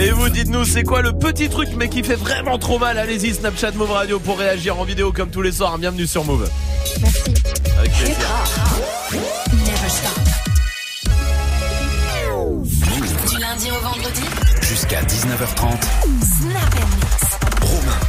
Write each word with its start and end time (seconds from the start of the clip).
Et 0.00 0.12
vous 0.12 0.30
dites-nous, 0.30 0.64
c'est 0.64 0.82
quoi 0.82 1.02
le 1.02 1.12
petit 1.12 1.50
truc 1.50 1.68
mais 1.76 1.90
qui 1.90 2.02
fait 2.02 2.14
vraiment 2.14 2.58
trop 2.58 2.78
mal? 2.78 2.96
Allez-y, 2.96 3.34
Snapchat 3.34 3.72
Move 3.72 3.90
Radio 3.90 4.18
pour 4.18 4.38
réagir 4.38 4.80
en 4.80 4.84
vidéo 4.84 5.12
comme 5.12 5.28
tous 5.28 5.42
les 5.42 5.52
soirs. 5.52 5.76
Bienvenue 5.76 6.06
sur 6.06 6.24
Move. 6.24 6.48
Merci. 7.02 7.34
Avec 7.78 7.92
plaisir. 7.92 8.16
Du 13.28 13.38
lundi 13.38 13.70
au 13.70 13.80
vendredi, 13.84 14.22
Jusqu'à 14.62 15.02
19h30. 15.02 15.82
Snap 16.22 17.39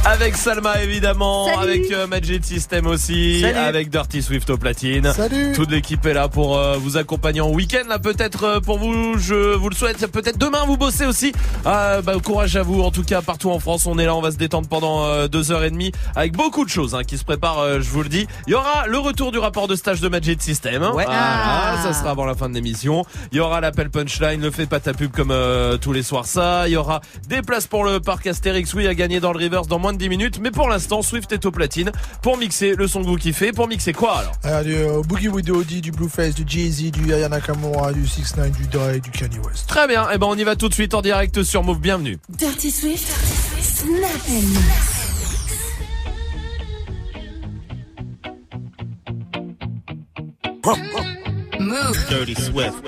Avec 0.04 0.36
Salma 0.36 0.82
évidemment, 0.82 1.46
Salut. 1.46 1.58
avec 1.62 1.92
euh, 1.92 2.06
Magic 2.08 2.44
System 2.44 2.86
aussi, 2.86 3.40
Salut. 3.40 3.56
avec 3.56 3.88
Dirty 3.88 4.20
Swift 4.22 4.50
au 4.50 4.56
platine. 4.58 5.12
Salut. 5.12 5.52
Toute 5.54 5.70
l'équipe 5.70 6.04
est 6.06 6.12
là 6.14 6.28
pour 6.28 6.58
euh, 6.58 6.76
vous 6.76 6.96
accompagner 6.96 7.40
en 7.40 7.50
week-end. 7.50 7.84
Là 7.88 7.98
peut-être 8.00 8.44
euh, 8.44 8.60
pour 8.60 8.78
vous, 8.78 9.16
je 9.18 9.54
vous 9.54 9.68
le 9.68 9.74
souhaite. 9.76 10.04
Peut-être 10.10 10.38
demain 10.38 10.64
vous 10.66 10.76
bossez 10.76 11.06
aussi. 11.06 11.32
Euh, 11.66 12.02
bah, 12.02 12.14
courage 12.22 12.56
à 12.56 12.62
vous. 12.62 12.82
En 12.82 12.90
tout 12.90 13.04
cas 13.04 13.22
partout 13.22 13.50
en 13.50 13.60
France, 13.60 13.86
on 13.86 13.96
est 13.98 14.04
là, 14.06 14.16
on 14.16 14.20
va 14.20 14.32
se 14.32 14.36
détendre 14.36 14.66
pendant 14.68 15.04
euh, 15.04 15.28
deux 15.28 15.52
heures 15.52 15.62
et 15.64 15.70
demie 15.70 15.92
avec 16.16 16.32
beaucoup 16.32 16.64
de 16.64 16.70
choses 16.70 16.94
hein, 16.96 17.04
qui 17.04 17.16
se 17.16 17.24
préparent. 17.24 17.60
euh, 17.60 17.80
je 17.80 17.88
vous 17.88 18.02
le 18.02 18.08
dis. 18.08 18.26
Il 18.48 18.50
y 18.50 18.54
aura 18.54 18.86
le 18.88 18.98
retour 18.98 19.30
du 19.30 19.38
rapport 19.38 19.68
de 19.68 19.76
stage 19.76 20.00
de 20.00 20.08
Magic 20.08 20.42
System. 20.42 20.82
Ouais. 20.82 21.04
Voilà, 21.04 21.10
Ah. 21.12 21.78
ça 21.82 21.92
sera 21.92 22.10
avant 22.10 22.24
la 22.24 22.34
fin 22.34 22.48
de 22.48 22.54
l'émission. 22.54 23.04
Il 23.30 23.38
y 23.38 23.40
aura 23.40 23.60
l'appel 23.60 23.88
punchline, 23.88 24.40
le 24.42 24.50
fait 24.50 24.66
pas 24.66 24.80
ta 24.80 24.94
pub 24.94 25.12
comme 25.12 25.30
euh, 25.30 25.76
tous 25.78 25.92
les 25.92 26.02
soirs 26.02 26.26
ça. 26.26 26.64
Il 26.66 26.72
y 26.72 26.76
aura 26.76 27.00
des 27.28 27.40
places 27.42 27.68
pour 27.68 27.84
le 27.84 28.00
parc 28.00 28.26
Astérix, 28.26 28.74
oui, 28.74 28.86
à 28.88 28.94
gagner 28.94 29.20
dans 29.20 29.32
le 29.32 29.38
dans 29.60 29.78
moins 29.78 29.92
de 29.92 29.98
10 29.98 30.08
minutes. 30.08 30.38
Mais 30.40 30.50
pour 30.50 30.68
l'instant, 30.68 31.02
Swift 31.02 31.30
est 31.32 31.44
au 31.44 31.50
platine 31.50 31.92
pour 32.22 32.38
mixer 32.38 32.74
le 32.74 32.86
son 32.88 33.02
que 33.02 33.06
vous 33.06 33.16
kiffez. 33.16 33.52
Pour 33.52 33.68
mixer 33.68 33.92
quoi 33.92 34.18
alors? 34.18 34.32
Alors, 34.42 34.62
du 34.62 34.74
euh, 34.74 35.02
Boogie 35.02 35.28
with 35.28 35.46
the 35.46 35.50
OD, 35.50 35.80
du 35.80 35.92
Blueface, 35.92 36.34
du 36.34 36.44
Jay-Z, 36.46 36.90
du 36.90 37.12
Aya 37.12 37.28
Nakamura, 37.28 37.92
du 37.92 38.06
6 38.06 38.36
9 38.36 38.50
du 38.52 38.66
Dre, 38.66 39.00
du 39.00 39.10
Kanye 39.10 39.38
West. 39.38 39.68
Très 39.68 39.86
bien, 39.86 40.10
et 40.10 40.18
ben 40.18 40.26
on 40.28 40.36
y 40.36 40.44
va 40.44 40.56
tout 40.56 40.68
de 40.68 40.74
suite 40.74 40.94
en 40.94 41.02
direct 41.02 41.42
sur 41.42 41.62
Move. 41.62 41.80
Bienvenue. 41.80 42.18
Dirty 42.28 42.70
Swift, 42.70 43.08
Snap. 43.60 44.10
Move. 51.58 52.08
Dirty 52.08 52.34
Swift. 52.34 52.84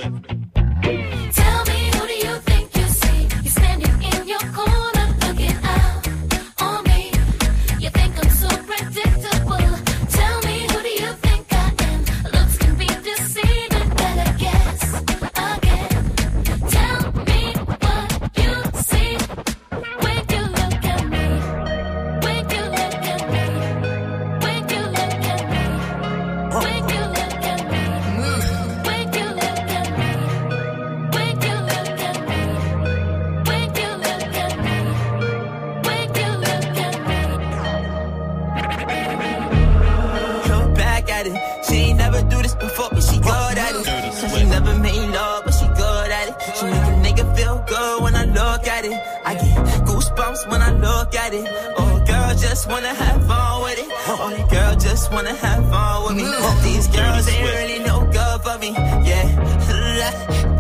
At 51.34 51.46
it. 51.46 51.74
Oh, 51.76 52.04
girl, 52.06 52.34
just 52.34 52.68
wanna 52.68 52.94
have 52.94 53.26
fun 53.26 53.62
with 53.62 53.78
it. 53.78 53.88
Oh, 54.08 54.46
girl 54.50 54.74
just 54.76 55.12
wanna 55.12 55.34
have 55.34 55.68
fun 55.70 56.04
with 56.04 56.16
me. 56.16 56.24
These 56.62 56.88
girls 56.88 57.28
ain't 57.28 57.46
really 57.48 57.78
no 57.84 58.04
good 58.16 58.40
for 58.42 58.58
me. 58.58 58.70
Yeah. 59.08 59.26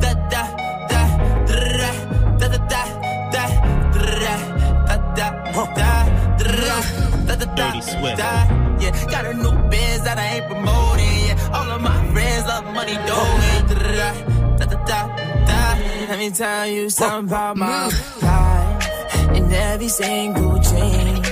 Da 0.02 0.12
da 0.30 0.42
da 0.90 0.90
da 0.90 1.02
da 1.46 1.90
da 2.38 2.48
da 2.48 2.58
da 2.58 2.84
da 3.32 3.44
da 3.96 4.20
da 5.16 5.28
da 5.56 5.74
da 5.74 5.88
da 7.26 7.34
da 7.36 7.46
Dirty 7.54 7.82
Swift. 7.82 8.18
yeah, 8.18 9.06
got 9.10 9.26
a 9.26 9.34
new 9.34 9.54
biz 9.70 10.02
that 10.02 10.18
I 10.18 10.26
ain't 10.36 10.46
promoting. 10.46 11.26
Yeah, 11.28 11.54
all 11.54 11.70
of 11.70 11.80
my 11.82 12.12
friends 12.12 12.46
love 12.46 12.64
money, 12.74 12.94
doing. 12.94 13.62
Da, 13.68 13.74
da, 14.58 14.66
da, 14.66 14.84
da, 14.86 15.00
da. 15.46 15.74
Let 16.08 16.18
me 16.18 16.30
tell 16.30 16.66
you 16.66 16.90
something 16.90 17.28
about 17.28 17.56
my 17.56 17.86
life. 17.86 18.63
In 19.36 19.52
every 19.52 19.88
single 19.88 20.58
chain, 20.60 21.24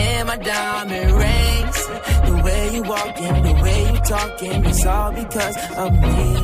and 0.00 0.28
my 0.28 0.36
diamond 0.36 1.10
rings. 1.12 1.78
The 2.26 2.40
way 2.44 2.74
you 2.74 2.82
walking, 2.82 3.42
the 3.42 3.54
way 3.62 3.92
you 3.92 3.98
talking, 4.00 4.64
it's 4.64 4.86
all 4.86 5.12
because 5.12 5.56
of 5.76 5.92
me. 5.92 6.36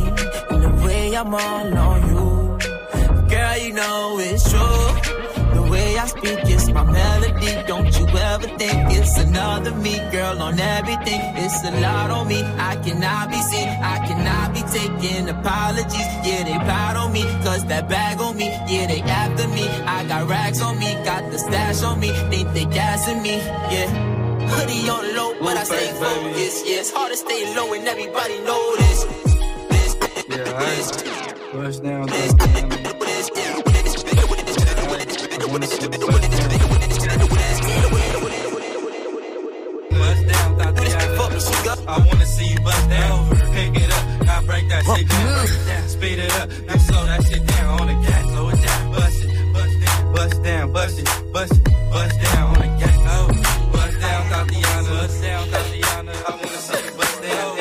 And 0.51 0.63
the 0.65 0.73
way 0.85 1.15
I'm 1.17 1.35
all 1.35 1.79
on 1.79 2.01
you. 2.09 2.59
Girl, 3.29 3.57
you 3.59 3.73
know 3.75 4.19
it's 4.21 4.51
true. 4.51 4.88
Speak 6.09 6.41
is 6.49 6.71
my 6.71 6.85
melody. 6.85 7.53
Don't 7.67 7.93
you 7.99 8.07
ever 8.09 8.49
think 8.57 8.79
it's 8.97 9.19
another 9.19 9.75
me, 9.75 9.99
girl, 10.11 10.41
on 10.41 10.59
everything. 10.59 11.21
It's 11.37 11.63
a 11.65 11.71
lot 11.83 12.11
on 12.11 12.29
me. 12.29 12.41
I 12.43 12.77
cannot 12.77 13.29
be 13.29 13.37
seen. 13.51 13.69
I 13.69 13.97
cannot 14.07 14.55
be 14.55 14.63
taking 14.73 15.29
apologies. 15.29 16.09
Yeah, 16.25 16.45
they 16.45 16.59
proud 16.65 16.97
on 16.97 17.13
me. 17.13 17.25
Cause 17.45 17.65
that 17.67 17.91
bag 17.91 18.21
on 18.21 18.37
me. 18.39 18.49
Yeah, 18.67 18.87
they 18.87 19.03
after 19.03 19.49
me. 19.49 19.69
I 19.69 20.05
got 20.09 20.29
racks 20.29 20.63
on 20.63 20.79
me. 20.79 20.95
Got 21.05 21.31
the 21.31 21.39
stash 21.39 21.83
on 21.83 22.01
me. 22.01 22.09
Think 22.31 22.55
they 22.55 22.65
gassing 22.65 23.21
me. 23.23 23.37
Yeah. 23.75 23.89
Hoodie 24.49 24.89
on 24.89 25.15
low, 25.15 25.35
but 25.41 25.59
I 25.59 25.65
stay 25.65 25.93
focused. 26.01 26.67
Yeah, 26.67 26.81
it's 26.81 26.91
hard 26.91 27.11
to 27.11 27.19
stay 27.19 27.55
low 27.55 27.75
and 27.75 27.87
everybody 27.87 28.39
know 28.49 28.77
this. 28.77 29.05
This, 29.69 29.95
this, 30.27 30.91
Bust 31.53 31.83
down, 31.83 32.07
this, 32.07 32.35
bust 32.35 32.55
down. 32.55 32.68
This, 35.57 35.79
this. 35.79 35.89
I 35.89 36.11
wanna 36.11 36.29
see 36.29 36.29
you 36.29 36.29
bust 36.31 36.49
down. 36.51 38.09
Bust 39.91 40.23
down, 40.29 40.59
Tatiana. 40.59 41.17
Fuck 41.17 41.33
me, 41.33 41.41
she 41.41 41.57
go. 41.65 41.73
I 41.89 41.99
wanna 42.07 42.27
see 42.27 42.49
you 42.49 42.61
bust 42.61 42.89
down. 42.91 43.31
Pick 43.55 43.77
it 43.83 43.91
up, 43.93 44.05
now 44.27 44.43
break 44.43 44.69
that 44.69 44.85
shit 44.85 45.09
down. 45.09 45.35
Break 45.35 45.51
it 45.51 45.67
down, 45.67 45.89
speed 45.89 46.19
it 46.19 46.33
up, 46.41 46.49
now 46.67 46.77
slow 46.77 47.05
that 47.07 47.25
shit 47.27 47.47
down 47.47 47.81
on 47.81 47.87
the 47.87 47.95
gas, 48.07 48.25
slow 48.31 48.49
it 48.49 48.61
down. 48.63 48.93
Bust 48.93 49.25
it, 49.25 49.53
bust 49.55 49.81
down, 49.81 50.13
bust 50.13 50.43
down, 50.43 50.73
bust 50.73 50.99
it, 50.99 51.33
bust 51.33 51.53
it, 51.53 51.65
bust 51.93 52.21
down 52.23 52.47
on 52.49 52.61
the 52.61 52.69
gas. 52.79 52.99
Oh, 53.11 53.27
bust 53.73 54.01
down, 54.01 54.23
Tatiana. 54.29 54.89
Bust 54.89 55.23
down, 55.23 55.49
Tatiana. 55.49 56.13
I 56.13 56.31
wanna 56.31 56.49
see 56.49 56.85
you 56.85 56.93
bust 56.97 57.23
down. 57.23 57.57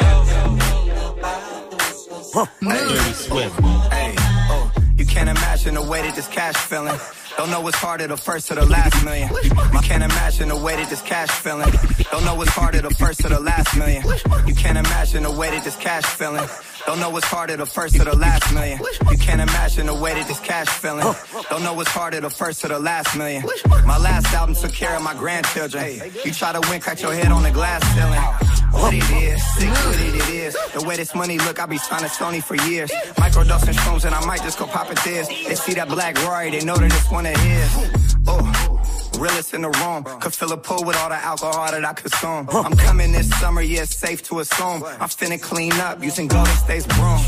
Dirty 2.61 3.13
Swift. 3.13 3.59
Hey, 3.91 4.13
oh, 4.51 4.71
you 4.95 5.05
can't 5.05 5.29
imagine 5.29 5.73
the 5.75 5.81
way 5.81 6.01
that 6.01 6.15
this 6.15 6.27
cash 6.27 6.55
feeling. 6.55 6.99
Don't 7.37 7.51
know 7.51 7.61
what's 7.61 7.77
harder, 7.77 8.07
the 8.07 8.17
first 8.17 8.51
or 8.51 8.55
the 8.55 8.65
last 8.65 9.05
million. 9.05 9.29
You 9.43 9.79
can't 9.81 10.03
imagine 10.03 10.49
the 10.49 10.55
way 10.55 10.75
that 10.75 10.89
this 10.89 11.03
cash 11.03 11.29
feeling. 11.29 11.71
Don't 12.11 12.25
know 12.25 12.33
what's 12.33 12.49
harder, 12.51 12.81
the 12.81 12.89
first 12.89 13.23
or 13.23 13.29
the 13.29 13.39
last 13.39 13.77
million. 13.77 14.03
You 14.47 14.55
can't 14.55 14.77
imagine 14.77 15.21
the 15.23 15.31
way 15.31 15.51
that 15.51 15.63
this 15.63 15.75
cash 15.75 16.03
feeling. 16.05 16.47
Don't 16.87 16.99
know 16.99 17.11
what's 17.11 17.27
harder, 17.27 17.55
the 17.55 17.67
first 17.67 17.99
or 17.99 18.05
the 18.05 18.15
last 18.15 18.51
million. 18.53 18.79
You 19.11 19.17
can't 19.19 19.39
imagine 19.41 19.85
the 19.85 19.93
way 19.93 20.15
that 20.15 20.27
this 20.27 20.39
cash 20.39 20.67
feeling. 20.67 21.13
Don't 21.49 21.63
know 21.63 21.73
what's 21.73 21.91
harder, 21.91 22.21
the 22.21 22.29
first 22.29 22.65
or 22.65 22.69
the 22.69 22.79
last 22.79 23.15
million. 23.15 23.43
My 23.85 23.97
last 23.97 24.33
album 24.33 24.55
took 24.55 24.73
care 24.73 24.95
of 24.95 25.03
my 25.03 25.13
grandchildren. 25.13 26.11
You 26.25 26.33
try 26.33 26.53
to 26.53 26.61
win, 26.69 26.81
crack 26.81 27.01
your 27.01 27.13
head 27.13 27.31
on 27.31 27.43
the 27.43 27.51
glass 27.51 27.83
ceiling. 27.93 28.56
What 28.71 28.93
it 28.93 29.09
is, 29.11 29.43
sick 29.55 29.69
with 29.69 30.15
it, 30.15 30.29
is. 30.33 30.57
The 30.73 30.85
way 30.85 30.97
this 30.97 31.15
money 31.15 31.37
look, 31.39 31.59
I 31.59 31.65
be 31.65 31.77
signing 31.77 32.09
Sony 32.09 32.43
for 32.43 32.55
years. 32.69 32.91
Microdosing 33.15 33.73
shrooms 33.73 34.05
and 34.05 34.13
I 34.13 34.25
might 34.25 34.41
just 34.41 34.59
go 34.59 34.65
pop 34.65 34.91
it 34.91 34.99
this. 35.03 35.27
They 35.27 35.55
see 35.55 35.73
that 35.73 35.89
black 35.89 36.15
Rory, 36.23 36.51
they 36.51 36.63
know 36.63 36.75
that 36.75 36.91
it's 36.91 37.11
one 37.11 37.25
of 37.25 37.35
his. 37.35 38.23
Oh. 38.27 38.83
Realest 39.19 39.55
in 39.55 39.63
the 39.63 39.69
room, 39.69 40.03
could 40.19 40.33
fill 40.33 40.51
a 40.51 40.57
pool 40.57 40.83
with 40.83 40.95
all 40.97 41.09
the 41.09 41.15
alcohol 41.15 41.71
that 41.71 41.83
I 41.83 41.93
consume. 41.93 42.47
I'm 42.51 42.77
coming 42.77 43.13
this 43.13 43.29
summer, 43.39 43.61
yeah, 43.61 43.81
it's 43.81 43.97
safe 43.97 44.21
to 44.23 44.39
assume. 44.39 44.83
I'm 44.83 45.09
finna 45.09 45.41
clean 45.41 45.73
up 45.73 46.03
using 46.03 46.27
Golden 46.27 46.53
State's 46.53 46.85
broom. 46.85 47.19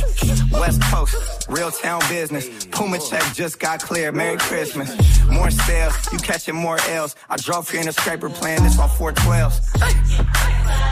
West 0.52 0.82
Coast, 0.84 1.48
real 1.50 1.72
town 1.72 2.02
business. 2.10 2.66
Puma 2.68 3.00
check 3.00 3.24
just 3.34 3.60
got 3.60 3.82
cleared. 3.82 4.14
Merry 4.14 4.38
Christmas. 4.38 4.96
More 5.30 5.50
sales, 5.50 5.96
you 6.12 6.20
catching 6.20 6.56
more 6.56 6.78
L's. 6.90 7.16
I 7.28 7.38
drove 7.38 7.70
here 7.70 7.82
in 7.82 7.88
a 7.88 7.94
scraper 7.94 8.30
playing 8.30 8.64
this 8.64 8.78
on 8.78 8.90
412s. 8.90 10.89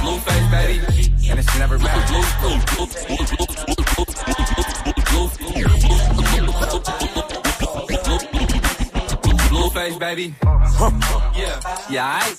Blueface, 0.00 0.50
baby, 0.50 0.80
and 1.30 1.38
it's 1.38 1.58
never 1.58 1.78
back. 1.78 2.08
Blueface, 9.50 9.98
baby. 9.98 10.34
Yeah, 11.36 11.60
yeah, 11.90 12.20
I. 12.22 12.36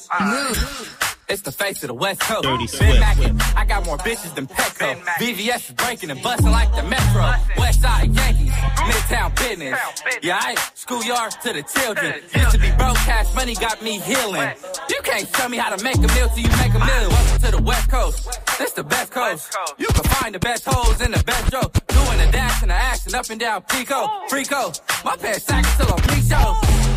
It's 1.28 1.44
the 1.44 1.52
face 1.52 1.84
of 1.84 1.90
the 1.90 1.94
West 1.94 2.22
Coast. 2.22 2.42
Dirty 2.42 2.66
Ben 2.66 2.68
Swift. 2.68 3.00
Mackin, 3.00 3.40
I 3.56 3.64
got 3.66 3.86
more 3.86 4.00
bitches 4.00 4.34
than 4.34 4.48
Petco. 4.48 5.00
VVS 5.20 5.70
is 5.70 5.76
breaking 5.76 6.10
and 6.10 6.24
busting 6.24 6.50
like 6.50 6.74
the 6.76 6.82
Metro. 6.82 7.32
West 7.56 7.82
Side 7.82 8.12
Yankees, 8.16 8.49
Midtown 8.88 9.36
business. 9.36 9.80
Yeah, 10.22 10.40
I 10.42 10.56
schoolyard 10.74 11.32
to 11.44 11.54
the 11.54 11.64
children. 11.64 12.22
Used 12.36 12.52
to 12.52 12.58
be 12.58 12.72
broke, 12.78 12.96
cash 12.98 13.34
money 13.36 13.56
got 13.56 13.82
me 13.82 14.00
healing. 14.00 14.50
You 14.90 15.02
can't 15.04 15.28
tell 15.34 15.50
me 15.50 15.58
how 15.58 15.76
to 15.76 15.84
make 15.84 15.98
a 15.98 16.08
meal 16.16 16.30
till 16.30 16.40
you 16.40 16.50
make 16.58 16.74
a 16.74 16.80
meal. 16.80 17.10
Welcome 17.10 17.42
to 17.42 17.52
the 17.58 17.64
West 17.64 17.90
Coast. 17.90 18.30
This 18.58 18.72
the 18.74 18.84
best 18.84 19.12
coast. 19.12 19.56
You 19.78 19.88
can 19.88 20.04
find 20.04 20.36
the 20.36 20.40
best 20.40 20.64
hoes 20.66 21.02
in 21.02 21.12
the 21.12 21.24
best 21.24 21.54
row. 21.54 21.68
Doing 21.88 22.18
the 22.26 22.32
dash 22.32 22.62
and 22.62 22.72
the 22.72 22.76
action 22.76 23.16
up 23.16 23.30
and 23.30 23.40
down 23.40 23.62
Pico, 23.64 24.08
Frico. 24.30 24.80
My 25.04 25.16
pants 25.18 25.46
sagging 25.46 25.72
till 25.78 25.94
I'm 25.94 26.02
pre-show. 26.04 26.48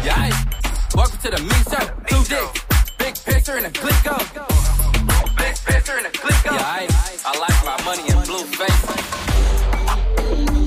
Yeah, 0.04 0.16
I 0.16 0.30
welcome 0.94 1.18
to 1.18 1.30
the 1.30 1.42
me 1.42 1.58
show. 1.70 1.84
Two 2.08 2.22
dicks, 2.28 2.60
big 2.98 3.14
picture 3.24 3.56
and 3.56 3.66
a 3.66 3.70
Glico. 3.70 4.16
Big 5.36 5.56
picture 5.66 5.96
and 5.96 6.06
a 6.06 6.10
Glico. 6.10 6.52
Yeah, 6.52 6.78
I, 6.78 6.88
I 7.26 7.38
like 7.38 7.64
my 7.64 7.84
money 7.84 8.08
in 8.08 8.18
blue 8.26 8.44
face. 8.44 9.31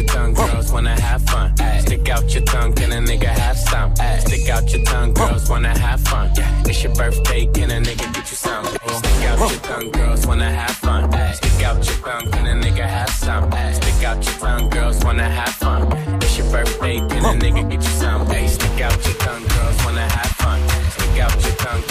Your 0.00 0.08
tongue, 0.08 0.32
girls 0.32 0.72
wanna 0.72 0.98
have 0.98 1.20
fun. 1.28 1.54
Stick 1.80 2.08
out 2.08 2.32
your 2.32 2.42
tongue, 2.44 2.72
can 2.72 2.90
a 2.90 3.00
nigga 3.06 3.26
have 3.26 3.58
some? 3.58 3.94
Stick 4.20 4.48
out 4.48 4.72
your 4.72 4.82
tongue, 4.86 5.12
girls 5.12 5.50
wanna 5.50 5.78
have 5.78 6.00
fun. 6.00 6.30
It's 6.64 6.82
your 6.82 6.94
birthday, 6.94 7.44
can 7.52 7.70
a 7.70 7.80
nigga 7.82 8.10
get 8.14 8.30
you 8.30 8.36
some? 8.36 8.64
Stick 8.64 9.24
out 9.28 9.38
your 9.38 9.60
tongue, 9.60 9.90
girls 9.90 10.26
wanna 10.26 10.50
have 10.50 10.70
fun. 10.70 11.12
Stick 11.34 11.62
out 11.64 11.84
your 11.84 11.96
tongue, 11.96 12.30
can 12.32 12.46
a 12.46 12.64
nigga 12.64 12.88
have 12.88 13.10
some? 13.10 13.50
Stick 13.74 14.02
out 14.02 14.24
your 14.24 14.38
tongue, 14.38 14.70
girls 14.70 15.04
wanna 15.04 15.28
have 15.28 15.54
fun. 15.56 15.92
It's 16.22 16.38
your 16.38 16.50
birthday, 16.50 16.96
can 17.00 17.22
a 17.22 17.38
nigga 17.38 17.68
get 17.68 17.82
you 17.82 17.94
some? 18.00 18.26
Stick 18.26 18.80
out 18.80 19.04
your 19.04 19.16
tongue, 19.16 19.44
girls 19.48 19.84
wanna 19.84 20.08
have 20.08 20.32
fun. 20.40 20.60
Stick 20.96 21.20
out 21.20 21.44
your 21.44 21.56
tongue, 21.56 21.82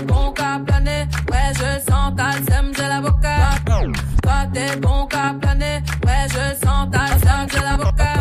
t'es 0.00 0.06
bon 0.06 0.32
qu'à 0.32 0.58
planer, 0.66 1.08
ouais 1.30 1.52
je 1.54 1.90
sens 1.90 2.14
ta 2.16 2.32
sème, 2.32 2.72
j'ai 2.76 2.88
l'avocat. 2.88 3.58
Toi 4.22 4.32
t'es 4.52 4.76
bon 4.76 5.06
qu'à 5.06 5.34
planer, 5.40 5.82
ouais 6.06 6.26
je 6.28 6.66
sens 6.66 6.90
ta 6.90 7.06
sème, 7.18 7.46
j'ai 7.52 7.60
l'avocat. 7.60 8.14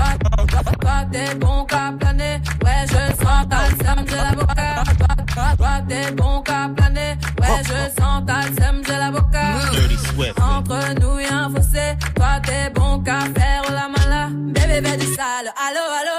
Toi 0.82 1.06
t'es 1.12 1.36
bon 1.36 1.66
qu'à 1.66 1.94
planer, 2.00 2.42
ouais 2.64 2.86
je 2.88 3.24
sens 3.24 3.48
ta 3.50 3.84
sème, 3.84 4.06
j'ai 4.08 4.16
l'avocat. 4.16 4.84
Toi 5.58 5.82
t'es 5.88 6.12
bon 6.12 6.42
qu'à 6.42 6.70
planer, 6.76 7.18
ouais 7.40 7.64
je 7.64 8.02
sens 8.02 8.26
ta 8.26 8.42
sème, 8.42 8.82
j'ai 8.86 8.98
l'avocat. 8.98 9.56
Entre 10.42 11.00
nous 11.00 11.20
y'a 11.20 11.46
un 11.46 11.50
fossé, 11.50 11.98
toi 12.16 12.40
t'es 12.46 12.70
bon 12.74 13.00
qu'à 13.00 13.20
faire 13.20 13.64
la 13.70 13.88
mala. 13.88 14.28
Bébé 14.32 14.88
fais 14.88 14.98
du 14.98 15.06
sale, 15.06 15.54
allo 15.66 15.84
allo 16.00 16.19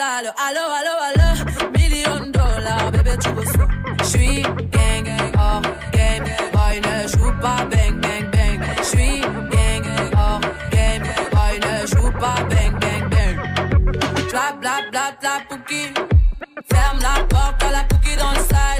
sale, 0.00 0.32
allo 0.46 0.64
allo 0.78 0.94
allo, 1.08 1.28
million 1.76 2.30
dollars, 2.32 2.90
bébé 2.90 3.14
tu 3.22 3.30
bosses. 3.36 3.60
J'suis 4.02 4.42
gang 4.74 5.02
gang 5.08 5.32
hors 5.38 5.62
game, 5.92 6.24
boy 6.54 6.76
ne 6.86 6.96
joue 7.12 7.32
pas 7.42 7.62
bang 7.70 7.94
bang 8.04 8.26
bang. 8.34 8.60
J'suis 8.82 9.20
gang 9.54 9.82
gang 9.86 10.10
hors 10.20 10.40
game, 10.74 11.04
boy 11.34 11.54
ne 11.66 11.74
joue 11.92 12.10
pas 12.22 12.40
bang 12.50 12.74
bang 12.82 13.04
bang. 13.12 13.36
Bla 14.30 14.46
bla 14.60 14.74
bla 14.90 15.04
bla 15.20 15.34
pouki. 15.48 15.82
Ferme 16.70 17.00
la 17.06 17.14
porte 17.32 17.62
à 17.62 17.70
la 17.76 17.82
pouki 17.90 18.16
dans 18.16 18.32
le 18.38 18.42
side. 18.50 18.79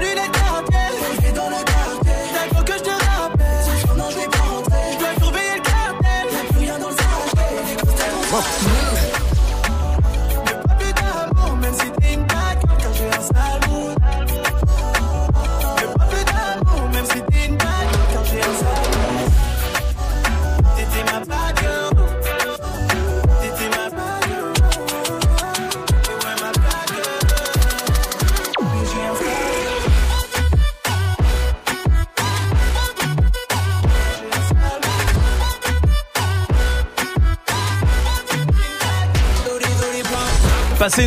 J'suis 0.00 0.47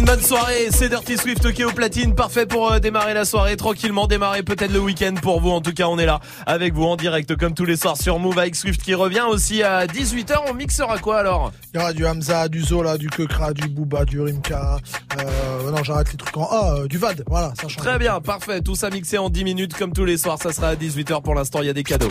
une 0.02 0.08
bonne 0.08 0.22
soirée, 0.22 0.70
c'est 0.72 0.90
Dirty 0.90 1.16
Swift 1.16 1.54
qui 1.54 1.62
est 1.62 1.66
au 1.66 1.72
platine, 1.72 2.16
parfait 2.16 2.48
pour 2.48 2.72
euh, 2.72 2.80
démarrer 2.80 3.14
la 3.14 3.24
soirée 3.24 3.56
tranquillement, 3.56 4.08
démarrer 4.08 4.42
peut-être 4.42 4.72
le 4.72 4.80
week-end 4.80 5.14
pour 5.22 5.42
vous. 5.42 5.52
En 5.52 5.62
tout 5.62 5.74
cas, 5.74 5.86
on 5.86 6.00
est 6.00 6.08
là 6.08 6.20
avec 6.48 6.74
vous 6.74 6.86
en 6.86 6.96
direct 6.96 7.36
comme 7.36 7.54
tous 7.54 7.66
les 7.66 7.76
soirs 7.76 7.98
sur 7.98 8.18
Move 8.18 8.40
avec 8.40 8.56
Swift 8.56 8.82
qui 8.82 8.96
revient 8.96 9.26
aussi 9.30 9.62
à 9.62 9.86
18h. 9.86 10.38
On 10.50 10.56
mixera 10.56 10.98
quoi 10.98 11.20
alors? 11.20 11.52
Il 11.72 11.80
y 11.80 11.84
aura 11.84 11.94
du 11.94 12.04
Hamza, 12.04 12.48
du 12.48 12.64
Zola, 12.64 12.98
du 12.98 13.10
Kekra, 13.10 13.54
du 13.54 13.68
Booba, 13.68 14.04
du 14.04 14.20
Rimka. 14.20 14.80
Euh, 15.20 15.70
non, 15.70 15.84
j'arrête 15.84 16.12
les 16.12 16.18
trucs 16.18 16.36
en 16.36 16.48
A, 16.50 16.80
euh, 16.80 16.88
du 16.88 16.98
VAD. 16.98 17.24
Voilà, 17.28 17.54
ça 17.56 17.68
change. 17.68 17.76
Très 17.76 18.00
bien, 18.00 18.20
parfait. 18.22 18.62
Tout 18.62 18.76
ça 18.76 18.90
mixé 18.90 19.20
en 19.20 19.30
10 19.30 19.44
minutes 19.44 19.76
comme 19.76 19.94
tous 19.94 20.06
les 20.06 20.18
soirs. 20.18 20.40
Ça 20.42 20.52
sera 20.52 20.70
à 20.70 20.76
18h 20.76 21.22
pour 21.22 21.36
l'instant. 21.36 21.62
Il 21.62 21.68
y 21.68 21.70
a 21.70 21.74
des 21.74 21.84
cadeaux. 21.84 22.10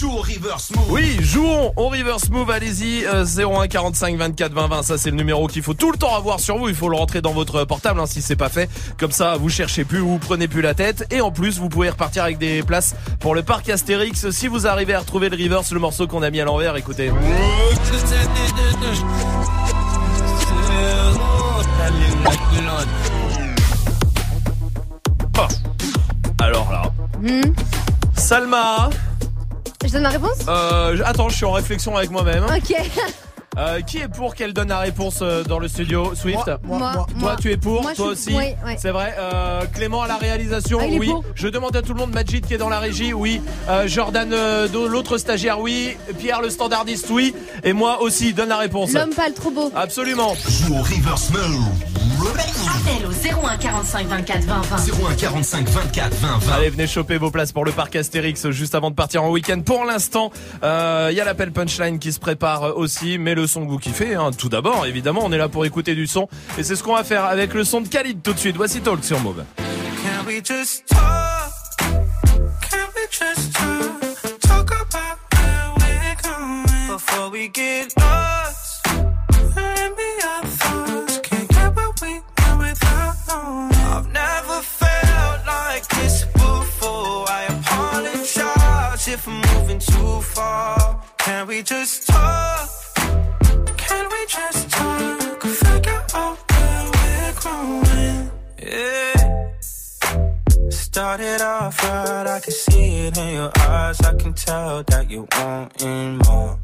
Joue 0.00 0.10
au 0.10 0.20
reverse 0.22 0.70
move. 0.74 0.90
Oui, 0.90 1.16
jouons 1.20 1.72
au 1.76 1.88
reverse 1.88 2.28
move, 2.30 2.50
allez-y, 2.50 3.04
euh, 3.04 3.24
01 3.24 3.68
45 3.68 4.16
24 4.16 4.52
20 4.52 4.66
20, 4.68 4.82
ça 4.82 4.98
c'est 4.98 5.10
le 5.10 5.16
numéro 5.16 5.46
qu'il 5.46 5.62
faut 5.62 5.74
tout 5.74 5.92
le 5.92 5.98
temps 5.98 6.16
avoir 6.16 6.40
sur 6.40 6.56
vous, 6.56 6.68
il 6.68 6.74
faut 6.74 6.88
le 6.88 6.96
rentrer 6.96 7.20
dans 7.20 7.32
votre 7.32 7.64
portable 7.64 8.00
hein, 8.00 8.06
si 8.06 8.22
c'est 8.22 8.36
pas 8.36 8.48
fait, 8.48 8.70
comme 8.98 9.12
ça 9.12 9.36
vous 9.36 9.48
cherchez 9.48 9.84
plus, 9.84 9.98
vous 9.98 10.18
prenez 10.18 10.48
plus 10.48 10.62
la 10.62 10.74
tête, 10.74 11.06
et 11.10 11.20
en 11.20 11.30
plus 11.30 11.58
vous 11.58 11.68
pouvez 11.68 11.90
repartir 11.90 12.24
avec 12.24 12.38
des 12.38 12.62
places 12.62 12.94
pour 13.20 13.34
le 13.34 13.42
parc 13.42 13.68
Astérix, 13.68 14.30
si 14.30 14.48
vous 14.48 14.66
arrivez 14.66 14.94
à 14.94 15.00
retrouver 15.00 15.28
le 15.28 15.36
reverse, 15.36 15.72
le 15.72 15.80
morceau 15.80 16.06
qu'on 16.06 16.22
a 16.22 16.30
mis 16.30 16.40
à 16.40 16.44
l'envers, 16.44 16.74
écoutez. 16.76 17.12
Ah. 25.38 25.48
Alors 26.40 26.72
là, 26.72 26.82
Hmm. 27.22 27.52
Salma, 28.16 28.90
Je 29.84 29.92
donne 29.92 30.02
ma 30.02 30.08
réponse? 30.10 30.38
Euh, 30.48 30.98
attends, 31.04 31.28
je 31.28 31.36
suis 31.36 31.44
en 31.44 31.52
réflexion 31.52 31.96
avec 31.96 32.10
moi-même. 32.10 32.44
Ok. 32.44 32.74
Euh, 33.58 33.82
qui 33.82 33.98
est 33.98 34.08
pour 34.08 34.34
qu'elle 34.34 34.54
donne 34.54 34.68
la 34.70 34.78
réponse 34.78 35.18
euh, 35.20 35.44
dans 35.44 35.58
le 35.58 35.68
studio 35.68 36.14
Swift? 36.14 36.46
Moi, 36.62 36.78
moi, 36.78 36.92
Toi, 36.94 37.06
moi. 37.16 37.36
tu 37.38 37.52
es 37.52 37.58
pour 37.58 37.82
Toi 37.82 37.92
suis- 37.92 38.02
aussi 38.02 38.34
oui, 38.34 38.44
oui. 38.64 38.72
C'est 38.78 38.92
vrai. 38.92 39.14
Euh, 39.18 39.66
Clément 39.74 40.00
à 40.00 40.08
la 40.08 40.16
réalisation 40.16 40.78
Ah, 40.80 40.86
Oui. 40.88 41.12
Je 41.34 41.48
demande 41.48 41.76
à 41.76 41.82
tout 41.82 41.92
le 41.92 41.98
monde. 41.98 42.14
Majid 42.14 42.46
qui 42.46 42.54
est 42.54 42.56
dans 42.56 42.70
la 42.70 42.78
régie 42.78 43.12
Oui. 43.12 43.42
Euh, 43.68 43.86
Jordan, 43.86 44.32
euh, 44.32 44.68
l'autre 44.88 45.18
stagiaire 45.18 45.60
Oui. 45.60 45.98
Pierre 46.18 46.40
le 46.40 46.48
standardiste 46.48 47.08
Oui. 47.10 47.34
Et 47.62 47.74
moi 47.74 48.00
aussi. 48.00 48.32
Donne 48.32 48.48
la 48.48 48.56
réponse. 48.56 48.94
L'homme 48.94 49.10
pâle, 49.14 49.34
trop 49.34 49.50
beau. 49.50 49.70
Absolument. 49.76 50.34
Joue 50.48 50.76
au. 50.78 51.91
Appel 52.02 53.06
au 53.06 53.46
01 53.46 53.56
45 53.58 54.06
24 54.08 54.44
20 54.44 54.60
20. 54.62 54.76
01 55.10 55.14
45 55.14 55.68
24 55.68 56.14
20 56.14 56.38
20. 56.38 56.52
Allez, 56.52 56.70
venez 56.70 56.86
choper 56.86 57.16
vos 57.18 57.30
places 57.30 57.52
pour 57.52 57.64
le 57.64 57.72
parc 57.72 57.94
Astérix 57.96 58.50
juste 58.50 58.74
avant 58.74 58.90
de 58.90 58.94
partir 58.96 59.22
en 59.22 59.30
week-end. 59.30 59.60
Pour 59.60 59.84
l'instant, 59.84 60.32
euh, 60.62 61.08
il 61.10 61.16
y 61.16 61.20
a 61.20 61.24
l'appel 61.24 61.52
punchline 61.52 61.98
qui 61.98 62.12
se 62.12 62.18
prépare 62.18 62.76
aussi, 62.76 63.18
mais 63.18 63.34
le 63.34 63.46
son 63.46 63.64
que 63.64 63.70
vous 63.70 63.78
kiffez, 63.78 64.14
hein, 64.14 64.30
tout 64.36 64.48
d'abord, 64.48 64.84
évidemment, 64.86 65.20
on 65.24 65.32
est 65.32 65.38
là 65.38 65.48
pour 65.48 65.64
écouter 65.64 65.94
du 65.94 66.06
son. 66.06 66.28
Et 66.58 66.62
c'est 66.64 66.76
ce 66.76 66.82
qu'on 66.82 66.94
va 66.94 67.04
faire 67.04 67.24
avec 67.24 67.54
le 67.54 67.62
son 67.64 67.80
de 67.80 67.88
Khalid 67.88 68.22
tout 68.22 68.32
de 68.32 68.38
suite. 68.38 68.56
Voici 68.56 68.80
Talk 68.80 69.04
sur 69.04 69.20
Move. 69.20 69.44
Can 69.56 70.26
we 70.26 70.42
just 70.44 70.86
talk? 70.88 71.52
Can 71.78 72.88
we 72.96 73.06
just 73.10 73.52
talk? 73.52 74.40
Talk 74.40 74.70
about 74.72 75.18
where 75.38 75.72
we're 75.76 76.16
going 76.22 76.88
before 76.88 77.30
we 77.30 77.48
get 77.48 77.92
lost? 77.98 78.61
Too 89.86 90.20
far. 90.20 91.02
Can 91.18 91.46
we 91.46 91.62
just 91.62 92.06
talk? 92.08 92.68
Can 93.76 94.04
we 94.10 94.26
just 94.26 94.70
talk? 94.70 95.42
Figure 95.42 96.04
out 96.14 96.38
where 96.50 96.84
we're 96.94 97.32
growing. 97.40 98.30
Yeah. 98.58 99.50
Started 100.70 101.40
off 101.40 101.82
right, 101.82 102.26
I 102.26 102.40
can 102.40 102.52
see 102.52 103.06
it 103.06 103.18
in 103.18 103.34
your 103.34 103.52
eyes. 103.60 104.00
I 104.00 104.14
can 104.14 104.32
tell 104.34 104.82
that 104.84 105.10
you 105.10 105.26
wanting 105.36 106.18
more. 106.18 106.58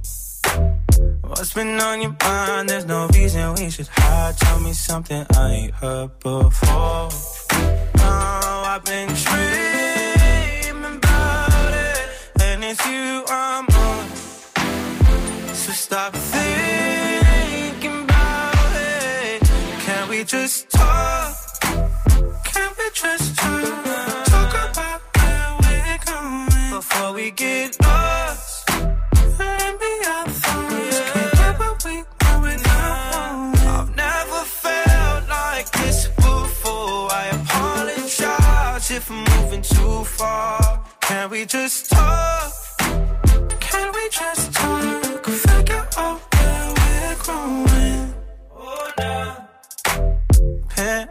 What's 1.23 1.53
been 1.53 1.81
on 1.81 2.01
your 2.01 2.17
mind? 2.23 2.69
There's 2.69 2.87
no 2.87 3.07
reason 3.09 3.55
we 3.55 3.71
should 3.71 3.89
hide. 3.89 4.37
Tell 4.39 4.61
me 4.61 4.73
something 4.73 5.27
I 5.37 5.51
ain't 5.53 5.75
heard 5.75 6.19
before. 6.21 7.09
Now 7.95 8.63
I've 8.73 8.85
been 8.85 9.09
it, 9.11 10.18
it's 12.79 12.87
you 12.87 13.25
I'm 13.29 13.67
on. 13.67 14.09
So 15.55 15.73
stop 15.73 16.13
thinking 16.15 18.05
about 18.05 18.73
it. 18.75 19.43
Can 19.81 20.09
we 20.09 20.25
just 20.25 20.71
talk? 20.71 21.35
Can 22.45 22.71
we 22.79 22.91
just 22.93 23.37
talk? 23.37 24.25
Talk 24.27 24.71
about 24.71 25.01
where 25.17 25.57
we're 25.63 25.99
going 26.05 26.71
before 26.71 27.13
we 27.13 27.31
get 27.31 27.81
lost. 27.81 28.69
Let 29.39 29.81
me 29.81 29.93
we. 32.43 32.55
I've 33.71 33.95
never 33.97 34.43
felt 34.45 35.29
like 35.29 35.71
this 35.73 36.09
before. 36.09 37.09
I 37.13 37.31
apologize 37.41 38.91
if 38.91 39.11
I'm 39.11 39.25
moving 39.25 39.63
too 39.63 40.05
far. 40.05 40.85
Can 41.01 41.31
we 41.31 41.45
just 41.47 41.91
talk? 41.91 42.58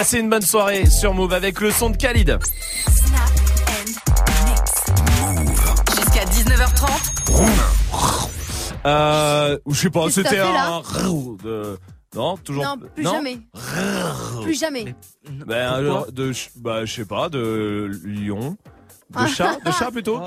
Passez 0.00 0.20
une 0.20 0.30
bonne 0.30 0.40
soirée 0.40 0.86
sur 0.86 1.12
Move 1.12 1.34
avec 1.34 1.60
le 1.60 1.70
son 1.70 1.90
de 1.90 1.96
Khalid. 1.98 2.38
Jusqu'à 5.94 6.24
19h30. 6.24 6.88
Euh, 8.86 9.58
je 9.68 9.74
sais 9.74 9.90
pas, 9.90 10.08
c'était 10.08 10.38
un 10.38 10.80
de 11.44 11.78
non, 12.16 12.38
toujours 12.38 12.64
Non, 12.64 12.76
plus 12.94 13.04
jamais. 13.04 13.40
Plus 14.42 14.58
jamais. 14.58 14.94
Ben 15.46 15.70
alors 15.70 16.10
de 16.10 16.32
bah 16.56 16.86
je 16.86 16.94
sais 16.94 17.04
pas 17.04 17.28
de 17.28 17.90
lion, 18.02 18.56
de 19.10 19.16
Ah. 19.16 19.26
chat, 19.26 19.58
de 19.64 19.70
chat 19.72 19.90
plutôt. 19.90 20.22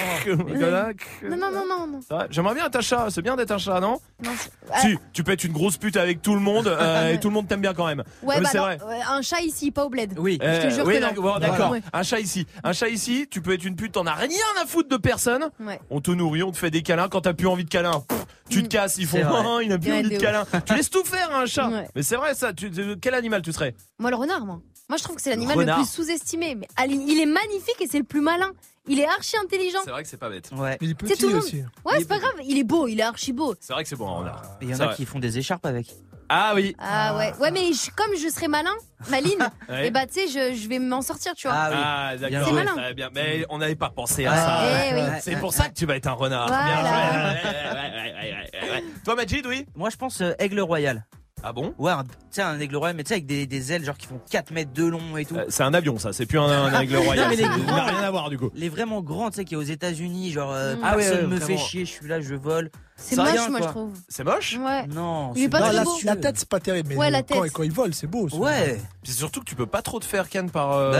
Voilà. 0.55 0.89
Non, 1.23 1.37
non, 1.37 1.51
non, 1.51 1.65
non. 1.67 1.87
non. 1.87 1.99
J'aimerais 2.29 2.53
bien 2.55 2.65
être 2.67 2.75
un 2.75 2.81
chat, 2.81 3.07
c'est 3.09 3.21
bien 3.21 3.35
d'être 3.35 3.51
un 3.51 3.57
chat, 3.57 3.79
non? 3.79 3.99
Non 4.23 4.31
c'est- 4.37 4.79
Si, 4.81 4.97
tu 5.13 5.23
peux 5.23 5.31
être 5.31 5.43
une 5.45 5.53
grosse 5.53 5.77
pute 5.77 5.95
avec 5.97 6.21
tout 6.21 6.33
le 6.33 6.39
monde 6.41 6.67
euh, 6.67 7.09
et 7.13 7.19
tout 7.19 7.29
le 7.29 7.33
monde 7.33 7.47
t'aime 7.47 7.61
bien 7.61 7.73
quand 7.73 7.85
même. 7.87 8.03
Ouais, 8.21 8.35
Mais 8.37 8.41
bah 8.43 8.49
c'est 8.51 8.57
non, 8.57 8.63
vrai. 8.65 8.79
ouais, 8.87 8.99
un 9.07 9.21
chat 9.21 9.39
ici, 9.41 9.71
pas 9.71 9.85
au 9.85 9.89
bled. 9.89 10.13
Oui. 10.17 10.33
Je 10.41 10.45
te 10.61 10.67
Euh, 10.67 10.69
jure 10.69 10.85
oui, 10.85 10.95
que 10.95 10.99
non. 10.99 11.07
d'accord, 11.07 11.23
bon, 11.33 11.39
d'accord. 11.39 11.71
Ouais. 11.71 11.81
Un 11.93 12.03
chat 12.03 12.19
ici, 12.19 12.45
un 12.63 12.73
chat 12.73 12.89
ici, 12.89 13.27
tu 13.31 13.41
peux 13.41 13.53
être 13.53 13.63
une 13.65 13.75
pute, 13.75 13.93
t'en 13.93 14.05
as 14.05 14.13
rien 14.15 14.37
à 14.61 14.65
foutre 14.65 14.89
de 14.89 14.97
personne. 14.97 15.49
Ouais. 15.59 15.79
On 15.89 16.01
te 16.01 16.11
nourrit, 16.11 16.43
on 16.43 16.51
te 16.51 16.57
fait 16.57 16.71
des 16.71 16.81
câlins. 16.81 17.07
Quand 17.09 17.21
t'as 17.21 17.33
plus 17.33 17.47
envie 17.47 17.63
de 17.65 17.69
câlin, 17.69 18.01
pff, 18.07 18.25
tu 18.49 18.63
te 18.63 18.67
casses. 18.67 18.97
Ils 18.97 19.07
font, 19.07 19.17
C'est 19.17 19.23
vrai. 19.23 19.41
Ah, 19.45 19.59
il 19.61 19.69
n'a 19.69 19.77
plus 19.77 19.91
Ouais, 19.91 19.99
envie 19.99 20.09
de 20.09 20.15
de 20.15 20.19
câlin. 20.21 20.45
tu 20.65 20.73
laisses 20.75 20.89
tout 20.89 21.03
faire 21.05 21.33
à 21.33 21.39
un 21.41 21.45
chat. 21.45 21.69
Ouais. 21.69 21.87
Mais 21.95 22.03
c'est 22.03 22.15
vrai 22.17 22.33
ça. 22.35 22.51
Tu, 22.53 22.69
quel 23.01 23.13
animal 23.13 23.41
tu 23.41 23.53
serais? 23.53 23.73
Moi, 23.99 24.09
le 24.09 24.15
renard, 24.17 24.45
moi. 24.45 24.59
Moi, 24.89 24.97
je 24.97 25.03
trouve 25.03 25.15
que 25.15 25.21
c'est 25.21 25.29
l'animal 25.29 25.55
le 25.55 25.61
renard. 25.61 25.77
plus 25.77 25.89
sous-estimé. 25.89 26.55
Mais 26.55 26.67
allez, 26.75 26.95
il 26.95 27.19
est 27.19 27.25
magnifique 27.25 27.77
et 27.79 27.87
c'est 27.87 27.97
le 27.99 28.03
plus 28.03 28.19
malin. 28.21 28.51
Il 28.87 28.99
est 28.99 29.07
archi 29.07 29.37
intelligent. 29.37 29.79
C'est 29.85 29.91
vrai 29.91 30.03
que 30.03 30.09
c'est 30.09 30.17
pas 30.17 30.29
bête. 30.29 30.49
Ouais. 30.55 30.77
Il 30.81 30.91
est 30.91 30.95
C'est 31.05 31.15
tout 31.15 31.15
petit 31.15 31.21
le 31.23 31.29
monde. 31.35 31.37
aussi. 31.43 31.63
Ouais, 31.85 31.93
c'est 31.99 32.07
pas 32.07 32.19
grave. 32.19 32.33
Il 32.43 32.57
est 32.57 32.63
beau, 32.65 32.87
il 32.87 32.99
est 32.99 33.03
archi 33.03 33.31
beau. 33.31 33.55
C'est 33.61 33.71
vrai 33.73 33.83
que 33.83 33.89
c'est 33.89 33.95
bon 33.95 34.07
un 34.09 34.17
renard. 34.19 34.41
Il 34.61 34.69
y 34.69 34.75
en 34.75 34.79
a 34.81 34.93
qui 34.93 35.05
font 35.05 35.19
des 35.19 35.37
écharpes 35.37 35.65
avec. 35.65 35.87
Ah 36.29 36.53
oui. 36.55 36.75
Ah 36.79 37.15
ouais. 37.17 37.33
Ouais, 37.39 37.51
mais 37.51 37.71
je- 37.73 37.91
comme 37.95 38.15
je 38.15 38.27
serais 38.29 38.47
malin, 38.47 38.73
maline, 39.09 39.49
Ouais. 39.69 39.87
et 39.87 39.91
bah, 39.91 40.05
tu 40.07 40.13
sais, 40.13 40.27
je, 40.27 40.55
je 40.55 40.67
vais 40.67 40.79
m'en 40.79 41.01
sortir, 41.01 41.33
tu 41.35 41.47
vois. 41.47 41.55
Ah 41.55 41.69
oui. 41.69 41.77
Ah 41.79 42.17
d'accord. 42.17 42.47
C'est 42.47 42.53
ouais, 42.53 42.63
malin. 42.63 42.75
très 42.75 42.93
bien. 42.93 43.09
Mais 43.13 43.45
on 43.49 43.57
n'avait 43.59 43.75
pas 43.75 43.89
pensé 43.89 44.25
à 44.25 44.31
Ouais. 44.31 44.37
ça. 44.37 44.61
Eh 44.89 44.93
oui. 44.95 45.01
C'est 45.21 45.35
pour 45.39 45.53
ça 45.53 45.69
que 45.69 45.73
tu 45.73 45.85
vas 45.85 45.95
être 45.95 46.07
un 46.07 46.13
renard. 46.13 46.47
Voilà. 46.47 46.63
Bien 46.73 46.81
joué. 46.81 46.89
Ouais, 46.89 47.73
ouais, 47.73 47.73
ouais, 47.73 48.13
ouais, 48.13 48.61
ouais, 48.63 48.69
ouais. 48.71 48.83
Toi 49.05 49.15
Majid, 49.15 49.45
oui? 49.45 49.65
Moi, 49.75 49.89
je 49.91 49.97
pense 49.97 50.21
euh, 50.21 50.31
aigle 50.39 50.59
royal. 50.61 51.05
Ah 51.43 51.51
bon 51.53 51.73
Ouais, 51.77 51.91
un- 51.91 52.03
tu 52.03 52.09
sais, 52.31 52.41
un 52.41 52.57
aigle 52.59 52.77
royal, 52.77 52.95
mais 52.95 53.03
tu 53.03 53.09
sais, 53.09 53.15
avec 53.15 53.25
des, 53.25 53.45
des 53.45 53.71
ailes 53.73 53.83
genre 53.83 53.97
qui 53.97 54.07
font 54.07 54.19
4 54.31 54.51
mètres 54.51 54.71
de 54.73 54.85
long 54.85 55.17
et 55.17 55.25
tout. 55.25 55.35
Euh, 55.35 55.45
C'est 55.49 55.63
un 55.63 55.73
avion 55.73 55.99
ça, 55.99 56.13
c'est 56.13 56.25
plus 56.25 56.39
un, 56.39 56.43
un 56.43 56.79
aigle 56.79 56.95
royal. 57.05 57.25
Non, 57.25 57.29
mais 57.29 57.35
les 57.35 57.43
Ça 57.43 57.49
grands- 57.57 57.75
n'a 57.75 57.83
rien 57.83 57.99
à 58.03 58.11
voir 58.11 58.29
du 58.29 58.37
coup. 58.37 58.49
Les 58.55 58.69
vraiment 58.69 59.01
grands, 59.01 59.29
tu 59.29 59.35
sais, 59.37 59.45
qui 59.45 59.53
est 59.55 59.57
aux 59.57 59.61
États-Unis, 59.61 60.31
genre 60.31 60.53
euh, 60.53 60.75
Mm. 60.75 60.79
Ah 60.83 60.95
ouais, 60.95 61.03
personne 61.03 61.25
ouais, 61.25 61.35
me 61.35 61.39
fait 61.39 61.57
chier, 61.57 61.85
je 61.85 61.91
suis 61.91 62.07
là, 62.07 62.21
je 62.21 62.33
vole. 62.35 62.71
C'est 62.95 63.15
Ça 63.15 63.23
moche, 63.23 63.31
rien, 63.33 63.49
moi, 63.49 63.59
quoi. 63.59 63.67
je 63.67 63.71
trouve. 63.73 63.91
C'est 64.07 64.23
moche? 64.23 64.57
Ouais. 64.57 64.87
Non, 64.87 65.33
Il 65.35 65.43
est 65.43 65.49
pas 65.49 65.59
Non, 65.59 65.65
très 65.65 65.75
la, 65.75 65.83
beau. 65.83 65.97
la 66.03 66.15
tête, 66.15 66.37
c'est 66.37 66.47
pas 66.47 66.59
terrible, 66.59 66.89
mais 66.89 66.95
Ouais, 66.95 67.09
la 67.09 67.23
quand, 67.23 67.41
tête. 67.41 67.51
quand 67.51 67.63
il 67.63 67.71
vole, 67.71 67.93
c'est 67.93 68.07
beau. 68.07 68.29
ça. 68.29 68.35
Ouais. 68.37 68.79
Puis 69.01 69.11
c'est 69.11 69.17
surtout 69.17 69.39
que 69.39 69.45
tu 69.45 69.55
peux 69.55 69.65
pas 69.65 69.81
trop 69.81 69.99
te 69.99 70.05
faire 70.05 70.29
ken 70.29 70.49
par. 70.49 70.73
euh, 70.73 70.91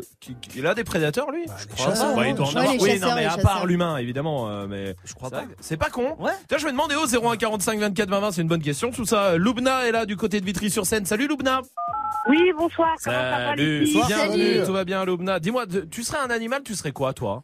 Bah 0.00 0.06
qui- 0.20 0.36
Il 0.56 0.66
a 0.66 0.74
des 0.74 0.84
prédateurs 0.84 1.30
lui 1.32 1.44
Bah, 1.46 1.54
Je 1.58 1.66
crois 1.66 1.86
chasseurs, 1.86 2.14
pas. 2.14 2.20
Ouais, 2.20 2.30
il 2.30 2.36
doit 2.36 2.46
en 2.46 2.50
avoir. 2.56 2.74
Oui, 2.80 2.98
non, 3.00 3.14
mais 3.14 3.24
à 3.26 3.36
part 3.38 3.66
l'humain 3.66 3.96
évidemment, 3.98 4.48
euh, 4.48 4.66
mais 4.68 4.94
Je 5.04 5.14
crois 5.14 5.30
pas. 5.30 5.42
c'est 5.60 5.76
pas 5.76 5.90
con. 5.90 6.16
Ouais. 6.20 6.30
Tiens, 6.48 6.58
je 6.58 6.64
vais 6.64 6.70
demander 6.72 6.94
au 6.94 7.06
01 7.06 7.36
45 7.36 7.80
24 7.80 8.08
20 8.08 8.20
20, 8.20 8.32
c'est 8.32 8.42
une 8.42 8.48
bonne 8.48 8.62
question. 8.62 8.90
Tout 8.92 9.04
ça, 9.04 9.36
Loubna 9.36 9.86
est 9.86 9.92
là 9.92 10.06
du 10.06 10.16
côté 10.16 10.40
de 10.40 10.46
Vitry-sur-Seine. 10.46 11.04
Salut 11.06 11.26
Loubna. 11.28 11.60
Oui, 12.28 12.38
bonsoir. 12.56 12.94
Comment 13.04 13.16
ça 13.16 13.22
va, 13.22 13.46
Salut. 13.50 13.80
les 13.80 13.86
filles 13.86 14.02
Bienvenue. 14.06 14.52
Salut. 14.54 14.66
Tout 14.66 14.72
va 14.72 14.84
bien 14.84 15.04
Loubna. 15.04 15.38
Dis-moi, 15.40 15.64
tu 15.90 16.02
serais 16.02 16.18
un 16.18 16.30
animal, 16.30 16.62
tu 16.64 16.74
serais 16.74 16.92
quoi 16.92 17.12
toi? 17.12 17.42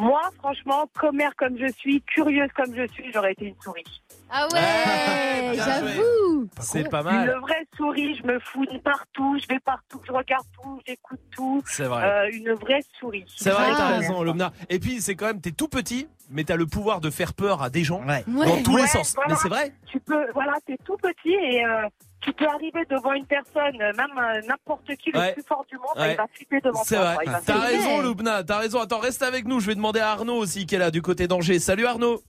Moi, 0.00 0.20
franchement, 0.38 0.88
commère 0.98 1.34
comme 1.36 1.58
je 1.58 1.66
suis, 1.72 2.00
curieuse 2.02 2.50
comme 2.56 2.74
je 2.74 2.86
suis, 2.92 3.12
j'aurais 3.12 3.32
été 3.32 3.46
une 3.46 3.60
souris. 3.60 4.02
Ah 4.30 4.46
ouais, 4.52 5.54
j'avoue. 5.56 6.48
C'est 6.60 6.88
pas 6.88 6.98
Une 7.00 7.04
mal. 7.06 7.38
vraie 7.40 7.66
souris, 7.76 8.14
je 8.16 8.24
me 8.26 8.38
fouille 8.38 8.78
partout, 8.84 9.38
je 9.42 9.46
vais 9.52 9.58
partout, 9.60 10.00
je 10.06 10.12
regarde 10.12 10.44
tout, 10.62 10.80
j'écoute 10.86 11.20
tout. 11.34 11.62
C'est 11.66 11.84
vrai. 11.84 12.04
Euh, 12.04 12.30
une 12.32 12.52
vraie 12.52 12.82
souris. 13.00 13.24
C'est 13.36 13.50
vrai, 13.50 13.64
Ah. 13.72 13.74
t'as 13.76 13.98
raison, 13.98 14.22
Loubna. 14.22 14.52
Et 14.68 14.78
puis, 14.78 15.00
c'est 15.00 15.16
quand 15.16 15.26
même, 15.26 15.40
t'es 15.40 15.50
tout 15.52 15.68
petit, 15.68 16.06
mais 16.30 16.44
t'as 16.44 16.56
le 16.56 16.66
pouvoir 16.66 17.00
de 17.00 17.10
faire 17.10 17.34
peur 17.34 17.62
à 17.62 17.70
des 17.70 17.82
gens 17.84 18.04
Ouais. 18.06 18.22
dans 18.26 18.40
Ouais. 18.40 18.62
tous 18.62 18.76
les 18.76 18.82
Ouais, 18.82 18.88
sens. 18.88 19.14
voilà. 19.14 19.30
Mais 19.30 19.36
c'est 19.42 19.48
vrai 19.48 19.72
Tu 19.86 19.98
peux, 20.00 20.30
voilà, 20.32 20.52
t'es 20.66 20.76
tout 20.84 20.96
petit 20.96 21.32
et 21.34 21.64
euh, 21.64 21.82
tu 22.20 22.32
peux 22.32 22.46
arriver 22.46 22.80
devant 22.90 23.12
une 23.12 23.26
personne, 23.26 23.80
euh, 23.80 23.92
même 23.96 24.10
euh, 24.18 24.40
n'importe 24.48 24.86
qui, 24.96 25.10
le 25.12 25.18
Ouais. 25.20 25.32
plus 25.32 25.42
fort 25.46 25.64
du 25.70 25.76
monde, 25.76 25.86
Ouais. 25.96 26.12
il 26.12 26.16
va 26.16 26.26
flipper 26.32 26.60
devant 26.60 26.82
C'est 26.84 26.96
toi. 26.96 27.14
vrai. 27.14 27.24
Il 27.26 27.32
va 27.32 27.40
T'as 27.44 27.58
raison, 27.58 28.00
Loubna. 28.02 28.42
T'as 28.44 28.58
raison. 28.58 28.80
Attends, 28.80 28.98
reste 28.98 29.22
avec 29.22 29.46
nous. 29.46 29.60
Je 29.60 29.66
vais 29.68 29.74
demander 29.74 30.00
à 30.00 30.10
Arnaud 30.10 30.36
aussi 30.36 30.66
qui 30.66 30.74
est 30.74 30.78
là 30.78 30.90
du 30.90 31.02
côté 31.02 31.26
d'Angers. 31.28 31.58
Salut 31.58 31.86
Arnaud. 31.86 32.20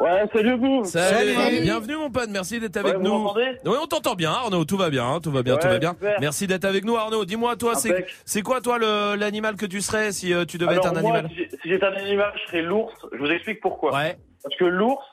Ouais, 0.00 0.24
salut 0.32 0.56
vous. 0.58 0.84
Salut. 0.84 1.34
Salut. 1.34 1.60
Bienvenue 1.60 1.96
mon 1.96 2.10
pote. 2.10 2.28
Merci 2.30 2.58
d'être 2.58 2.76
avec 2.76 2.94
Ouais, 2.94 2.98
vous 2.98 3.04
nous. 3.04 3.30
Oui, 3.66 3.76
on 3.82 3.86
t'entend 3.86 4.14
bien, 4.14 4.30
Arnaud. 4.30 4.64
Tout 4.64 4.76
va 4.76 4.90
bien. 4.90 5.04
hein, 5.06 5.20
Tout 5.20 5.30
va 5.30 5.42
bien. 5.42 5.54
Ouais, 5.54 5.60
tout 5.60 5.68
va 5.68 5.78
bien. 5.78 5.90
super. 5.90 6.16
Merci 6.20 6.46
d'être 6.46 6.64
avec 6.64 6.84
nous, 6.84 6.96
Arnaud. 6.96 7.24
Dis-moi, 7.24 7.56
toi, 7.56 7.74
c'est 7.74 8.06
c'est 8.24 8.42
quoi 8.42 8.60
toi 8.60 8.78
l'animal 9.16 9.56
que 9.56 9.66
tu 9.66 9.80
serais 9.80 10.12
si 10.12 10.32
euh, 10.32 10.44
tu 10.44 10.56
devais 10.58 10.72
Alors 10.72 10.86
être 10.86 10.96
un 10.96 11.00
moi, 11.02 11.16
animal? 11.18 11.30
si 11.36 11.68
j'étais 11.68 11.84
un 11.84 11.92
animal, 11.94 12.32
je 12.42 12.46
serais 12.48 12.62
l'ours. 12.62 12.94
Je 13.12 13.18
vous 13.18 13.26
explique 13.30 13.60
pourquoi. 13.60 13.92
Ouais. 13.94 14.16
Parce 14.42 14.56
que 14.56 14.64
l'ours, 14.64 15.04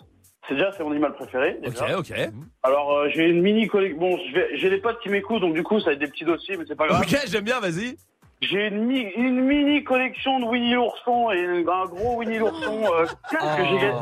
c'est 0.50 0.56
déjà 0.56 0.72
c'est 0.76 0.84
mon 0.84 0.92
animal 0.92 1.14
préféré. 1.14 1.58
déjà. 1.64 1.98
Ok, 1.98 2.10
ok. 2.12 2.30
Alors 2.64 2.92
euh, 2.98 3.10
j'ai 3.14 3.30
une 3.30 3.42
mini 3.42 3.68
collection. 3.68 4.00
Bon, 4.00 4.18
je 4.28 4.34
vais- 4.36 4.50
j'ai 4.58 4.70
des 4.70 4.80
potes 4.80 5.00
qui 5.02 5.08
m'écoutent, 5.10 5.40
donc 5.42 5.54
du 5.54 5.64
coup 5.64 5.80
ça 5.80 5.86
va 5.88 5.92
être 5.94 6.00
des 6.00 6.08
petits 6.08 6.26
dossiers, 6.26 6.58
mais 6.58 6.66
c'est 6.68 6.76
pas 6.76 6.88
grave. 6.88 7.02
Ok, 7.02 7.18
j'aime 7.28 7.44
bien. 7.46 7.60
Vas-y. 7.62 7.96
J'ai 8.42 8.68
une, 8.68 8.86
mi- 8.86 9.12
une 9.18 9.42
mini 9.42 9.84
collection 9.84 10.40
de 10.40 10.46
Winnie 10.46 10.74
l'ourson 10.74 11.30
et 11.32 11.46
un 11.46 11.86
gros 11.86 12.18
Winnie 12.18 12.38
l'ourson 12.40 12.84
euh, 12.94 13.06
que 13.30 13.64
j'ai 13.66 13.78
gagné. 13.78 14.00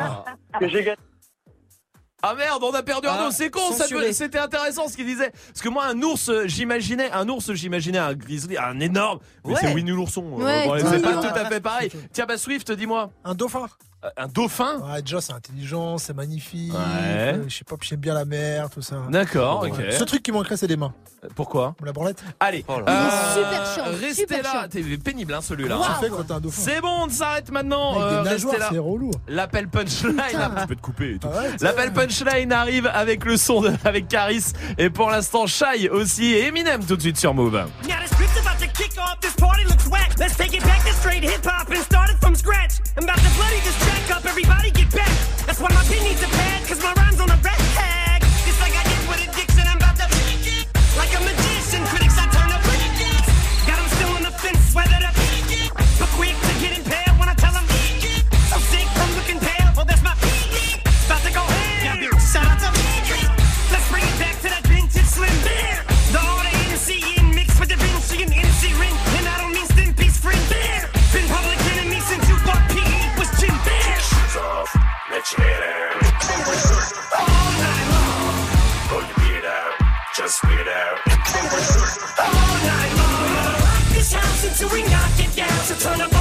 Que 0.59 0.67
j'ai 0.69 0.83
gagné. 0.83 0.97
Ah 2.23 2.33
merde, 2.35 2.63
on 2.63 2.71
a 2.73 2.81
perdu 2.81 3.07
Arnaud, 3.07 3.25
Ah, 3.27 3.31
c'est 3.31 3.51
con, 3.51 3.59
ça 3.71 3.83
censuré. 3.83 4.11
c'était 4.11 4.39
intéressant 4.39 4.87
ce 4.87 4.95
qu'il 4.95 5.05
disait. 5.05 5.29
Parce 5.31 5.61
que 5.61 5.69
moi, 5.69 5.85
un 5.85 6.01
ours, 6.01 6.29
euh, 6.29 6.47
j'imaginais, 6.47 7.11
un 7.11 7.29
ours, 7.29 7.53
j'imaginais 7.53 7.99
un 7.99 8.15
grizzly, 8.15 8.57
un 8.57 8.79
énorme. 8.79 9.19
Mais 9.45 9.53
Ouais. 9.53 9.59
c'est 9.61 9.73
Winnie 9.73 9.91
l'ourson. 9.91 10.25
euh, 10.39 10.43
Ouais, 10.43 10.65
bon, 10.67 10.77
tout 10.79 10.87
c'est 10.87 11.01
pas 11.01 11.13
tout 11.13 11.27
à 11.39 11.45
fait 11.45 11.61
pareil. 11.61 11.91
Tiens, 12.11 12.25
bah 12.25 12.37
Swift, 12.37 12.71
dis-moi. 12.71 13.11
Un 13.23 13.35
dauphin. 13.35 13.67
Euh, 14.05 14.09
Un 14.17 14.27
dauphin 14.27 14.77
Ouais, 14.93 15.01
déjà, 15.01 15.19
c'est 15.21 15.33
intelligent, 15.33 15.97
c'est 15.97 16.13
magnifique. 16.13 16.71
Ouais. 16.71 16.79
Euh, 16.79 17.43
Je 17.47 17.55
sais 17.57 17.63
pas, 17.63 17.77
puis 17.77 17.89
j'aime 17.89 17.99
bien 17.99 18.13
la 18.13 18.25
mer, 18.25 18.69
tout 18.69 18.81
ça. 18.83 18.97
D'accord, 19.09 19.63
ok. 19.67 19.73
Ce 19.91 20.03
truc 20.03 20.21
qui 20.21 20.31
manquerait, 20.31 20.55
c'est 20.57 20.67
des 20.67 20.77
mains. 20.77 20.93
Pourquoi 21.35 21.73
La 21.83 21.91
branlette 21.91 22.23
Allez, 22.39 22.63
Oh 22.67 22.79
là 22.79 22.85
euh. 22.87 23.33
Super 23.33 23.65
chiant, 23.73 23.83
restez 23.99 24.13
super 24.13 24.43
là. 24.43 24.51
chiant. 24.51 24.67
T'es 24.69 24.81
pénible, 24.97 25.33
hein, 25.33 25.41
celui-là. 25.41 25.77
Qu'est-ce 25.77 25.87
que 25.87 25.93
tu 25.93 25.99
fais 26.11 26.17
quand 26.17 26.23
t'as 26.27 26.35
un 26.35 26.39
dauphin 26.39 26.61
C'est 26.61 26.79
bon, 26.79 27.05
on 27.05 27.09
s'arrête 27.09 27.49
maintenant. 27.51 27.99
Avec 27.99 28.09
des 28.09 28.15
Euh, 28.17 28.23
nageoires, 28.23 28.53
restez 28.53 28.59
là. 28.59 28.69
c'est 28.71 28.77
relou. 28.77 29.11
L'appel 29.27 29.67
punchline. 29.67 30.15
là, 30.15 30.51
Tu 30.61 30.67
peux 30.67 30.75
te 30.75 30.81
couper 30.81 31.15
et 31.15 31.17
tout. 31.19 31.27
Ah 31.33 31.39
ouais, 31.41 31.49
L'appel 31.59 31.91
punchline 31.91 32.51
arrive 32.51 32.85
avec 32.93 33.25
le 33.25 33.35
son 33.35 33.61
de, 33.61 33.71
avec 33.83 34.07
Caris 34.07 34.53
et 34.77 34.91
pour 34.91 35.09
l'instant 35.09 35.47
Shai 35.47 35.89
aussi 35.89 36.25
et 36.33 36.45
Eminem 36.45 36.85
tout 36.85 36.95
de 36.97 37.01
suite 37.01 37.17
sur 37.17 37.33
Move. 37.33 37.53
Now 37.55 37.65
the 37.65 38.43
kick 38.77 38.97
off. 38.99 39.19
This 39.19 39.35
party 39.35 39.65
looks 39.65 39.87
whack. 39.89 40.13
Let's 40.19 40.37
take 40.37 40.53
it 40.53 40.61
back 40.61 40.85
to 40.85 40.93
straight 40.93 41.23
hip 41.23 41.43
hop 41.43 41.69
and 41.69 41.81
start 41.81 42.09
it 42.11 42.17
from 42.21 42.35
scratch. 42.35 42.79
I'm 42.95 43.03
about 43.03 43.17
to 43.17 43.31
bloody 43.35 43.59
this 43.65 43.77
track 43.83 44.05
up. 44.15 44.23
Everybody 44.25 44.69
get 44.71 44.91
back. 44.93 45.17
That's 45.45 45.59
why 45.59 45.69
my 45.73 45.83
pin 45.89 46.03
needs 46.03 46.21
a 46.21 46.29
pad, 46.29 46.67
cause 46.67 46.81
my 46.81 46.93
rhymes 46.93 47.19
on 47.19 47.29
a 47.29 47.39
red 47.41 47.61
tag. 47.73 48.21
It's 48.45 48.59
like 48.61 48.77
I 48.77 48.83
get 48.85 49.01
with 49.09 49.25
addiction. 49.27 49.65
I'm 49.65 49.77
about 49.81 49.97
to 49.97 50.05
like 51.01 51.13
a 51.17 51.21
magician. 51.25 51.81
Critics, 51.89 52.17
I 52.21 52.25
turn 52.29 52.51
up. 52.53 52.61
Got 53.67 53.79
'em 53.81 53.89
still 53.97 54.11
on 54.15 54.23
the 54.23 54.31
fence, 54.31 54.73
weathered 54.75 55.06
let 75.27 75.39
your 75.39 75.47
head 75.47 75.63
out. 75.63 76.03
All 77.19 77.51
night 77.59 77.87
long, 77.91 78.47
Pull 78.87 79.01
your 79.01 79.15
beard 79.17 79.45
out, 79.45 79.73
just 80.15 80.43
weird 80.45 80.67
out. 80.67 80.97
all 82.19 82.57
night 82.63 82.93
long. 82.95 83.61
Rock 83.63 83.93
this 83.93 84.13
house 84.13 84.45
until 84.45 84.69
we 84.69 84.83
knock 84.83 85.19
it 85.19 85.35
down. 85.35 85.59
So 85.65 85.75
turn 85.75 85.99
the 85.99 86.16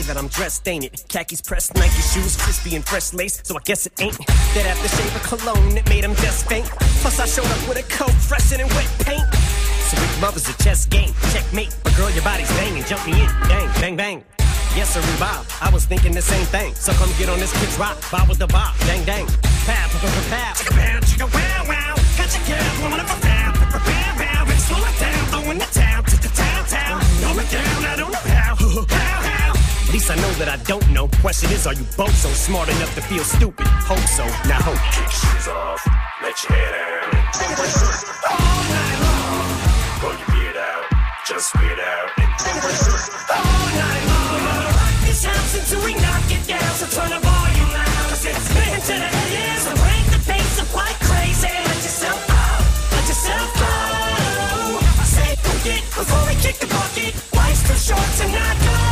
way 0.00 0.06
that 0.06 0.16
I'm 0.16 0.28
dressed, 0.28 0.66
ain't 0.68 0.84
it? 0.84 1.04
Khakis 1.08 1.40
pressed, 1.40 1.74
Nike 1.74 2.02
shoes, 2.12 2.36
crispy 2.36 2.76
and 2.76 2.84
fresh 2.84 3.12
lace, 3.12 3.40
so 3.44 3.56
I 3.56 3.60
guess 3.64 3.86
it 3.86 3.92
ain't 4.00 4.16
that 4.54 4.66
aftershave 4.72 5.14
of 5.16 5.22
cologne 5.22 5.74
that 5.74 5.88
made 5.88 6.04
him 6.04 6.14
just 6.16 6.48
faint. 6.48 6.66
Plus 7.02 7.20
I 7.20 7.26
showed 7.26 7.50
up 7.50 7.68
with 7.68 7.78
a 7.78 7.86
coat 7.92 8.12
fresher 8.12 8.56
than 8.56 8.68
wet 8.68 8.88
paint. 9.00 9.26
So 9.88 9.96
big 10.00 10.20
mother's 10.20 10.48
a 10.48 10.54
chess 10.62 10.86
game, 10.86 11.12
checkmate. 11.32 11.74
But 11.82 11.96
girl, 11.96 12.10
your 12.10 12.22
body's 12.22 12.50
banging, 12.50 12.84
jump 12.84 13.06
me 13.06 13.12
in, 13.12 13.28
bang, 13.48 13.68
bang, 13.80 13.96
bang. 13.96 14.24
Yes, 14.76 14.94
sir, 14.94 15.02
Bob. 15.18 15.44
I 15.60 15.70
was 15.70 15.84
thinking 15.84 16.12
the 16.12 16.22
same 16.22 16.46
thing. 16.46 16.74
So 16.74 16.92
come 16.92 17.10
get 17.18 17.28
on 17.28 17.38
this 17.38 17.52
kid's 17.60 17.76
rock, 17.78 17.98
bob 18.10 18.28
with 18.28 18.38
the 18.38 18.46
bob, 18.46 18.76
dang, 18.86 19.04
dang. 19.04 19.26
Pow, 19.66 19.88
pow, 19.90 20.08
pow. 20.30 20.52
Chicka, 20.54 21.00
chicka, 21.08 21.26
wow, 21.34 21.64
wow. 21.66 21.94
Got 22.16 22.30
your 22.36 22.44
girl 22.48 22.70
blowing 22.78 23.00
up 23.00 23.10
a 23.10 23.18
pow, 23.20 23.52
pow. 23.52 24.20
Better 24.20 24.60
slow 24.64 24.78
it 24.78 24.96
down, 25.00 25.22
throwing 25.32 25.58
the 25.58 25.68
town, 25.74 26.04
to 26.04 26.16
the 26.16 26.30
town, 26.32 26.64
town. 26.66 27.00
Throw 27.20 27.42
it 27.42 27.50
down, 27.50 27.84
I 27.84 27.96
don't 27.96 28.09
least 30.00 30.10
I 30.10 30.16
know 30.16 30.32
that 30.40 30.48
I 30.48 30.56
don't 30.64 30.86
know. 30.90 31.08
Question 31.20 31.50
is, 31.52 31.66
are 31.66 31.74
you 31.74 31.84
both 31.96 32.14
so 32.16 32.28
smart 32.30 32.68
enough 32.68 32.94
to 32.94 33.02
feel 33.02 33.24
stupid? 33.24 33.66
Hope 33.84 34.06
so. 34.08 34.24
Now 34.48 34.60
hope. 34.64 34.80
Kick 34.96 35.10
shoes 35.12 35.48
off, 35.48 35.82
let 36.24 36.36
your 36.40 36.56
head 36.56 36.74
out. 36.80 37.10
All 38.32 38.60
night 38.72 38.98
long, 39.04 39.48
Pull 40.00 40.14
your 40.16 40.30
beard 40.32 40.56
out, 40.56 40.84
just 41.28 41.52
weird 41.58 41.80
out. 41.80 42.08
all 42.16 43.66
night 43.76 44.04
long. 44.08 44.40
Rock 44.72 44.96
this 45.04 45.24
house 45.24 45.52
until 45.60 45.84
we 45.84 45.92
knock 46.00 46.24
it 46.32 46.44
down. 46.48 46.72
So 46.80 46.86
turn 46.96 47.10
the 47.12 47.20
volume 47.20 47.70
loud. 47.76 48.04
Cause 48.08 48.24
it's 48.24 48.40
spin 48.48 48.80
to 48.88 48.94
the 49.04 49.10
AM. 49.20 49.58
So 49.60 49.70
crank 49.84 50.06
the 50.16 50.20
pace 50.24 50.56
up 50.64 50.70
like 50.72 50.98
crazy. 51.04 51.52
Let 51.52 51.80
yourself 51.84 52.20
go. 52.24 52.44
Let 52.96 53.04
yourself 53.04 53.48
go. 53.60 53.74
I 54.80 55.04
say 55.04 55.30
forget 55.44 55.82
before 55.92 56.24
we 56.24 56.34
kick 56.40 56.56
the 56.56 56.68
bucket. 56.72 57.12
Life's 57.36 57.62
too 57.68 57.76
short 57.92 58.08
to 58.20 58.24
not 58.32 58.56
go. 58.64 58.72
Go. 58.72 58.89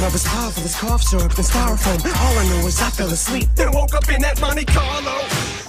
Love 0.00 0.14
is 0.14 0.24
powerful 0.24 0.64
as 0.64 0.74
cough 0.76 1.02
syrup 1.02 1.36
and 1.36 1.44
styrofoam. 1.44 2.00
All 2.00 2.38
I 2.38 2.48
know 2.48 2.66
is 2.66 2.80
I 2.80 2.88
fell 2.88 3.12
asleep, 3.12 3.48
then 3.54 3.70
woke 3.72 3.92
up 3.92 4.08
in 4.08 4.22
that 4.22 4.40
Monte 4.40 4.64
Carlo 4.64 5.20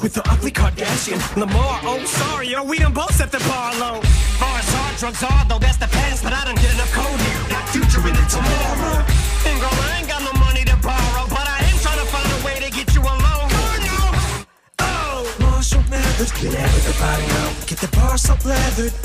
with 0.01 0.13
the 0.13 0.23
ugly 0.31 0.51
Kardashian, 0.51 1.19
Lamar. 1.35 1.81
Oh, 1.83 1.99
sorry, 2.05 2.47
yo, 2.47 2.63
we 2.63 2.79
done 2.79 2.93
both 2.93 3.13
set 3.13 3.29
the 3.29 3.39
bar 3.39 3.75
low. 3.75 3.99
Far 4.39 4.57
as 4.57 4.71
hard 4.71 4.95
drugs 4.95 5.21
are, 5.23 5.43
though, 5.51 5.59
that's 5.59 5.75
the 5.75 5.91
past, 5.91 6.23
but 6.23 6.31
I 6.31 6.45
done 6.45 6.55
get 6.55 6.71
enough 6.73 6.93
code 6.95 7.19
here. 7.19 7.43
Got 7.51 7.67
future 7.75 7.99
in 8.07 8.15
it 8.15 8.29
tomorrow. 8.31 9.03
And 9.51 9.59
girl, 9.59 9.75
I 9.83 9.99
ain't 9.99 10.07
got 10.07 10.23
no 10.23 10.31
money 10.39 10.63
to 10.63 10.79
borrow, 10.79 11.27
but 11.27 11.43
I 11.43 11.67
am 11.67 11.75
trying 11.83 11.99
to 11.99 12.07
find 12.07 12.31
a 12.31 12.39
way 12.47 12.55
to 12.63 12.71
get 12.71 12.87
you 12.95 13.03
alone. 13.03 13.51
Oh, 13.51 14.45
oh. 14.79 15.35
Marshall 15.43 15.83
Mathers, 15.91 16.31
get 16.39 16.55
out 16.55 16.71
of 16.71 16.83
the 16.87 16.95
body 17.03 17.27
now. 17.35 17.67
Get 17.67 17.83
the 17.83 17.91
bar 17.99 18.15
so 18.15 18.39
leathered. 18.47 18.95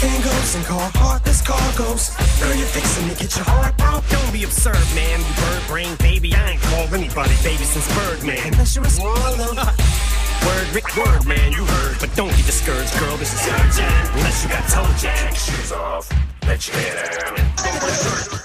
Kangos 0.00 0.56
and 0.56 0.64
car 0.64 0.90
heartless 0.94 1.42
cargoes. 1.44 2.16
Girl, 2.40 2.54
you're 2.56 2.66
fixing 2.72 3.04
to 3.10 3.14
get 3.20 3.36
your 3.36 3.44
heart 3.44 3.76
broke. 3.76 4.00
Don't 4.08 4.32
be 4.32 4.44
absurd, 4.44 4.80
man. 4.96 5.20
You 5.20 5.34
bird 5.44 5.62
brain 5.68 5.92
baby. 6.00 6.32
I 6.34 6.52
ain't 6.56 6.62
called 6.72 6.94
anybody 6.94 7.36
baby 7.44 7.64
since 7.68 7.84
Birdman. 7.94 8.40
Unless 8.48 8.76
you're 8.76 8.86
a 8.86 8.90
swallow. 8.90 9.52
Word, 10.48 10.68
Rick, 10.72 10.96
word, 10.96 11.26
man, 11.26 11.52
you 11.52 11.66
heard. 11.66 12.00
But 12.00 12.16
don't 12.16 12.32
get 12.32 12.46
discouraged, 12.46 12.96
girl. 12.98 13.14
This 13.18 13.34
is 13.36 13.44
urgent. 13.44 13.92
Unless 14.16 14.42
you 14.42 14.48
got 14.48 14.64
toe 14.72 14.88
jack. 14.96 15.36
Shoes 15.36 15.70
off, 15.70 16.08
let 16.48 16.66
your 16.66 16.76
head 16.80 16.96
out. 16.96 17.36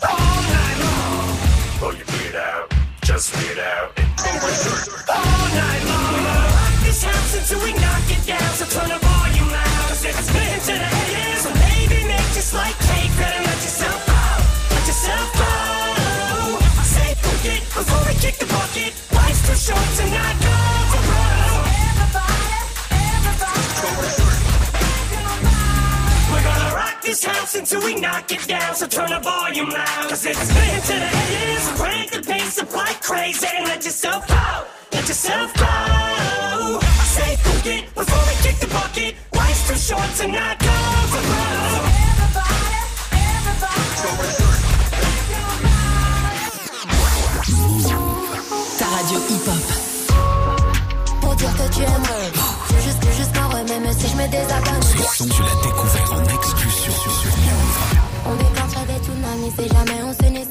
All 0.04 0.42
night 0.44 0.78
long, 0.84 1.40
Pull 1.80 1.96
your 1.96 2.06
beard 2.20 2.36
out, 2.36 2.74
just 3.02 3.32
weird 3.40 3.60
out. 3.60 3.96
all 5.08 5.48
night 5.56 5.84
long. 5.88 6.20
Rock 6.20 6.84
this 6.84 7.02
house 7.02 7.32
until 7.40 7.64
we 7.64 7.72
knock 7.80 8.04
it 8.12 8.28
down. 8.28 8.52
So 8.60 8.66
turn 8.68 8.90
the 8.90 9.00
volume 9.00 9.48
loud. 9.56 9.88
Cause 9.88 10.04
it's 10.04 10.20
spin 10.20 10.60
to 10.68 10.74
the 10.76 10.90
AM. 11.00 11.15
Just 12.46 12.54
like 12.54 12.78
cake. 12.78 13.10
Better 13.18 13.42
let 13.42 13.58
yourself 13.58 14.06
go. 14.06 14.22
Let 14.70 14.86
yourself 14.86 15.34
go. 15.34 15.50
I 16.62 16.86
say 16.86 17.10
forget 17.18 17.62
before 17.74 18.06
we 18.06 18.14
kick 18.22 18.38
the 18.38 18.46
bucket. 18.46 18.94
Life's 19.18 19.42
too 19.50 19.58
short 19.58 19.90
to 19.98 20.06
not 20.14 20.36
go. 20.46 20.54
To 20.94 21.00
go. 21.10 21.22
We're 26.30 26.46
gonna 26.46 26.76
rock 26.76 27.02
this 27.02 27.24
house 27.24 27.56
until 27.56 27.82
we 27.84 27.96
knock 27.96 28.32
it 28.32 28.48
down. 28.48 28.76
So 28.76 28.86
turn 28.86 29.10
the 29.10 29.22
volume 29.22 29.72
loud. 29.72 30.10
Cause 30.10 30.28
it's 30.28 30.38
spin 30.38 30.82
to 30.86 30.96
the. 31.02 31.10
So 31.66 31.72
crank 31.82 32.12
the 32.12 32.22
pace 32.22 32.62
up 32.62 32.72
like 32.76 33.02
crazy. 33.02 33.48
And 33.58 33.66
let 33.66 33.84
yourself 33.84 34.28
go. 34.28 34.68
Let 34.92 35.08
yourself 35.08 35.52
go. 35.56 35.66
I 35.66 37.06
say 37.10 37.38
book 37.42 37.66
it 37.66 37.86
before 37.96 38.24
we 38.30 38.36
kick 38.46 38.58
the 38.62 38.68
bucket. 38.68 39.16
Life's 39.34 39.68
too 39.68 39.96
short 39.96 40.10
to 40.18 40.28
not 40.28 40.60
go 40.60 40.78
for 41.10 41.22
broke. 41.26 41.95
Ta 48.78 48.86
radio 48.86 49.20
hip-hop. 49.30 49.66
Pour 51.22 51.36
dire 51.36 51.54
que 51.54 51.74
tu 51.74 51.82
aimerais. 51.82 52.32
Je 52.70 52.76
juste, 52.84 52.98
je 53.02 53.12
juste 53.18 53.36
m'en 53.36 53.50
remets, 53.50 53.80
mais 53.82 53.94
si 53.94 54.08
je 54.08 54.16
me 54.16 54.28
désabonne. 54.28 54.84
Ce 54.84 54.98
son, 55.18 55.26
tu 55.26 55.42
l'as 55.42 55.62
découvert 55.64 56.14
en 56.14 56.24
exclusion 56.24 56.94
sur, 56.94 57.12
Move. 57.12 57.80
On 58.28 58.36
déclencherait 58.36 58.86
des 58.86 59.00
tsunamis 59.04 59.54
si 59.58 59.68
jamais 59.68 60.00
on 60.04 60.14
s'unissait. 60.14 60.36
On 60.36 60.45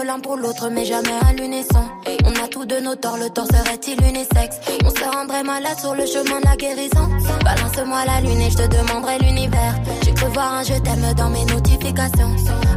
l'un 0.00 0.20
pour 0.20 0.36
l'autre, 0.36 0.70
mais 0.70 0.84
jamais 0.84 1.18
à 1.28 1.32
l'unisson. 1.32 1.84
On 2.24 2.44
a 2.44 2.48
tous 2.48 2.64
de 2.64 2.80
nos 2.80 2.94
torts, 2.96 3.18
le 3.18 3.28
tort 3.28 3.46
serait-il 3.46 4.00
unisexe 4.02 4.56
On 4.84 4.90
se 4.90 5.04
rendrait 5.04 5.42
malade 5.42 5.78
sur 5.78 5.94
le 5.94 6.06
chemin 6.06 6.40
de 6.40 6.46
la 6.46 6.56
guérison. 6.56 7.08
Balance-moi 7.44 8.04
la 8.06 8.20
lune 8.22 8.40
et 8.40 8.50
je 8.50 8.56
te 8.56 8.66
demanderai 8.68 9.18
l'univers. 9.18 9.74
J'ai 10.02 10.14
cru 10.14 10.26
voir 10.32 10.54
un 10.54 10.62
je 10.62 10.74
t'aime 10.74 11.14
dans 11.16 11.28
mes 11.28 11.44
notifications. 11.44 12.34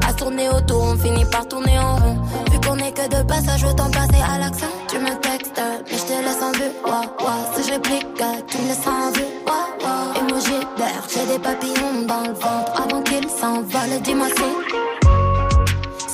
À 0.07 0.13
tourner 0.13 0.49
autour, 0.49 0.83
on 0.83 0.97
finit 0.97 1.25
par 1.25 1.47
tourner 1.47 1.79
en 1.79 1.95
rond. 1.95 2.17
Vu 2.51 2.59
qu'on 2.59 2.77
est 2.77 2.91
que 2.91 3.07
de 3.07 3.23
passage, 3.23 3.63
autant 3.63 3.89
passer 3.89 4.21
à 4.21 4.37
l'action. 4.37 4.67
Tu 4.89 4.97
me 4.99 5.15
textes, 5.21 5.61
mais 5.89 5.97
je 5.97 6.03
te 6.03 6.23
laisse 6.23 6.41
en 6.41 6.51
vue. 6.51 6.71
Ouah, 6.85 7.01
ouah. 7.23 7.55
Si 7.55 7.67
je 7.67 7.73
réplique, 7.73 8.07
tu 8.47 8.57
me 8.57 8.67
laisses 8.67 8.87
en 8.87 9.11
vue. 9.11 9.25
Ouah, 9.47 9.85
ouah. 9.85 10.19
Emoji 10.19 10.59
vert, 10.77 11.07
j'ai 11.13 11.25
des 11.33 11.39
papillons 11.39 12.01
dans 12.07 12.21
le 12.21 12.33
ventre. 12.33 12.83
Avant 12.83 13.01
qu'ils 13.03 13.29
s'envolent, 13.29 14.01
dis-moi 14.03 14.27
si. 14.35 14.85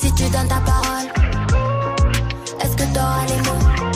Si 0.02 0.12
tu 0.16 0.24
donnes 0.30 0.48
ta 0.48 0.56
que 0.56 0.81
les 2.94 3.38
mots 3.38 3.92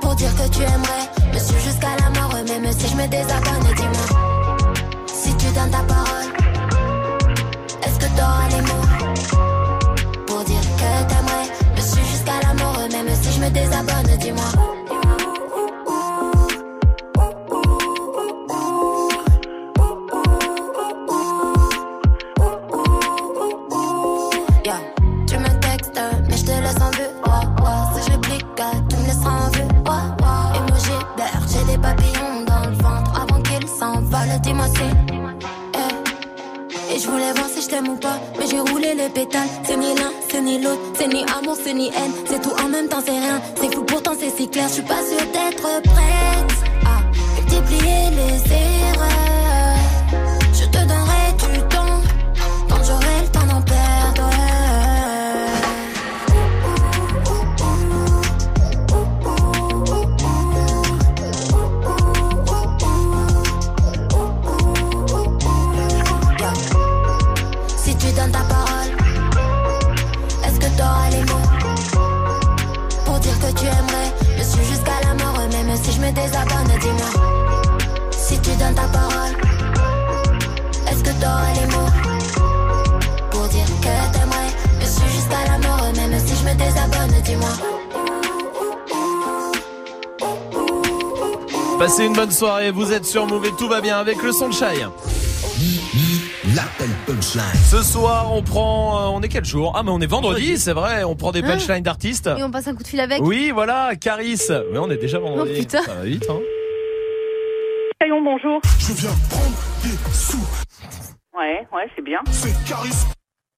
pour 0.00 0.14
dire 0.14 0.34
que 0.34 0.48
tu 0.48 0.62
aimerais 0.62 1.06
me 1.32 1.38
suivre 1.38 1.60
jusqu'à 1.62 1.96
la 2.00 2.20
mort, 2.20 2.34
même 2.34 2.72
si 2.72 2.88
je 2.88 2.96
me 2.96 3.06
désabonne, 3.06 3.74
dis-moi. 3.76 4.06
Si 5.06 5.36
tu 5.36 5.46
donnes 5.52 5.70
ta 5.70 5.82
parole, 5.82 6.30
est-ce 7.84 7.98
que 7.98 8.06
t'auras 8.16 8.48
les 8.50 8.62
mots? 8.62 8.86
Pour 10.26 10.44
dire 10.44 10.60
que 10.60 10.90
t'aimerais 11.08 11.48
me 11.76 11.80
suivre 11.80 12.08
jusqu'à 12.08 12.40
la 12.42 12.54
mort, 12.54 12.78
même 12.90 13.14
si 13.22 13.32
je 13.32 13.40
me 13.40 13.50
désabonne, 13.50 14.16
dis-moi. 14.18 14.39
Je 37.60 37.68
t'aime 37.68 37.88
ou 37.88 37.96
pas, 37.96 38.18
mais 38.38 38.46
j'ai 38.46 38.58
roulé 38.58 38.94
les 38.94 39.08
pétales. 39.08 39.48
C'est 39.64 39.76
ni 39.76 39.94
l'un, 39.94 40.10
c'est 40.30 40.40
ni 40.40 40.58
l'autre, 40.60 40.80
c'est 40.94 41.08
ni 41.08 41.22
amour, 41.38 41.56
c'est 41.62 41.74
ni 41.74 41.88
haine. 41.88 42.12
C'est 42.26 42.40
tout 42.40 42.54
en 42.64 42.68
même 42.68 42.88
temps, 42.88 43.02
c'est 43.04 43.10
rien. 43.10 43.40
C'est 43.60 43.74
fou, 43.74 43.84
pourtant 43.84 44.12
c'est 44.18 44.30
si 44.34 44.48
clair. 44.48 44.68
Je 44.68 44.74
suis 44.74 44.82
pas 44.82 45.02
sûre 45.02 45.26
d'être 45.32 45.82
prête 45.82 46.52
à 46.86 47.40
multiplier 47.40 48.10
les 48.10 48.52
erreurs. 48.52 49.39
Bonne 92.20 92.30
soirée, 92.30 92.70
vous 92.70 92.92
êtes 92.92 93.06
sur 93.06 93.26
Move 93.26 93.46
et 93.46 93.52
tout 93.56 93.66
va 93.66 93.80
bien 93.80 93.98
avec 93.98 94.22
le 94.22 94.30
son 94.30 94.48
de 94.48 94.52
Shai. 94.52 94.84
L'appel 96.54 96.90
punchline. 97.06 97.42
Ce 97.64 97.82
soir, 97.82 98.30
on 98.34 98.42
prend. 98.42 99.00
euh, 99.00 99.16
on 99.16 99.22
est 99.22 99.28
quel 99.28 99.46
jour? 99.46 99.72
Ah, 99.74 99.82
mais 99.82 99.90
on 99.90 100.00
est 100.02 100.06
vendredi, 100.06 100.58
c'est 100.58 100.74
vrai. 100.74 101.02
On 101.02 101.16
prend 101.16 101.32
des 101.32 101.38
Hein 101.38 101.52
punchlines 101.52 101.82
d'artistes. 101.82 102.28
Et 102.36 102.42
on 102.42 102.50
passe 102.50 102.68
un 102.68 102.74
coup 102.74 102.82
de 102.82 102.88
fil 102.88 103.00
avec. 103.00 103.22
Oui, 103.22 103.52
voilà, 103.52 103.92
Caris. 103.98 104.38
Mais 104.70 104.78
on 104.78 104.90
est 104.90 104.98
déjà 104.98 105.18
vendredi. 105.18 105.52
Oh, 105.56 105.60
putain. 105.60 105.80
Ça 105.80 105.94
va 105.94 106.02
vite, 106.02 106.28
hein. 106.28 106.40
Caillon, 107.98 108.20
bonjour. 108.20 108.60
Je 108.78 108.92
viens 108.92 109.16
prendre 109.30 109.56
des 109.82 110.12
sous. 110.12 110.46
Ouais, 111.34 111.66
ouais, 111.72 111.88
c'est 111.96 112.04
bien. 112.04 112.20
C'est 112.30 112.52
Caris. 112.68 112.92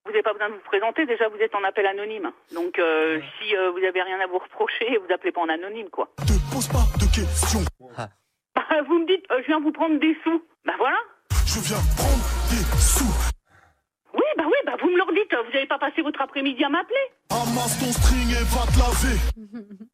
Vous 0.05 0.13
n'avez 0.13 0.23
pas 0.23 0.35
besoin 0.35 0.51
de 0.51 0.55
vous 0.55 0.69
présenter, 0.69 1.05
déjà 1.07 1.29
vous 1.29 1.43
êtes 1.43 1.55
en 1.57 1.67
appel 1.67 1.87
anonyme. 1.87 2.31
Donc 2.55 2.79
euh, 2.79 3.19
si 3.41 3.57
euh, 3.57 3.73
vous 3.73 3.79
avez 3.79 4.03
rien 4.03 4.21
à 4.23 4.29
vous 4.31 4.39
reprocher, 4.39 4.87
vous 4.99 5.13
appelez 5.13 5.33
pas 5.33 5.41
en 5.41 5.49
anonyme, 5.49 5.89
quoi. 5.91 6.09
Te 6.19 6.55
pose 6.55 6.69
pas 6.69 6.87
de 7.01 7.07
questions. 7.13 7.65
Bah, 8.55 8.63
vous 8.87 8.99
me 8.99 9.07
dites, 9.07 9.25
euh, 9.31 9.41
je 9.43 9.47
viens 9.47 9.61
vous 9.61 9.73
prendre 9.73 9.99
des 9.99 10.17
sous. 10.25 10.43
Bah 10.65 10.75
voilà. 10.79 10.99
Je 11.47 11.61
viens 11.61 11.81
prendre 11.97 12.25
des 12.51 12.65
sous. 12.79 13.33
Oui, 14.15 14.23
bah 14.37 14.45
oui, 14.47 14.57
bah 14.67 14.77
vous 14.81 14.91
me 14.91 14.97
le 14.97 15.03
redites, 15.03 15.35
vous 15.35 15.53
n'avez 15.53 15.67
pas 15.67 15.79
passé 15.79 16.03
votre 16.03 16.21
après-midi 16.21 16.63
à 16.65 16.69
m'appeler 16.69 17.01
Amasse 17.31 17.79
ton 17.81 17.93
string 17.93 18.31
et 18.31 18.45
va 18.45 18.67
te 18.67 18.79
laver. 18.79 19.19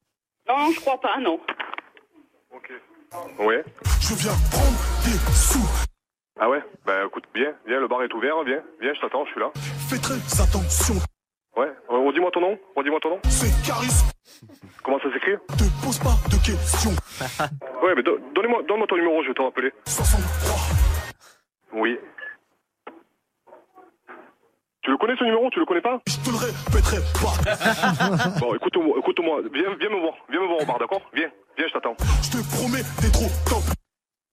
Non, 0.49 0.71
je 0.73 0.81
crois 0.81 0.99
pas, 0.99 1.19
non. 1.21 1.39
Ouais. 3.39 3.63
Je 4.01 4.15
viens 4.15 4.33
prendre 4.51 4.79
des 5.05 5.19
sous. 5.35 5.69
Ah 6.41 6.49
ouais? 6.49 6.63
Bah 6.87 7.05
écoute, 7.07 7.25
viens, 7.35 7.53
viens, 7.67 7.81
le 7.81 7.87
bar 7.87 8.03
est 8.03 8.15
ouvert, 8.15 8.43
viens, 8.45 8.63
viens, 8.81 8.95
je 8.95 9.01
t'attends, 9.01 9.27
je 9.27 9.33
suis 9.33 9.41
là. 9.41 9.51
Fais 9.91 9.99
très 9.99 10.15
attention. 10.43 10.95
Ouais, 11.59 11.67
euh, 11.91 12.07
redis-moi 12.07 12.31
ton 12.31 12.41
nom, 12.41 12.57
redis-moi 12.77 13.01
ton 13.01 13.11
nom. 13.11 13.21
C'est 13.29 13.51
Caris. 13.67 14.05
Comment 14.85 15.01
ça 15.01 15.13
s'écrit? 15.13 15.35
Te 15.59 15.85
pose 15.85 15.99
pas 15.99 16.15
de 16.31 16.37
questions. 16.45 16.95
Ouais, 17.83 17.95
mais 17.97 18.03
do- 18.03 18.19
donne-moi 18.35 18.87
ton 18.89 18.97
numéro, 18.97 19.23
je 19.23 19.29
vais 19.29 19.35
te 19.35 19.43
rappeler. 19.43 19.73
63. 19.87 20.55
Oui. 21.75 21.97
Tu 24.83 24.91
le 24.91 24.97
connais 24.99 25.17
ce 25.17 25.25
numéro? 25.25 25.49
Tu 25.51 25.59
le 25.61 25.65
connais 25.67 25.81
pas? 25.81 26.01
Je 26.07 26.17
te 26.17 26.31
le 26.31 26.37
répéterai 26.37 26.99
pas. 27.15 28.39
Bon, 28.41 28.55
écoute-moi, 28.55 28.97
écoute-moi, 28.99 29.41
viens, 29.53 29.75
viens 29.79 29.91
me 29.91 30.01
voir, 30.01 30.15
viens 30.29 30.41
me 30.41 30.47
voir 30.47 30.61
au 30.61 30.65
bar, 30.67 30.79
d'accord? 30.79 31.03
Viens, 31.15 31.31
viens, 31.57 31.67
je 31.69 31.73
t'attends. 31.73 31.97
Je 32.23 32.31
te 32.39 32.57
promets, 32.57 32.83
t'es 33.01 33.11
trop 33.11 33.31
top. 33.49 33.63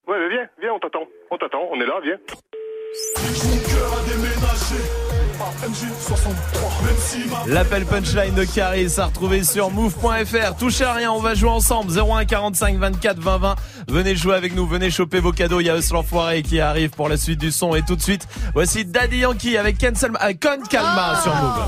Ouais, 0.07 0.17
mais 0.19 0.29
viens, 0.29 0.47
viens, 0.59 0.73
on 0.73 0.79
t'attend, 0.79 1.05
on 1.31 1.37
t'attend, 1.37 1.67
on 1.71 1.79
est 1.81 1.85
là, 1.85 1.99
viens. 2.03 2.17
Mon 2.17 3.57
cœur 3.69 3.93
a 3.93 4.01
déménagé. 4.09 5.04
À 5.39 5.67
MJ63. 5.67 6.85
Même 6.85 6.95
si 6.97 7.17
ma 7.29 7.53
L'appel 7.53 7.85
punchline 7.85 8.33
de 8.35 8.45
Caris 8.45 8.93
à 8.97 9.05
retrouver 9.05 9.43
sur 9.43 9.69
move.fr. 9.69 10.55
Touchez 10.57 10.85
à 10.85 10.93
rien, 10.93 11.11
on 11.11 11.19
va 11.19 11.35
jouer 11.35 11.49
ensemble. 11.49 11.91
01 11.91 12.25
45 12.25 12.77
24 12.77 13.19
20 13.19 13.37
20. 13.37 13.55
Venez 13.89 14.15
jouer 14.15 14.35
avec 14.35 14.55
nous, 14.55 14.65
venez 14.65 14.89
choper 14.89 15.19
vos 15.19 15.31
cadeaux. 15.31 15.59
Il 15.59 15.67
y 15.67 15.69
a 15.69 15.77
Eus 15.77 15.91
l'enfoiré 15.91 16.41
qui 16.43 16.59
arrive 16.59 16.91
pour 16.91 17.09
la 17.09 17.17
suite 17.17 17.39
du 17.39 17.51
son. 17.51 17.75
Et 17.75 17.81
tout 17.81 17.95
de 17.95 18.01
suite, 18.01 18.27
voici 18.53 18.85
Daddy 18.85 19.19
Yankee 19.19 19.57
avec 19.57 19.77
Cancel, 19.77 20.11
euh, 20.23 20.33
Con 20.41 20.63
Calma 20.69 21.19
sur 21.21 21.35
Move. 21.35 21.65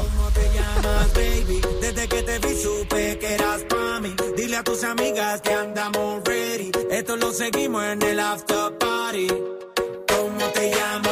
Dile 4.35 4.55
a 4.55 4.63
tus 4.63 4.83
amigas 4.83 5.41
que 5.41 5.51
andamos 5.51 6.21
ready. 6.25 6.71
Esto 6.91 7.17
lo 7.17 7.31
seguimos 7.31 7.83
en 7.83 8.01
el 8.03 8.19
after 8.19 8.77
party. 8.77 9.27
¿Cómo 10.07 10.45
te 10.53 10.69
llamas, 10.69 11.06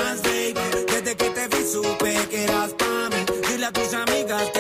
supe 1.66 2.14
que 2.30 2.44
eras 2.44 2.74
pa' 2.74 3.10
mí. 3.10 3.26
Dile 3.50 3.66
a 3.66 3.72
tus 3.72 3.94
amigas 3.94 4.52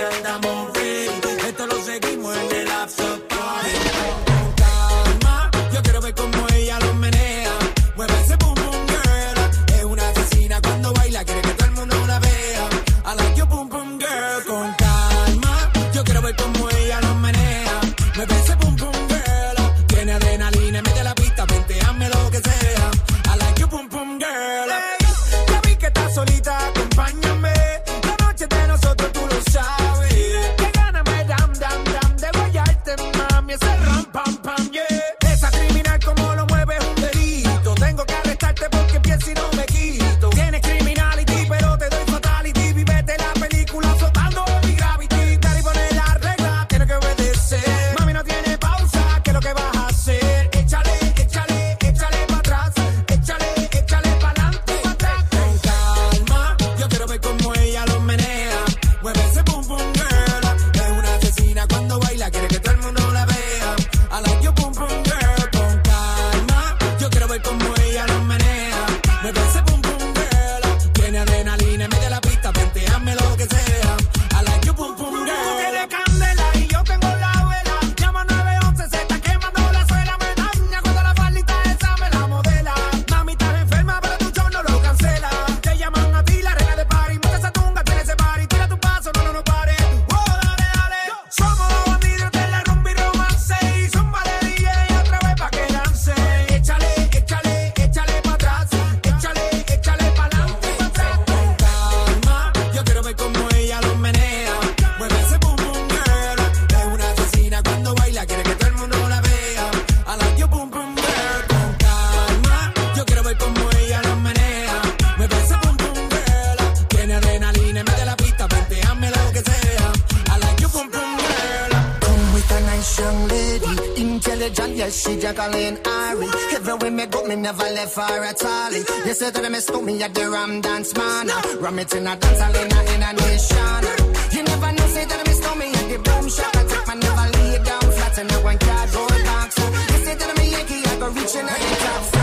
left 127.85 128.11
her 128.11 128.23
at 128.23 128.45
all. 128.45 128.73
You 129.05 129.13
said 129.13 129.33
that 129.33 129.51
me 129.51 129.59
stole 129.59 129.81
me 129.81 130.01
at 130.01 130.13
the 130.13 130.29
Ram 130.29 130.61
Dance 130.61 130.95
Man. 130.95 131.27
Ram 131.59 131.79
it 131.79 131.93
in 131.93 132.07
a 132.07 132.15
dance 132.15 132.39
hall 132.41 132.55
in 132.55 132.71
a, 132.71 132.79
in 132.93 133.03
a 133.03 133.11
nation. 133.13 133.83
You 134.31 134.43
never 134.43 134.71
know, 134.71 134.87
say 134.87 135.05
that 135.05 135.27
me 135.27 135.33
stole 135.33 135.55
me 135.55 135.67
at 135.67 135.89
the 135.89 135.97
boom 135.99 136.29
shop. 136.29 136.55
I 136.55 136.63
take 136.65 136.87
my 136.87 136.95
never 136.95 137.27
lay 137.37 137.63
down 137.63 137.81
flat 137.81 138.17
in 138.17 138.31
a 138.31 138.37
one 138.43 138.57
cardboard 138.57 139.23
box. 139.25 139.57
You 139.57 140.05
said 140.05 140.19
that 140.19 140.37
me 140.37 140.51
Yankee, 140.51 140.85
I 140.85 140.99
go 140.99 141.09
reaching 141.09 141.47
out 141.47 141.59
the 141.59 141.75
top. 141.85 142.14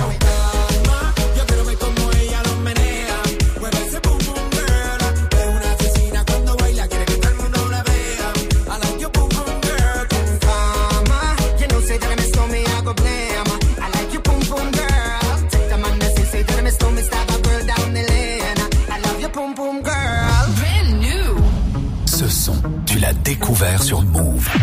Découvert 23.32 23.82
sur 23.82 24.02
Move. 24.02 24.61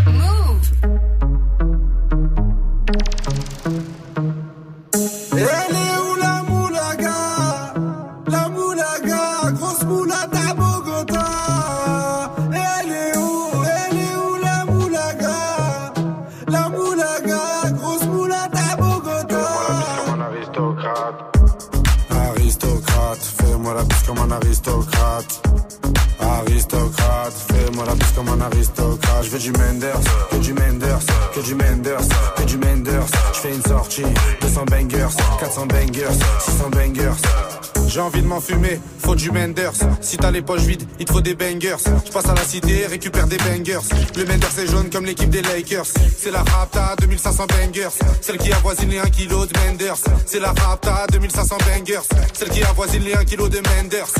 Les 40.40 40.46
poches 40.46 40.62
vides, 40.62 40.88
il 41.00 41.06
te 41.06 41.12
faut 41.12 41.20
des 41.20 41.36
bangers. 41.36 41.76
Je 42.06 42.12
passe 42.12 42.28
à 42.28 42.34
la 42.34 42.44
cité, 42.44 42.86
récupère 42.86 43.28
des 43.28 43.38
bangers. 43.38 43.86
Le 44.16 44.24
Menders 44.24 44.60
est 44.60 44.68
jaune 44.68 44.90
comme 44.90 45.06
l'équipe 45.06 45.30
des 45.30 45.42
Lakers. 45.42 45.86
C'est 46.18 46.32
la 46.32 46.44
Rapta, 46.44 46.96
2500 47.02 47.46
bangers. 47.48 47.90
Celle 48.22 48.38
qui 48.38 48.54
avoisine 48.54 48.90
les 48.90 49.00
1 49.00 49.10
kg 49.10 49.28
de 49.28 49.60
Menders. 49.60 49.98
C'est 50.26 50.40
la 50.40 50.54
Rapta, 50.54 51.08
2500 51.12 51.58
bangers. 51.68 52.08
Celle 52.34 52.50
qui 52.50 52.64
avoisine 52.64 53.04
les 53.04 53.16
1 53.16 53.26
kg 53.26 53.50
de 53.50 53.60
Menders. 53.68 54.14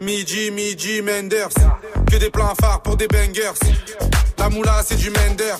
Midi, 0.00 0.52
midi, 0.52 1.02
Menders. 1.02 1.54
Que 2.08 2.16
des 2.18 2.30
plans 2.30 2.54
phares 2.60 2.82
pour 2.82 2.96
des 2.96 3.08
bangers. 3.08 3.58
La 4.38 4.48
moula, 4.50 4.80
c'est 4.86 4.96
du 4.96 5.10
Menders. 5.10 5.58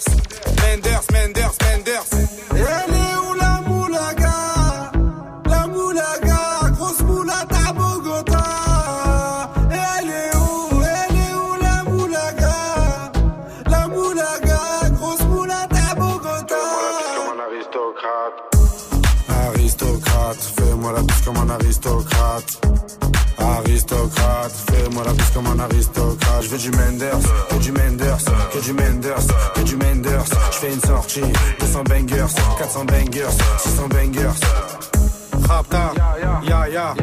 Menders, 0.62 1.02
Menders, 1.12 1.54
Menders. 1.60 3.03
Comme 25.44 25.60
un 25.60 25.64
aristocrate. 25.64 26.42
Je 26.42 26.48
veux 26.48 26.58
du 26.58 26.70
Menders, 26.70 27.18
que 27.50 27.54
du 27.56 27.72
Menders, 27.72 28.24
que 28.52 28.58
du 28.58 28.72
Menders, 28.72 29.26
que 29.54 29.60
du 29.60 29.76
Menders. 29.76 30.24
Je 30.52 30.56
fais 30.58 30.72
une 30.72 30.80
sortie, 30.80 31.22
200 31.60 31.82
bangers, 31.84 32.34
400 32.58 32.84
bangers, 32.84 33.36
600 33.58 33.88
bangers. 33.88 34.40
Rapta, 35.48 35.92
ya 36.48 36.68
ya. 36.68 36.94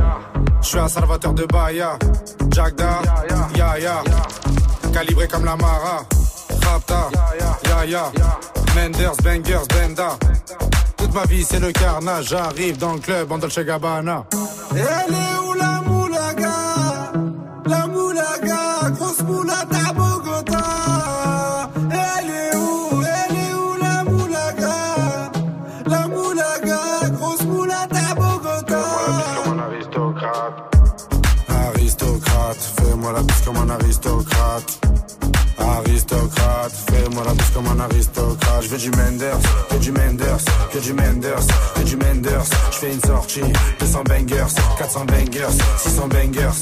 Je 0.61 0.67
suis 0.67 0.79
un 0.79 0.87
salvateur 0.87 1.33
de 1.33 1.45
Bahia. 1.45 1.97
Jagda, 2.51 3.01
ya 3.55 3.79
ya. 3.79 4.03
Calibré 4.93 5.27
comme 5.27 5.45
la 5.45 5.55
Mara. 5.55 6.05
Rapta, 6.65 7.09
ya 7.69 7.85
ya. 7.85 8.11
Menders, 8.75 9.17
bangers, 9.23 9.67
benda. 9.69 10.17
Toute 10.97 11.13
ma 11.13 11.25
vie 11.25 11.43
c'est 11.43 11.59
le 11.59 11.71
carnage. 11.71 12.29
J'arrive 12.29 12.77
dans 12.77 12.93
le 12.93 12.99
club 12.99 13.31
en 13.31 13.37
Dolce 13.37 13.59
Gabbana. 13.59 14.25
Elle 14.71 15.13
est 15.13 15.47
où? 15.47 15.50
Aristocrate. 33.71 34.79
Aristocrate, 35.57 36.73
fais-moi 36.89 37.23
la 37.25 37.33
bise 37.33 37.49
comme 37.53 37.67
un 37.67 37.79
aristocrate. 37.79 38.63
Je 38.63 38.67
veux 38.69 38.77
du 38.77 38.91
Menders, 38.91 39.39
que 39.69 39.75
du 39.77 39.91
Menders, 39.91 40.45
que 40.71 40.79
du 40.79 40.93
Menders, 40.93 41.47
que 41.75 41.81
du 41.81 41.95
Menders. 41.95 42.49
Je 42.71 42.77
fais 42.77 42.93
une 42.93 43.01
sortie, 43.01 43.41
200 43.79 44.03
bangers, 44.03 44.53
400 44.77 45.05
bangers, 45.05 45.57
600 45.77 46.07
bangers. 46.07 46.59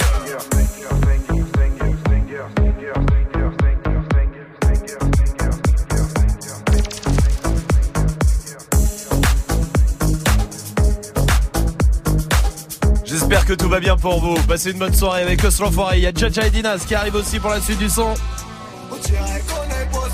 Que 13.49 13.55
tout 13.55 13.67
va 13.67 13.79
bien 13.79 13.97
pour 13.97 14.19
vous. 14.19 14.35
Passez 14.43 14.69
une 14.69 14.77
bonne 14.77 14.93
soirée 14.93 15.23
avec 15.23 15.41
l'Enfoiré. 15.41 15.97
Il 15.97 16.03
y 16.03 16.05
a 16.07 16.11
Jaja 16.13 16.45
et 16.45 16.51
Dinas 16.51 16.83
qui 16.87 16.93
arrivent 16.93 17.15
aussi 17.15 17.39
pour 17.39 17.49
la 17.49 17.59
suite 17.59 17.79
du 17.79 17.89
son. 17.89 18.13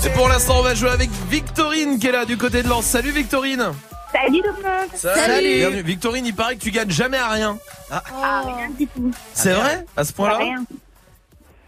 Et 0.06 0.08
pour 0.14 0.26
l'instant, 0.28 0.54
on 0.60 0.62
va 0.62 0.74
jouer 0.74 0.88
avec 0.88 1.10
Victorine 1.28 1.98
qui 1.98 2.06
est 2.06 2.12
là 2.12 2.24
du 2.24 2.38
côté 2.38 2.62
de 2.62 2.68
Lens. 2.68 2.86
Salut 2.86 3.10
Victorine. 3.10 3.72
Salut 4.10 4.40
tout 4.40 4.48
le 4.56 4.62
monde 4.62 5.54
Bienvenue. 5.58 5.82
Victorine, 5.82 6.24
il 6.24 6.34
paraît 6.34 6.56
que 6.56 6.62
tu 6.62 6.70
gagnes 6.70 6.90
jamais 6.90 7.18
à 7.18 7.28
rien. 7.28 7.58
Ah, 7.90 8.42
rien 8.56 8.70
du 8.70 8.86
tout. 8.86 9.10
C'est 9.34 9.52
vrai 9.52 9.84
À 9.98 10.04
ce 10.04 10.14
point-là 10.14 10.38
Rien. 10.38 10.64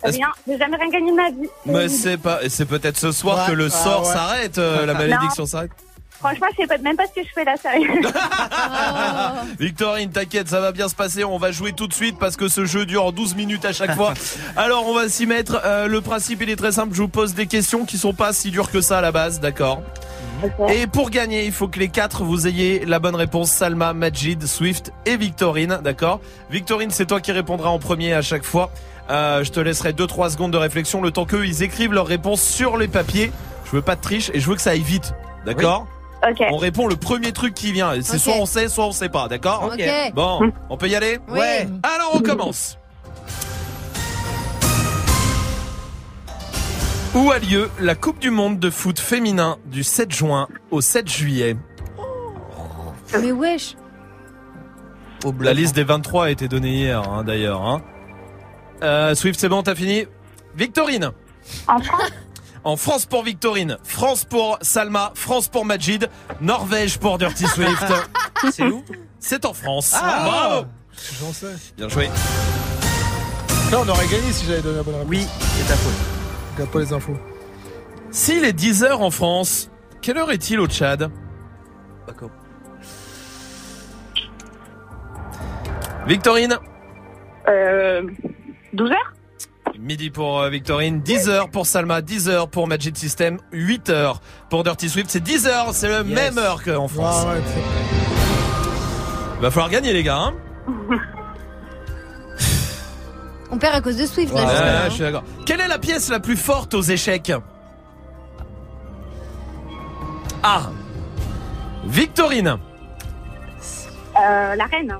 J'ai 0.07 0.57
jamais 0.59 0.77
rien 0.79 0.89
gagné 0.89 1.11
de 1.11 1.16
ma 1.16 1.31
vie. 1.31 1.51
Mais 1.66 1.89
c'est 1.91 2.16
pas, 2.16 2.43
et 2.43 2.49
c'est 2.49 2.64
peut-être 2.64 2.97
ce 2.97 3.12
soir 3.12 3.41
Ouais. 3.41 3.53
que 3.53 3.53
le 3.53 3.66
Ah 3.66 3.71
sort 3.85 4.07
ouais. 4.07 4.12
s'arrête, 4.14 4.57
euh, 4.57 4.87
la 4.87 4.95
malédiction 4.95 5.45
s'arrête. 5.45 5.73
Franchement, 6.19 6.49
je 6.51 6.62
sais 6.62 6.66
pas, 6.66 6.79
même 6.79 6.97
pas 6.97 7.07
ce 7.07 7.21
que 7.21 7.27
je 7.27 7.33
fais 7.33 7.45
là, 7.45 7.57
sérieux. 7.57 7.89
Victorine, 9.61 10.11
t'inquiète, 10.11 10.49
ça 10.49 10.61
va 10.61 10.73
bien 10.73 10.89
se 10.89 10.95
passer. 10.97 11.23
On 11.23 11.39
va 11.39 11.53
jouer 11.53 11.73
tout 11.73 11.87
de 11.87 11.95
suite 11.95 12.19
parce 12.19 12.37
que 12.37 12.49
ce 12.49 12.64
jeu 12.64 12.87
dure 12.87 13.12
12 13.12 13.37
minutes 13.37 13.64
à 13.64 13.73
chaque 13.73 13.95
fois. 13.95 14.14
Alors, 14.57 14.87
on 14.89 14.95
va 14.95 15.09
s'y 15.09 15.27
mettre. 15.27 15.61
Euh, 15.64 15.87
le 15.87 16.01
principe, 16.01 16.43
il 16.43 16.51
est 16.51 16.57
très 16.57 16.73
simple. 16.73 16.95
Je 16.95 17.03
vous 17.03 17.09
pose 17.09 17.35
des 17.35 17.47
questions 17.47 17.85
qui 17.85 17.99
sont 17.99 18.14
pas 18.14 18.33
si 18.33 18.51
dures 18.51 18.71
que 18.71 18.81
ça 18.81 18.99
à 18.99 19.01
la 19.01 19.12
base, 19.12 19.39
d'accord 19.39 19.81
Et 20.69 20.89
pour 20.89 21.11
gagner, 21.11 21.45
il 21.47 21.53
faut 21.53 21.69
que 21.69 21.79
les 21.79 21.89
quatre 21.89 22.25
vous 22.25 22.49
ayez 22.49 22.85
la 22.85 22.99
bonne 22.99 23.14
réponse. 23.14 23.53
Salma, 23.53 23.93
Majid, 23.93 24.45
Swift 24.45 24.93
et 25.07 25.16
Victorine, 25.16 25.79
d'accord 25.85 26.21
Victorine, 26.51 26.91
c'est 26.91 27.07
toi 27.07 27.21
qui 27.21 27.31
répondras 27.31 27.71
en 27.71 27.79
premier 27.79 28.12
à 28.12 28.23
chaque 28.23 28.45
fois. 28.45 28.73
Euh, 29.11 29.45
je 29.45 29.53
te 29.53 29.61
laisserai 29.61 29.93
2-3 29.93 30.31
secondes 30.31 30.53
de 30.53 30.59
réflexion 30.59 31.01
le 31.01 31.12
temps 31.12 31.25
qu'eux 31.25 31.47
ils 31.47 31.62
écrivent 31.62 31.93
leurs 31.93 32.07
réponses 32.07 32.43
sur 32.43 32.77
les 32.77 32.89
papiers. 32.89 33.31
Je 33.64 33.71
veux 33.71 33.83
pas 33.83 33.97
de 33.97 34.01
triche 34.01 34.31
et 34.35 34.41
je 34.41 34.49
veux 34.49 34.57
que 34.57 34.61
ça 34.61 34.71
aille 34.71 34.83
vite, 34.83 35.14
d'accord 35.47 35.87
Ok. 36.29 36.43
On 36.51 36.57
répond 36.57 36.87
le 36.89 36.97
premier 36.97 37.33
truc 37.33 37.55
qui 37.55 37.73
vient. 37.73 37.93
C'est 38.03 38.19
soit 38.19 38.35
on 38.37 38.47
sait, 38.47 38.69
soit 38.69 38.87
on 38.87 38.93
sait 38.93 39.09
pas, 39.09 39.29
d'accord 39.29 39.71
Ok. 39.73 39.83
Bon, 40.14 40.53
on 40.71 40.77
peut 40.77 40.89
y 40.89 40.97
aller 40.97 41.19
Oui. 41.29 41.39
Ouais. 41.39 41.69
Alors 41.83 42.12
on 42.14 42.21
commence. 42.21 42.77
Où 47.14 47.31
a 47.33 47.39
lieu 47.39 47.71
la 47.81 47.95
Coupe 47.95 48.19
du 48.19 48.31
Monde 48.31 48.59
de 48.59 48.71
foot 48.71 48.99
féminin 48.99 49.57
du 49.66 49.83
7 49.83 50.12
juin 50.12 50.47
au 50.71 50.81
7 50.81 51.09
juillet 51.09 51.57
Mais 53.21 53.33
wesh. 53.33 53.77
La 55.41 55.53
liste 55.55 55.75
des 55.75 55.85
23 55.85 56.27
a 56.27 56.31
été 56.31 56.47
donnée 56.49 56.75
hier, 56.75 57.03
hein, 57.09 57.25
d'ailleurs. 57.25 57.62
hein. 57.62 57.83
Euh, 58.83 59.14
Swift, 59.16 59.41
c'est 59.41 59.49
bon, 59.49 59.62
t'as 59.64 59.75
fini 59.75 60.07
Victorine 60.55 61.11
En 61.66 61.81
France? 61.81 62.11
En 62.69 62.77
France 62.77 63.07
pour 63.07 63.23
Victorine, 63.23 63.79
France 63.83 64.27
pour 64.27 64.59
Salma, 64.61 65.12
France 65.14 65.49
pour 65.49 65.64
Majid, 65.64 66.11
Norvège 66.43 66.99
pour 66.99 67.16
Dirty 67.16 67.47
Swift. 67.55 67.83
C'est 68.53 68.62
où? 68.64 68.85
C'est 69.19 69.47
en 69.47 69.55
France. 69.55 69.95
Ah. 69.97 70.23
Bravo 70.27 70.66
J'en 71.19 71.33
sais. 71.33 71.55
Bien 71.79 71.89
joué. 71.89 72.11
Là, 73.73 73.79
on 73.83 73.89
aurait 73.89 74.07
gagné 74.09 74.31
si 74.33 74.45
j'avais 74.45 74.61
donné 74.61 74.77
la 74.77 74.83
bonne 74.83 74.97
réponse. 74.97 75.09
Oui, 75.09 75.27
c'est 75.57 75.66
ta 75.66 75.77
faute. 75.77 75.95
Regarde 76.57 76.71
pas 76.71 76.79
les 76.81 76.93
infos. 76.93 77.16
S'il 78.11 78.45
est 78.45 78.53
10h 78.53 78.93
en 78.93 79.11
France, 79.11 79.71
quelle 80.03 80.19
heure 80.19 80.31
est-il 80.31 80.61
au 80.61 80.66
Tchad? 80.66 81.11
Paco. 82.07 82.31
Victorine? 86.07 86.59
Euh, 87.49 88.03
12 88.75 88.91
heures 88.91 89.14
Midi 89.79 90.11
pour 90.11 90.41
euh, 90.41 90.51
Victorine, 90.51 91.01
10h 91.01 91.51
pour 91.51 91.66
Salma, 91.66 92.01
10h 92.01 92.49
pour 92.51 92.66
Magic 92.66 92.97
System, 92.97 93.39
8h 93.53 94.16
pour 94.51 94.64
Dirty 94.64 94.89
Swift. 94.89 95.09
C'est 95.11 95.22
10h, 95.24 95.68
c'est 95.72 95.89
le 95.89 96.03
même 96.05 96.37
heure 96.39 96.62
qu'en 96.64 96.89
France. 96.89 97.24
Ah 97.29 97.35
ouais, 97.35 97.41
Va 99.41 99.51
falloir 99.53 99.70
gagner 99.70 99.93
les 99.93 100.03
gars. 100.03 100.18
Hein 100.18 100.35
On 103.51 103.57
perd 103.59 103.76
à 103.76 103.81
cause 103.81 103.97
de 103.97 104.05
Swift, 104.05 104.35
là. 104.35 104.45
Ouais, 104.45 104.53
hein. 104.53 104.85
je 104.89 104.95
suis 104.95 105.03
d'accord. 105.03 105.22
Quelle 105.47 105.61
est 105.61 105.68
la 105.68 105.79
pièce 105.79 106.11
la 106.11 106.20
plus 106.20 106.37
forte 106.37 106.74
aux 106.74 106.83
échecs? 106.83 107.33
A. 110.43 110.62
Victorine. 111.87 112.59
euh, 114.20 114.55
La 114.57 114.66
reine. 114.66 114.97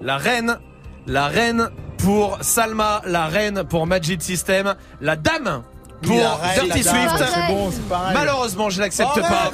La 0.00 0.16
reine. 0.18 0.58
La 1.06 1.28
reine 1.28 1.70
pour 2.02 2.38
Salma. 2.40 3.02
La 3.06 3.26
reine 3.26 3.64
pour 3.64 3.86
Magic 3.86 4.22
System. 4.22 4.74
La 5.00 5.16
dame. 5.16 5.62
Pour 6.02 6.12
Oui, 6.16 6.22
la 6.22 6.34
reine, 6.36 6.64
Dirty 6.64 6.82
Swift. 6.82 7.24
bon. 7.48 7.70
Malheureusement, 8.14 8.70
je 8.70 8.80
l'accepte 8.80 9.10
Oh, 9.16 9.20
pas. 9.20 9.50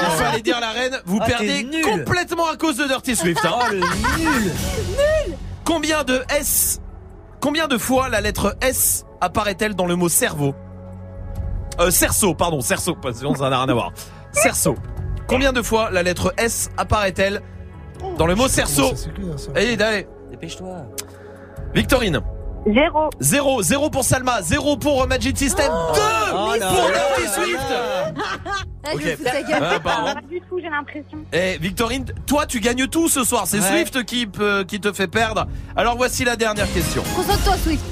Il 0.00 0.24
fallait 0.24 0.42
dire 0.42 0.60
la 0.60 0.70
reine. 0.70 1.00
Vous 1.06 1.18
Ah, 1.20 1.26
perdez 1.26 1.64
nul. 1.64 1.82
complètement 1.84 2.46
à 2.48 2.56
cause 2.56 2.76
de 2.76 2.84
Dirty 2.84 3.16
Swift. 3.16 3.44
hein. 3.44 3.50
Oh 3.60 3.64
le 3.70 3.78
nul 3.78 4.52
Combien 5.64 6.04
de 6.04 6.22
S 6.38 6.80
Combien 7.40 7.66
de 7.66 7.78
fois 7.78 8.08
la 8.08 8.20
lettre 8.20 8.56
S 8.60 9.04
apparaît-elle 9.20 9.74
dans 9.74 9.86
le 9.86 9.96
mot 9.96 10.08
cerveau? 10.08 10.54
Euh, 11.80 11.90
Cerceau, 11.90 12.34
pardon, 12.34 12.60
cerceau, 12.60 12.94
parce 12.94 13.18
que 13.20 13.36
ça 13.36 13.48
n'a 13.50 13.58
rien 13.58 13.68
à 13.68 13.72
voir. 13.74 13.90
Cerceau. 14.30 14.76
Combien 15.26 15.52
de 15.52 15.62
fois 15.62 15.90
la 15.90 16.02
lettre 16.04 16.32
S 16.36 16.70
apparaît-elle 16.76 17.40
dans 18.18 18.26
le 18.26 18.34
mot 18.36 18.46
cerceau? 18.46 18.92
Allez, 19.56 19.80
allez. 19.82 20.06
Dépêche-toi. 20.30 20.76
Victorine. 21.74 22.20
Zéro. 22.66 23.10
0, 23.20 23.62
0 23.62 23.90
pour 23.90 24.04
Salma, 24.04 24.40
0 24.42 24.76
pour 24.76 25.06
Magic 25.08 25.36
System, 25.36 25.66
2 25.66 25.72
Oh 26.32 26.54
là 26.60 26.68
pour 26.68 26.88
là 26.90 26.98
Dirty 27.16 27.22
là 27.22 27.28
Swift. 27.32 27.58
Ah, 28.84 28.96
gueule. 28.96 29.16
Ah, 29.62 29.78
pardon. 29.80 30.14
Pas 30.14 30.20
du 30.28 30.40
tout, 30.40 30.58
j'ai 30.60 30.68
l'impression. 30.68 31.18
Eh 31.32 31.56
Victorine, 31.60 32.04
toi 32.26 32.46
tu 32.46 32.58
gagnes 32.58 32.88
tout 32.88 33.08
ce 33.08 33.22
soir, 33.22 33.44
c'est 33.46 33.60
Ouais. 33.60 33.84
Swift 33.84 34.04
qui 34.04 34.80
te 34.80 34.92
fait 34.92 35.06
perdre. 35.06 35.46
Alors 35.76 35.96
voici 35.96 36.24
la 36.24 36.34
dernière 36.34 36.70
question. 36.72 37.02
Concentre-toi, 37.14 37.56
Swift. 37.58 37.84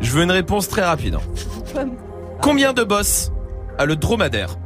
Je 0.00 0.10
veux 0.12 0.22
une 0.22 0.30
réponse 0.30 0.68
très 0.68 0.82
rapide. 0.82 1.18
Combien 2.40 2.72
de 2.72 2.84
boss 2.84 3.30
a 3.78 3.84
le 3.84 3.96
dromadaire? 3.96 4.56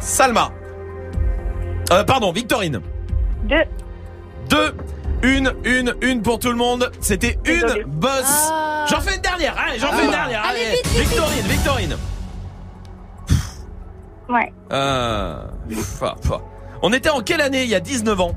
Salma. 0.00 0.50
Euh, 1.92 2.04
pardon, 2.04 2.32
Victorine. 2.32 2.80
Deux. 3.46 3.64
Deux. 4.50 4.74
Une, 5.22 5.54
une, 5.64 5.94
une 6.02 6.22
pour 6.22 6.38
tout 6.38 6.50
le 6.50 6.56
monde. 6.56 6.90
C'était 7.00 7.38
une 7.46 7.60
Désolée. 7.60 7.84
boss. 7.84 8.50
Ah. 8.50 8.84
J'en 8.88 9.00
fais 9.00 9.16
une 9.16 9.22
dernière. 9.22 9.56
Allez, 9.58 9.78
j'en 9.78 9.92
fais 9.92 10.04
une 10.04 10.10
dernière. 10.10 10.44
Allez, 10.44 10.70
vite, 10.76 10.86
vite, 10.86 10.98
vite. 10.98 11.08
Victorine, 11.08 11.46
Victorine. 11.46 11.96
Ouais. 14.28 14.52
Euh, 14.72 15.42
pff, 15.68 16.02
ah, 16.02 16.14
pff. 16.20 16.32
On 16.82 16.92
était 16.92 17.08
en 17.10 17.20
quelle 17.20 17.40
année? 17.40 17.62
Il 17.64 17.70
y 17.70 17.74
a 17.74 17.80
19 17.80 18.20
ans 18.20 18.32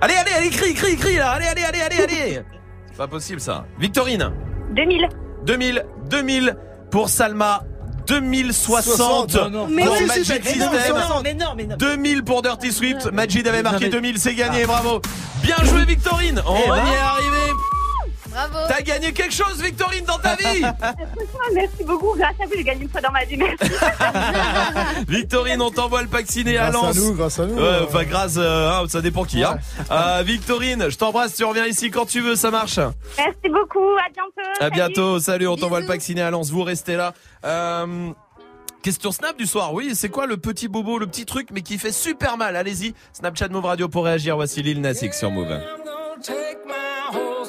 Allez, 0.00 0.14
allez, 0.14 0.32
allez, 0.36 0.50
crie, 0.50 0.74
crie, 0.74 0.96
crie 0.96 1.16
là. 1.16 1.30
Allez, 1.32 1.46
allez, 1.46 1.62
allez, 1.62 1.80
allez, 1.80 2.02
allez. 2.02 2.42
C'est 2.90 2.96
pas 2.96 3.08
possible 3.08 3.40
ça. 3.40 3.64
Victorine. 3.78 4.32
2000. 4.74 5.08
2000, 5.44 5.86
2000 6.10 6.56
pour 6.90 7.08
Salma, 7.08 7.62
2060 8.06 9.34
Non, 9.34 9.50
non. 9.50 9.66
Mais 9.68 9.84
pour 9.84 10.00
Magic 10.06 10.24
System, 10.24 10.60
non, 10.60 11.20
mais 11.22 11.34
non, 11.34 11.46
mais 11.56 11.64
non. 11.66 11.76
2000 11.76 12.22
pour 12.24 12.42
Dirty 12.42 12.72
Swift. 12.72 13.06
Majid 13.12 13.46
avait 13.48 13.62
marqué 13.62 13.86
Non, 13.86 13.90
mais- 13.92 14.00
2000, 14.00 14.18
c'est 14.18 14.34
gagné, 14.34 14.64
bravo. 14.66 15.00
Bien 15.42 15.56
joué 15.64 15.84
Victorine, 15.84 16.42
on 16.46 16.56
Eh 16.64 16.68
va 16.68 16.76
ben. 16.76 16.82
y 16.84 16.96
arriver. 16.96 17.52
Bravo. 18.36 18.66
T'as 18.68 18.82
gagné 18.82 19.12
quelque 19.14 19.32
chose 19.32 19.62
Victorine 19.62 20.04
dans 20.04 20.18
ta 20.18 20.34
vie 20.36 20.62
merci 21.54 21.84
beaucoup. 21.84 22.14
Grâce 22.16 22.34
à 22.40 22.44
vous, 22.44 22.52
j'ai 22.56 22.64
gagné 22.64 22.82
une 22.82 22.88
fois 22.90 23.00
dans 23.00 23.10
ma 23.10 23.24
vie. 23.24 23.36
Merci. 23.36 23.72
Victorine, 25.08 25.62
on 25.62 25.70
t'envoie 25.70 26.02
le 26.02 26.08
pack 26.08 26.26
ciné 26.26 26.58
à 26.58 26.70
Grâce 26.70 26.82
à 26.82 26.86
Lens. 26.86 26.96
nous, 26.96 27.14
grâce 27.14 27.38
à 27.38 27.46
nous. 27.46 27.54
Ouais, 27.54 27.62
euh, 27.62 27.84
enfin 27.84 28.04
grâce, 28.04 28.34
euh, 28.36 28.70
hein, 28.70 28.84
ça 28.88 29.00
dépend 29.00 29.24
qui. 29.24 29.42
Hein. 29.42 29.58
Euh, 29.90 30.22
Victorine, 30.24 30.90
je 30.90 30.96
t'embrasse, 30.96 31.34
tu 31.34 31.44
reviens 31.44 31.66
ici 31.66 31.90
quand 31.90 32.06
tu 32.06 32.20
veux, 32.20 32.36
ça 32.36 32.50
marche. 32.50 32.78
merci 33.18 33.48
beaucoup. 33.48 33.96
À 33.96 34.10
bientôt. 34.12 34.64
À 34.64 34.70
bientôt, 34.70 35.18
salut, 35.20 35.48
on 35.48 35.56
t'envoie 35.56 35.80
le 35.80 35.86
pack 35.86 36.02
ciné 36.02 36.22
à 36.22 36.30
Lens, 36.30 36.50
vous 36.50 36.62
restez 36.62 36.96
là. 36.96 37.14
Euh, 37.44 38.10
question 38.82 39.12
Snap 39.12 39.36
du 39.36 39.46
soir, 39.46 39.72
oui, 39.72 39.92
c'est 39.94 40.08
quoi 40.08 40.26
le 40.26 40.36
petit 40.36 40.68
bobo, 40.68 40.98
le 40.98 41.06
petit 41.06 41.24
truc 41.24 41.48
mais 41.52 41.62
qui 41.62 41.78
fait 41.78 41.92
super 41.92 42.36
mal? 42.36 42.56
Allez-y, 42.56 42.94
Snapchat 43.12 43.48
Move 43.48 43.64
Radio 43.64 43.88
pour 43.88 44.04
réagir, 44.04 44.36
voici 44.36 44.62
Lil 44.62 44.80
Nas 44.80 44.92
X 44.92 45.18
sur 45.18 45.30
Move. 45.30 45.58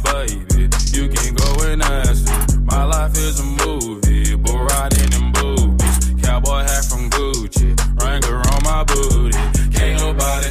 baby, 0.00 0.68
you 0.92 1.08
can 1.08 1.34
go 1.34 1.62
and 1.64 1.82
ask 1.82 2.28
her. 2.28 2.60
My 2.60 2.84
life 2.84 3.16
is 3.16 3.40
a 3.40 3.44
movie, 3.44 4.34
bull 4.36 4.64
riding 4.64 5.12
in 5.12 5.32
boobies. 5.32 5.98
Cowboy 6.22 6.62
hat 6.62 6.84
from 6.84 7.10
Gucci, 7.10 7.74
Wrangler 8.00 8.42
on 8.52 8.62
my 8.62 8.84
booty. 8.84 9.38
Can't 9.70 10.00
nobody 10.00 10.50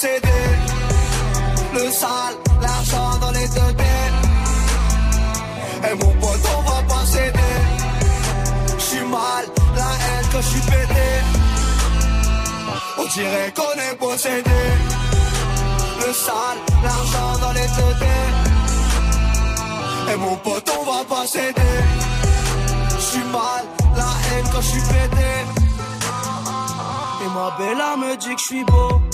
Le 0.00 1.90
sale, 1.90 2.36
l'argent 2.62 3.18
dans 3.20 3.32
les 3.32 3.48
deux 3.48 3.74
têtes. 3.76 4.18
Et 5.90 5.94
mon 5.94 6.12
pote, 6.20 6.46
on 6.56 6.62
va 6.70 6.82
pas 6.82 7.04
céder. 7.04 7.56
J'suis 8.78 9.00
mal, 9.00 9.44
la 9.74 9.82
haine 9.82 10.26
quand 10.30 10.40
j'suis 10.40 10.60
pété. 10.60 11.08
On 12.96 13.06
dirait 13.06 13.52
qu'on 13.56 13.76
est 13.80 13.96
possédé. 13.96 14.60
Le 16.06 16.12
sale, 16.12 16.58
l'argent 16.84 17.38
dans 17.40 17.52
les 17.54 17.66
deux 17.66 17.94
têtes. 17.98 18.52
Et 20.12 20.16
mon 20.16 20.36
pote, 20.36 20.70
on 20.78 20.84
va 20.84 21.04
pas 21.08 21.26
céder. 21.26 21.76
J'suis 23.00 23.24
mal, 23.32 23.64
la 23.96 24.02
haine 24.04 24.46
quand 24.52 24.60
j'suis 24.60 24.82
pété. 24.82 25.30
Et 27.24 27.28
ma 27.34 27.50
bella 27.58 27.96
me 27.96 28.16
dit 28.16 28.34
que 28.36 28.40
j'suis 28.40 28.64
beau. 28.64 29.07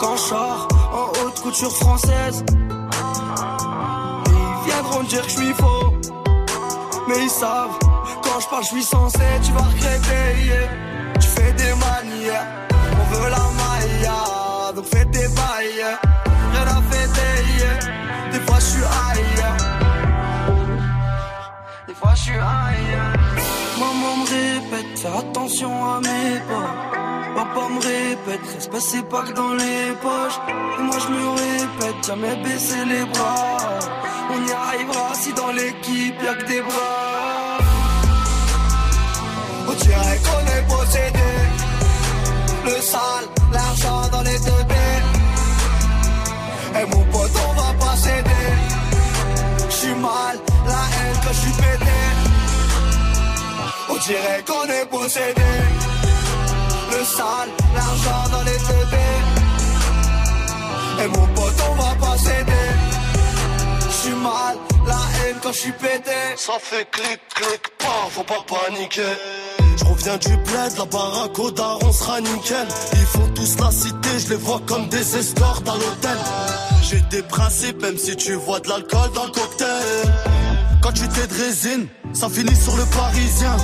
Quand 0.00 0.16
j'sors 0.16 0.68
en 0.92 1.08
haute 1.20 1.40
couture 1.40 1.76
française. 1.76 2.44
Ils 4.26 4.70
viendront 4.70 5.02
dire 5.04 5.22
que 5.22 5.30
j'suis 5.30 5.54
faux. 5.54 5.92
Mais 7.08 7.22
ils 7.22 7.30
savent, 7.30 7.78
quand 8.22 8.40
je 8.40 8.46
parle, 8.48 8.62
je 8.64 8.68
suis 8.68 8.82
censé, 8.82 9.18
tu 9.42 9.52
vas 9.52 9.62
regretter. 9.62 10.44
yeah. 10.44 10.68
Tu 11.20 11.28
fais 11.28 11.52
des 11.52 11.74
manières, 11.86 12.46
on 12.92 13.14
veut 13.14 13.30
la 13.30 13.46
maille, 13.60 14.10
donc 14.76 14.84
fais 14.84 15.04
tes 15.06 15.28
bails. 15.28 15.98
Rien 16.52 16.66
à 16.76 16.82
fêter, 16.90 17.34
yeah. 17.58 18.30
des 18.30 18.40
fois 18.40 18.58
je 18.60 18.66
suis 18.66 18.82
ailleurs. 18.82 19.56
Des 21.88 21.94
fois 21.94 22.14
je 22.14 22.22
suis 22.22 22.32
ailleurs. 22.32 23.12
Maman 23.80 24.16
me 24.18 24.26
répète, 24.28 24.98
fais 24.98 25.08
attention 25.08 25.84
à 25.84 26.00
mes 26.00 26.40
pas. 26.40 27.17
Papa 27.38 27.68
me 27.68 27.78
répète, 27.78 28.40
c'est 28.80 29.08
pas 29.08 29.22
que 29.22 29.32
dans 29.32 29.54
les 29.54 29.92
poches. 30.02 30.38
Et 30.48 30.82
moi 30.82 30.96
je 31.04 31.08
me 31.14 31.28
répète, 31.42 32.04
jamais 32.04 32.34
baisser 32.42 32.84
les 32.84 33.04
bras. 33.04 33.58
On 34.32 34.44
y 34.44 34.52
arrivera 34.52 35.14
si 35.14 35.32
dans 35.34 35.52
l'équipe 35.52 36.20
y'a 36.20 36.34
que 36.34 36.46
des 36.46 36.60
bras. 36.62 37.58
On 39.68 39.72
dirait 39.72 40.20
qu'on 40.26 40.44
est 40.56 40.64
possédé. 40.66 41.30
Le 42.64 42.80
sale, 42.90 43.26
l'argent 43.52 44.08
dans 44.10 44.22
les 44.22 44.38
deux 44.40 44.62
têtes. 44.72 45.10
Et 46.80 46.86
mon 46.92 47.04
pote, 47.12 47.36
on 47.48 47.52
va 47.60 47.72
pas 47.84 47.96
céder. 47.96 48.48
J'suis 49.70 49.94
mal, 49.94 50.36
la 50.66 50.82
haine 50.94 51.18
quand 51.22 51.34
j'suis 51.38 51.52
pété. 51.52 52.00
On 53.90 53.96
dirait 54.08 54.44
qu'on 54.44 54.64
est 54.64 54.86
possédé. 54.86 55.77
Le 56.90 57.04
sale, 57.04 57.50
l'argent 57.74 58.28
dans 58.32 58.42
les 58.42 58.56
têtes. 58.56 58.98
Et 61.02 61.06
mon 61.06 61.26
pote, 61.28 61.54
on 61.70 61.74
va 61.74 61.94
pas 61.94 62.18
céder. 62.18 62.68
J'suis 63.90 64.14
mal, 64.14 64.56
la 64.86 64.94
haine 64.94 65.36
quand 65.42 65.52
j'suis 65.52 65.72
pété. 65.72 66.10
Ça 66.36 66.54
fait 66.60 66.88
clic, 66.90 67.20
clic, 67.34 67.62
pas, 67.78 68.08
faut 68.10 68.24
pas 68.24 68.44
paniquer. 68.46 69.14
Je 69.76 69.84
reviens 69.84 70.16
du 70.16 70.36
bled, 70.36 70.72
la 70.76 70.84
baraque 70.86 71.38
au 71.38 71.50
daron 71.52 71.92
sera 71.92 72.20
nickel. 72.20 72.66
Ils 72.92 73.06
font 73.06 73.28
tous 73.34 73.56
la 73.60 73.70
cité, 73.70 74.18
je 74.18 74.30
les 74.30 74.36
vois 74.36 74.60
comme 74.66 74.88
des 74.88 75.16
escortes 75.16 75.68
à 75.68 75.74
l'hôtel. 75.74 76.18
J'ai 76.82 77.00
des 77.10 77.22
principes, 77.22 77.80
même 77.80 77.96
si 77.96 78.16
tu 78.16 78.34
vois 78.34 78.58
de 78.60 78.68
l'alcool 78.68 79.10
dans 79.14 79.26
le 79.26 79.30
cocktail. 79.30 80.12
Quand 80.82 80.92
tu 80.92 81.06
t'es 81.08 81.26
de 81.26 81.34
résine, 81.34 81.86
ça 82.12 82.28
finit 82.28 82.56
sur 82.56 82.76
le 82.76 82.84
parisien. 82.86 83.56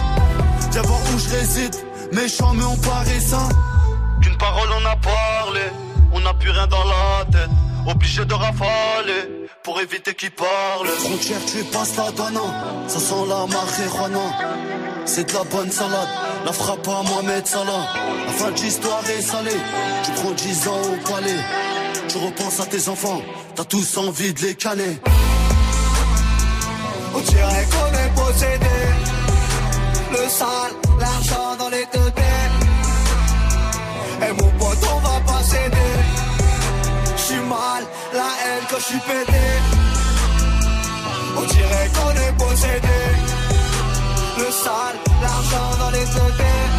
Viens 0.71 0.83
voir 0.83 1.01
où 1.15 1.19
je 1.19 1.29
réside, 1.37 1.75
méchant 2.15 2.53
mais 2.55 2.65
on 2.65 2.77
paraît 2.77 3.21
sain. 3.21 3.49
Qu'une 4.23 4.37
parole 4.37 4.69
on 4.81 4.87
a 4.87 4.97
parlé, 4.97 5.61
on 6.13 6.21
n'a 6.21 6.35
plus 6.35 6.51
rien 6.51 6.67
dans 6.67 6.85
la 6.85 7.25
tête. 7.31 7.51
Obligé 7.87 8.25
de 8.25 8.33
rafaler 8.33 9.23
pour 9.63 9.79
éviter 9.81 10.15
qu'ils 10.15 10.31
parlent. 10.31 10.87
Frontière, 10.87 11.41
tu 11.47 11.63
passes 11.65 11.97
la 11.97 12.11
donna, 12.13 12.41
ça 12.87 12.99
sent 12.99 13.25
la 13.29 13.47
marijuana. 13.47 14.27
C'est 15.05 15.29
de 15.29 15.35
la 15.35 15.45
bonne 15.45 15.71
salade, 15.71 16.09
la 16.47 16.53
frappe 16.53 16.89
à 16.89 17.03
Mohamed 17.03 17.47
Salah. 17.47 17.87
La 18.27 18.33
fin 18.33 18.51
de 18.51 18.57
l'histoire 18.57 19.03
est 19.11 19.21
salée, 19.21 19.61
tu 20.05 20.11
prends 20.13 20.31
10 20.31 20.69
ans 20.69 20.83
au 20.93 21.11
palais. 21.11 21.41
Tu 22.09 22.17
repenses 22.19 22.61
à 22.61 22.67
tes 22.67 22.89
enfants, 22.89 23.21
t'as 23.55 23.65
tous 23.65 23.99
envie 23.99 24.33
de 24.33 24.41
les 24.41 24.55
caler. 24.55 24.99
On 27.15 27.21
dirait 27.21 27.67
qu'on 27.71 27.93
est 28.03 28.15
possédé. 28.15 28.67
Le 30.25 30.31
sale, 30.31 30.73
l'argent 30.99 31.55
dans 31.59 31.69
les 31.69 31.85
deux 31.93 32.11
têtes. 32.13 32.59
Et 34.27 34.33
mon 34.33 34.51
pote, 34.59 34.85
on 34.95 35.01
va 35.07 35.21
pas 35.21 35.43
céder. 35.43 35.93
J'suis 37.19 37.45
mal, 37.55 37.83
la 38.15 38.31
haine 38.43 38.65
quand 38.71 38.81
j'suis 38.85 39.03
pété. 39.11 39.47
On 41.37 41.43
dirait 41.43 41.91
qu'on 41.95 42.13
est 42.25 42.35
possédé. 42.39 43.01
Le 44.39 44.51
sale, 44.63 44.97
l'argent 45.21 45.71
dans 45.79 45.91
les 45.91 46.07
deux 46.15 46.33
têtes. 46.41 46.77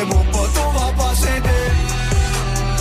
Et 0.00 0.04
mon 0.04 0.24
pote, 0.32 0.56
on 0.66 0.70
va 0.78 0.88
pas 1.02 1.14
céder. 1.16 1.66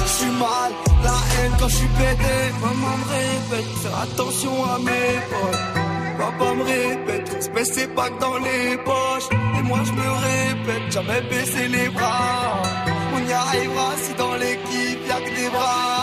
J'suis 0.06 0.36
mal, 0.46 0.72
la 1.04 1.18
haine 1.34 1.54
quand 1.60 1.70
j'suis 1.70 1.92
pété. 1.98 2.36
Maman 2.62 2.96
me 3.00 3.06
répète, 3.16 3.92
attention 4.04 4.56
à 4.66 4.78
mes 4.78 5.20
potes. 5.32 5.93
Papa 6.18 6.54
me 6.54 6.64
répète, 6.64 7.30
respect 7.30 7.66
c'est 7.66 7.94
pas 7.96 8.10
que 8.10 8.20
dans 8.20 8.38
les 8.38 8.78
poches. 8.78 9.30
Et 9.58 9.64
moi 9.64 9.80
je 9.84 9.92
me 9.92 10.10
répète, 10.28 10.92
jamais 10.92 11.22
baisser 11.30 11.68
les 11.68 11.90
bras. 11.90 12.62
On 13.16 13.30
y 13.30 13.34
arrivera 13.34 13.90
si 13.98 14.14
dans 14.14 14.36
l'équipe 14.36 15.08
y'a 15.08 15.20
que 15.22 15.36
des 15.36 15.50
bras. 15.50 16.03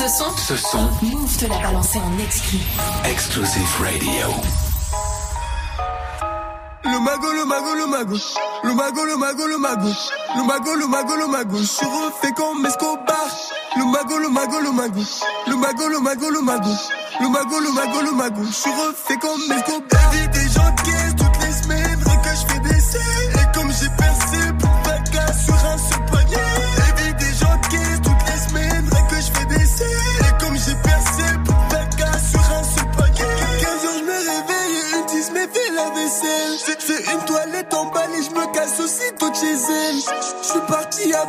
Ce 0.00 0.08
son, 0.08 0.34
Ce 0.34 0.56
son, 0.56 0.88
Move 1.02 1.36
te 1.36 1.44
l'a 1.44 1.58
balancé 1.58 1.98
en 1.98 2.18
exclu. 2.18 2.56
Exclusive 3.04 3.68
Radio. 3.82 4.34
Le 6.84 6.98
mago, 7.00 7.30
le 7.30 7.44
mago, 7.44 7.74
le 7.74 7.86
mago. 7.86 8.16
Le 8.64 8.72
mago, 8.72 9.04
le 9.04 9.16
mago, 9.18 9.46
le 9.46 9.58
mago. 9.58 9.88
Le 10.36 10.42
mago, 10.42 10.74
le 10.74 10.86
mago, 10.86 11.16
le 11.16 11.26
mago. 11.26 11.58
Je 11.58 11.64
suis 11.64 11.84
refait 11.84 12.32
comme 12.32 12.64
Escobar. 12.64 13.28
Le 13.76 13.84
mago, 13.92 14.16
le 14.16 14.30
mago, 14.30 14.60
le 14.60 14.72
mago. 14.72 15.02
Le 15.46 15.56
mago, 15.56 15.88
le 15.90 16.00
mago, 16.00 16.30
le 16.30 16.40
mago. 16.40 16.70
Le 17.20 17.28
mago, 17.28 17.60
le 17.60 17.70
mago, 17.70 18.00
le 18.00 18.12
mago. 18.12 18.42
Je 18.46 18.54
suis 18.54 18.70
refait 18.70 19.18
comme 19.18 19.52
Escobar. 19.52 20.10
Vie 20.12 20.28
des 20.28 20.48
gens 20.48 20.70
de 20.70 20.80
caisse 20.80 21.14
toutes 21.18 21.44
les 21.44 21.52
semaines. 21.52 22.04
Que 22.24 22.30
je 22.30 22.54
fais 22.54 22.60
des. 22.60 23.39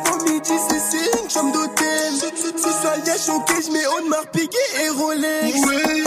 Parti 0.04 0.10
avant 0.10 0.24
midi, 0.24 0.52
c'est 0.90 1.22
une 1.24 1.30
chambre 1.30 1.54
d'hôtel. 1.54 2.14
Ce 2.58 2.70
soir, 2.70 2.94
y'a 3.06 3.18
choqué, 3.18 3.54
je 3.66 3.72
mets 3.72 3.88
Audemars 3.88 4.28
Piguet 4.32 4.58
et 4.84 4.90
Rolex. 4.90 5.58
Ouais, 5.66 6.04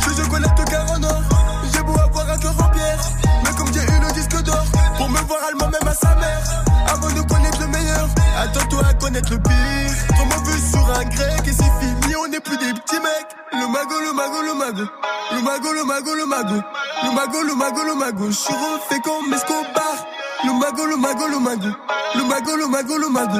je 0.00 0.10
joue 0.10 0.22
chocolat 0.22 0.54
au 0.58 0.64
caron 0.70 1.02
or. 1.02 1.22
J'ai 1.72 1.82
beau 1.82 1.92
avoir 1.92 2.30
un 2.30 2.38
cœur 2.38 2.54
en 2.58 2.70
pierre. 2.70 3.00
Mais 3.44 3.50
comme 3.56 3.72
j'ai 3.72 3.80
eu 3.80 4.00
le 4.00 4.12
disque 4.12 4.42
d'or, 4.42 4.64
pour 4.96 5.08
me 5.08 5.18
voir 5.20 5.40
allemand 5.48 5.68
même 5.68 5.88
à 5.88 5.94
sa 5.94 6.14
mère. 6.16 6.64
Avant 6.92 7.08
de 7.08 7.22
connaître 7.22 7.60
le 7.60 7.66
meilleur, 7.68 8.08
attends-toi 8.38 8.82
à 8.88 8.94
connaître 8.94 9.30
le 9.30 9.38
pire. 9.38 9.92
Trop 10.14 10.24
mauvais 10.24 10.58
sur 10.70 10.90
un 10.90 11.04
grec 11.04 11.46
et 11.46 11.52
c'est 11.52 11.72
fini, 11.80 12.16
on 12.16 12.28
n'est 12.28 12.40
plus 12.40 12.56
des 12.58 12.72
petits 12.72 13.00
mecs. 13.00 13.32
Le 13.52 13.66
mago, 13.68 14.00
le 14.00 14.12
mago, 14.12 14.42
le 14.42 14.54
mago. 14.54 14.90
Le 15.32 15.40
mago, 15.42 15.72
le 15.72 15.84
mago, 15.84 16.14
le 16.14 16.26
mago. 16.26 16.62
Le 17.04 17.10
mago, 17.14 17.42
le 17.42 17.54
mago, 17.54 17.82
le 17.84 17.94
mago. 17.94 18.26
Je 18.28 18.36
suis 18.36 18.54
refait 18.54 19.00
comme 19.00 19.32
Escobar. 19.32 20.06
Le 20.44 20.52
mago, 20.52 20.86
le 20.86 20.96
mago, 20.96 21.28
le 21.28 21.38
mago. 21.38 21.68
Le 22.14 22.24
mago, 22.24 22.56
le 22.56 22.66
mago, 22.66 22.98
le 22.98 23.08
mago. 23.08 23.38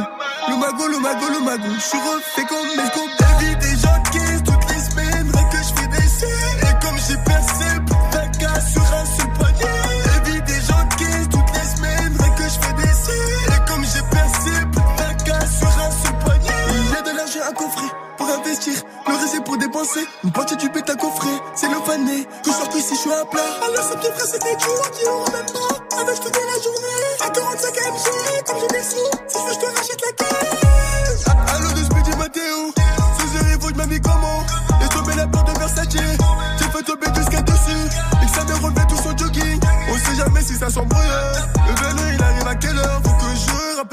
Le 0.48 0.56
mago, 0.56 0.86
le 0.88 0.98
mago, 0.98 1.26
le 1.32 1.40
mago. 1.40 1.68
Je 1.74 1.80
suis 1.80 1.98
refait 1.98 2.44
comme 2.44 2.68
mes 2.76 2.90
comptes 2.90 3.10
David 3.18 3.58
et 3.62 3.76
j'encaisse 3.76 4.42
toutes 4.44 4.68
les 4.70 4.80
semaines. 4.80 5.30
Rien 5.34 5.48
que 5.50 5.56
je 5.58 5.80
fais 5.80 5.88
des 5.88 6.08
scènes. 6.08 6.58
Et 6.62 6.84
comme 6.84 6.96
j'ai 7.08 7.16
percé 7.24 7.64
le 7.74 8.38
d'un 8.38 8.60
sur 8.60 8.82
un 8.82 9.04
seul 9.04 9.32
poignet. 9.34 9.82
David 10.04 10.48
et 10.48 10.60
j'encaisse 10.66 11.28
toutes 11.30 11.52
les 11.54 11.76
semaines. 11.76 12.16
Rien 12.18 12.34
que 12.34 12.42
je 12.44 12.58
fais 12.60 12.74
des 12.82 12.94
scènes. 12.94 13.50
Et 13.50 13.70
comme 13.70 13.84
j'ai 13.84 14.02
percé 14.10 14.50
le 14.50 15.24
d'un 15.24 15.46
sur 15.46 15.68
un 15.68 15.90
seul 15.90 16.18
poignet. 16.24 16.60
Il 16.70 16.92
y 16.92 16.96
a 16.96 17.02
de 17.02 17.16
l'argent 17.16 17.40
à 17.48 17.52
coffrer 17.52 17.90
pour 18.16 18.28
investir. 18.28 18.74
Le 19.08 19.14
reste 19.14 19.44
pour 19.44 19.58
dépenser. 19.58 20.06
Une 20.22 20.32
partie 20.32 20.56
du 20.56 20.68
bête 20.68 20.88
à 20.88 20.94
coffrer. 20.94 21.36
C'est 21.56 21.68
le 21.68 21.80
fané. 21.84 22.24
Que 22.44 22.50
je 22.50 22.52
sors 22.52 22.76
ici, 22.76 22.94
je 22.94 23.00
suis 23.00 23.12
à 23.12 23.24
plat. 23.24 23.42
Alors 23.66 23.84
c'est 23.90 23.98
bien 23.98 24.10
frère, 24.12 24.26
c'est 24.30 24.42
des 24.42 24.64
jours 24.64 24.90
qui 24.92 25.08
ont 25.08 25.32
même 25.32 25.46
pas. 25.46 25.81
Avec 26.02 26.18
toute 26.18 26.34
la 26.34 26.60
journée, 26.60 27.14
à 27.20 27.30
45 27.30 27.76
MG, 27.76 28.44
comme 28.44 28.66
des 28.66 28.82
sous. 28.82 28.96
Si 29.28 29.38
je 29.38 29.44
veux, 29.44 29.52
je 29.52 29.58
te 29.60 29.66
rachète 29.66 30.00
la 30.04 30.12
caisse. 30.12 30.31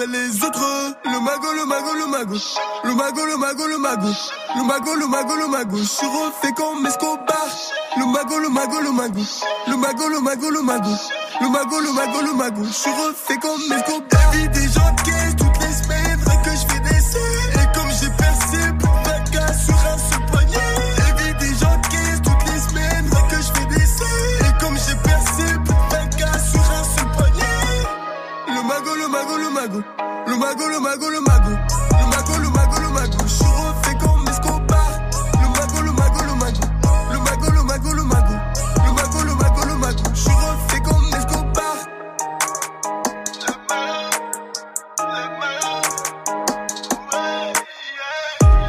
Les 0.09 0.43
autres. 0.43 0.95
Le 1.05 1.19
mago, 1.19 1.53
le 1.53 1.65
mago, 1.65 1.93
le 1.93 2.07
mago. 2.07 2.35
Le 2.83 2.93
mago, 2.93 3.25
le 3.25 3.37
mago, 3.37 3.67
le 3.67 3.77
mago. 3.77 4.07
Le 4.55 4.63
mago, 4.63 4.95
le 4.95 5.07
mago, 5.07 5.35
le 5.35 5.47
mago. 5.47 5.77
Je 5.77 5.83
suis 5.83 6.07
refait 6.07 6.53
comme 6.53 6.85
Escobar. 6.85 7.47
Le 7.97 8.05
mago, 8.05 8.39
le 8.39 8.49
mago, 8.49 8.79
le 8.81 8.91
mago. 8.91 9.21
Le 9.67 9.75
mago, 9.75 10.09
le 10.09 10.19
mago, 10.19 10.49
le 10.49 10.61
mago. 10.61 10.91
Le 11.41 11.49
mago, 11.49 11.79
le 11.79 11.91
mago, 11.93 12.21
le 12.21 12.33
mago. 12.33 12.63
Je 12.63 12.73
suis 12.73 12.91
refait 12.91 13.37
comme 13.37 13.61
Escobar. 13.71 14.31
Vie 14.31 14.49
des 14.49 14.77
mago, 29.09 29.37
le 29.37 29.49
mago, 29.49 29.49
le 29.49 29.49
mago. 29.49 29.83
Le 30.27 30.35
mago, 30.37 30.69
le 30.69 30.79
mago, 30.79 31.09
le 31.09 31.19
mago. 31.21 31.49
Le 31.49 32.05
mago, 32.07 32.37
le 32.41 32.49
mago, 32.49 32.79
le 32.81 32.89
mago. 32.89 33.17
Je 33.23 33.33
suis 33.33 33.45
refait 33.45 33.97
comme 33.99 34.27
Escobar. 34.27 34.99
Le 35.41 35.47
mago, 35.59 35.81
le 35.81 35.91
mago, 35.91 36.21
le 36.25 36.35
mago. 36.35 36.61
Le 37.11 37.19
mago, 37.19 37.51
le 37.51 37.63
mago, 37.63 37.93
le 37.93 38.03
mago. 38.03 38.33
Le 38.85 38.91
mago, 38.93 39.23
le 39.23 39.33
mago, 39.35 39.65
le 39.67 39.75
mago. 39.75 40.03
Je 40.13 40.19
suis 40.19 40.31
refait 40.31 40.81
comme 40.81 41.05
Escobar. 41.17 41.75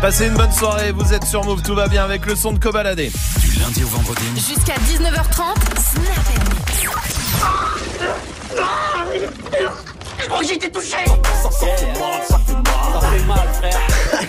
Passez 0.00 0.26
une 0.28 0.34
bonne 0.34 0.52
soirée, 0.52 0.92
vous 0.92 1.12
êtes 1.12 1.24
sur 1.26 1.44
Move, 1.44 1.60
tout 1.62 1.74
va 1.74 1.86
bien 1.86 2.02
avec 2.02 2.24
le 2.24 2.34
son 2.34 2.52
de 2.52 2.58
Kobalade. 2.58 2.96
Du 3.40 3.52
lundi 3.58 3.84
au 3.84 3.88
vendredi. 3.88 4.24
Jusqu'à 4.36 4.76
19h30, 4.76 5.56
Snap 5.78 6.30
Oh, 10.32 10.42
j'ai 10.46 10.54
été 10.54 10.70
touché 10.70 10.96
Ça 11.42 11.50
fait 11.50 11.86
mal, 11.98 12.22
ça 12.28 12.38
fait 12.38 12.52
mal. 12.52 12.64
Ça 12.92 13.08
fait 13.08 13.24
mal, 13.24 13.48
frère. 13.54 13.78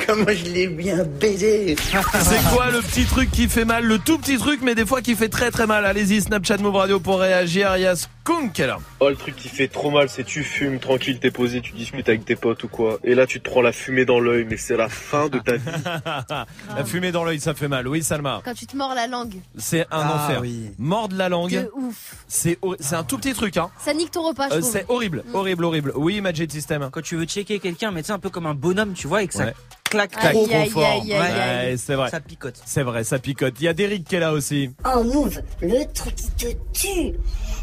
Comment 0.07 0.25
je 0.27 0.45
l'ai 0.45 0.67
bien 0.67 1.03
baisé 1.19 1.75
C'est 2.21 2.53
quoi 2.53 2.69
le 2.71 2.81
petit 2.81 3.05
truc 3.05 3.31
qui 3.31 3.47
fait 3.47 3.65
mal? 3.65 3.85
Le 3.85 3.97
tout 3.97 4.17
petit 4.17 4.37
truc, 4.37 4.59
mais 4.63 4.75
des 4.75 4.85
fois 4.85 5.01
qui 5.01 5.15
fait 5.15 5.29
très 5.29 5.51
très 5.51 5.67
mal. 5.67 5.85
Allez-y, 5.85 6.21
Snapchat 6.21 6.57
Move 6.57 6.75
Radio 6.75 6.99
pour 6.99 7.19
réagir. 7.19 7.77
Il 7.77 7.83
y 7.83 7.87
a 7.87 7.95
Là. 8.27 8.77
Oh, 8.99 9.09
le 9.09 9.15
truc 9.15 9.35
qui 9.35 9.49
fait 9.49 9.67
trop 9.67 9.89
mal, 9.89 10.07
c'est 10.07 10.23
tu 10.23 10.43
fumes 10.43 10.79
tranquille, 10.79 11.19
t'es 11.19 11.31
posé, 11.31 11.59
tu 11.61 11.73
discutes 11.73 12.07
avec 12.07 12.23
tes 12.23 12.35
potes 12.35 12.63
ou 12.63 12.67
quoi. 12.67 12.97
Et 13.03 13.15
là, 13.15 13.25
tu 13.25 13.41
te 13.41 13.49
prends 13.49 13.61
la 13.61 13.71
fumée 13.71 14.05
dans 14.05 14.19
l'œil, 14.19 14.45
mais 14.49 14.57
c'est 14.57 14.77
la 14.77 14.87
fin 14.89 15.27
de 15.27 15.39
ta 15.39 15.53
vie. 15.57 15.61
La 16.77 16.85
fumée 16.85 17.11
dans 17.11 17.23
l'œil, 17.23 17.39
ça 17.39 17.53
fait 17.53 17.67
mal. 17.67 17.87
Oui, 17.87 18.03
Salma. 18.03 18.41
Quand 18.45 18.53
tu 18.53 18.65
te 18.67 18.77
mords 18.77 18.93
la 18.95 19.07
langue. 19.07 19.33
C'est 19.57 19.81
un 19.81 19.85
Ah, 19.91 20.25
enfer. 20.25 20.41
oui. 20.41 20.71
Mordre 20.77 21.15
la 21.17 21.29
langue. 21.29 21.51
De 21.51 21.71
ouf. 21.75 22.15
C'est 22.27 22.57
c'est 22.79 22.95
un 22.95 23.03
tout 23.03 23.17
petit 23.17 23.33
truc, 23.33 23.57
hein. 23.57 23.69
Ça 23.79 23.93
nique 23.93 24.11
ton 24.11 24.23
repas, 24.27 24.49
je 24.49 24.55
Euh, 24.55 24.61
c'est 24.61 24.85
horrible, 24.87 25.23
horrible, 25.33 25.65
horrible. 25.65 25.91
Oui, 25.95 26.21
Magic 26.21 26.51
System. 26.51 26.89
Quand 26.91 27.01
tu 27.01 27.15
veux 27.17 27.25
checker 27.25 27.59
quelqu'un, 27.59 27.91
mais 27.91 28.01
tu 28.03 28.07
sais, 28.07 28.13
un 28.13 28.19
peu 28.19 28.29
comme 28.29 28.45
un 28.45 28.53
bonhomme, 28.55 28.93
tu 28.93 29.07
vois, 29.07 29.23
et 29.23 29.27
que 29.27 29.33
ça 29.33 29.45
Ouais. 29.45 29.53
claque 29.89 30.11
Claque 30.11 30.33
trop, 30.33 30.45
trop 30.47 30.55
aïe, 30.55 30.69
fort. 30.69 30.83
aïe, 30.85 31.11
Ouais, 31.11 31.75
c'est 31.77 31.95
vrai. 31.95 32.09
Ça 32.09 32.19
picote. 32.21 32.61
C'est 32.65 32.83
vrai, 32.83 33.03
ça 33.03 33.19
picote. 33.19 33.55
Il 33.59 33.63
y 33.63 33.67
a 33.67 33.73
Derek 33.73 34.03
qui 34.03 34.15
est 34.15 34.19
là 34.19 34.31
aussi. 34.31 34.71
Oh 34.85 35.03
Move, 35.03 35.41
le 35.61 35.91
truc 35.93 36.15
qui 36.15 36.31
te 36.31 36.47
tue, 36.73 37.13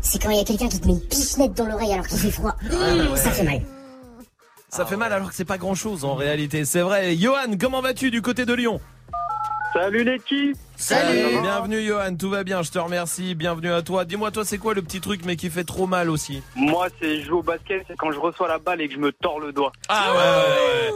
c'est 0.09 0.19
quand 0.23 0.31
il 0.31 0.39
y 0.39 0.41
a 0.41 0.45
quelqu'un 0.45 0.69
qui 0.69 0.81
te 0.81 0.87
met 0.87 0.95
une 0.95 1.01
pichenette 1.01 1.53
dans 1.55 1.67
l'oreille 1.67 1.93
alors 1.93 2.07
qu'il 2.07 2.19
fait 2.19 2.31
froid. 2.31 2.55
Mmh, 2.63 3.17
Ça 3.17 3.31
fait 3.31 3.43
mal. 3.43 3.61
Ça 4.71 4.87
fait 4.87 4.97
mal 4.97 5.13
alors 5.13 5.29
que 5.31 5.35
c'est 5.35 5.45
pas 5.45 5.59
grand 5.59 5.75
chose 5.75 6.05
en 6.05 6.15
réalité. 6.15 6.65
C'est 6.65 6.81
vrai. 6.81 7.17
Johan, 7.17 7.57
comment 7.61 7.81
vas-tu 7.81 8.11
du 8.11 8.23
côté 8.23 8.45
de 8.47 8.53
Lyon? 8.55 8.81
Salut 9.75 10.03
l'équipe 10.03 10.57
Salut 10.77 11.41
Bienvenue 11.43 11.83
Johan, 11.87 12.17
tout 12.17 12.31
va 12.31 12.43
bien, 12.43 12.63
je 12.63 12.71
te 12.71 12.79
remercie. 12.79 13.35
Bienvenue 13.35 13.71
à 13.73 13.83
toi. 13.83 14.05
Dis-moi, 14.07 14.31
toi, 14.31 14.45
c'est 14.45 14.57
quoi 14.57 14.73
le 14.73 14.81
petit 14.81 15.01
truc 15.01 15.21
mais 15.27 15.37
qui 15.37 15.51
fait 15.51 15.65
trop 15.65 15.87
mal 15.87 16.09
aussi? 16.09 16.43
Moi, 16.57 16.89
c'est 17.01 17.21
jouer 17.23 17.39
au 17.39 17.43
basket, 17.43 17.85
c'est 17.87 17.97
quand 17.97 18.11
je 18.11 18.19
reçois 18.19 18.49
la 18.49 18.59
balle 18.59 18.81
et 18.81 18.89
que 18.89 18.95
je 18.95 18.99
me 18.99 19.13
tords 19.13 19.41
le 19.41 19.53
doigt. 19.53 19.73
Ah 19.91 20.13
ouais, 20.13 20.17
ouais, 20.19 20.23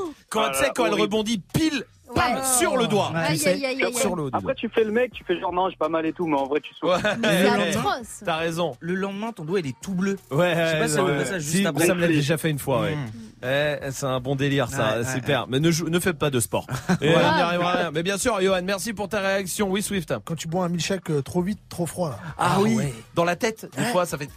ouais. 0.07 0.13
Quand 0.31 0.45
Ah 0.47 0.51
tu 0.55 0.65
sais, 0.65 0.71
quand 0.75 0.87
elle 0.87 0.95
rebondit 0.95 1.43
pile 1.53 1.85
Ouais. 2.17 2.43
sur 2.59 2.77
le 2.77 2.87
doigt. 2.87 3.13
Aïe, 3.15 3.37
Tu 3.37 3.45
sais, 3.45 3.51
aïe, 3.51 3.65
aïe, 3.67 3.85
aïe, 3.85 3.95
sur 3.95 4.11
aïe. 4.11 4.17
le 4.17 4.31
doigt. 4.31 4.39
Après, 4.41 4.55
tu 4.55 4.69
fais 4.69 4.85
le 4.85 4.93
mec, 4.93 5.13
tu 5.13 5.25
fais 5.25 5.39
genre 5.41 5.53
non, 5.53 5.69
j'ai 5.71 5.77
pas 5.77 5.89
mal 5.89 6.05
et 6.07 6.13
tout, 6.13 6.27
mais 6.27 6.37
en 6.37 6.47
vrai, 6.47 6.61
tu 6.61 6.75
souffres. 6.75 6.95
Ouais, 6.95 7.01
C'est 7.23 7.51
ouais. 7.51 7.69
atroce. 7.77 8.23
T'as 8.25 8.37
raison. 8.37 8.77
Le 8.81 8.95
lendemain, 8.95 9.33
ton 9.33 9.45
doigt, 9.45 9.61
il 9.61 9.67
est 9.69 9.77
tout 9.83 9.95
bleu. 9.95 10.17
Ouais, 10.31 10.51
Je 10.55 10.71
sais 10.73 10.79
pas 10.79 10.89
si 10.89 10.95
ça 10.95 11.03
me 11.03 11.25
juste 11.41 11.41
Si, 11.59 11.67
après. 11.67 11.87
Ça 11.87 11.95
me 11.95 12.01
l'a 12.01 12.09
déjà 12.09 12.37
fait 12.37 12.51
une 12.51 12.59
fois, 12.59 12.81
ouais. 12.83 12.95
Mm. 12.97 13.11
Eh, 13.45 13.91
c'est 13.91 14.07
un 14.07 14.21
bon 14.21 14.37
délire, 14.37 14.69
ça, 14.69 14.99
Ouais, 14.99 15.05
ouais, 15.05 15.15
super. 15.15 15.47
Mais 15.49 15.59
ne, 15.59 15.71
ne 15.89 15.99
faites 16.01 16.19
pas 16.19 16.31
de 16.31 16.39
sport. 16.39 16.67
Et 17.01 17.09
Ouais. 17.09 17.15
on 17.17 17.19
n'y 17.37 17.43
arrivera 17.43 17.73
rien. 17.73 17.91
Mais 17.93 18.03
bien 18.05 18.17
sûr, 18.19 18.41
Johan, 18.41 18.61
merci 18.63 18.93
pour 18.93 19.09
ta 19.09 19.21
réaction. 19.21 19.69
Oui, 19.69 19.83
Swift. 19.83 20.15
Quand 20.25 20.37
tu 20.37 20.47
bois 20.49 20.65
un 20.65 20.69
milkshake 20.69 21.11
euh, 21.11 21.23
trop 21.23 21.43
vite, 21.43 21.59
trop 21.69 21.87
froid 21.87 22.11
là. 22.11 22.19
Ah, 22.39 22.59
oui, 22.61 22.79
dans 23.15 23.25
la 23.25 23.35
tête, 23.37 23.69
des 23.77 23.85
fois, 23.87 24.07
ça 24.07 24.17
fait. 24.17 24.29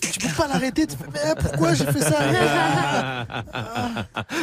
Tu 0.00 0.20
peux 0.20 0.34
pas 0.36 0.46
l'arrêter, 0.46 0.86
tu 0.86 0.96
fais 0.96 1.04
mais 1.12 1.34
pourquoi 1.42 1.74
j'ai 1.74 1.84
fait 1.86 2.00
ça? 2.00 2.18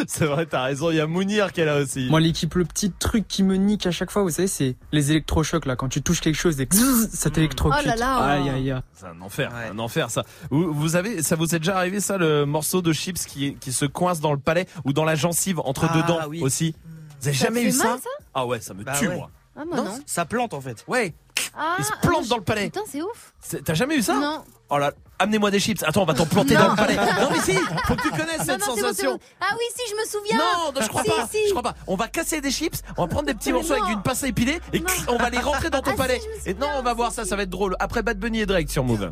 C'est 0.07 0.25
vrai, 0.25 0.45
t'as 0.45 0.63
raison. 0.63 0.89
Il 0.91 0.97
y 0.97 0.99
a 0.99 1.07
Mounir 1.07 1.53
qui 1.53 1.61
est 1.61 1.65
là 1.65 1.77
aussi. 1.77 2.07
Moi, 2.09 2.19
l'équipe, 2.19 2.53
le 2.55 2.65
petit 2.65 2.91
truc 2.91 3.27
qui 3.27 3.43
me 3.43 3.55
nique 3.55 3.85
à 3.85 3.91
chaque 3.91 4.11
fois, 4.11 4.23
vous 4.23 4.29
savez, 4.29 4.47
c'est 4.47 4.75
les 4.91 5.11
électrochocs, 5.11 5.65
là. 5.65 5.75
Quand 5.75 5.87
tu 5.89 6.01
touches 6.01 6.19
quelque 6.21 6.35
chose 6.37 6.59
et 6.59 6.67
ça 7.11 7.29
t'électrocute. 7.29 7.79
Oh 7.83 7.87
là 7.87 7.95
là. 7.95 8.17
Aïe, 8.17 8.49
aïe, 8.49 8.71
aïe. 8.71 8.81
C'est 8.93 9.05
un 9.05 9.21
enfer, 9.21 9.51
un 9.71 9.79
enfer 9.79 10.09
ça. 10.11 10.23
Vous, 10.49 10.73
vous 10.73 10.95
avez, 10.95 11.23
ça 11.23 11.35
vous 11.35 11.55
est 11.55 11.59
déjà 11.59 11.77
arrivé 11.77 11.99
ça, 11.99 12.17
le 12.17 12.45
morceau 12.45 12.81
de 12.81 12.91
chips 12.93 13.25
qui, 13.25 13.55
qui 13.55 13.71
se 13.71 13.85
coince 13.85 14.19
dans 14.19 14.33
le 14.33 14.39
palais 14.39 14.67
ou 14.85 14.93
dans 14.93 15.05
la 15.05 15.15
gencive 15.15 15.59
entre 15.59 15.87
Ah, 15.89 15.93
deux 15.93 16.03
dents 16.03 16.19
oui. 16.27 16.41
aussi? 16.41 16.75
Vous 17.21 17.27
avez 17.29 17.37
Ça 17.37 17.45
jamais 17.45 17.63
eu 17.63 17.71
ça, 17.71 17.83
mal, 17.85 17.99
ça? 17.99 18.09
Ah 18.33 18.45
ouais, 18.45 18.59
ça 18.59 18.73
me 18.73 18.83
Bah 18.83 18.93
tue 18.99 19.07
ouais. 19.07 19.15
moi. 19.15 19.29
Ah, 19.55 19.63
moi 19.65 19.77
non. 19.77 19.99
Ça 20.05 20.25
plante 20.25 20.53
en 20.53 20.61
fait. 20.61 20.83
Ouais, 20.87 21.13
Ah, 21.57 21.75
il 21.79 21.85
se 21.85 21.91
ah, 21.93 21.97
plante 22.01 22.23
non, 22.23 22.27
dans 22.29 22.37
le 22.37 22.43
palais. 22.43 22.65
Putain, 22.65 22.81
c'est 22.87 23.01
ouf. 23.01 23.33
T'as 23.65 23.73
jamais 23.73 23.95
eu 23.97 24.01
ça? 24.03 24.15
Non. 24.19 24.43
Oh 24.69 24.77
là, 24.77 24.91
amenez-moi 25.19 25.51
des 25.51 25.59
chips. 25.59 25.83
Attends, 25.83 26.03
on 26.03 26.05
va 26.05 26.13
t'en 26.13 26.25
planter 26.25 26.55
dans 26.55 26.69
le 26.69 26.75
palais. 26.75 26.95
Non 27.21 27.29
mais 27.31 27.39
si, 27.41 27.53
faut 27.85 27.95
que 27.95 28.01
tu 28.01 28.09
connaisses 28.11 28.39
Non, 28.39 28.45
cette 28.45 28.59
non, 28.67 28.75
sensation. 28.75 29.11
bon. 29.13 29.19
Ah 29.41 29.53
oui, 29.53 29.65
si, 29.75 29.81
je 29.89 29.95
me 29.95 30.05
souviens. 30.07 30.37
Non, 30.37 30.71
non, 30.73 30.81
je 30.81 30.87
crois 30.87 31.03
Si, 31.03 31.09
pas. 31.09 31.27
si. 31.31 31.37
Je 31.45 31.49
crois 31.51 31.63
pas. 31.63 31.75
On 31.87 31.95
va 31.95 32.07
casser 32.07 32.41
des 32.41 32.51
chips, 32.51 32.81
on 32.97 33.03
va 33.03 33.07
prendre 33.07 33.25
des 33.25 33.33
petits 33.33 33.49
Mais 33.49 33.59
morceaux 33.59 33.73
avec 33.73 33.89
une 33.93 34.01
pince 34.01 34.23
à 34.23 34.27
épiler 34.27 34.59
et 34.73 34.83
on 35.07 35.17
va 35.17 35.29
les 35.29 35.39
rentrer 35.39 35.69
dans 35.69 35.81
ton 35.81 35.91
Ah, 35.93 35.97
palais. 35.97 36.21
et 36.45 36.53
non, 36.53 36.67
on 36.77 36.81
va 36.83 36.93
voir 36.93 37.11
ça, 37.11 37.25
ça 37.25 37.35
va 37.35 37.43
être 37.43 37.49
drôle. 37.49 37.75
Après 37.79 38.01
Bad 38.03 38.17
Bunny 38.19 38.41
et 38.41 38.45
Drake 38.45 38.69
sur 38.69 38.83
Move. 38.83 39.11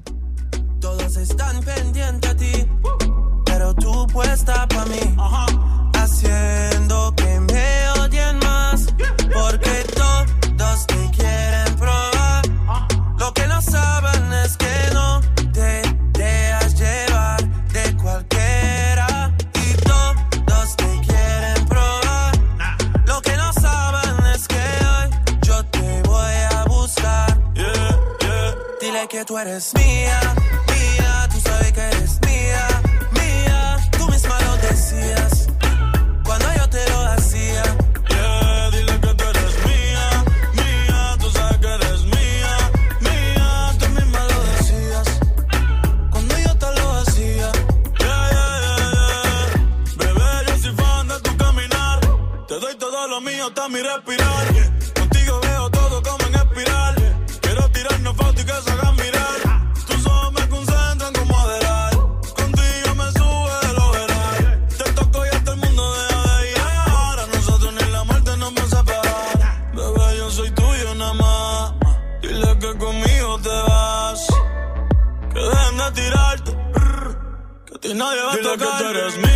Todos 0.81 1.15
están 1.17 1.61
pendientes 1.63 2.29
a 2.29 2.35
ti, 2.35 2.67
pero 3.45 3.73
tú 3.73 4.05
puesta 4.07 4.67
pa' 4.67 4.85
mí, 4.85 4.99
haciendo 5.93 7.13
que 7.15 7.24
tú 29.25 29.37
eres 29.39 29.73
mía, 29.73 30.19
mía, 30.67 31.27
tú 31.31 31.39
sabes 31.39 31.71
que 31.71 31.81
eres 31.81 32.19
mía, 32.27 32.67
mía. 33.11 33.77
Tú 33.97 34.07
misma 34.07 34.39
lo 34.41 34.57
decías 34.57 35.47
cuando 36.23 36.45
yo 36.53 36.69
te 36.69 36.89
lo 36.89 37.01
hacía. 37.07 37.63
Yeah, 38.09 38.69
dile 38.71 38.99
que 38.99 39.13
tú 39.15 39.23
eres 39.23 39.65
mía, 39.65 40.23
mía, 40.53 41.17
tú 41.19 41.29
sabes 41.31 41.57
que 41.57 41.67
eres 41.67 42.03
mía, 42.03 42.51
mía. 43.01 43.75
Tú 43.79 43.89
misma 43.89 44.19
lo 44.31 44.43
decías 44.53 45.07
cuando 46.11 46.37
yo 46.37 46.57
te 46.57 46.71
lo 46.79 46.91
hacía. 46.99 47.51
Yeah, 47.99 48.29
yeah, 48.35 48.59
yeah, 48.63 48.77
yeah. 48.93 49.95
Bebé, 49.97 50.29
yo 50.47 50.57
soy 50.59 50.75
fan 50.75 51.07
de 51.07 51.19
tu 51.21 51.37
caminar. 51.37 51.99
Te 52.47 52.59
doy 52.59 52.75
todo 52.77 53.07
lo 53.07 53.21
mío, 53.21 53.47
hasta 53.47 53.69
mi 53.69 53.81
respirar. 53.81 54.34
Que 78.57 78.63
tú 78.63 78.85
eres 78.89 79.17
mía, 79.17 79.34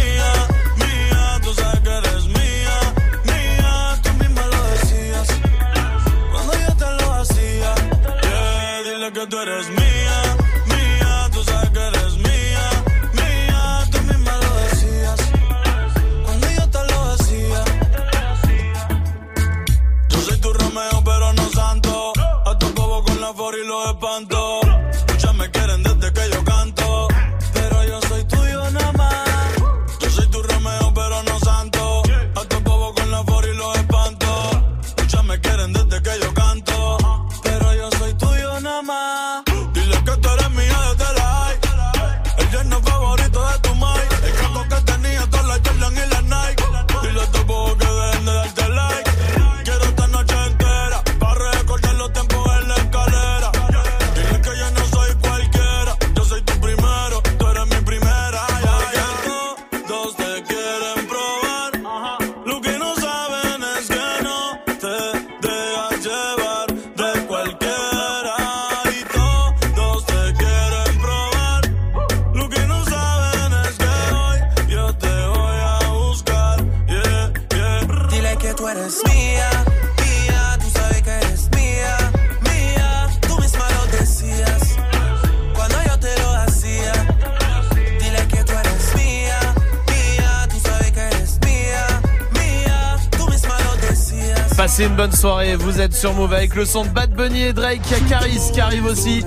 soirée, 95.20 95.58
vous 95.58 95.82
êtes 95.82 95.94
sur 95.94 96.14
Move 96.14 96.34
avec 96.34 96.56
le 96.56 96.64
son 96.64 96.86
de 96.86 96.90
Bad 96.90 97.14
Bunny 97.14 97.42
et 97.42 97.52
Drake, 97.52 97.82
il 97.88 97.92
y 97.92 97.96
a 97.96 98.00
Caris 98.08 98.40
qui 98.54 98.62
arrive 98.62 98.86
aussi. 98.86 99.22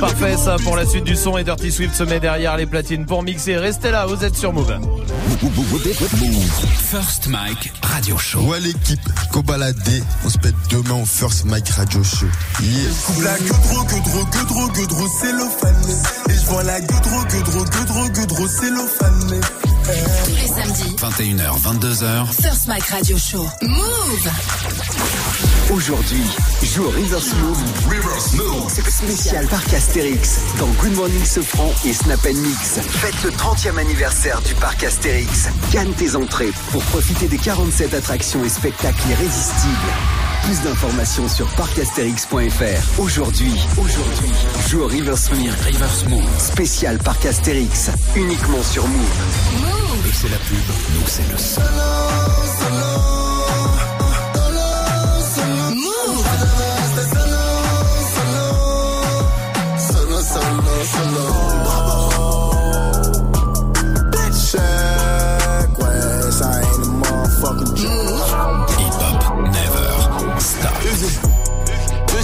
Parfait 0.00 0.36
ça 0.36 0.56
pour 0.64 0.74
la 0.74 0.84
suite 0.84 1.04
du 1.04 1.14
son 1.14 1.38
et 1.38 1.44
Dirty 1.44 1.70
Swift 1.70 1.94
se 1.94 2.02
met 2.02 2.18
derrière 2.18 2.56
les 2.56 2.66
platines 2.66 3.06
pour 3.06 3.22
mixer. 3.22 3.56
Restez 3.56 3.92
là, 3.92 4.06
vous 4.06 4.24
êtes 4.24 4.34
sur 4.34 4.52
Move. 4.52 4.76
First 6.90 7.28
Mike 7.28 7.72
Radio 7.82 8.18
Show. 8.18 8.40
Ouais 8.40 8.58
l'équipe, 8.58 9.00
go 9.32 9.42
balader, 9.42 10.02
on 10.24 10.28
se 10.28 10.38
pète 10.38 10.56
demain 10.70 11.00
au 11.00 11.04
First 11.04 11.44
Mike 11.44 11.68
Radio 11.68 12.02
Show. 12.02 12.26
Coupe 13.06 13.22
la. 13.22 13.36
Et 16.28 16.34
je 16.34 16.46
vois 16.46 16.64
la 16.64 16.80
gueudro, 16.80 17.24
gueudro, 17.24 18.08
gueudro, 18.08 18.48
cellophane. 18.48 19.40
Tous 20.24 20.34
les 20.34 20.48
samedis, 20.48 20.96
21h, 20.96 21.60
22h. 21.60 22.26
First 22.42 22.66
Mike 22.66 22.86
Radio 22.86 23.16
Show. 23.16 23.46
Move 23.62 24.30
Aujourd'hui, 25.72 26.22
joue 26.62 26.84
au 26.84 26.90
River 26.90 27.18
Smooth. 27.18 27.56
Spécial 28.88 29.46
Parc 29.48 29.74
Astérix 29.74 30.38
dans 30.60 30.68
Good 30.80 30.94
Morning 30.94 31.24
Sofran 31.24 31.72
et 31.84 31.92
Snap 31.92 32.24
Mix. 32.24 32.78
Faites 32.80 33.22
le 33.24 33.30
30e 33.30 33.76
anniversaire 33.76 34.40
du 34.42 34.54
Parc 34.54 34.84
Astérix. 34.84 35.48
Gagne 35.72 35.92
tes 35.92 36.14
entrées 36.14 36.52
pour 36.70 36.82
profiter 36.84 37.26
des 37.26 37.38
47 37.38 37.94
attractions 37.94 38.44
et 38.44 38.48
spectacles 38.48 39.08
irrésistibles. 39.10 39.74
Plus 40.44 40.60
d'informations 40.62 41.28
sur 41.28 41.48
parcastérix.fr. 41.56 43.00
Aujourd'hui, 43.00 43.54
aujourd'hui, 43.76 44.32
joue 44.68 44.82
au 44.82 44.86
River 44.86 45.16
Smooth. 45.16 45.60
River 45.62 45.88
Smooth. 45.88 46.38
Spécial 46.38 46.98
Parc 46.98 47.26
Astérix, 47.26 47.90
uniquement 48.14 48.62
sur 48.62 48.86
Move. 48.86 50.06
Et 50.08 50.12
c'est 50.12 50.28
la 50.28 50.38
pub, 50.38 50.58
nous 50.94 51.06
c'est 51.06 51.28
le 51.28 51.36
son. 51.36 52.05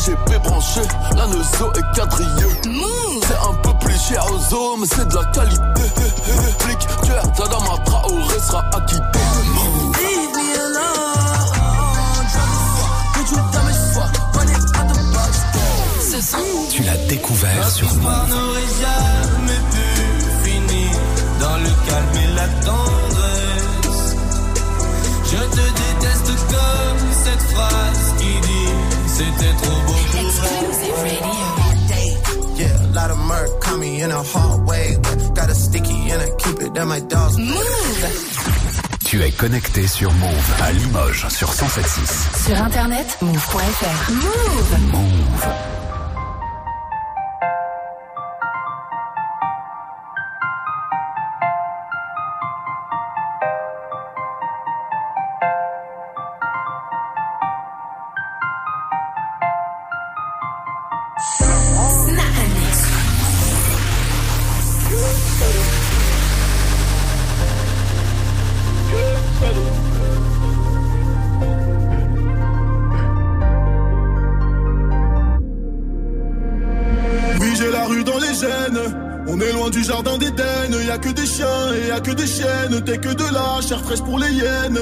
VGP 0.03 0.43
branché, 0.43 0.81
la 1.17 1.27
nozo 1.27 1.73
est 1.75 1.97
quadrillée. 1.97 2.61
C'est 3.23 3.37
un 3.37 3.55
peu 3.63 3.73
plus 3.79 3.99
cher 4.01 4.25
aux 4.27 4.77
mais 4.79 4.87
c'est 4.87 5.09
de 5.09 5.15
la 5.15 5.25
qualité. 5.27 5.83
Flic, 6.59 6.79
tu 7.05 7.11
es 7.13 7.49
dans 7.49 7.61
ma 7.61 7.79
Traoré 7.85 8.41
sera 8.41 8.65
acquitté. 8.73 9.19
Tu 16.71 16.83
l'as 16.83 16.97
découvert 17.09 17.71
sur 17.71 17.95
Move. 17.95 18.29
n'aurait 18.29 18.61
jamais 18.81 19.61
pu 19.71 20.51
finir 20.51 20.91
dans 21.41 21.57
le 21.59 21.71
calme 21.89 22.17
et 22.17 22.35
la 22.35 22.49
tendresse. 22.65 24.17
Je 25.25 25.37
te 25.37 25.57
déteste 25.57 26.33
comme 26.49 27.13
cette 27.25 27.43
phrase 27.55 28.15
qui 28.19 28.41
dit 28.41 28.93
c'était 29.07 29.55
trop 29.63 29.72
in 34.03 34.11
a 34.11 34.23
hallway. 34.23 34.97
But 35.03 35.35
got 35.35 35.49
a 35.51 35.55
sticky 35.55 36.11
and 36.11 36.23
I 36.23 36.31
keep 36.39 36.61
it 36.61 36.77
at 36.77 36.87
my 36.87 37.01
dog's 37.01 37.37
Tu 39.05 39.23
es 39.23 39.31
connecté 39.33 39.87
sur 39.87 40.11
Move 40.13 40.63
à 40.63 40.73
Limoges 40.73 41.29
sur 41.29 41.51
107.6. 41.51 42.47
Sur 42.47 42.63
internet, 42.63 43.19
move.fr. 43.21 44.11
Move 44.11 44.93
Move. 44.93 45.82
Chiens 81.93 81.99
et 81.99 81.99
y 81.99 81.99
a 81.99 82.01
que 82.01 82.11
des 82.13 82.27
chiennes. 82.27 82.85
T'es 82.85 82.99
que 82.99 83.15
de 83.15 83.35
la 83.35 83.61
chair 83.61 83.81
fraîche 83.81 84.03
pour 84.03 84.19
les 84.19 84.33
hyènes. 84.33 84.79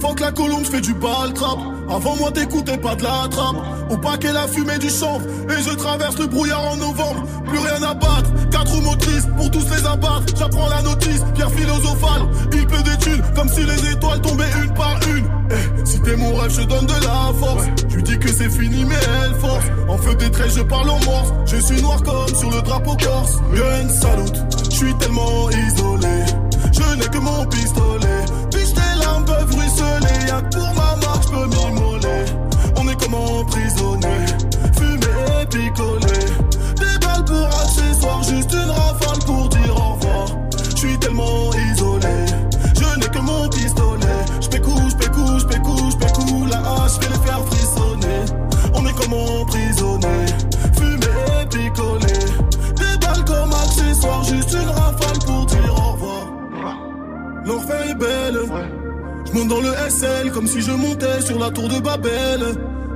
Faut 0.00 0.14
que 0.14 0.22
la 0.22 0.32
colombe 0.32 0.64
fait 0.64 0.80
du 0.80 0.94
bal 0.94 1.32
trap. 1.34 1.58
Avant 1.88 2.16
moi, 2.16 2.30
t'écoutais 2.32 2.78
pas 2.78 2.94
de 2.94 3.02
la 3.02 3.28
trappe. 3.30 3.56
Au 3.90 3.96
paquet, 3.98 4.32
la 4.32 4.46
fumée 4.48 4.78
du 4.78 4.88
chanvre. 4.88 5.24
Et 5.48 5.62
je 5.62 5.74
traverse 5.74 6.18
le 6.18 6.26
brouillard 6.26 6.72
en 6.72 6.76
novembre. 6.76 7.24
Plus 7.46 7.58
rien 7.58 7.82
à 7.82 7.94
battre. 7.94 8.30
Quatre 8.50 8.80
motrices 8.82 9.26
pour 9.36 9.50
tous 9.50 9.64
les 9.70 9.86
abattre. 9.86 10.24
J'apprends 10.36 10.68
la 10.68 10.82
notice. 10.82 11.22
Pierre 11.34 11.50
philosophale. 11.50 12.22
Il 12.52 12.66
pleut 12.66 12.82
des 12.82 12.96
thunes 12.98 13.22
comme 13.34 13.48
si 13.48 13.62
les 13.62 13.92
étoiles 13.92 14.20
tombaient 14.20 14.52
une 14.62 14.74
par 14.74 14.98
une. 15.16 15.26
Eh, 15.50 15.86
si 15.86 16.00
t'es 16.00 16.16
mon 16.16 16.34
rêve, 16.34 16.50
je 16.50 16.62
donne 16.62 16.86
de 16.86 17.04
la 17.04 17.32
force. 17.38 17.64
Tu 17.88 18.02
dis 18.02 18.18
que 18.18 18.28
c'est 18.28 18.50
fini, 18.50 18.84
mais 18.84 18.94
elle 19.24 19.34
force. 19.34 19.64
En 19.88 19.98
feu 19.98 20.14
des 20.14 20.30
traits, 20.30 20.52
je 20.56 20.62
parle 20.62 20.90
en 20.90 21.04
morse. 21.04 21.32
Je 21.46 21.56
suis 21.56 21.82
noir 21.82 22.02
comme 22.02 22.34
sur 22.34 22.50
le 22.50 22.62
drapeau 22.62 22.96
corse. 22.96 23.38
Gun 23.54 23.88
salute, 23.88 24.42
je 24.70 24.76
suis 24.76 24.94
tellement 24.94 25.50
isolé 25.50 26.43
je 26.74 26.96
n'ai 26.96 27.08
que 27.08 27.18
mon 27.18 27.46
pistolet. 27.46 28.24
Puis 28.50 28.72
tes 28.72 28.98
larmes 29.00 29.24
peuvent 29.24 29.54
ruisseler, 29.54 30.26
y'a 30.28 30.42
que 30.42 30.56
pour 30.56 30.74
ma 30.74 30.96
marque, 31.06 31.30
peux 31.30 31.46
m'immoler. 31.46 32.24
On 32.76 32.88
est 32.88 33.00
comme 33.00 33.14
emprisonnés, 33.14 34.26
fumés 34.76 35.42
et 35.42 35.46
picolés. 35.46 36.26
Des 36.76 36.98
balles 37.06 37.24
pour 37.24 37.46
accessoires, 37.46 38.22
juste 38.22 38.52
une 38.52 38.70
rafale 38.70 39.18
pour 39.26 39.48
dire 39.48 39.76
au 39.76 39.92
revoir. 39.94 40.26
Je 40.70 40.76
suis 40.76 40.98
tellement 40.98 41.50
isolé, 41.72 42.16
je 42.74 42.98
n'ai 42.98 43.08
que 43.08 43.18
mon 43.20 43.48
pistolet. 43.48 44.20
Je 44.40 44.48
pécou, 44.48 44.76
je 44.88 44.96
pécou, 44.96 45.26
je 45.38 45.46
je 45.96 46.46
la 46.46 46.58
hache, 46.58 46.94
je 46.94 47.00
vais 47.00 47.14
les 47.14 47.26
faire 47.26 47.44
frissonner. 47.46 48.24
On 48.74 48.86
est 48.86 48.92
comme 48.94 49.14
emprisonnés, 49.14 50.26
fumés 50.76 51.48
et. 51.50 52.24
Des 52.76 52.98
balles 52.98 53.24
comme 53.24 53.52
accessoires, 53.52 54.24
juste 54.24 54.52
une 54.52 54.68
rafale 54.68 55.18
pour 55.24 55.46
dire 55.46 55.74
au. 55.78 55.83
L'enfer 57.46 57.90
est 57.90 57.94
belle. 57.94 58.38
Je 59.26 59.32
monte 59.38 59.48
dans 59.48 59.60
le 59.60 59.72
SL 59.88 60.30
comme 60.32 60.46
si 60.46 60.60
je 60.62 60.70
montais 60.70 61.20
sur 61.22 61.38
la 61.38 61.50
tour 61.50 61.68
de 61.68 61.78
Babel. 61.78 62.40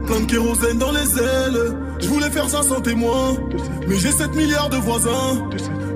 Plein 0.07 0.21
de 0.21 0.27
kérosène 0.27 0.79
dans 0.79 0.93
les 0.93 1.19
ailes. 1.19 1.77
Je 2.01 2.09
voulais 2.09 2.31
faire 2.31 2.49
ça 2.49 2.63
sans 2.63 2.81
témoin. 2.81 3.37
Mais 3.87 3.97
j'ai 3.97 4.13
7 4.13 4.35
milliards 4.35 4.71
de 4.71 4.77
voisins. 4.77 5.49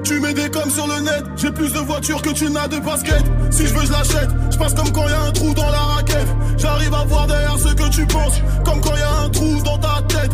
Tu 0.05 0.21
mets 0.21 0.35
des 0.35 0.51
coms 0.51 0.71
sur 0.71 0.87
le 0.87 1.01
net. 1.01 1.25
J'ai 1.37 1.51
plus 1.51 1.73
de 1.73 1.79
voitures 1.79 2.21
que 2.21 2.31
tu 2.31 2.51
n'as 2.51 2.69
de 2.69 2.79
baskets. 2.79 3.25
Si 3.51 3.67
je 3.67 3.75
veux, 3.75 3.87
je 3.87 3.93
l'achète. 3.93 4.31
Je 4.51 4.59
passe 4.59 4.75
comme 4.75 4.91
quand 4.93 5.09
y 5.09 5.13
a 5.13 5.23
un 5.23 5.33
trou 5.33 5.55
dans 5.55 5.71
la 5.71 5.79
raquette. 5.79 6.29
J'arrive 6.59 6.95
à 6.95 7.05
voir 7.05 7.27
derrière 7.27 7.59
ce 7.59 7.73
que 7.73 7.89
tu 7.89 8.07
penses. 8.07 8.41
Comme 8.65 8.81
quand 8.81 8.97
y 8.97 9.01
a 9.01 9.25
un 9.25 9.29
trou 9.31 9.63
dans 9.65 9.79
ta 9.79 10.03
tête. 10.09 10.33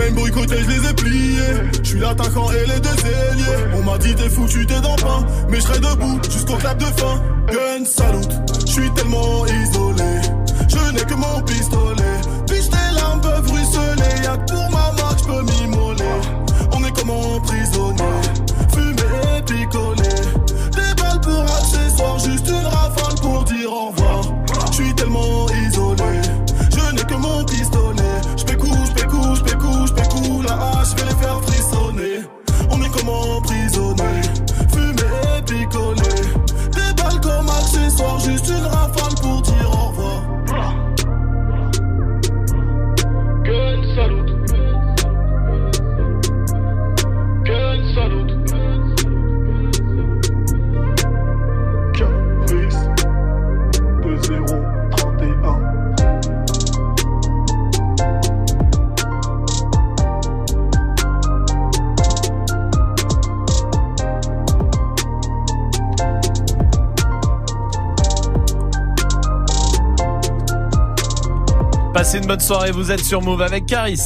Même 0.00 0.14
boycotté, 0.14 0.56
je 0.64 0.70
les 0.70 0.88
ai 0.88 0.94
pliés. 0.94 1.54
Je 1.82 1.88
suis 1.90 1.98
l'attaquant 1.98 2.50
et 2.52 2.66
les 2.66 2.80
deux 2.80 3.00
ailiers. 3.04 3.76
On 3.76 3.82
m'a 3.82 3.98
dit 3.98 4.14
t'es 4.14 4.30
foutu, 4.30 4.64
t'es 4.64 4.80
dans 4.80 4.96
pain. 4.96 5.26
Mais 5.50 5.58
je 5.58 5.62
serai 5.62 5.78
debout 5.78 6.18
jusqu'au 6.24 6.56
clap 6.56 6.78
de 6.78 6.86
fin. 6.86 7.22
Gun 7.52 7.84
salute, 7.84 8.32
je 8.66 8.72
suis 8.72 8.90
tellement 8.94 9.44
isolé. 9.44 10.12
Je 10.68 10.92
n'ai 10.92 11.04
que 11.04 11.14
mon 11.14 11.42
pistolet. 11.42 12.16
Puis 12.48 12.62
tes 12.70 12.94
larmes 12.94 13.20
peuvent 13.20 13.50
ruisseler. 13.52 14.24
Y'a 14.24 14.38
que 14.38 14.52
pour 14.52 14.70
ma 14.70 14.92
marque, 15.02 15.18
je 15.18 15.24
peux 15.24 15.42
m'immoler. 15.42 16.14
On 16.72 16.82
est 16.82 16.96
comme 16.98 17.10
emprisonné. 17.10 18.10
Fumer 18.72 19.36
et 19.36 19.42
picoler. 19.42 20.16
Des 20.72 21.02
balles 21.02 21.20
pour 21.20 21.42
accessoires, 21.42 22.18
juste 22.18 22.48
une 22.48 22.66
rafale 22.66 23.20
pour 23.20 23.44
dire 23.44 23.70
au 23.70 23.90
revoir. 23.90 24.22
Je 24.70 24.74
suis 24.76 24.94
tellement 24.94 25.49
On 33.02 33.39
Passez 71.92 72.18
une 72.18 72.26
bonne 72.26 72.40
soirée, 72.40 72.70
vous 72.70 72.90
êtes 72.92 73.04
sur 73.04 73.20
Move 73.20 73.42
avec 73.42 73.66
Caris. 73.66 74.00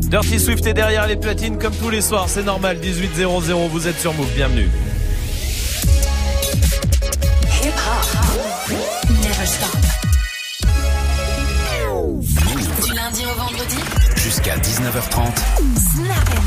Dirty 0.00 0.40
Swift 0.40 0.66
est 0.66 0.74
derrière 0.74 1.06
les 1.06 1.16
platines 1.16 1.58
comme 1.58 1.74
tous 1.74 1.90
les 1.90 2.00
soirs, 2.00 2.28
c'est 2.28 2.42
normal, 2.42 2.78
18.00, 2.78 3.68
vous 3.68 3.88
êtes 3.88 4.00
sur 4.00 4.14
Move, 4.14 4.30
bienvenue. 4.34 4.70
Hip 7.62 7.72
hop. 7.86 8.72
Never 9.22 9.46
stop. 9.46 9.76
Du 12.84 12.92
lundi 12.94 13.24
au 13.26 13.38
vendredi. 13.38 13.76
Jusqu'à 14.16 14.56
19h30. 14.56 16.43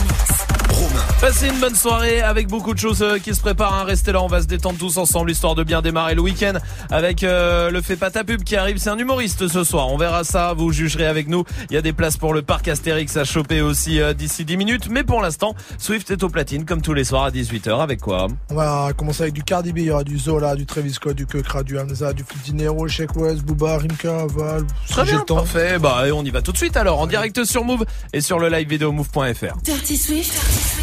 Passez 1.19 1.47
une 1.47 1.59
bonne 1.59 1.73
soirée 1.73 2.21
avec 2.21 2.47
beaucoup 2.47 2.75
de 2.75 2.79
choses 2.79 3.01
euh, 3.01 3.17
qui 3.17 3.33
se 3.33 3.41
préparent. 3.41 3.73
hein. 3.73 3.83
Restez 3.85 4.11
là, 4.11 4.21
on 4.21 4.27
va 4.27 4.39
se 4.39 4.45
détendre 4.45 4.77
tous 4.77 4.97
ensemble 4.97 5.31
histoire 5.31 5.55
de 5.55 5.63
bien 5.63 5.81
démarrer 5.81 6.13
le 6.13 6.21
week-end 6.21 6.53
avec 6.91 7.23
euh, 7.23 7.71
le 7.71 7.81
fait 7.81 7.95
pas 7.95 8.11
ta 8.11 8.23
pub 8.23 8.43
qui 8.43 8.55
arrive. 8.55 8.77
C'est 8.77 8.91
un 8.91 8.97
humoriste 8.99 9.47
ce 9.47 9.63
soir. 9.63 9.87
On 9.91 9.97
verra 9.97 10.23
ça. 10.23 10.53
Vous 10.53 10.71
jugerez 10.71 11.07
avec 11.07 11.27
nous. 11.27 11.43
Il 11.71 11.73
y 11.73 11.77
a 11.77 11.81
des 11.81 11.91
places 11.91 12.17
pour 12.17 12.35
le 12.35 12.43
parc 12.43 12.67
Astérix 12.67 13.17
à 13.17 13.23
choper 13.23 13.61
aussi 13.61 13.99
euh, 13.99 14.13
d'ici 14.13 14.45
10 14.45 14.57
minutes. 14.57 14.89
Mais 14.91 15.03
pour 15.03 15.19
l'instant, 15.21 15.55
Swift 15.79 16.11
est 16.11 16.21
au 16.23 16.29
platine 16.29 16.65
comme 16.65 16.83
tous 16.83 16.93
les 16.93 17.03
soirs 17.03 17.23
à 17.23 17.31
18h. 17.31 17.81
Avec 17.81 17.99
quoi? 17.99 18.27
On 18.51 18.55
va 18.55 18.91
commencer 18.95 19.23
avec 19.23 19.33
du 19.33 19.43
Cardi 19.43 19.73
B, 19.73 19.79
il 19.79 19.85
y 19.85 19.91
aura 19.91 20.03
du 20.03 20.19
Zola, 20.19 20.55
du 20.55 20.67
Travis 20.67 20.93
Scott, 20.93 21.15
du 21.15 21.25
Kekra, 21.25 21.63
du 21.63 21.79
Hamza, 21.79 22.13
du 22.13 22.23
Dinero, 22.45 22.87
Sheik 22.87 23.15
West, 23.15 23.41
Booba, 23.43 23.79
Rimka, 23.79 24.27
Val. 24.27 24.65
Très 24.87 25.03
j'ai 25.03 25.11
bien, 25.13 25.19
le 25.21 25.25
temps. 25.25 25.35
parfait. 25.37 25.79
Bah, 25.79 26.03
et 26.07 26.11
on 26.11 26.23
y 26.23 26.29
va 26.29 26.43
tout 26.43 26.51
de 26.51 26.57
suite 26.57 26.77
alors 26.77 26.99
en 26.99 27.07
direct 27.07 27.43
sur 27.43 27.63
Move 27.63 27.85
et 28.13 28.21
sur 28.21 28.37
le 28.37 28.49
live 28.49 28.69
vidéo 28.69 28.91
move.fr. 28.91 29.57
Dirty 29.63 29.97
Swift. 29.97 30.37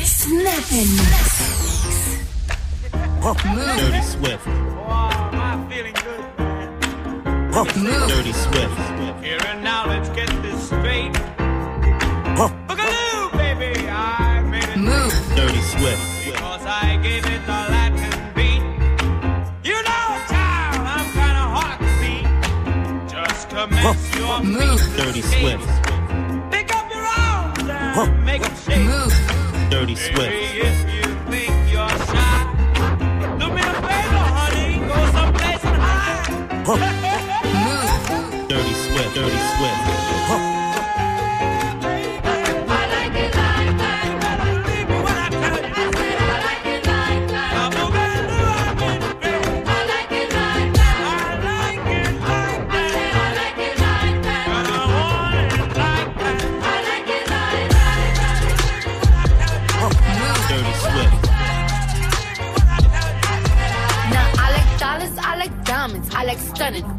Snap 0.05 0.23
and 0.26 0.44
mix. 0.44 0.70
Dirty 3.76 4.02
Swift. 4.02 4.46
Dirty 8.08 8.32
Swift. 8.32 8.78
Here 9.22 9.40
and 9.46 9.62
now, 9.62 9.86
let's 9.86 10.08
get 10.10 10.28
this 10.42 10.66
straight. 10.66 11.12
Boogaloo, 12.68 13.32
baby, 13.32 13.88
I 13.88 14.42
made 14.42 14.64
it. 14.64 14.76
Move. 14.76 15.12
Dirty 15.36 15.62
Swift. 15.62 16.02
Because 16.24 16.64
I 16.66 16.98
gave 17.02 17.24
it 17.26 17.46
the 17.46 17.52
Latin 17.52 18.34
beat. 18.34 18.62
You 19.62 19.82
know, 19.82 20.06
child, 20.28 20.86
I'm 20.94 21.06
kinda 21.12 21.44
hard 21.56 21.78
to 21.80 21.90
beat. 22.00 22.26
Just 23.10 23.48
commence 23.48 24.04
your 24.16 24.40
Move. 24.42 24.80
Dirty 24.96 25.22
Swift. 25.22 25.68
Pick 26.50 26.74
up 26.74 26.90
your 26.90 27.06
arms 27.06 27.68
and 27.68 28.24
make 28.24 28.42
'em 28.42 28.50
shake. 28.50 28.52
Move. 28.52 28.53
Dirty 29.85 29.97
Swift. 29.97 30.84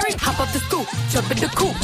go, 0.00 0.16
hop 0.18 0.40
up 0.40 0.52
the 0.52 0.60
stoop, 0.60 0.86
jump 1.10 1.30
in 1.30 1.38
the 1.38 1.50
coop. 1.54 1.76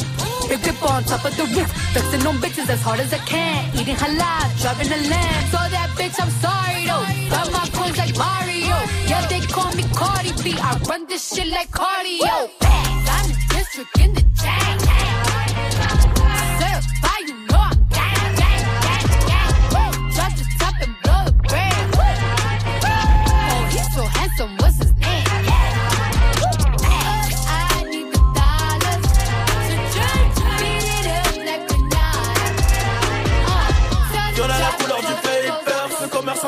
Big 0.49 0.61
dip 0.63 0.81
on 0.81 1.03
top 1.03 1.23
of 1.25 1.35
the 1.37 1.45
roof, 1.55 1.69
flexing 1.93 2.25
on 2.25 2.35
bitches 2.37 2.69
as 2.69 2.81
hard 2.81 2.99
as 2.99 3.13
I 3.13 3.19
can. 3.19 3.69
Eating 3.75 3.95
halal, 3.95 4.61
driving 4.61 4.91
a 4.91 4.99
lamb. 5.09 5.43
So 5.53 5.59
that 5.75 5.89
bitch, 5.97 6.17
I'm 6.19 6.31
sorry 6.41 6.85
though. 6.89 7.05
Got 7.29 7.51
my 7.51 7.65
coins 7.77 7.97
like 7.97 8.17
Mario. 8.17 8.77
Yeah, 9.05 9.25
they 9.27 9.41
call 9.41 9.71
me 9.75 9.83
Cardi 9.93 10.31
B. 10.43 10.57
I 10.57 10.79
run 10.89 11.05
this 11.07 11.33
shit 11.33 11.47
like 11.47 11.69
cardio. 11.69 12.49
I'm 12.61 13.29
the 13.29 13.37
district 13.53 13.99
in 13.99 14.13
the 14.13 14.21
chain. 14.41 14.88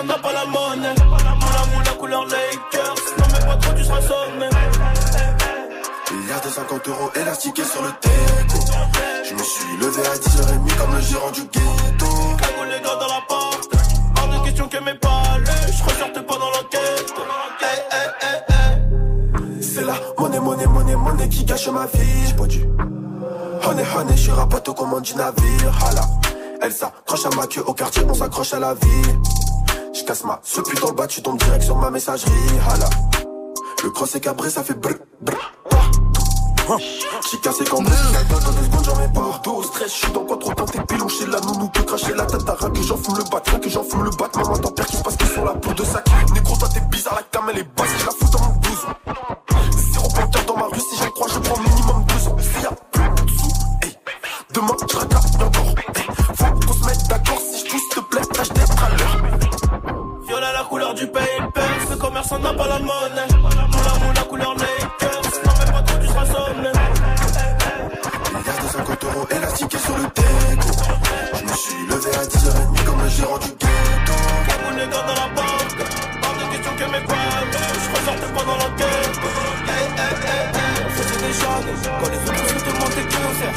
Commerçant 0.02 0.06
n'a 0.06 0.18
pas 0.18 0.34
la 0.34 0.46
monnaie. 0.46 0.96
Moula 0.96 1.66
moula 1.74 1.92
couleur 2.00 2.26
Lakers, 2.26 2.96
non 3.18 3.26
mais 3.32 3.46
pas 3.46 3.56
trop 3.58 3.74
tu 3.74 3.84
seras 3.84 4.02
sonné. 4.02 4.50
Milliard 6.12 6.42
de 6.42 6.50
50 6.50 6.88
euros 6.88 7.12
élastiqués 7.16 7.64
sur 7.64 7.82
le 7.82 7.90
déco. 8.02 8.60
Je 9.28 9.34
me 9.34 9.44
suis 9.44 9.78
levé 9.78 10.02
à 10.08 10.16
10h30 10.16 10.78
comme 10.78 10.96
le 10.96 11.02
gérant 11.02 11.32
du 11.32 11.42
ghetto. 11.42 12.06
Cagoule 12.38 12.68
les 12.70 12.82
gars 12.82 12.96
dans 13.00 13.08
la 13.08 13.22
porte, 13.28 13.72
hors 14.18 14.28
de 14.28 14.46
question 14.46 14.68
que 14.68 14.78
mes 14.78 14.94
palais, 14.96 15.72
je 15.72 16.22
pas 16.22 16.34
dans 16.36 16.50
l'enquête. 16.50 17.14
Hey, 17.62 17.80
hey, 17.92 18.10
hey, 18.22 18.42
hey. 18.50 19.64
C'est 19.64 19.84
la 19.84 19.94
monnaie, 20.18 20.40
monnaie, 20.40 20.66
monnaie, 20.66 20.96
monnaie 20.96 21.30
qui 21.30 21.46
gâche 21.46 21.68
ma 21.70 21.86
vie. 21.86 22.28
J'ai 22.28 22.34
pas 22.34 22.48
dû 22.48 22.66
Honey, 23.64 23.84
honey, 23.96 24.16
je 24.16 24.22
suis 24.22 24.32
rapato 24.32 24.74
comme 24.74 24.94
un 24.96 25.02
du 25.02 25.16
navire. 25.16 25.86
Hala. 25.86 26.02
Elle 26.64 26.72
s'accroche 26.72 27.26
à 27.26 27.30
ma 27.36 27.48
queue 27.48 27.64
au 27.66 27.74
quartier, 27.74 28.04
on 28.08 28.14
s'accroche 28.14 28.54
à 28.54 28.60
la 28.60 28.74
vie. 28.74 29.51
Je 30.02 30.06
casse 30.08 30.24
ma 30.24 30.40
ce 30.42 30.62
dans 30.82 30.88
le 30.88 30.94
bas, 30.96 31.06
tu 31.06 31.22
tombes 31.22 31.38
direct 31.38 31.64
sur 31.64 31.78
ma 31.78 31.92
messagerie. 31.92 32.32
Hala. 32.68 32.90
Le 33.84 33.92
cross 33.92 34.16
est 34.16 34.20
cabré, 34.20 34.50
ça 34.50 34.64
fait 34.64 34.74
brr, 34.74 34.96
brr. 35.22 35.54
J'ai 37.30 37.38
cassé 37.38 37.64
quand 37.66 37.82
même, 37.82 37.94
dans 38.32 38.52
deux 38.52 38.66
secondes, 38.66 38.84
j'en 38.84 38.96
mets 38.96 39.14
pas. 39.14 39.42
Dos 39.44 39.58
au 39.58 39.64
stress, 39.64 39.94
j'suis 39.94 40.12
dans 40.12 40.26
quoi 40.26 40.38
trop 40.38 40.54
temps, 40.56 40.66
t'es 40.66 40.82
pilou 40.82 41.08
chez 41.08 41.28
la 41.28 41.40
nounou, 41.42 41.70
que 41.70 41.82
cracher 41.82 42.16
la 42.16 42.26
tatara, 42.26 42.72
que 42.72 42.82
j'en 42.82 42.98
fume 42.98 43.16
le 43.16 43.24
bat, 43.30 43.42
que 43.60 43.70
j'en 43.70 43.84
fume 43.84 44.04
le 44.04 44.10
bat, 44.10 44.28
maman 44.36 44.58
t'en 44.58 44.72
perds 44.72 44.88
qui 44.88 44.98
se 44.98 45.04
passe 45.04 45.18
qu'ils 45.18 45.28
sont 45.28 45.46
là 45.46 45.54
pour 45.54 45.76
de 45.76 45.84
sac. 45.84 46.04
Négro, 46.34 46.56
toi 46.58 46.70
t'es 46.74 46.82
bizarre, 46.82 47.16
la 47.16 47.24
cam 47.24 47.44
elle 47.52 47.60
est 47.60 47.78
basse, 47.78 47.90
je 48.00 48.06
la 48.08 48.12
fous 48.12 48.30
dans 48.32 48.40
mon 48.40 48.56
blouson. 48.56 48.88
Zéro 49.94 50.08
pointeur 50.10 50.46
dans 50.46 50.58
ma 50.58 50.66
rue, 50.66 50.80
si 50.80 50.98
j'en 50.98 51.12
crois, 51.12 51.28
je 51.32 51.40
prends 51.40 51.62
minimum 51.62 52.06
deux 52.08 52.28
ans. 52.28 52.38
S'il 52.40 52.64
y 52.64 52.66
a 52.66 52.72
plus 52.92 53.24
de 53.24 53.30
sous, 53.30 53.50
hey. 53.84 53.96
Demain, 54.52 54.76
je 54.80 55.61
La 61.02 61.08
du 61.08 61.12
paper, 61.14 61.62
ce 61.90 61.96
commerçant 61.96 62.38
n'a 62.38 62.54
pas 62.54 62.68
la 62.68 62.78
monnaie. 62.78 63.28
Moula 63.42 63.94
moula 64.06 64.22
couleur 64.30 64.54
Lakers, 64.54 65.22
n'en 65.44 65.52
fais 65.56 65.72
pas 65.72 65.82
trop, 65.82 65.98
tu 66.00 66.08
seras 66.08 66.26
sommet. 66.28 66.72
Milliard 68.38 68.62
de 68.62 68.68
50 68.72 69.04
euros 69.06 69.28
élastiqués 69.32 69.78
sur 69.80 69.98
le 69.98 70.04
déco. 70.04 70.70
Je 71.34 71.44
me 71.44 71.54
suis 71.58 71.86
levé 71.88 72.12
à 72.16 72.24
10h30 72.24 72.86
comme 72.86 73.02
le 73.02 73.10
gérant 73.10 73.38
du 73.40 73.48
ghetto. 73.48 74.14
Mon 74.64 74.78
nègre 74.78 75.04
dans 75.08 75.18
la 75.22 75.30
banque, 75.34 75.78
pas 76.22 76.34
de 76.38 76.52
questions 76.52 76.76
que 76.78 76.86
mes 76.92 77.04
poils. 77.08 77.50
Je 77.52 77.98
ressortais 77.98 78.34
pas 78.36 78.44
dans 78.46 78.58
l'enquête. 78.62 79.18
Hey, 79.66 79.86
hey, 79.98 80.14
hey, 80.22 80.46
hey. 80.54 80.86
On 80.86 80.90
faisait 80.92 81.22
des 81.26 81.34
jaloux, 81.34 81.82
quand 82.00 82.10
les 82.14 82.22
autres 82.30 82.48
se 82.48 82.66
demandaient 82.70 83.10
faire. 83.42 83.56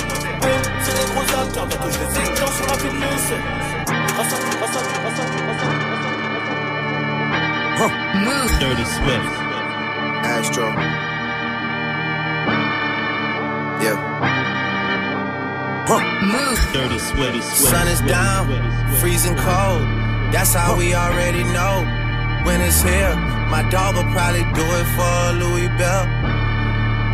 Eux, 0.49 0.63
c'est 0.81 0.95
des 0.97 1.13
gros 1.13 1.29
acteurs, 1.43 1.67
bientôt 1.67 1.91
je 1.93 1.99
les 1.99 2.25
éclate 2.25 2.55
sur 2.57 2.67
la 2.69 2.77
ville 2.81 3.01
de. 3.01 3.37
Rassa, 4.17 4.37
rassa, 4.61 4.81
rassa, 5.05 5.25
rassa, 5.61 5.94
Move. 8.15 8.51
Dirty 8.61 8.85
Swift. 8.85 9.35
Astro. 10.23 10.67
Yeah. 13.83 13.99
Move. 16.23 16.73
Dirty 16.73 16.99
Swift. 16.99 17.43
Sun 17.45 17.89
is 17.89 18.01
down, 18.03 18.47
freezing 19.01 19.35
cold. 19.35 19.83
That's 20.33 20.55
how 20.55 20.77
we 20.77 20.95
already 20.95 21.43
know. 21.43 21.85
When 22.47 22.61
it's 22.61 22.83
here, 22.83 23.17
my 23.51 23.69
dog 23.71 23.97
will 23.97 24.11
probably 24.13 24.45
do 24.55 24.63
it 24.63 24.87
for 24.95 25.33
Louis 25.43 25.69
Bell. 25.79 26.05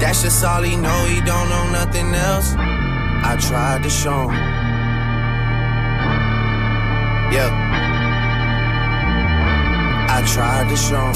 That's 0.01 0.23
just 0.23 0.45
all 0.45 0.63
he 0.63 0.77
know, 0.77 1.05
he 1.07 1.21
don't 1.21 1.49
know 1.49 1.71
nothing 1.71 2.15
else. 2.15 2.55
I 2.57 3.37
tried 3.41 3.83
to 3.85 3.91
show 3.91 4.29
him. 4.29 4.43
Yeah. 7.33 7.70
I 10.21 10.27
tried 10.27 10.69
to 10.69 10.77
show 10.77 11.01
him. 11.01 11.15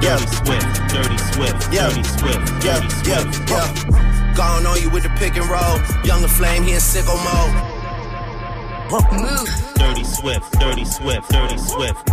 Dirty 0.00 0.26
Swift. 0.40 0.88
Dirty 0.88 1.18
Swift. 1.18 1.68
Yeah. 1.70 1.88
Dirty 1.90 2.02
Swift. 2.02 2.64
Yeah, 2.64 2.80
Dirty 2.80 3.10
yeah, 3.10 3.20
Swift. 3.30 3.50
yeah. 3.50 4.32
Gone 4.34 4.64
on 4.64 4.80
you 4.80 4.88
with 4.88 5.02
the 5.02 5.10
pick 5.20 5.36
and 5.36 5.44
roll. 5.50 5.76
Younger 6.04 6.28
flame, 6.28 6.62
he 6.62 6.72
in 6.72 6.78
sicko 6.80 7.12
mode. 7.28 7.52
Move. 9.20 9.74
Dirty 9.74 10.02
Swift. 10.04 10.50
Dirty 10.58 10.86
Swift. 10.86 11.28
Dirty 11.28 11.58
Swift. 11.58 12.08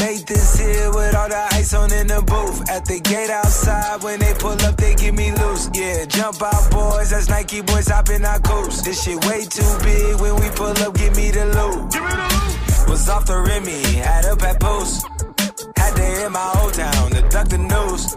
Made 0.00 0.26
this 0.26 0.58
here 0.58 0.90
with 0.94 1.14
all 1.14 1.28
the 1.28 1.46
ice 1.52 1.74
on 1.74 1.92
in 1.92 2.06
the 2.06 2.22
booth. 2.22 2.70
At 2.70 2.86
the 2.86 3.00
gate 3.00 3.28
outside, 3.28 4.02
when 4.02 4.18
they 4.20 4.32
pull 4.32 4.56
up, 4.62 4.78
they 4.78 4.94
give 4.94 5.14
me 5.14 5.30
loose. 5.32 5.68
Yeah, 5.74 6.06
jump 6.06 6.40
out, 6.42 6.70
boys. 6.70 7.10
That's 7.10 7.28
Nike 7.28 7.60
boys 7.60 7.88
hopping 7.88 8.24
our 8.24 8.40
coast. 8.40 8.86
This 8.86 9.04
shit 9.04 9.22
way 9.26 9.44
too 9.44 9.76
big. 9.82 10.18
When 10.22 10.36
we 10.36 10.48
pull 10.56 10.72
up, 10.72 10.94
give 10.94 11.14
me 11.16 11.30
the 11.30 11.44
loot. 11.52 12.69
Was 12.90 13.08
off 13.08 13.24
the 13.24 13.38
Remy, 13.38 13.82
had 14.02 14.26
up 14.26 14.42
at 14.42 14.58
post. 14.58 15.06
Had 15.76 15.94
to 15.94 16.02
hit 16.02 16.30
my 16.32 16.52
old 16.60 16.74
town 16.74 17.10
to 17.12 17.22
duck 17.30 17.46
the 17.46 17.58
news. 17.58 18.16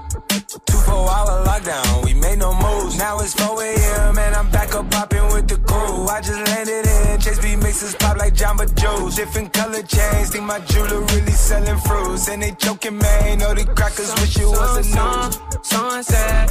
Two 0.66 0.80
four 0.90 1.06
hour 1.14 1.46
lockdown, 1.46 2.04
we 2.04 2.16
made 2.16 2.40
no 2.40 2.56
moves. 2.56 2.98
Now 2.98 3.20
it's 3.20 3.36
4 3.36 3.62
a.m. 3.62 4.18
and 4.18 4.36
I'm 4.36 4.50
back 4.50 4.74
up 4.74 4.90
popping 4.90 5.28
with 5.28 5.48
the 5.48 5.58
crew. 5.58 6.08
I 6.08 6.22
just 6.22 6.42
landed 6.50 6.88
in 6.88 7.20
Chase 7.22 7.38
B 7.38 7.56
mixes 7.56 7.94
pop 7.94 8.18
like 8.18 8.34
Jamba 8.34 8.66
Joe's. 8.74 9.16
Different 9.16 9.54
color 9.54 9.84
chains, 9.84 10.32
think 10.32 10.46
my 10.46 10.60
jeweler 10.62 11.02
really 11.02 11.38
selling 11.38 11.78
fruits. 11.82 12.28
And 12.30 12.42
they 12.42 12.52
joking, 12.58 12.98
man. 12.98 13.38
Know 13.38 13.54
the 13.54 13.66
crackers 13.66 14.12
wish 14.22 14.40
it 14.40 14.48
was 14.48 14.78
a 14.78 14.86
news. 14.90 15.40
Sunset. 15.62 16.50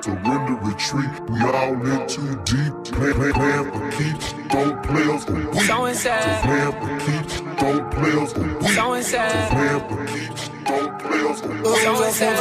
Surrender, 0.00 0.56
retreat. 0.64 1.12
We 1.28 1.40
all 1.42 1.76
in 1.76 2.08
too 2.08 2.40
deep. 2.48 2.72
Play, 2.96 3.12
play, 3.12 3.32
playing 3.32 3.70
for 3.70 3.90
keeps. 3.92 4.35
Don't 4.48 4.82
play 4.82 5.02
us 5.14 5.24
for 5.24 5.34
weak. 5.34 5.62
So 5.62 5.84
inside. 5.86 6.42
Playing 6.42 6.72
for 6.72 6.98
keeps. 7.04 7.40
Don't 7.58 7.90
play 7.90 8.12
us 8.22 8.32
for 8.32 8.42
weak. 8.42 8.68
So 8.70 8.94
inside. 8.94 9.50
Playing 9.50 9.80
for 9.88 10.06
keeps. 10.06 10.50
Don't 10.64 10.98
play 10.98 11.20
us 11.30 11.40
for 11.40 11.48
weak. 11.48 11.76
So 11.82 12.04
inside. 12.04 12.36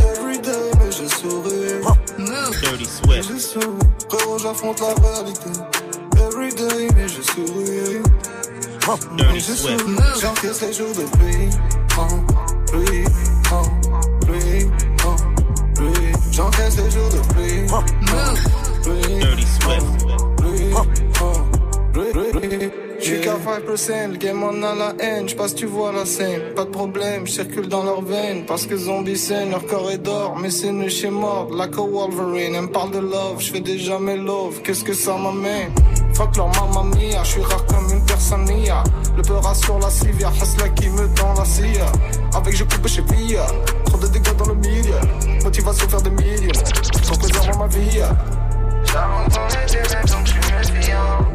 Everyday, 0.00 0.70
mais 0.78 0.92
je 0.92 1.06
souris. 1.08 1.82
Dirty 2.62 2.84
Swift. 2.86 3.28
Je 3.32 3.38
souris. 3.38 3.86
Frérot, 4.08 4.38
j'affronte 4.38 4.80
la 4.80 4.94
réalité. 4.94 5.50
Everyday, 6.16 6.88
mais 6.94 7.08
je 7.08 7.22
souris. 7.22 8.02
Dirty 9.16 9.40
Swift. 9.40 9.84
J'encaisse 10.20 10.60
les 10.62 10.72
jours 10.72 10.94
de 10.94 11.04
pluie. 11.16 11.50
Oh, 11.98 12.06
pluie. 12.70 13.04
Oh, 13.52 13.62
pluie. 14.26 14.70
Oh, 15.04 15.16
pluie. 15.74 16.12
J'encaisse 16.32 16.76
les 16.76 16.90
jours 16.90 17.10
de 17.10 17.20
pluie. 17.32 17.66
Pluie. 18.82 19.20
Dirty 19.20 19.46
Swift. 19.46 19.86
Pluie. 19.98 20.14
Oh, 20.18 20.29
5%, 23.40 24.12
le 24.12 24.16
game 24.18 24.42
en 24.42 24.62
a 24.62 24.74
la 24.74 24.92
haine, 25.00 25.28
j'passe 25.28 25.54
tu 25.54 25.64
vois 25.64 25.92
la 25.92 26.04
scène, 26.04 26.54
pas 26.54 26.64
de 26.64 26.70
problème, 26.70 27.26
j'circule 27.26 27.68
dans 27.68 27.82
leurs 27.82 28.02
veines, 28.02 28.44
parce 28.46 28.66
que 28.66 28.76
zombie 28.76 29.16
saignent, 29.16 29.50
leur 29.50 29.64
corps 29.66 29.90
est 29.90 29.98
d'or, 29.98 30.36
mais 30.36 30.50
c'est 30.50 30.70
nu 30.70 30.90
chez 30.90 31.08
mort, 31.08 31.48
like 31.50 31.74
a 31.78 31.80
Wolverine, 31.80 32.54
elle 32.54 32.62
me 32.62 32.68
parle 32.68 32.90
de 32.90 32.98
love, 32.98 33.36
j'fais 33.38 33.60
déjà 33.60 33.98
mes 33.98 34.16
love, 34.16 34.60
qu'est-ce 34.62 34.84
que 34.84 34.92
ça 34.92 35.16
m'amène? 35.16 35.72
Fuck 36.14 36.36
leur 36.36 36.48
mamma 36.48 36.94
mia, 36.94 37.24
j'suis 37.24 37.40
rare 37.40 37.64
comme 37.64 37.90
une 37.90 38.04
personne 38.04 38.44
nia, 38.44 38.84
le 39.16 39.22
peur 39.22 39.56
sur 39.56 39.78
la 39.78 39.88
cive, 39.88 40.20
y'a 40.20 40.28
Hasla 40.28 40.68
qui 40.70 40.90
me 40.90 41.08
tend 41.14 41.32
la 41.38 41.44
scie, 41.46 41.80
avec 42.34 42.54
je 42.54 42.64
coupe 42.64 42.86
chez 42.88 43.02
Via, 43.02 43.46
trop 43.86 43.96
de 43.96 44.06
dégâts 44.08 44.36
dans 44.36 44.48
le 44.48 44.54
milieu, 44.56 45.42
motivation 45.42 45.88
faire 45.88 46.02
des 46.02 46.10
millions, 46.10 46.52
trop 47.04 47.16
préservant 47.16 47.58
ma 47.60 47.66
vie. 47.68 48.00
J'avance 48.84 49.34
dans 49.34 49.46
les 49.46 49.66
délais 49.66 50.04
donc 50.08 50.26
j'suis 50.26 50.72
méfiant. 50.74 51.29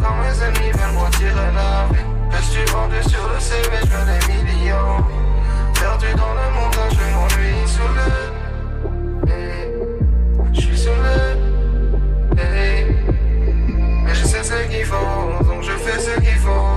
Quand 0.00 0.16
mes 0.22 0.36
ennemis 0.42 0.72
veulent 0.72 0.94
m'en 0.94 1.10
tirer 1.10 1.50
la 1.54 1.86
vie. 1.92 2.06
Je 2.30 2.42
suis 2.42 2.64
vendu 2.66 3.02
sur 3.08 3.28
le 3.28 3.38
CV, 3.40 3.68
je 3.84 3.88
veux 3.88 4.06
des 4.06 4.20
millions. 4.54 5.00
Perdu 5.74 6.06
dans 6.16 6.34
le 6.34 6.46
monde, 6.54 6.76
je 6.90 7.04
m'ennuie 7.14 7.66
sous 7.66 7.90
le. 7.98 8.10
Je 10.52 10.60
suis 10.60 10.78
sous 10.78 10.90
le. 10.90 11.36
Mais 12.34 14.14
je 14.14 14.24
sais 14.24 14.42
ce 14.42 14.56
qu'il 14.68 14.84
faut, 14.84 15.44
donc 15.44 15.62
je 15.62 15.72
fais 15.72 15.98
ce 15.98 16.20
qu'il 16.20 16.38
faut. 16.38 16.71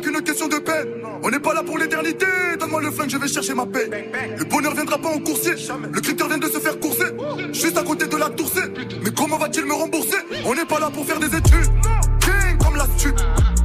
Qu'une 0.00 0.20
question 0.22 0.48
de 0.48 0.56
peine. 0.56 0.88
On 1.22 1.30
n'est 1.30 1.38
pas 1.38 1.54
là 1.54 1.62
pour 1.62 1.78
l'éternité, 1.78 2.26
donne-moi 2.58 2.80
le 2.82 2.90
flingue, 2.90 3.10
je 3.10 3.18
vais 3.18 3.28
chercher 3.28 3.54
ma 3.54 3.66
paix. 3.66 3.88
Le 4.36 4.44
bonheur 4.44 4.74
viendra 4.74 4.98
pas 4.98 5.08
en 5.08 5.18
coursier, 5.18 5.54
le 5.92 6.00
critère 6.00 6.28
vient 6.28 6.38
de 6.38 6.46
se 6.46 6.58
faire 6.58 6.78
courser. 6.78 7.06
Juste 7.52 7.76
à 7.76 7.82
côté 7.82 8.06
de 8.06 8.16
la 8.16 8.30
tourcée, 8.30 8.68
mais 9.02 9.10
comment 9.16 9.38
va-t-il 9.38 9.66
me 9.66 9.74
rembourser? 9.74 10.18
On 10.44 10.54
n'est 10.54 10.64
pas 10.64 10.78
là 10.78 10.90
pour 10.90 11.04
faire 11.06 11.18
des 11.18 11.26
études, 11.26 11.70
King 12.20 12.58
comme 12.62 12.76
l'astuce. 12.76 13.12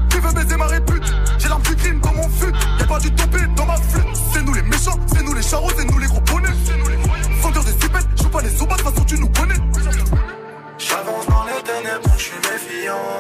Qui 0.10 0.18
veut 0.18 0.34
baiser 0.34 0.58
ma 0.58 0.66
répute? 0.66 1.04
J'ai 1.40 1.48
l'arme 1.48 1.62
du 1.64 1.76
crime 1.76 2.00
dans 2.02 2.14
mon 2.14 2.30
fut, 2.30 2.54
y'a 2.80 2.86
pas 2.86 3.00
du 3.00 3.12
topé 3.12 3.40
dans 3.56 3.66
ma 3.66 3.76
flûte. 3.78 4.04
C'est 4.34 4.44
nous 4.44 4.54
les 4.54 4.64
méchants, 4.64 5.00
c'est 5.08 5.24
nous 5.24 5.34
les 5.34 5.42
charros, 5.42 5.72
c'est 5.78 5.86
nous 5.86 6.00
les 6.00 6.08
gros 6.08 6.22
bonnets. 6.22 6.50
Vendeur 7.42 7.64
de 7.64 7.70
cipettes, 7.70 8.08
joue 8.22 8.30
pas 8.30 8.42
les 8.42 8.50
sombats, 8.50 8.76
de 8.76 8.82
façon 8.82 9.04
tu 9.06 9.20
nous 9.20 9.30
connais. 9.30 9.56
J'avance 10.78 11.28
dans 11.28 11.46
les 11.46 11.64
ténèbres, 11.64 12.10
je 12.18 12.24
suis 12.24 12.38
méfiant. 12.38 13.20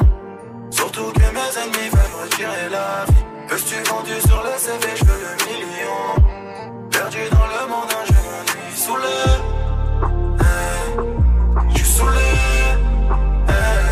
Surtout 0.69 1.11
mes 1.41 1.57
ennemis 1.59 1.89
veulent 1.89 2.17
retirer 2.23 2.69
la 2.69 3.05
vie. 3.07 3.21
Suis 3.57 3.83
vendu 3.83 4.19
sur 4.27 4.43
le 4.43 4.57
CV, 4.57 4.87
je 4.95 5.05
veux 5.05 5.19
le 5.21 5.33
million. 5.45 6.01
Perdu 6.89 7.19
dans 7.31 7.47
le 7.47 7.61
monde, 7.69 7.91
hein, 7.91 8.03
je 8.07 8.13
m'ennuie 8.13 9.03
le. 9.03 9.17
Hey, 10.43 10.85
je 11.75 11.83
suis 11.83 12.03
le. 12.03 12.29
Hey, 13.49 13.83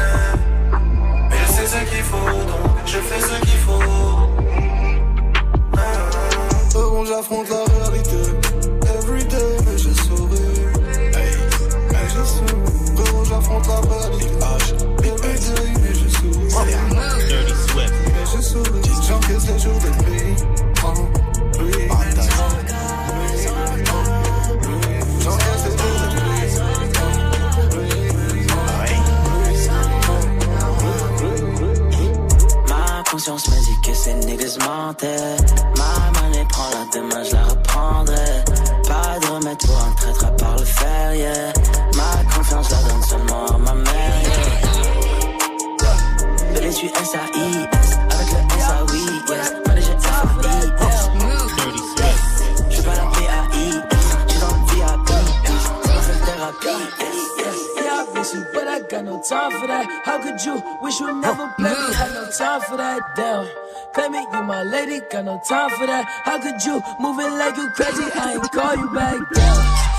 mais 1.30 1.38
je 1.38 1.52
sais 1.52 1.68
ce 1.68 1.80
qu'il 1.90 2.04
faut, 2.04 2.34
donc 2.52 2.76
je 2.86 3.00
fais 3.00 3.22
ce 3.22 3.36
qu'il 3.42 3.60
faut. 3.60 3.84
Bon, 6.74 7.06
j'affronte 7.06 7.50
la 7.50 7.64
réalité. 7.74 8.22
Everyday, 8.98 9.58
mais 9.66 9.78
souris. 9.78 10.60
Mais 11.92 12.08
je 12.10 12.24
souris. 12.24 12.92
Bon, 12.96 13.24
j'affronte 13.24 13.68
la 13.68 13.76
réalité. 13.76 14.99
listen. 19.52 19.90
Conscience 33.12 33.50
me 33.50 33.56
dit 33.66 33.82
que 33.82 33.94
ces 33.94 34.14
niggas 34.14 34.58
mentaient. 34.60 35.36
Ma 35.78 36.22
monnaie 36.22 36.46
prend 36.48 36.70
la 36.70 36.86
demain, 36.94 37.24
je 37.24 37.34
la 37.34 37.44
reprendrai. 37.44 38.44
Pas 38.88 39.20
de 39.20 39.26
remède 39.34 39.58
pour 39.66 39.78
un 39.78 39.92
traître 39.94 40.26
à 40.26 40.32
part 40.32 40.58
le 40.58 40.64
fer, 40.64 41.16
yeah. 41.16 41.54
Ma 41.96 42.24
confiance 42.34 42.70
la 42.70 42.78
donne 42.78 43.04
seulement 43.04 43.46
à 43.48 43.58
ma 43.58 43.74
mère, 43.74 44.22
yeah. 44.24 44.60
Bébé, 46.54 46.70
tu 46.72 46.86
S-A-I-S-A. 46.86 48.19
you, 58.34 58.46
but 58.54 58.68
I 58.68 58.82
got 58.82 59.06
no 59.06 59.22
time 59.28 59.52
for 59.52 59.68
that. 59.68 59.86
How 60.06 60.22
could 60.22 60.44
you 60.44 60.62
wish 60.82 61.00
you 61.00 61.14
never 61.20 61.54
play 61.58 61.72
me? 61.72 61.94
Had 61.94 62.14
no 62.14 62.30
time 62.32 62.62
for 62.62 62.78
that. 62.78 63.02
Damn. 63.16 63.48
Claiming 63.94 64.28
you 64.34 64.44
my 64.44 64.64
lady, 64.64 65.02
got 65.12 65.26
no 65.26 65.40
time 65.48 65.70
for 65.72 65.86
that. 65.88 66.06
How 66.24 66.40
could 66.40 66.64
you 66.64 66.82
moving 67.00 67.38
like 67.38 67.58
you 67.58 67.70
crazy? 67.72 68.04
I 68.16 68.34
ain't 68.34 68.52
call 68.52 68.76
you 68.76 68.90
back. 68.94 69.20
Damn. 69.34 69.99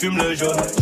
fume 0.00 0.16
le 0.16 0.34
jaune. 0.34 0.79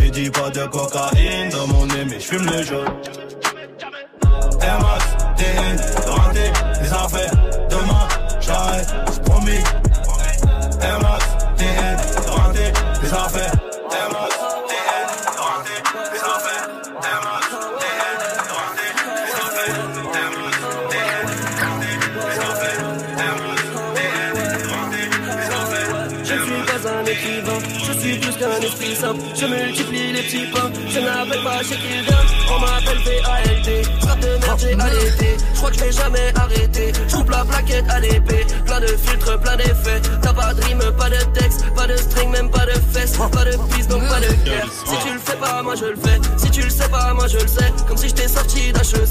Si 46.36 46.50
tu 46.50 46.62
le 46.62 46.70
sais 46.70 46.88
pas, 46.88 47.14
moi 47.14 47.28
je 47.28 47.38
le 47.38 47.46
sais. 47.46 47.72
Comme 47.86 47.96
si 47.96 48.08
j'étais 48.08 48.26
sorti 48.26 48.72
d'HEC. 48.72 49.07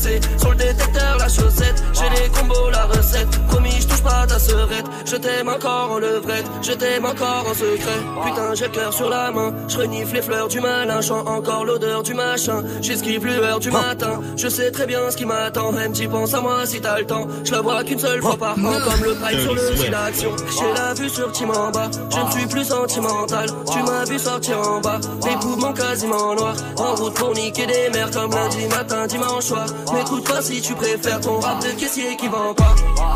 Je 5.18 5.23
t'aime 5.23 5.49
encore 5.49 5.94
en 5.94 5.98
levrette, 5.98 6.45
je 6.61 6.73
t'aime 6.73 7.03
encore 7.03 7.48
en 7.49 7.53
secret. 7.56 7.99
Putain, 8.23 8.53
j'ai 8.53 8.65
le 8.65 8.72
cœur 8.72 8.94
sur 8.94 9.10
la 9.10 9.31
main, 9.31 9.52
je 9.68 9.80
renifle 9.80 10.14
les 10.14 10.22
fleurs 10.22 10.48
du 10.48 10.61
malin, 10.61 11.02
chant 11.02 11.26
encore 11.26 11.65
l'odeur 11.65 12.03
du 12.03 12.14
machin. 12.14 12.64
J'esquive 12.84 13.26
l'heure 13.26 13.60
du 13.60 13.72
matin, 13.72 14.22
je 14.35 14.48
sais 14.48 14.69
très 14.69 14.85
bien 14.85 15.10
ce 15.10 15.18
qui 15.18 15.26
m'attend. 15.26 15.72
Même 15.72 15.91
tu 15.91 16.07
penses 16.07 16.35
à 16.35 16.41
moi 16.41 16.68
si 16.68 16.80
t'as 16.81 16.99
le 16.99 17.07
temps, 17.07 17.26
je 17.44 17.52
la 17.52 17.61
vois 17.61 17.84
qu'une 17.84 17.98
seule 17.98 18.22
fois 18.22 18.38
par 18.38 18.52
an, 18.60 18.80
comme 18.85 19.03
le 19.03 19.15
prime 19.15 19.39
sur 19.39 19.56
le 19.56 19.61
fil 19.61 19.89
d'action. 19.89 20.35
J'ai 20.52 20.73
la 20.80 20.94
vue 20.94 21.10
sur 21.10 21.31
bas, 21.72 21.89
je 22.11 22.19
ne 22.19 22.31
suis 22.31 22.45
plus 22.45 22.65
sentimental. 22.65 23.49
Tu 23.72 23.81
m'as 23.81 24.06
vu 24.06 24.19
sortir 24.19 24.60
en 24.61 24.81
bas, 24.81 24.99
mes 25.26 25.35
poumons 25.39 25.73
quasiment 25.73 26.35
noirs. 26.35 26.57
En 26.77 26.94
route 26.94 27.15
pour 27.15 27.34
niquer 27.34 27.65
des 27.65 27.89
mers 27.91 28.11
comme 28.11 28.30
lundi 28.30 28.68
matin, 28.68 29.07
dimanche 29.07 29.45
soir. 29.45 29.65
Mais 29.91 30.03
M'écoute 30.03 30.27
pas 30.27 30.44
si 30.44 30.61
tu 30.61 30.76
préfères 30.76 31.22
ton 31.22 31.39
rap 31.39 31.60
de 31.64 31.69
caissier 31.72 32.15
qui 32.18 32.27
vend 32.27 32.53
pas. 32.53 32.76
Ah. 32.99 33.15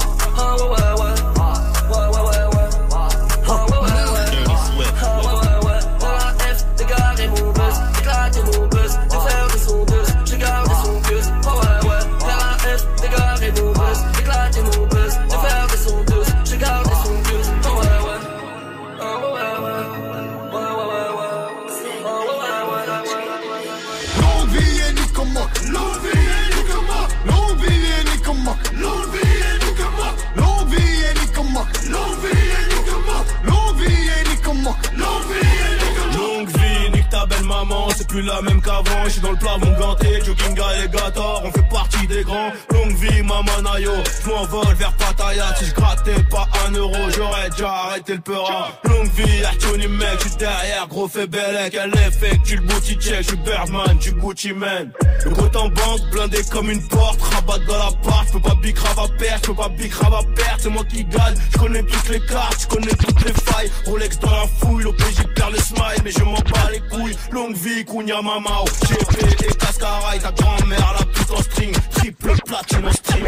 M'envole 44.52 44.74
vers 44.76 44.92
Pattaya. 44.94 45.56
Si 45.58 45.66
je 45.66 45.74
grattais 45.74 46.24
pas 46.30 46.48
un 46.68 46.72
euro, 46.74 46.94
j'aurais 47.16 47.50
déjà 47.50 47.72
arrêté 47.72 48.16
le 48.16 48.20
peura. 48.22 48.70
Longue 48.84 49.10
vie, 49.14 49.44
Artoni 49.46 49.88
mec, 49.88 50.10
je 50.24 50.28
suis 50.28 50.38
derrière, 50.38 50.88
gros 50.90 51.08
fait 51.08 51.28
bellec. 51.28 51.74
Elle 51.74 51.94
effectue 52.08 52.58
le 52.58 52.62
booty 52.64 52.96
check, 52.96 53.22
je 53.22 53.28
suis 53.30 53.38
Birdman, 53.38 53.98
du 54.00 54.12
Gucci 54.14 54.54
man. 54.54 54.92
Le 55.24 55.32
compte 55.32 55.56
en 55.56 55.70
banque, 55.70 56.02
blindé 56.12 56.40
comme 56.52 56.70
une 56.70 56.86
porte, 56.88 57.22
rabat 57.22 57.60
dans 57.60 57.78
la 57.78 57.92
part. 58.04 58.26
Je 58.28 58.34
peux 58.34 58.42
pas 58.42 58.56
bicrave 58.56 59.00
à 59.00 59.08
perdre, 59.18 59.42
je 59.42 59.48
peux 59.48 59.56
pas 59.56 59.70
bicrave 59.70 60.14
à 60.14 60.24
perdre. 60.36 60.60
C'est 60.60 60.70
moi 60.70 60.84
qui 60.84 61.06
gagne, 61.06 61.36
je 61.54 61.58
connais 61.58 61.84
toutes 61.84 62.10
les 62.10 62.20
cartes, 62.20 62.62
je 62.62 62.68
connais 62.68 62.96
toutes 62.96 63.26
les 63.26 63.34
failles. 63.34 63.72
Rolex 63.86 64.20
dans 64.20 64.32
la 64.32 64.48
fouille, 64.60 64.84
l'OPJ 64.84 65.28
perd 65.36 65.52
le 65.54 65.60
smile, 65.60 66.02
mais 66.04 66.12
je 66.12 66.24
m'en 66.24 66.34
bats 66.34 66.72
les 66.72 66.82
couilles. 66.90 67.16
Longue 67.32 67.56
vie, 67.56 67.86
Kounia 67.86 68.22
Mamao, 68.22 68.66
GP 68.66 69.44
et 69.44 69.54
Cascaraï, 69.56 70.20
ta 70.20 70.32
grand-mère, 70.32 70.96
la 71.00 71.06
pute 71.06 71.32
en 71.32 71.42
string, 71.42 71.74
triple. 71.92 72.31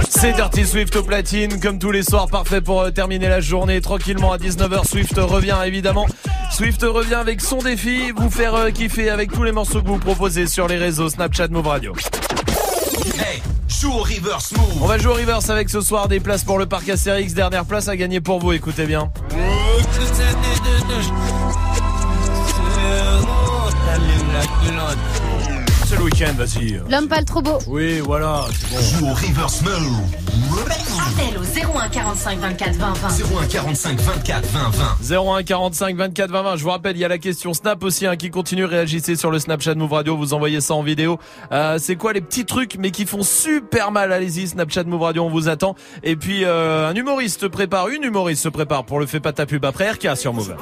C'est 0.10 0.34
Dirty 0.34 0.66
Swift 0.66 0.96
au 0.96 1.04
platine, 1.04 1.60
comme 1.60 1.80
tous 1.80 1.92
les 1.92 2.04
soirs, 2.04 2.28
parfait 2.28 2.62
pour 2.62 2.82
euh, 2.82 2.92
terminer 2.92 3.28
la 3.28 3.42
journée 3.42 3.82
tranquillement 3.82 4.32
à 4.32 4.38
19h. 4.38 4.88
Swift 4.88 5.16
revient 5.18 5.58
évidemment. 5.66 6.08
Swift 6.52 6.82
revient 6.84 7.16
avec 7.16 7.42
son 7.42 7.60
défi, 7.60 8.12
vous 8.12 8.30
faire 8.30 8.56
euh, 8.56 8.70
kiffer 8.72 9.10
avec 9.10 9.32
tous 9.32 9.44
les 9.44 9.52
morceaux 9.52 9.82
que 9.82 9.88
vous 9.88 9.98
proposez 9.98 10.48
sur 10.48 10.68
les 10.68 10.78
réseaux 10.78 11.10
Snapchat 11.10 11.48
Move 11.50 11.68
Radio. 11.68 11.94
Hey, 13.16 13.42
joue 13.68 13.92
au 13.92 14.04
reverse 14.04 14.52
move. 14.54 14.82
On 14.82 14.88
va 14.88 14.98
jouer 14.98 15.12
au 15.12 15.16
reverse 15.16 15.50
avec 15.50 15.70
ce 15.70 15.82
soir 15.82 16.08
des 16.08 16.20
places 16.20 16.44
pour 16.44 16.58
le 16.58 16.66
parc 16.66 16.88
Astérix. 16.90 17.34
Dernière 17.34 17.66
place 17.66 17.88
à 17.88 17.96
gagner 17.96 18.22
pour 18.22 18.40
vous, 18.40 18.54
écoutez 18.54 18.86
bien. 18.86 19.12
Week-end, 26.14 26.34
vas-y. 26.38 26.82
L'homme 26.90 27.08
pas 27.08 27.20
le 27.20 27.26
trop 27.26 27.42
beau. 27.42 27.58
Oui, 27.68 28.00
voilà, 28.00 28.46
c'est 28.52 28.70
bon. 28.70 28.82
Joue 28.82 29.06
au 29.08 29.14
reverse. 29.14 29.64
Appel 29.64 31.38
au 31.38 31.78
01 31.78 31.90
45 31.90 32.40
24 32.40 32.76
20 32.76 32.94
20. 32.94 33.08
01 33.42 33.48
45 33.48 34.00
24 34.00 34.46
20 34.46 34.70
20. 35.10 35.38
01 35.38 35.44
45 35.44 35.96
24 35.96 36.32
20 36.32 36.44
20. 36.44 36.56
Je 36.58 36.64
vous 36.64 36.70
rappelle, 36.70 36.96
il 36.96 37.00
y 37.00 37.06
a 37.06 37.08
la 37.08 37.18
question 37.18 37.54
Snap 37.54 37.84
aussi 37.84 38.06
hein, 38.06 38.16
qui 38.16 38.30
continue. 38.30 38.66
Réagissez 38.66 39.16
sur 39.16 39.32
le 39.32 39.40
Snapchat 39.40 39.76
Move 39.76 39.94
Radio. 39.94 40.18
Vous 40.18 40.34
envoyez 40.34 40.62
ça 40.62 40.76
en 40.76 40.84
vidéo. 40.84 41.20
Euh, 41.52 41.78
c'est 41.80 41.96
quoi 41.96 42.14
les 42.14 42.22
petits 42.22 42.46
trucs 42.46 42.78
mais 42.78 42.92
qui 42.92 43.06
font 43.06 43.24
super 43.24 43.92
mal? 43.92 44.12
Allez-y, 44.12 44.48
Snapchat 44.48 44.84
Move 44.84 45.02
Radio, 45.02 45.24
on 45.24 45.30
vous 45.30 45.50
attend. 45.50 45.76
Et 46.04 46.16
puis 46.16 46.46
euh, 46.46 46.90
un 46.90 46.96
humoriste 46.96 47.42
se 47.42 47.46
prépare, 47.48 47.90
une 47.90 48.04
humoriste 48.04 48.44
se 48.44 48.50
prépare 48.50 48.86
pour 48.86 49.00
le 49.00 49.06
fait 49.06 49.20
pas 49.20 49.34
ta 49.34 49.46
pub 49.46 49.66
après 49.66 49.90
RK 49.92 50.16
sur 50.18 50.34
Move. 50.34 50.56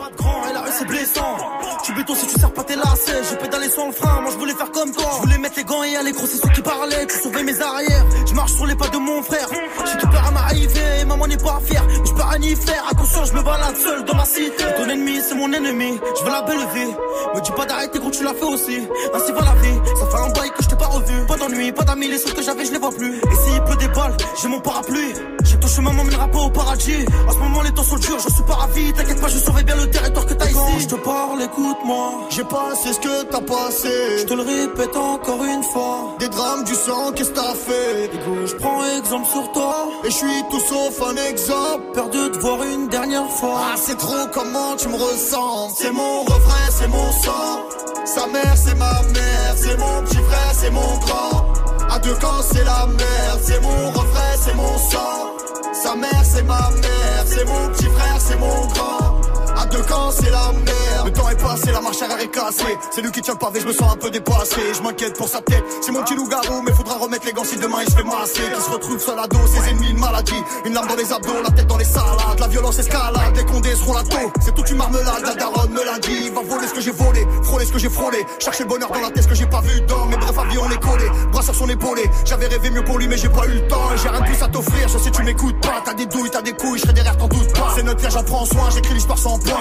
Tu 1.83 1.93
béton 1.93 2.13
si 2.15 2.27
tu 2.27 2.39
sers 2.39 2.53
pas 2.53 2.63
tes 2.63 2.75
lacets. 2.75 3.23
Je 3.31 3.35
pédalé 3.37 3.69
sans 3.69 3.87
le 3.87 3.93
frein, 3.93 4.21
moi 4.21 4.31
je 4.31 4.37
voulais 4.37 4.53
faire 4.53 4.71
comme 4.71 4.91
toi. 4.91 5.09
Je 5.15 5.21
voulais 5.21 5.37
mettre 5.39 5.55
les 5.57 5.63
gants 5.63 5.83
et 5.83 5.95
aller 5.95 6.11
gros, 6.11 6.27
c'est 6.27 6.37
ceux 6.37 6.49
qui 6.53 6.61
parlaient. 6.61 7.07
Tu 7.07 7.17
sauvais 7.17 7.43
mes 7.43 7.59
arrières. 7.59 8.05
Je 8.27 8.33
marche 8.33 8.53
sur 8.53 8.65
les 8.67 8.75
pas 8.75 8.87
de 8.89 8.97
mon 8.97 9.23
frère. 9.23 9.47
J'ai 9.85 9.97
tout 9.97 10.07
peur 10.07 10.25
à 10.27 10.31
m'arriver 10.31 10.99
et 11.01 11.05
maman 11.05 11.27
n'est 11.27 11.37
pas 11.37 11.59
fière. 11.65 11.83
Mais 11.87 12.05
je 12.05 12.13
peux 12.13 12.21
rien 12.21 12.41
y 12.41 12.55
faire. 12.55 12.83
À 12.89 12.93
conscience, 12.93 13.29
je 13.29 13.33
me 13.33 13.41
balade 13.41 13.75
seul 13.77 14.03
dans 14.05 14.15
ma 14.15 14.25
cité. 14.25 14.63
Ton 14.77 14.89
ennemi, 14.89 15.19
c'est 15.27 15.35
mon 15.35 15.51
ennemi. 15.51 15.99
Je 16.19 16.23
veux 16.23 16.31
la 16.31 16.41
belle 16.43 16.67
vie. 16.75 16.91
Me 17.35 17.41
dis 17.41 17.51
pas 17.51 17.65
d'arrêter 17.65 17.99
gros, 17.99 18.11
tu 18.11 18.23
l'as 18.23 18.33
fait 18.33 18.43
aussi. 18.45 18.77
Ainsi 19.13 19.31
va 19.31 19.41
la 19.41 19.55
vie. 19.61 19.79
Ça 19.99 20.05
fait 20.05 20.23
un 20.23 20.29
bail 20.29 20.51
que 20.51 20.63
je 20.63 20.69
t'ai 20.69 20.75
pas 20.75 20.87
revu. 20.87 21.25
Pas 21.27 21.37
d'ennui, 21.37 21.71
pas 21.71 21.83
d'amis, 21.83 22.07
les 22.07 22.17
seuls 22.19 22.33
que 22.33 22.43
j'avais, 22.43 22.65
je 22.65 22.71
les 22.71 22.79
vois 22.79 22.91
plus. 22.91 23.17
Et 23.17 23.35
s'il 23.43 23.63
pleut 23.63 23.77
des 23.77 23.87
balles, 23.87 24.15
j'ai 24.41 24.47
mon 24.47 24.59
parapluie. 24.59 25.13
J'ai 25.52 25.60
ton 25.60 25.68
chemin, 25.68 25.91
m'emmènera 25.91 26.28
pas 26.30 26.40
au 26.40 26.49
paradis. 26.49 27.06
En 27.28 27.34
ce 27.34 27.38
moment, 27.38 27.61
les 27.61 27.72
temps 27.72 27.84
sont 27.84 27.98
durs, 27.98 28.19
je 28.26 28.34
suis 28.34 28.44
pas 28.44 28.53
ravi. 28.53 28.94
T'inquiète 28.94 29.19
pas, 29.19 29.28
je 29.28 29.38
saurais 29.38 29.64
bien 29.64 29.76
le 29.76 29.90
territoire 29.90 30.26
que 30.26 30.34
t'as 30.34 30.45
ici. 30.45 30.53
Quand 30.56 30.80
je 30.80 30.88
te 30.88 30.95
parle, 30.95 31.41
écoute-moi. 31.41 32.28
J'ai 32.30 32.45
passé 32.45 32.94
ce 32.94 32.99
que 32.99 33.23
t'as 33.23 33.41
passé. 33.41 34.19
Je 34.19 34.23
te 34.23 34.34
le 34.34 34.44
répète 34.44 34.95
encore 34.95 35.44
une 35.44 35.64
fois. 35.64 36.15
Des 36.19 36.30
drames, 36.30 36.64
du 36.64 36.73
sang, 36.73 37.11
qu'est-ce 37.14 37.32
que 37.32 37.36
t'as 37.36 37.53
fait? 37.53 38.11
Je 38.45 38.56
prends 38.56 38.82
exemple 38.98 39.28
sur 39.28 39.52
toi. 39.52 39.90
Et 40.06 40.10
je 40.10 40.15
suis 40.15 40.44
tout 40.49 40.61
sauf 40.61 41.02
un 41.10 41.18
exemple. 41.30 41.84
Peur 41.95 42.10
de 42.10 42.30
te 42.30 42.38
voir 42.40 42.64
une 42.64 42.88
dernière 42.88 43.30
fois. 43.30 43.60
Ah, 43.61 43.76
c'est 43.76 43.98
trop 43.98 44.28
comment 44.34 44.78
tu 44.78 44.88
me 44.88 44.95
ressembles. 44.95 45.73
C'est 45.78 45.91
mon 45.91 46.22
refrain, 46.22 46.68
c'est 46.69 46.88
mon 46.88 47.11
sang. 47.11 47.60
Sa 48.06 48.26
mère, 48.28 48.56
c'est 48.56 48.76
ma 48.76 48.94
mère. 49.02 49.53
C'est 49.57 49.78
mon 49.78 50.02
petit 50.03 50.23
frère, 50.30 50.53
c'est 50.53 50.72
mon 50.72 50.98
grand. 51.06 51.53
À 51.93 51.99
deux 51.99 52.15
camps, 52.15 52.41
c'est 52.41 52.63
la 52.63 52.88
merde. 52.88 53.41
C'est 53.43 53.61
mon 53.61 53.89
refrain, 53.89 54.34
c'est 54.39 54.55
mon 54.55 54.77
sang. 54.77 55.35
Sa 55.73 55.93
mère, 55.95 56.23
c'est 56.23 56.43
ma 56.43 56.69
mère. 56.72 57.23
C'est 57.26 57.45
mon 57.45 57.68
petit 57.68 57.88
frère, 57.88 58.15
c'est 58.18 58.38
mon 58.38 58.65
grand. 58.68 59.30
Deux 59.72 59.81
camps, 59.84 60.11
c'est 60.11 60.30
la 60.30 60.52
merde. 60.52 61.06
Le 61.06 61.11
temps 61.11 61.30
est 61.30 61.41
passé, 61.41 61.72
la 61.72 61.81
marche 61.81 62.02
arrière 62.02 62.19
est 62.19 62.27
cassée. 62.27 62.77
C'est 62.93 63.02
lui 63.02 63.11
qui 63.11 63.22
tient 63.22 63.34
le 63.34 63.39
pavé, 63.39 63.60
je 63.61 63.68
me 63.68 63.73
sens 63.73 63.93
un 63.93 63.98
peu 63.98 64.10
dépassé. 64.10 64.61
Je 64.76 64.81
m'inquiète 64.81 65.18
pour 65.18 65.27
sa 65.27 65.41
tête. 65.41 65.64
C'est 65.81 65.91
mon 65.91 66.03
petit 66.03 66.15
loup-garou, 66.15 66.61
mais 66.64 66.73
faudra 66.73 66.95
remettre 66.95 67.26
les 67.26 67.34
gants 67.34 67.43
si 67.43 67.56
demain 67.57 67.77
il 67.85 67.89
se 67.89 67.95
fait 67.95 68.03
masser. 68.03 68.43
Qui 68.53 68.61
se 68.61 68.69
retrouve 68.69 68.99
seul 68.99 69.18
à 69.18 69.27
dos, 69.27 69.39
ses 69.48 69.69
ennemis, 69.69 69.91
une 69.91 69.99
maladie. 69.99 70.43
Une 70.65 70.73
lame 70.73 70.88
dans 70.88 70.95
les 70.95 71.11
abdos, 71.11 71.41
la 71.43 71.52
tête 71.52 71.68
dans 71.68 71.77
les 71.77 71.85
salades. 71.85 72.39
La 72.39 72.48
violence 72.48 72.80
escalade, 72.80 73.35
les 73.35 73.45
condés 73.45 73.76
seront 73.76 73.93
la 73.93 74.03
taux. 74.03 74.31
C'est 74.43 74.53
toute 74.53 74.69
une 74.69 74.77
marmelade, 74.77 75.23
la 75.23 75.35
daronne 75.35 75.72
me 75.72 75.84
l'a 75.85 75.99
dit. 75.99 76.30
Va 76.30 76.41
voler 76.41 76.68
ce 76.68 76.73
que 76.73 76.81
j'ai 76.81 76.91
volé, 76.91 77.26
frôler 77.43 77.65
ce 77.65 77.72
que 77.72 77.80
j'ai 77.80 77.89
frôlé. 77.89 78.26
Chercher 78.39 78.64
le 78.64 78.69
bonheur 78.69 78.91
dans 78.91 79.02
la 79.02 79.10
tête, 79.10 79.23
ce 79.23 79.30
que 79.30 79.35
j'ai 79.35 79.48
pas 79.48 79.61
vu 79.61 79.81
dans 79.81 80.06
mes 80.06 80.18
brefs 80.18 80.38
avis, 80.38 80.57
on 80.57 80.69
est 80.69 80.81
collé. 80.81 81.06
Bras 81.31 81.41
sur 81.41 81.56
son 81.56 81.69
épaulé. 81.69 82.03
J'avais 82.26 82.48
rêvé 82.48 82.69
mieux 82.69 82.84
pour 82.84 82.99
lui, 82.99 83.07
mais 83.07 83.18
j'ai 83.18 83.30
pas 83.30 83.45
eu 83.48 83.53
le 83.53 83.68
temps. 83.68 83.89
J'ai 83.95 84.10
rien 84.10 84.19
de 84.19 84.26
plus 84.26 84.43
à 84.43 84.48
t'offrir, 84.48 84.88
je 84.88 84.98
sais 84.98 85.11
tu 85.11 85.23
m'écoutes 85.23 85.60
pas. 85.61 85.81
T'as 85.85 85.93
des 85.93 86.06
douilles, 86.06 86.30
t'as 86.30 86.41
des 86.41 86.53
couilles, 86.53 86.77
je 86.77 86.84
serai 86.84 86.93
derrière, 86.93 87.18
t'en 87.18 87.27
doute. 87.27 87.48
C'est 87.76 87.84
notre 87.84 87.99
pierre, 87.99 88.11
j'en 88.11 88.23
prends 88.23 88.45
soin, 88.45 88.69
j'écris 88.69 88.93
l'histoire 88.93 89.18
sans 89.18 89.39
point. 89.39 89.60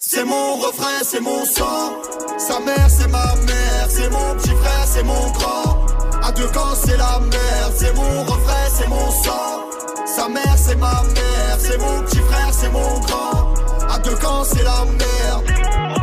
C'est 0.00 0.24
mon 0.24 0.54
refrain, 0.58 1.02
c'est 1.02 1.20
mon 1.20 1.44
sang. 1.44 1.92
Sa 2.38 2.60
mère, 2.60 2.88
c'est 2.88 3.08
ma 3.08 3.34
mère. 3.34 3.86
C'est 3.88 4.08
mon 4.10 4.34
petit 4.36 4.54
frère, 4.54 4.84
c'est 4.86 5.02
mon 5.02 5.30
grand. 5.32 5.86
À 6.22 6.30
deux 6.30 6.46
camps, 6.48 6.76
c'est 6.76 6.96
la 6.96 7.18
merde. 7.18 7.72
C'est 7.76 7.92
mon 7.96 8.22
refrain, 8.22 8.66
c'est 8.72 8.86
mon 8.86 9.10
sang. 9.10 10.06
Sa 10.06 10.28
mère, 10.28 10.54
c'est 10.56 10.76
ma 10.76 11.02
mère. 11.02 11.58
C'est 11.58 11.78
mon 11.78 12.02
petit 12.02 12.20
frère, 12.20 12.52
c'est 12.52 12.70
mon 12.70 13.00
grand. 13.00 13.54
À 13.90 13.98
deux 13.98 14.14
camps, 14.14 14.44
c'est 14.44 14.62
la 14.62 14.84
merde. 14.84 15.97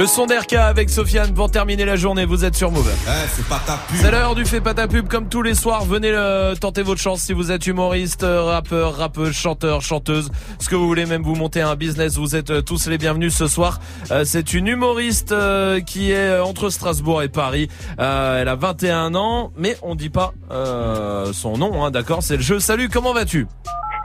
Le 0.00 0.06
son 0.06 0.24
d'RK 0.24 0.54
avec 0.54 0.88
Sofiane 0.88 1.34
pour 1.34 1.50
terminer 1.50 1.84
la 1.84 1.94
journée. 1.94 2.24
Vous 2.24 2.46
êtes 2.46 2.56
sur 2.56 2.70
Move. 2.70 2.90
Eh, 2.90 3.10
c'est 3.36 3.44
pas 3.44 3.60
ta 3.66 3.74
pub. 3.74 3.98
C'est 4.00 4.10
l'heure 4.10 4.34
du 4.34 4.46
fait 4.46 4.62
pas 4.62 4.72
ta 4.72 4.88
pub 4.88 5.06
comme 5.08 5.28
tous 5.28 5.42
les 5.42 5.54
soirs. 5.54 5.84
Venez 5.84 6.10
euh, 6.10 6.54
tenter 6.54 6.80
votre 6.80 7.02
chance 7.02 7.20
si 7.20 7.34
vous 7.34 7.52
êtes 7.52 7.66
humoriste, 7.66 8.22
euh, 8.22 8.42
rappeur, 8.42 8.96
rappeuse, 8.96 9.34
chanteur, 9.34 9.82
chanteuse, 9.82 10.30
ce 10.58 10.70
que 10.70 10.74
vous 10.74 10.86
voulez, 10.86 11.04
même 11.04 11.22
vous 11.22 11.34
monter 11.34 11.60
un 11.60 11.76
business. 11.76 12.16
Vous 12.16 12.34
êtes 12.34 12.48
euh, 12.48 12.62
tous 12.62 12.86
les 12.86 12.96
bienvenus 12.96 13.34
ce 13.36 13.46
soir. 13.46 13.78
Euh, 14.10 14.24
c'est 14.24 14.54
une 14.54 14.68
humoriste 14.68 15.32
euh, 15.32 15.82
qui 15.82 16.12
est 16.12 16.40
entre 16.40 16.70
Strasbourg 16.70 17.22
et 17.22 17.28
Paris. 17.28 17.68
Euh, 17.98 18.40
elle 18.40 18.48
a 18.48 18.56
21 18.56 19.14
ans, 19.14 19.52
mais 19.58 19.76
on 19.82 19.96
dit 19.96 20.08
pas 20.08 20.32
euh, 20.50 21.30
son 21.34 21.58
nom, 21.58 21.84
hein, 21.84 21.90
d'accord? 21.90 22.22
C'est 22.22 22.38
le 22.38 22.42
jeu. 22.42 22.58
Salut, 22.58 22.88
comment 22.88 23.12
vas-tu? 23.12 23.46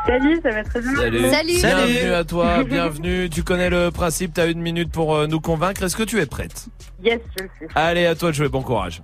Salut, 0.05 0.39
ça 0.43 0.51
va 0.51 0.63
très 0.63 0.81
bien. 0.81 1.31
Salut. 1.31 1.53
Bienvenue 1.61 2.13
à 2.13 2.23
toi, 2.23 2.63
bienvenue. 2.67 3.29
Tu 3.29 3.43
connais 3.43 3.69
le 3.69 3.89
principe, 3.89 4.33
tu 4.35 4.41
as 4.41 4.45
une 4.45 4.61
minute 4.61 4.91
pour 4.91 5.15
euh, 5.15 5.27
nous 5.27 5.39
convaincre. 5.39 5.83
Est-ce 5.83 5.95
que 5.95 6.03
tu 6.03 6.19
es 6.19 6.25
prête? 6.25 6.67
Yes, 7.03 7.19
je 7.37 7.43
le 7.43 7.49
sais. 7.59 7.67
Allez, 7.75 8.05
à 8.05 8.13
toi 8.15 8.29
de 8.29 8.35
jouer, 8.35 8.47
bon 8.47 8.61
courage. 8.61 9.01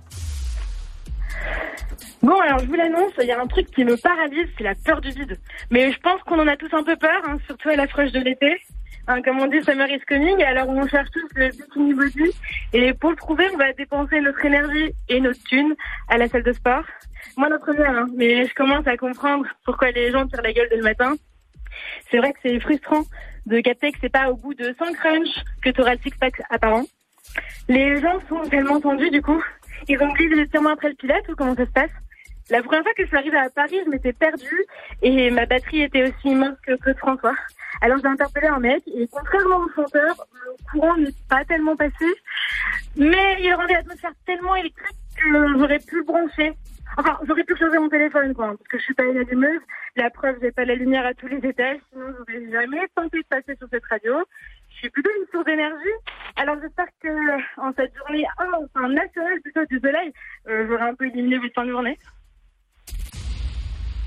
Bon, 2.22 2.38
alors 2.40 2.60
je 2.60 2.66
vous 2.66 2.74
l'annonce, 2.74 3.12
il 3.20 3.26
y 3.26 3.32
a 3.32 3.40
un 3.40 3.46
truc 3.48 3.66
qui 3.72 3.84
me 3.84 3.96
paralyse, 3.96 4.46
c'est 4.56 4.62
la 4.62 4.76
peur 4.76 5.00
du 5.00 5.10
vide. 5.10 5.40
Mais 5.70 5.90
je 5.90 5.98
pense 5.98 6.20
qu'on 6.22 6.38
en 6.38 6.46
a 6.46 6.56
tous 6.56 6.72
un 6.72 6.84
peu 6.84 6.94
peur, 6.94 7.20
hein, 7.26 7.36
surtout 7.46 7.70
à 7.70 7.76
l'approche 7.76 8.12
de 8.12 8.20
l'été. 8.20 8.60
Hein, 9.08 9.20
comme 9.22 9.40
on 9.40 9.48
dit, 9.48 9.60
summer 9.62 9.88
is 9.90 10.00
coming, 10.08 10.40
alors 10.44 10.68
on 10.68 10.86
cherche 10.86 11.08
tous 11.10 11.28
le 11.34 11.48
bikini 11.48 11.94
body. 11.94 12.30
Et 12.72 12.92
pour 12.94 13.10
le 13.10 13.16
trouver, 13.16 13.48
on 13.52 13.56
va 13.56 13.72
dépenser 13.72 14.20
notre 14.20 14.44
énergie 14.44 14.92
et 15.08 15.20
notre 15.20 15.42
thune 15.42 15.74
à 16.08 16.18
la 16.18 16.28
salle 16.28 16.44
de 16.44 16.52
sport. 16.52 16.84
Moi, 17.36 17.48
la 17.48 17.58
première, 17.58 17.90
hein, 17.90 18.06
mais 18.14 18.46
je 18.46 18.54
commence 18.54 18.86
à 18.86 18.96
comprendre 18.96 19.46
pourquoi 19.64 19.90
les 19.90 20.10
gens 20.10 20.26
tirent 20.26 20.42
la 20.42 20.52
gueule 20.52 20.68
dès 20.68 20.76
le 20.76 20.82
matin. 20.82 21.14
C'est 22.10 22.18
vrai 22.18 22.32
que 22.32 22.38
c'est 22.42 22.60
frustrant 22.60 23.02
de 23.46 23.60
capter 23.60 23.90
que 23.90 23.98
c'est 24.00 24.12
pas 24.12 24.30
au 24.30 24.36
bout 24.36 24.54
de 24.54 24.74
100 24.78 24.92
crunch 24.92 25.28
que 25.62 25.70
tu 25.70 25.80
auras 25.80 25.94
le 25.94 26.00
six-pack 26.00 26.42
apparent. 26.50 26.84
Les 27.68 28.00
gens 28.00 28.20
sont 28.28 28.42
tellement 28.48 28.80
tendus 28.80 29.10
du 29.10 29.22
coup. 29.22 29.42
Ils 29.88 30.00
ont 30.02 30.10
oublié 30.10 30.28
de 30.28 30.44
tirer 30.44 30.70
après 30.70 30.90
le 30.90 30.94
pilote 30.94 31.28
ou 31.28 31.34
comment 31.34 31.54
ça 31.56 31.64
se 31.64 31.70
passe 31.70 31.90
La 32.50 32.62
première 32.62 32.82
fois 32.82 32.92
que 32.94 33.02
je 33.02 33.08
suis 33.08 33.16
arrivée 33.16 33.38
à 33.38 33.50
Paris, 33.50 33.80
je 33.84 33.90
m'étais 33.90 34.12
perdue 34.12 34.64
et 35.00 35.30
ma 35.30 35.46
batterie 35.46 35.82
était 35.82 36.04
aussi 36.04 36.34
morte 36.34 36.58
que, 36.66 36.94
François. 36.94 37.34
Alors 37.80 37.98
j'ai 37.98 38.08
interpellé 38.08 38.46
un 38.46 38.60
mec 38.60 38.82
et 38.86 39.08
contrairement 39.10 39.56
au 39.56 39.68
chanteur, 39.74 40.26
le 40.44 40.70
courant 40.70 40.96
n'est 40.96 41.14
pas 41.28 41.44
tellement 41.44 41.74
passé, 41.74 42.06
mais 42.96 43.38
il 43.40 43.52
rendait 43.54 43.74
l'atmosphère 43.74 44.12
tellement 44.24 44.54
électrique 44.54 44.96
que 45.16 45.58
j'aurais 45.58 45.80
pu 45.80 45.96
le 45.96 46.04
brancher. 46.04 46.52
Enfin, 46.96 47.18
j'aurais 47.26 47.44
pu 47.44 47.56
changer 47.56 47.78
mon 47.78 47.88
téléphone, 47.88 48.34
quoi, 48.34 48.48
parce 48.48 48.68
que 48.68 48.78
je 48.78 48.82
suis 48.82 48.94
pas 48.94 49.04
une 49.04 49.18
allumeuse. 49.18 49.60
La 49.96 50.10
preuve, 50.10 50.36
j'ai 50.42 50.52
pas 50.52 50.64
la 50.64 50.74
lumière 50.74 51.06
à 51.06 51.14
tous 51.14 51.26
les 51.26 51.38
étages, 51.38 51.78
sinon 51.92 52.06
j'aurais 52.18 52.50
jamais 52.50 52.86
tenté 52.94 53.18
de 53.18 53.26
passer 53.28 53.56
sur 53.56 53.68
cette 53.70 53.84
radio. 53.90 54.14
Je 54.70 54.76
suis 54.78 54.90
plutôt 54.90 55.10
une 55.18 55.26
source 55.30 55.44
d'énergie. 55.44 55.96
Alors 56.36 56.56
j'espère 56.62 56.86
que 57.02 57.60
en 57.60 57.72
cette 57.76 57.92
journée, 57.96 58.24
oh, 58.40 58.66
enfin 58.74 58.88
nationale 58.88 59.40
plutôt 59.42 59.64
du 59.66 59.78
soleil, 59.80 60.12
euh, 60.48 60.66
j'aurai 60.68 60.82
un 60.82 60.94
peu 60.94 61.06
éliminé 61.06 61.38
votre 61.38 61.54
fin 61.54 61.64
de 61.64 61.70
journée. 61.70 61.98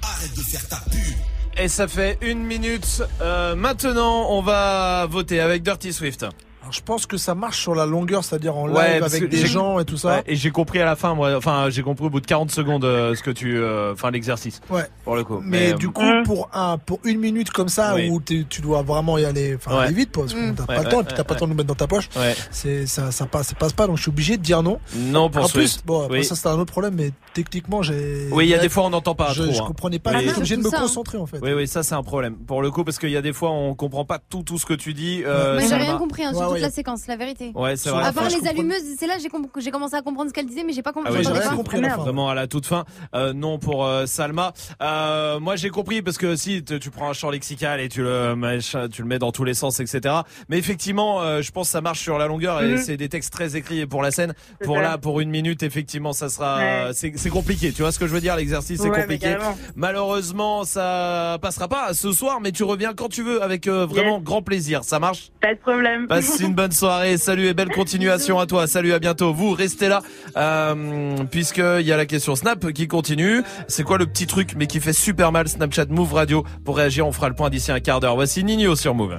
Arrête 0.04 0.36
de 0.36 0.42
faire 0.42 0.68
ta 0.68 0.78
pub. 0.90 1.16
Et 1.58 1.68
ça 1.68 1.88
fait 1.88 2.18
une 2.22 2.44
minute. 2.44 3.02
Euh, 3.22 3.56
maintenant, 3.56 4.28
on 4.30 4.42
va 4.42 5.06
voter 5.08 5.40
avec 5.40 5.64
Dirty 5.64 5.94
Swift. 5.94 6.26
Alors, 6.66 6.74
je 6.74 6.82
pense 6.82 7.06
que 7.06 7.18
ça 7.18 7.36
marche 7.36 7.60
sur 7.62 7.76
la 7.76 7.86
longueur, 7.86 8.24
c'est-à-dire 8.24 8.58
en 8.58 8.66
live 8.66 8.76
Ouais, 8.76 9.00
parce 9.00 9.14
avec 9.14 9.30
des 9.30 9.46
gens 9.46 9.78
et 9.80 9.86
tout 9.86 9.98
ça. 9.98 10.08
Ouais, 10.16 10.24
et 10.26 10.36
j'ai 10.36 10.50
compris 10.50 10.80
à 10.82 10.86
la 10.86 10.96
fin, 10.96 11.14
moi. 11.14 11.36
Enfin, 11.38 11.70
j'ai 11.70 11.84
compris 11.84 12.08
au 12.08 12.10
bout 12.10 12.22
de 12.22 12.26
40 12.26 12.50
secondes 12.50 12.86
euh, 12.86 13.14
ce 13.14 13.22
que 13.22 13.30
tu, 13.30 13.56
euh, 13.56 13.94
enfin 13.94 14.10
l'exercice. 14.10 14.62
Ouais. 14.72 14.82
Pour 15.04 15.16
le 15.16 15.24
coup. 15.24 15.40
Mais, 15.44 15.74
euh, 15.74 15.76
du 15.76 15.90
coup, 15.90 16.02
pour 16.24 16.50
un, 16.54 16.80
pour 16.80 17.00
une 17.04 17.20
minute 17.20 17.52
comme 17.52 17.70
ça, 17.70 17.94
Oui. 17.94 18.10
où 18.10 18.20
tu 18.20 18.62
dois 18.64 18.82
vraiment 18.82 19.20
y 19.20 19.26
aller, 19.26 19.56
enfin, 19.56 19.78
Ouais. 19.78 19.84
aller 19.86 19.94
vite, 19.94 20.12
parce 20.12 20.34
que 20.34 20.40
Mm. 20.40 20.56
t'as 20.56 20.64
Ouais, 20.64 20.76
pas 20.78 20.84
le 20.84 20.90
temps, 20.90 20.98
ouais, 20.98 21.04
et 21.04 21.06
puis 21.06 21.14
t'as 21.16 21.24
pas 21.24 21.34
ouais, 21.34 21.36
le 21.36 21.40
temps 21.42 21.46
de 21.46 21.52
nous 21.52 21.56
mettre 21.58 21.68
dans 21.68 21.76
ta 21.76 21.86
poche. 21.86 22.10
Ouais. 22.16 22.34
C'est, 22.50 22.88
ça, 22.88 23.12
ça 23.12 23.28
passe, 23.28 23.50
ça 23.50 23.56
passe 23.56 23.74
pas, 23.74 23.86
donc 23.86 23.98
je 23.98 24.02
suis 24.02 24.10
obligé 24.10 24.38
de 24.38 24.42
dire 24.42 24.64
non. 24.64 24.80
Non 24.96 25.30
pour 25.30 25.46
En 25.46 25.48
plus, 25.50 25.82
bon, 25.86 26.06
après 26.06 26.18
Oui. 26.20 26.26
ça 26.26 26.36
c'est 26.36 26.48
un 26.48 26.58
autre 26.58 26.72
problème, 26.72 26.96
mais 26.96 27.12
techniquement, 27.36 27.84
j'ai. 27.84 28.28
Oui, 28.32 28.46
il 28.48 28.50
y 28.50 28.56
a 28.56 28.60
des 28.60 28.70
fois 28.70 28.86
on 28.86 28.90
n'entend 28.90 29.14
pas 29.14 29.34
je, 29.34 29.44
trop. 29.44 29.54
je 29.54 29.62
hein. 29.62 29.66
comprenais 29.68 30.00
pas, 30.00 30.14
Oui. 30.14 30.22
j'étais 30.24 30.38
obligé 30.38 30.58
de 30.58 30.64
me 30.64 30.72
concentrer 30.72 31.20
en 31.20 31.28
fait. 31.28 31.38
Oui, 31.44 31.54
oui, 31.54 31.68
ça 31.68 31.84
c'est 31.84 31.94
un 31.94 32.02
problème. 32.02 32.36
Pour 32.38 32.64
le 32.64 32.72
coup, 32.72 32.84
parce 32.84 32.98
qu'il 32.98 33.12
y 33.12 33.18
a 33.18 33.22
des 33.22 33.34
fois 33.34 33.52
on 33.52 33.76
comprend 33.76 34.04
pas 34.04 34.18
tout, 34.18 34.42
tout 34.42 34.58
ce 34.58 34.66
que 34.66 34.74
tu 34.74 34.96
dis. 34.96 35.22
Moi, 35.24 35.60
j'ai 35.70 35.76
rien 35.76 35.98
compris 35.98 36.24
hein, 36.24 36.32
toute 36.56 36.62
la 36.64 36.72
séquence, 36.72 37.08
la 37.08 37.16
vérité. 37.16 37.52
Ouais, 37.56 37.76
c'est 37.76 37.90
vrai. 37.90 38.04
À 38.06 38.12
part 38.12 38.28
les 38.30 38.48
allumeuses, 38.48 38.84
c'est 38.98 39.08
là 39.08 39.16
j'ai 39.22 39.30
com- 39.30 39.48
que 39.52 39.62
j'ai 39.62 39.72
commencé 39.72 39.96
à 39.96 40.02
comprendre 40.02 40.30
ce 40.30 40.34
qu'elle 40.34 40.46
disait, 40.46 40.64
mais 40.66 40.74
j'ai 40.74 40.82
pas 40.82 40.92
compris. 40.94 41.12
Ah 41.14 41.18
oui, 41.18 41.24
j'ai 41.26 41.32
pas. 41.40 41.56
compris. 41.56 41.82
Vraiment 41.82 42.30
à 42.30 42.36
la 42.36 42.48
toute 42.48 42.66
fin. 42.66 42.86
Euh, 43.14 43.34
non 43.34 43.60
pour 43.60 43.86
euh, 43.86 44.06
Salma. 44.06 44.54
Euh, 44.82 45.40
moi 45.40 45.56
j'ai 45.56 45.70
compris 45.70 46.02
parce 46.02 46.18
que 46.18 46.36
si 46.36 46.64
tu 46.64 46.90
prends 46.92 47.10
un 47.10 47.14
champ 47.14 47.30
lexical 47.30 47.80
et 47.80 47.90
tu 47.90 48.02
le 48.04 48.36
mets, 48.36 48.60
tu 48.92 49.02
le 49.02 49.08
mets 49.08 49.20
dans 49.20 49.32
tous 49.32 49.44
les 49.44 49.54
sens, 49.54 49.80
etc. 49.80 50.16
Mais 50.50 50.58
effectivement, 50.58 51.22
euh, 51.22 51.42
je 51.42 51.52
pense 51.52 51.68
que 51.68 51.72
ça 51.72 51.82
marche 51.82 52.02
sur 52.02 52.18
la 52.18 52.28
longueur 52.28 52.62
et 52.62 52.68
Mhm. 52.74 52.78
c'est 52.78 52.98
des 52.98 53.10
textes 53.10 53.32
très 53.34 53.56
écrits 53.56 53.86
pour 53.86 54.02
la 54.02 54.12
scène. 54.12 54.34
Pour 54.64 54.78
là, 54.80 54.98
pour 54.98 55.20
une 55.20 55.30
minute, 55.30 55.64
effectivement, 55.64 56.14
ça 56.14 56.30
sera, 56.30 56.94
c'est 56.94 57.14
c'est 57.16 57.30
compliqué. 57.30 57.72
Tu 57.72 57.82
vois 57.82 57.92
ce 57.92 58.00
que 58.00 58.08
je 58.08 58.14
veux 58.14 58.22
dire? 58.22 58.36
L'exercice 58.36 58.82
c'est 58.82 58.90
compliqué. 58.90 59.38
Malheureusement, 59.76 60.64
ça 60.64 61.38
passera 61.42 61.68
pas 61.68 61.94
ce 61.94 62.12
soir, 62.12 62.40
mais 62.42 62.52
tu 62.52 62.64
reviens 62.64 62.94
quand 62.94 63.10
tu 63.10 63.22
veux 63.24 63.42
avec 63.44 63.68
vraiment 63.68 64.20
grand 64.20 64.42
plaisir. 64.42 64.84
Ça 64.84 65.00
marche? 65.00 65.30
Pas 65.42 65.54
de 65.54 65.60
problème. 65.60 66.08
Passe 66.08 66.38
une 66.46 66.54
bonne 66.54 66.72
soirée, 66.72 67.18
salut 67.18 67.48
et 67.48 67.54
belle 67.54 67.70
continuation 67.70 68.40
à 68.40 68.46
toi. 68.46 68.68
Salut, 68.68 68.94
à 68.94 69.00
bientôt. 69.00 69.34
Vous 69.34 69.52
restez 69.52 69.88
là, 69.88 70.02
euh, 70.38 71.16
puisque 71.32 71.58
il 71.58 71.86
y 71.86 71.92
a 71.92 71.98
la 71.98 72.06
question 72.06 72.36
Snap 72.36 72.72
qui 72.72 72.88
continue. 72.88 73.42
C'est 73.68 73.84
quoi 73.84 73.98
le 73.98 74.06
petit 74.06 74.28
truc, 74.28 74.54
mais 74.56 74.68
qui 74.68 74.80
fait 74.80 74.94
super 74.94 75.32
mal 75.32 75.48
Snapchat 75.48 75.88
Move 75.90 76.14
Radio? 76.14 76.46
Pour 76.64 76.78
réagir. 76.78 77.08
On 77.08 77.12
fera 77.12 77.30
le 77.30 77.36
point 77.36 77.50
d'ici 77.50 77.72
un 77.72 77.80
quart 77.80 78.00
d'heure. 78.00 78.16
Voici 78.16 78.44
Nino 78.44 78.76
sur 78.76 78.94
Move. 78.94 79.16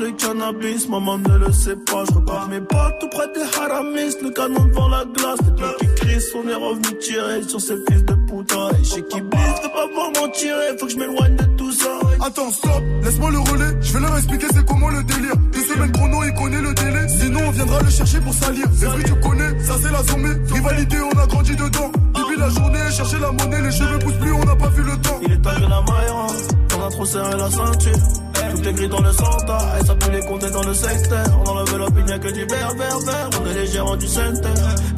le 0.00 0.10
cannabis, 0.12 0.88
maman 0.88 1.18
ne 1.18 1.38
le 1.38 1.52
sait 1.52 1.76
pas, 1.76 2.04
je 2.08 2.14
repars 2.14 2.48
mes 2.48 2.60
potes 2.60 2.98
tout 3.00 3.08
près 3.08 3.26
des 3.34 3.58
haramis, 3.58 4.14
le 4.22 4.30
canon 4.30 4.64
devant 4.66 4.88
la 4.88 5.04
glace, 5.04 5.38
les 5.44 5.52
deux 5.52 5.76
qui 5.78 5.94
crient, 5.94 6.24
on 6.34 6.48
est 6.48 6.54
revenu 6.54 6.98
tirer 6.98 7.42
sur 7.42 7.60
ces 7.60 7.76
fils 7.88 8.04
de 8.04 8.14
putain, 8.14 8.70
et 8.80 8.84
chez 8.84 9.02
qui 9.02 9.20
bise, 9.20 9.60
de 9.62 9.68
pas 9.68 9.86
voir 9.92 10.10
m'en 10.20 10.28
tirer, 10.28 10.76
faut 10.78 10.86
que 10.86 10.92
je 10.92 10.98
m'éloigne 10.98 11.36
de. 11.36 11.51
Attends, 12.24 12.52
stop, 12.52 12.82
laisse-moi 13.02 13.30
le 13.32 13.38
relais. 13.40 13.76
Je 13.80 13.92
vais 13.94 14.00
leur 14.00 14.16
expliquer 14.16 14.46
c'est 14.54 14.64
comment 14.64 14.88
le 14.90 15.02
délire. 15.02 15.36
Deux 15.52 15.64
semaines 15.64 15.90
chrono, 15.90 16.22
il 16.22 16.32
connaît 16.34 16.60
le 16.60 16.72
délai. 16.72 17.08
Sinon, 17.08 17.40
on 17.48 17.50
viendra 17.50 17.80
le 17.80 17.90
chercher 17.90 18.20
pour 18.20 18.32
salir. 18.32 18.64
Les 18.80 18.86
fruits, 18.86 19.04
tu 19.04 19.14
connais, 19.16 19.58
ça 19.58 19.74
c'est 19.82 19.90
la 19.90 20.04
sommée. 20.04 20.34
Rivalité, 20.52 20.96
on 21.00 21.18
a 21.18 21.26
grandi 21.26 21.56
dedans. 21.56 21.90
Depuis 22.14 22.38
la 22.38 22.48
journée, 22.48 22.78
chercher 22.92 23.18
la 23.18 23.32
monnaie, 23.32 23.62
les 23.62 23.72
cheveux 23.72 23.98
poussent 23.98 24.18
plus, 24.20 24.32
on 24.32 24.44
n'a 24.44 24.54
pas 24.54 24.68
vu 24.68 24.82
le 24.84 24.96
temps. 24.98 25.18
Il 25.22 25.32
est 25.32 25.42
que 25.42 25.62
la 25.62 25.82
maille 25.82 26.12
on 26.76 26.86
a 26.86 26.90
trop 26.90 27.04
serré 27.04 27.36
la 27.36 27.50
ceinture. 27.50 28.31
Tout 28.50 28.72
gris 28.72 28.88
dans 28.88 29.00
le 29.00 29.12
centre, 29.12 29.56
et 29.80 29.86
ça 29.86 29.94
pue 29.94 30.10
les 30.12 30.20
compter 30.20 30.50
dans 30.50 30.62
le 30.62 30.74
secteur. 30.74 31.26
On 31.44 31.50
enlève 31.50 31.76
l'opinion 31.76 32.18
que 32.18 32.28
du 32.28 32.44
vert, 32.46 32.72
vert, 32.76 32.98
vert. 33.06 33.30
On 33.40 33.50
est 33.50 33.54
les 33.54 33.66
gérants 33.66 33.96
du 33.96 34.06
center. 34.06 34.48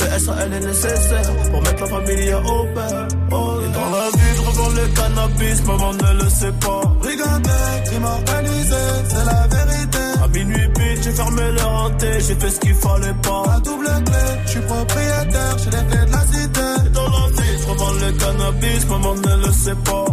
Le 0.00 0.18
SAL 0.18 0.52
est 0.52 0.60
nécessaire 0.60 1.36
pour 1.50 1.62
mettre 1.62 1.80
la 1.80 1.86
famille 1.86 2.34
au 2.34 2.64
père. 2.74 3.08
Oh, 3.30 3.54
et 3.64 3.72
dans 3.72 3.90
la 3.90 4.10
vie, 4.10 4.32
je 4.36 4.42
revends 4.42 4.68
le 4.70 4.86
cannabis, 4.94 5.64
maman 5.66 5.92
ne 5.92 6.22
le 6.22 6.30
sait 6.30 6.52
pas. 6.60 6.82
Brigandais, 7.00 7.82
crime 7.86 8.04
organisé, 8.04 8.76
c'est 9.08 9.24
la 9.24 9.46
vérité. 9.46 9.98
À 10.22 10.28
minuit 10.28 10.68
pile, 10.74 11.02
j'ai 11.02 11.12
fermé 11.12 11.42
leur 11.52 11.70
hanté, 11.70 12.20
j'ai 12.20 12.34
fait 12.34 12.50
ce 12.50 12.60
qu'il 12.60 12.74
fallait 12.74 13.14
pas. 13.22 13.42
La 13.46 13.60
double 13.60 13.86
clé, 14.04 14.24
je 14.46 14.50
suis 14.50 14.60
propriétaire, 14.60 15.56
j'ai 15.58 15.70
les 15.70 15.84
clés 15.86 16.06
de 16.06 16.12
la 16.12 16.26
cité. 16.26 16.60
Et 16.86 16.90
dans 16.90 17.08
la 17.08 17.42
vie, 17.42 17.58
je 17.60 17.68
revends 17.70 17.92
le 17.92 18.12
cannabis, 18.12 18.86
maman 18.88 19.14
ne 19.14 19.46
le 19.46 19.52
sait 19.52 19.74
pas. 19.84 20.04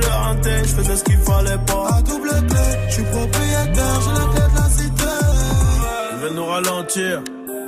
Je 0.00 0.08
hanté, 0.08 0.50
faisais 0.68 0.96
ce 0.96 1.04
qu'il 1.04 1.18
fallait 1.18 1.58
pas. 1.66 1.88
La 1.90 2.02
double 2.02 2.28
clé, 2.28 2.66
je 2.88 2.94
suis 2.94 3.04
propriétaire, 3.04 4.00
j'ai 4.04 4.20
les 4.20 4.28
clés 4.34 4.50
de 4.50 4.56
la 4.56 4.68
cité. 4.70 5.04
Ils 6.12 6.18
veulent 6.18 6.34
nous 6.34 6.46
ralentir. 6.46 7.22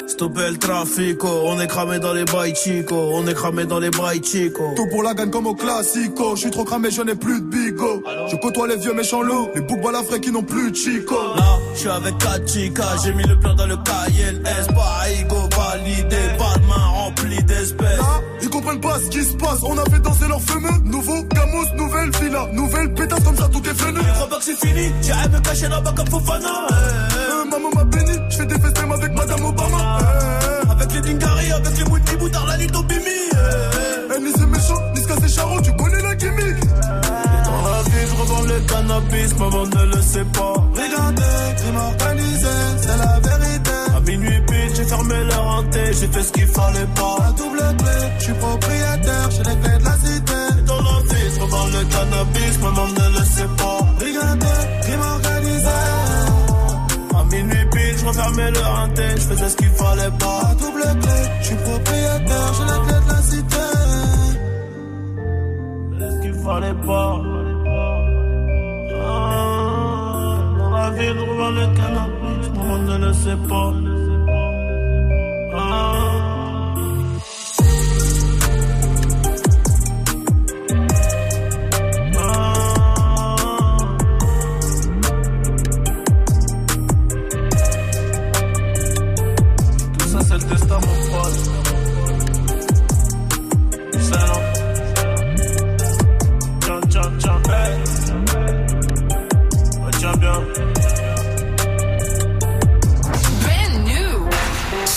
Stopper 0.07 0.51
le 0.51 0.57
trafic, 0.57 1.25
oh. 1.25 1.43
on 1.47 1.61
est 1.61 1.67
cramé 1.67 1.99
dans 1.99 2.13
les 2.13 2.25
bails 2.25 2.55
chico, 2.55 2.95
on 2.95 3.27
est 3.27 3.35
cramé 3.35 3.65
dans 3.65 3.81
les 3.81 3.91
bails 3.91 4.23
chico. 4.23 4.73
Tout 4.77 4.87
pour 4.89 5.03
la 5.03 5.15
gagne 5.15 5.31
comme 5.31 5.49
au 5.49 5.55
classico. 5.55 6.37
Je 6.37 6.43
suis 6.43 6.51
trop 6.51 6.65
cramé, 6.65 6.91
je 6.93 7.03
n'ai 7.03 7.17
plus 7.17 7.41
de 7.41 7.47
bigo. 7.47 8.05
Je 8.31 8.37
côtoie 8.37 8.69
les 8.69 8.77
vieux 8.77 8.95
méchants 8.95 9.23
loups, 9.23 9.49
les 9.55 9.63
boucs 9.63 9.83
balafrés 9.83 10.21
qui 10.21 10.31
n'ont 10.31 10.45
plus 10.45 10.71
de 10.71 10.77
chico. 10.77 11.17
Là, 11.37 11.59
je 11.75 11.81
suis 11.81 11.89
avec 11.89 12.17
4 12.19 12.49
chicas, 12.49 12.97
j'ai 13.05 13.13
mis 13.15 13.25
le 13.25 13.39
plan 13.39 13.55
dans 13.55 13.67
le 13.67 13.77
pas 13.77 14.07
ego 15.11 15.49
validé, 15.57 16.17
pas 16.39 16.59
de 16.59 16.67
main 16.67 16.87
remplie 16.87 17.43
d'espèces. 17.43 18.01
Comprennent 18.67 18.81
pas 18.81 18.99
ce 18.99 19.09
qui 19.11 19.23
se 19.23 19.35
passe. 19.37 19.61
On 19.63 19.79
a 19.79 19.85
fait 19.85 20.01
danser 20.01 20.27
leur 20.27 20.41
fameux. 20.43 20.77
Nouveau 20.87 21.23
Gamos, 21.23 21.67
nouvelle 21.77 22.11
villa. 22.21 22.49
Nouvelle 22.53 22.93
pétasse 22.95 23.23
comme 23.23 23.37
ça, 23.37 23.49
tout 23.49 23.63
est 23.65 23.73
venu. 23.73 24.01
Je 24.05 24.13
crois 24.15 24.29
pas 24.29 24.39
que 24.39 24.45
c'est 24.45 24.57
fini, 24.67 24.93
j'arrive 25.03 25.31
me 25.35 25.39
cacher 25.41 25.69
là-bas 25.69 25.93
comme 25.97 26.09
Fofana. 26.09 26.49
Euh, 26.73 27.45
maman 27.49 27.69
m'a 27.77 27.85
béni, 27.85 28.19
je 28.29 28.37
fais 28.37 28.47
des 28.47 28.59
festins 28.59 28.91
avec 28.91 29.13
Madame 29.15 29.45
Obama. 29.45 29.99
Euh, 30.03 30.73
Avec 30.73 30.93
les 30.95 31.01
Dingari, 31.01 31.53
avec 31.53 31.79
les 31.79 31.85
Woody 31.85 32.17
Boutard, 32.17 32.47
la 32.47 32.57
Lito 32.57 32.83
Bimi. 32.83 33.03
eh, 34.17 34.21
ni 34.21 34.33
c'est 34.37 34.47
méchant, 34.47 34.83
ni 34.97 35.01
ce 35.01 35.09
c'est 35.21 35.29
charron, 35.37 35.61
tu 35.63 35.73
connais 35.77 36.03
la 36.03 36.15
gimmick. 36.17 36.61
Dans 36.67 37.71
la 37.71 37.83
vie, 37.85 38.07
je 38.11 38.15
revends 38.21 38.43
le 38.43 38.61
cannabis, 38.67 39.39
maman 39.39 39.67
ne 39.67 39.95
le 39.95 40.03
sait 40.03 40.25
pas. 40.25 40.55
Brigandais, 40.75 41.55
crime 41.57 41.77
organisé, 41.77 42.49
c'est 42.81 42.97
la 42.99 43.16
fermé 44.87 45.25
leur 45.25 45.47
hanté, 45.47 45.81
j'ai 45.99 46.09
fait 46.09 46.23
ce 46.23 46.33
qu'il 46.33 46.47
fallait 46.47 46.91
pas. 46.95 47.17
La 47.25 47.33
double 47.33 47.77
clé, 47.79 47.99
je 48.19 48.25
suis 48.25 48.35
propriétaire, 48.35 49.31
j'ai 49.31 49.45
les 49.49 49.57
clés 49.61 49.79
de 49.79 49.85
la 49.85 49.97
cité. 50.05 50.41
Dans 50.67 50.83
la 50.89 50.97
vie, 51.09 51.29
je 51.35 51.41
revends 51.41 51.67
le 51.67 51.83
cannabis, 51.93 52.59
maman 52.63 52.87
ne 52.87 53.19
le 53.19 53.25
sait 53.25 53.53
pas. 53.61 53.79
Brigandais, 53.99 54.63
crime 54.83 55.05
organisé. 55.17 55.79
À 57.19 57.25
minuit 57.33 57.67
pile, 57.73 57.97
je 57.99 58.07
refermais 58.07 58.51
le 58.51 58.65
hanté, 58.79 59.05
je 59.17 59.21
faisais 59.21 59.49
ce 59.49 59.57
qu'il 59.57 59.71
fallait 59.71 60.15
pas. 60.19 60.41
La 60.49 60.55
double 60.55 61.01
clé, 61.03 61.21
je 61.41 61.47
suis 61.47 61.57
propriétaire, 61.57 62.51
j'ai 62.57 62.65
les 62.73 62.81
clés 62.87 63.03
de 63.05 63.11
la 63.13 63.23
cité. 63.31 63.67
Ce 65.99 66.23
qu'il 66.23 66.35
fallait 66.45 66.81
pas. 66.87 67.13
Ah, 69.09 70.39
dans 70.59 70.71
la 70.71 70.91
vie, 70.91 71.07
je 71.07 71.25
revends 71.31 71.51
le 71.51 71.67
cannabis, 71.79 72.51
maman 72.57 72.79
ne 72.79 72.97
le 73.07 73.13
sait 73.13 73.41
pas. 73.49 73.73
Ah. 75.59 76.26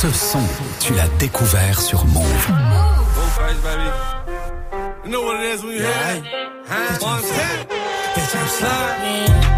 Ce 0.01 0.09
son, 0.11 0.39
tu 0.79 0.93
l'as 0.93 1.09
découvert 1.19 1.81
sur 1.81 2.05
Move. 2.05 2.47
Baby. 3.61 3.91
You 5.03 5.11
know 5.11 5.23
what 5.23 5.41
it 5.41 5.55
is 5.55 5.61
when 5.61 5.73
you 5.73 5.81
hear 5.81 5.91
that? 5.91 7.01
One 7.01 7.21
step. 7.21 7.69
Bitch, 8.15 8.33
I'm 8.33 8.47
sliding. 8.47 9.48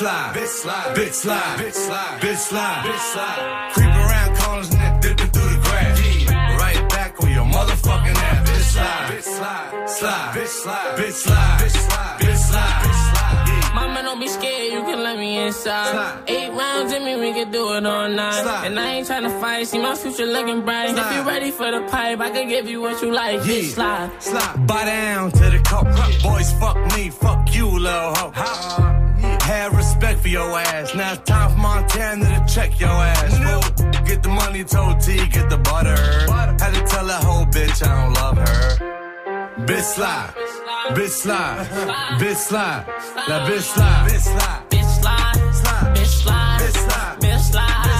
Slide, 0.00 0.32
slide, 0.32 0.34
bitch 0.34 0.46
slide, 0.48 0.96
bitch 0.96 1.12
slide, 1.12 1.58
bitch 1.58 1.74
slide, 1.74 2.20
bitch 2.20 2.36
slide, 2.36 2.84
bitch 2.86 3.04
slide. 3.12 3.70
Creep 3.74 3.94
around 4.02 4.36
corners 4.38 4.70
and 4.70 4.80
then 4.80 5.00
dipping 5.00 5.30
through 5.30 5.50
the 5.54 5.60
grass. 5.60 6.00
Yeah. 6.00 6.56
Right 6.56 6.88
back 6.88 7.22
on 7.22 7.30
your 7.30 7.44
motherfucking 7.44 8.16
ass. 8.16 8.48
Bitch 8.48 8.68
slide, 8.72 9.10
bitch 9.10 9.22
slide, 9.22 9.90
slide, 9.90 10.34
bitch 10.34 10.46
slide, 10.46 10.96
bitch 10.98 11.12
slide, 11.12 11.60
bitch 11.60 11.70
slide, 11.70 12.16
bitch 12.18 12.38
slide, 12.48 12.76
bitch 12.82 13.00
slide. 13.12 13.44
Yeah. 13.48 13.74
Mama, 13.74 14.02
don't 14.02 14.20
be 14.20 14.28
scared, 14.28 14.72
you 14.72 14.82
can 14.84 15.02
let 15.02 15.18
me 15.18 15.36
inside. 15.36 16.22
Eight 16.28 16.50
rounds 16.50 16.92
in 16.94 17.04
me, 17.04 17.16
we 17.16 17.32
can 17.34 17.50
do 17.50 17.74
it 17.74 17.84
all 17.84 18.08
night. 18.08 18.42
Slide. 18.42 18.66
And 18.68 18.80
I 18.80 18.94
ain't 18.94 19.06
tryna 19.06 19.38
fight, 19.38 19.66
see 19.66 19.80
my 19.80 19.94
future 19.96 20.24
looking 20.24 20.62
bright. 20.62 20.96
If 20.96 21.14
you 21.14 21.22
ready 21.28 21.50
for 21.50 21.70
the 21.70 21.82
pipe, 21.90 22.20
I 22.20 22.30
can 22.30 22.48
give 22.48 22.66
you 22.70 22.80
what 22.80 23.02
you 23.02 23.12
like. 23.12 23.44
Yeah. 23.44 23.52
Bitch, 23.52 23.74
slide. 23.74 24.22
Slide. 24.22 24.66
Buy 24.66 24.84
down 24.86 25.30
to 25.32 25.50
the 25.50 25.58
coke. 25.58 25.88
Boys, 26.22 26.50
fuck 26.54 26.78
me, 26.96 27.10
fuck 27.10 27.54
you, 27.54 27.68
little 27.68 28.14
hoe. 28.14 28.99
Have 29.50 29.76
respect 29.76 30.20
for 30.20 30.28
your 30.28 30.48
ass. 30.58 30.94
Now 30.94 31.14
it's 31.14 31.28
time 31.28 31.50
for 31.50 31.58
Montana 31.58 32.24
to 32.24 32.54
check 32.54 32.78
your 32.78 32.88
ass. 32.88 33.36
fool. 33.36 34.02
Get 34.04 34.22
the 34.22 34.28
money, 34.28 34.62
told 34.62 35.00
T, 35.00 35.26
get 35.26 35.50
the 35.50 35.58
butter. 35.58 36.00
Had 36.62 36.72
to 36.74 36.82
tell 36.86 37.06
that 37.06 37.24
whole 37.24 37.46
bitch 37.46 37.84
I 37.84 37.90
don't 38.00 38.14
love 38.14 38.38
her. 38.38 39.66
Bitch 39.66 39.88
slide, 39.96 40.32
bitch 40.96 41.08
slide, 41.24 41.66
bitch 42.20 42.36
slide, 42.36 42.86
that 43.26 43.50
bitch 43.50 43.62
slide, 43.62 44.08
bitch 44.08 44.20
slide. 44.20 44.70
Bitch, 44.70 45.54
slide. 45.64 45.96
Bitch, 45.96 46.06
slide. 46.06 46.60
Bitch 46.60 46.76
slide. 46.88 47.20
Bitch, 47.20 47.40
slide. 47.50 47.99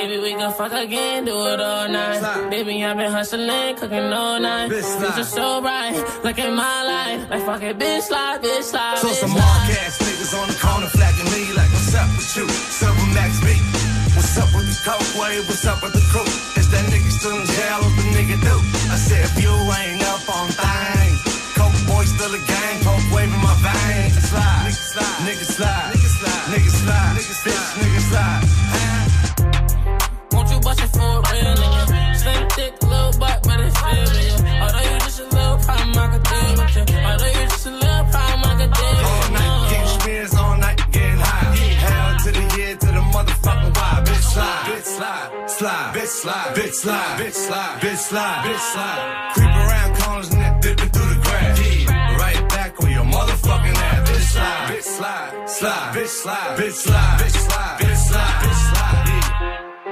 Baby, 0.00 0.16
we 0.16 0.32
can 0.32 0.50
fuck 0.56 0.72
again, 0.72 1.26
do 1.26 1.36
it 1.52 1.60
all 1.60 1.86
night. 1.86 2.20
Slide. 2.24 2.48
Baby, 2.48 2.82
I've 2.82 2.96
been 2.96 3.12
hustling, 3.12 3.76
cooking 3.76 4.08
all 4.16 4.40
night. 4.40 4.72
Bitch, 4.72 4.80
slide. 4.80 5.12
Future 5.12 5.28
so 5.28 5.60
bright, 5.60 5.92
look 6.24 6.38
at 6.40 6.52
my 6.56 6.78
life. 6.88 7.28
Like 7.28 7.44
fuck 7.44 7.60
it, 7.60 7.76
bitch, 7.76 8.08
slide, 8.08 8.40
bitch, 8.40 8.64
slide. 8.64 8.96
So 8.96 9.12
bitch, 9.12 9.20
some 9.20 9.36
slide. 9.36 9.76
ass 9.84 10.00
niggas 10.00 10.32
on 10.40 10.48
the 10.48 10.56
corner 10.56 10.88
flagging 10.88 11.28
me 11.36 11.52
like, 11.52 11.68
what's 11.68 11.92
up 11.92 12.08
with 12.16 12.32
you? 12.32 12.48
Silver 12.48 13.08
Max 13.12 13.44
B. 13.44 13.52
What's 14.16 14.32
up 14.40 14.48
with 14.56 14.72
the 14.72 14.76
coke 14.88 15.04
wave? 15.20 15.44
What's 15.44 15.68
up 15.68 15.84
with 15.84 15.92
the 15.92 16.00
crew? 16.08 16.24
Is 16.56 16.72
that 16.72 16.84
nigga 16.88 17.10
still 17.12 17.36
in 17.36 17.44
jail? 17.44 17.84
What 17.84 17.92
the 18.00 18.04
nigga 18.16 18.40
do? 18.40 18.56
I 18.88 18.96
said, 18.96 19.28
if 19.28 19.36
you 19.36 19.52
ain't 19.52 20.00
up 20.08 20.24
on 20.32 20.48
things, 20.48 21.20
coke 21.52 21.76
boy 21.84 22.08
still 22.08 22.32
a 22.32 22.40
gang, 22.40 22.76
coke 22.88 23.04
wave 23.12 23.28
in 23.28 23.36
my 23.44 23.52
veins. 23.60 24.16
Slide, 24.32 24.64
nigga 24.64 24.80
slide, 24.80 25.20
nigga 25.28 25.44
slide, 25.44 25.92
nigga 25.92 26.08
slide, 26.08 26.44
nigga 26.56 26.72
slide, 26.72 27.12
nigga 27.20 27.34
bitch, 27.44 27.68
nigga 27.84 28.00
slide. 28.08 28.40
Won't 28.40 28.80
you 28.80 28.80
bust 28.80 28.89
All 39.10 39.30
night, 39.32 39.70
getting 39.70 40.00
spins 40.00 40.34
all 40.34 40.56
night, 40.56 40.78
getting 40.92 41.18
high. 41.18 41.56
Hell 41.84 42.18
to 42.24 42.30
the 42.32 42.44
year, 42.56 42.76
to 42.76 42.86
the 42.86 43.04
motherfucking 43.14 43.74
why. 43.76 44.02
Bitch 44.06 44.22
slide, 44.32 44.64
bitch 44.68 44.84
slide, 44.84 45.50
slide, 45.50 45.94
bitch 45.94 46.06
slide, 46.06 46.54
bitch 46.56 46.72
slide, 46.74 47.18
bitch 47.20 47.34
slide, 47.34 47.80
bitch 47.80 47.96
slide, 47.96 48.44
bitch 48.44 48.64
slide. 48.72 49.30
Creep 49.34 49.54
around 49.62 49.96
corners 49.96 50.30
and 50.32 50.40
then 50.42 50.60
dipping 50.60 50.90
through 50.90 51.14
the 51.14 51.20
grass. 51.22 51.58
Right 52.20 52.48
back 52.50 52.80
on 52.82 52.90
your 52.90 53.04
motherfucking 53.04 53.76
ass. 53.76 54.10
Bitch 54.10 54.28
slide, 54.34 54.68
bitch 54.70 54.82
slide, 54.82 55.48
slide, 55.48 55.94
bitch 55.94 56.08
slide, 56.08 56.58
bitch 56.58 56.72
slide, 56.72 57.18
bitch 57.20 57.36
slide, 57.48 57.78
bitch 57.80 57.96
slide. 57.96 58.49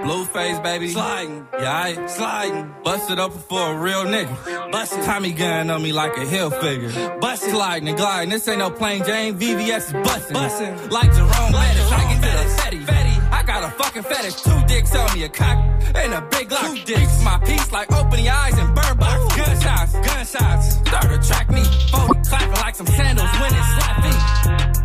Yeah. 0.08 0.14
Blueface, 0.14 0.62
baby. 0.62 0.88
Sliding. 0.88 1.46
Yeah, 1.52 1.82
I 1.82 2.06
sliding. 2.06 2.74
Busted 2.82 3.18
up 3.18 3.32
for 3.32 3.72
a 3.72 3.78
real 3.78 4.04
nigga. 4.04 4.72
Busted. 4.72 5.04
Tommy 5.04 5.32
gun 5.32 5.70
on 5.70 5.82
me 5.82 5.92
like 5.92 6.16
a 6.16 6.24
hill 6.24 6.50
figure. 6.50 6.90
Busted. 7.20 7.50
Sliding 7.50 7.88
and 7.88 7.96
gliding. 7.96 8.30
This 8.30 8.48
ain't 8.48 8.58
no 8.58 8.70
plain 8.70 9.04
Jane. 9.04 9.38
VVS 9.38 9.76
is 9.76 9.92
busting. 9.92 10.34
Busting. 10.34 10.90
Like 10.90 11.12
Jerome 11.12 11.52
Lettuce. 11.52 11.92
I 11.92 12.02
get 12.08 12.22
to 12.22 12.30
the 12.38 12.60
fetty. 12.60 12.84
Fetty. 12.84 13.32
I 13.32 13.42
got 13.42 13.64
a 13.64 13.70
fucking 13.70 14.02
fetish. 14.02 14.34
Two 14.42 14.64
dicks 14.66 14.94
on 14.94 15.14
me, 15.14 15.24
a 15.24 15.28
cock 15.28 15.58
and 15.94 16.14
a 16.14 16.20
big 16.30 16.50
lock. 16.50 16.66
Two 16.66 16.84
dicks. 16.84 17.22
My 17.22 17.38
piece 17.38 17.72
like 17.72 17.92
open 17.92 18.20
your 18.20 18.34
eyes 18.34 18.58
and 18.58 18.74
burn 18.74 18.96
box. 18.96 19.36
Gunshots. 19.36 19.92
Gunshots. 19.92 20.74
Start 20.88 21.04
to 21.04 21.28
track 21.28 21.50
me. 21.50 21.62
40 21.90 22.20
clapping 22.28 22.50
like 22.52 22.74
some 22.74 22.86
sandals 22.86 23.30
when 23.40 23.54
it 23.54 23.64
slap 23.76 24.04
me. 24.04 24.77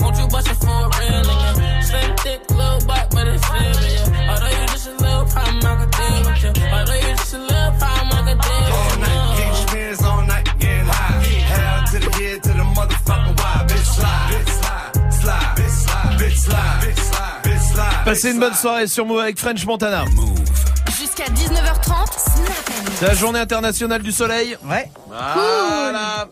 Won't 0.00 0.16
you 0.18 0.26
bust 0.28 0.48
it 0.48 0.54
for 0.56 0.66
a 0.68 0.88
real 0.98 1.22
nigga? 1.22 1.82
Slim, 1.84 2.16
thick, 2.16 2.40
little 2.50 2.80
butt, 2.86 3.06
but 3.10 3.26
it's 3.28 3.50
real, 3.50 3.60
yeah. 3.60 4.30
Although 4.30 4.48
you 4.48 4.66
just 4.68 4.86
a 4.88 4.92
little 4.92 5.24
problem, 5.26 5.66
I 5.66 5.76
could 5.80 5.90
deal 5.90 6.20
with 6.24 6.42
you. 6.44 6.52
Although 6.74 6.94
you 6.94 7.14
just 7.16 7.34
a 7.34 7.38
little 7.38 7.72
problem, 7.78 8.08
I 8.12 8.20
could 8.32 8.40
deal 8.40 8.52
All 8.52 8.90
with 8.90 8.98
night, 9.00 9.20
you. 9.20 9.36
getting 9.38 9.66
spins 9.68 10.02
all 10.04 10.22
night, 10.26 10.46
getting 10.58 10.86
high. 10.86 11.22
Hell 11.52 11.84
to 11.92 11.98
the 11.98 12.10
year, 12.22 12.38
to 12.40 12.48
the 12.48 12.64
motherfucking 12.76 13.36
why. 13.40 13.66
Bitch 13.68 13.88
slide, 13.96 14.30
bitch 14.30 14.50
slide, 14.60 15.12
slide, 15.12 15.56
bitch 15.56 15.70
slide, 15.70 16.18
bitch 16.18 16.36
slide, 16.36 16.80
bitch 16.82 16.98
slide, 16.98 17.42
bitch 17.44 17.72
slide. 17.74 18.04
Passez 18.04 18.30
une 18.32 18.40
bonne 18.40 18.54
soirée 18.54 18.86
sur 18.86 19.04
Move 19.06 19.20
avec 19.20 19.38
French 19.38 19.64
Montana. 19.66 20.04
Jusqu'à 20.98 21.24
19h30, 21.24 22.18
Snap 22.18 22.70
C'est 22.98 23.06
la 23.06 23.14
journée 23.14 23.38
internationale 23.40 24.02
du 24.02 24.12
soleil. 24.12 24.56
Ouais. 24.64 24.90
Voilà. 25.08 26.28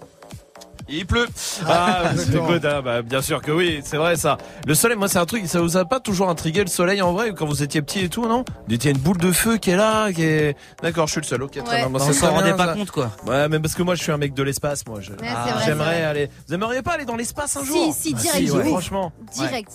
Il 0.89 1.06
pleut. 1.06 1.27
Ah, 1.66 2.05
Exactement. 2.12 2.48
écoute, 2.51 2.65
hein, 2.65 2.81
bah, 2.82 3.02
bien 3.02 3.20
sûr 3.20 3.43
que 3.43 3.51
oui, 3.51 3.81
c'est 3.85 3.97
vrai 3.98 4.16
ça. 4.16 4.39
Le 4.66 4.74
soleil, 4.74 4.97
moi 4.97 5.09
c'est 5.09 5.19
un 5.19 5.27
truc, 5.27 5.47
ça 5.47 5.60
vous 5.60 5.77
a 5.77 5.85
pas 5.85 6.01
toujours 6.01 6.28
intrigué 6.31 6.60
le 6.62 6.66
soleil 6.69 7.02
en 7.02 7.12
vrai 7.12 7.32
quand 7.36 7.47
vous 7.47 7.62
étiez 7.62 7.82
petit 7.82 8.01
et 8.05 8.09
tout, 8.09 8.27
non? 8.27 8.44
Il 8.69 8.82
y 8.82 8.89
a 8.89 8.90
une 8.90 8.98
boule 8.98 9.19
de 9.19 9.31
feu 9.32 9.59
qui 9.59 9.70
est 9.70 9.77
là, 9.77 10.10
qui 10.12 10.23
est. 10.23 10.56
D'accord, 10.82 11.06
je 11.06 11.12
suis 11.12 11.20
le 11.20 11.27
seul. 11.27 11.43
Ok, 11.43 11.52
très 11.52 11.62
Ouais. 11.62 11.77
bien. 11.81 11.89
Moi, 11.89 12.01
On 12.02 12.06
ça 12.06 12.12
s'en 12.15 12.32
rendait 12.32 12.55
pas 12.55 12.66
ça. 12.69 12.74
compte, 12.74 12.90
quoi. 12.90 13.10
Ouais, 13.27 13.48
mais 13.48 13.60
parce 13.60 13.74
que 13.74 13.82
moi 13.82 13.94
je 13.94 14.02
suis 14.02 14.12
un 14.12 14.16
mec 14.19 14.32
de 14.35 14.43
l'espace, 14.43 14.86
moi. 14.86 15.01
je- 15.01 15.12
c'est 15.19 15.27
c'est 15.27 15.65
J'aimerais 15.66 16.02
aller. 16.05 16.31
Vous 16.48 16.55
aimeriez 16.55 16.82
pas 16.82 16.93
aller 16.93 17.05
dans 17.05 17.16
l'espace 17.16 17.56
un 17.56 17.60
Si, 17.60 17.66
jour? 17.66 17.94
si, 17.97 18.15
Ah, 18.16 18.20
direct, 18.23 18.51
ouais, 18.52 18.62
oui. 18.62 18.69
franchement. 18.70 19.12
Direct. 19.35 19.70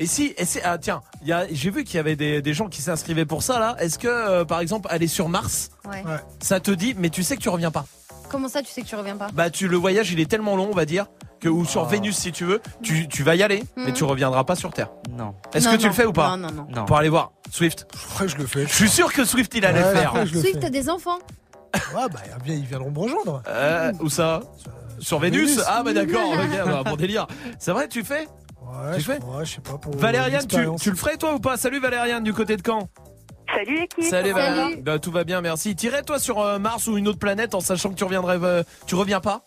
Et 0.00 0.06
si, 0.06 0.32
et 0.38 0.44
c'est, 0.44 0.62
ah 0.62 0.78
tiens, 0.78 1.02
j'ai 1.50 1.70
vu 1.70 1.82
qu'il 1.82 1.96
y 1.96 1.98
avait 1.98 2.14
des, 2.14 2.40
des 2.40 2.54
gens 2.54 2.68
qui 2.68 2.82
s'inscrivaient 2.82 3.24
pour 3.26 3.42
ça 3.42 3.58
là. 3.58 3.74
Est-ce 3.80 3.98
que, 3.98 4.06
euh, 4.06 4.44
par 4.44 4.60
exemple, 4.60 4.86
aller 4.92 5.08
sur 5.08 5.28
Mars, 5.28 5.70
Ouais. 5.84 6.02
Ouais. 6.04 6.18
ça 6.40 6.60
te 6.60 6.70
dit, 6.70 6.94
mais 6.96 7.10
tu 7.10 7.24
sais 7.24 7.36
que 7.36 7.42
tu 7.42 7.48
reviens 7.48 7.72
pas? 7.72 7.84
Comment 8.30 8.48
ça, 8.48 8.62
tu 8.62 8.68
sais 8.70 8.82
que 8.82 8.86
tu 8.86 8.94
reviens 8.96 9.16
pas 9.16 9.28
Bah, 9.32 9.50
tu 9.50 9.68
le 9.68 9.76
voyage, 9.76 10.12
il 10.12 10.20
est 10.20 10.30
tellement 10.30 10.56
long, 10.56 10.68
on 10.70 10.74
va 10.74 10.84
dire, 10.84 11.06
que 11.40 11.48
ou 11.48 11.64
sur 11.64 11.84
Vénus 11.86 12.16
si 12.16 12.32
tu 12.32 12.44
veux, 12.44 12.60
tu, 12.82 13.08
tu 13.08 13.22
vas 13.22 13.34
y 13.36 13.42
aller, 13.42 13.62
mais 13.76 13.92
tu 13.92 14.04
reviendras 14.04 14.44
pas 14.44 14.54
sur 14.56 14.72
Terre. 14.72 14.90
Non. 15.16 15.34
Est-ce 15.54 15.66
Non, 15.66 15.72
que 15.72 15.76
tu 15.78 15.82
non. 15.84 15.88
le 15.88 15.94
fais 15.94 16.04
ou 16.06 16.12
pas 16.12 16.36
Non, 16.36 16.48
non, 16.48 16.52
non. 16.52 16.66
Non. 16.74 16.84
Pour 16.84 16.96
aller 16.98 17.08
voir 17.08 17.32
Swift. 17.50 17.86
Après, 18.12 18.28
je 18.28 18.36
le 18.36 18.46
fais. 18.46 18.66
Je 18.66 18.72
suis 18.74 18.88
sûr 18.88 19.12
que 19.12 19.24
Swift 19.24 19.52
il 19.54 19.64
allait 19.64 19.82
Ouais, 19.82 19.92
le 19.92 19.96
faire. 19.98 20.08
après, 20.10 20.26
je 20.26 20.34
le 20.34 20.40
Swift, 20.40 20.60
t'as 20.60 20.70
des 20.70 20.90
enfants. 20.90 21.18
Ouais, 21.94 22.06
bah, 22.12 22.20
bien, 22.44 22.54
ils 22.54 22.64
viendront 22.66 22.90
me 22.90 22.98
rejoindre. 22.98 23.42
Euh, 23.48 23.92
où 24.00 24.08
ça 24.10 24.40
Sur 24.98 25.18
Vénus, 25.18 25.50
Vénus. 25.50 25.64
Ah 25.68 25.82
bah 25.82 25.92
d'accord, 25.92 26.30
regarde, 26.30 26.70
bah, 26.70 26.82
bon 26.84 26.96
délire. 26.96 27.26
C'est 27.58 27.72
vrai, 27.72 27.88
tu 27.88 28.02
fais 28.04 28.26
Ouais, 28.62 28.94
Tu 28.96 29.00
je, 29.00 29.06
fais 29.12 29.18
ouais, 29.22 29.44
je 29.44 29.54
sais 29.54 29.60
pas. 29.62 29.78
Pour 29.78 29.96
Valériane, 29.96 30.46
tu, 30.46 30.56
tu 30.80 30.90
le 30.90 30.96
ferais 30.96 31.16
toi 31.16 31.34
ou 31.34 31.38
pas? 31.38 31.56
Salut 31.56 31.80
Valériane 31.80 32.22
du 32.22 32.34
côté 32.34 32.56
de 32.56 32.62
Caen. 32.66 32.88
Salut 33.54 33.74
l'équipe. 33.80 34.04
Salut 34.04 34.30
Salut. 34.30 34.32
Valériane. 34.32 34.82
Bah, 34.82 34.98
tout 34.98 35.10
va 35.10 35.24
bien, 35.24 35.40
merci. 35.40 35.74
T'irais 35.74 36.02
toi 36.02 36.18
sur 36.18 36.40
euh, 36.40 36.58
Mars 36.58 36.86
ou 36.86 36.96
une 36.98 37.08
autre 37.08 37.18
planète 37.18 37.54
en 37.54 37.60
sachant 37.60 37.90
que 37.90 37.94
tu 37.94 38.04
reviendrais, 38.04 38.38
euh, 38.42 38.62
tu 38.86 38.94
reviens 38.94 39.20
pas? 39.20 39.42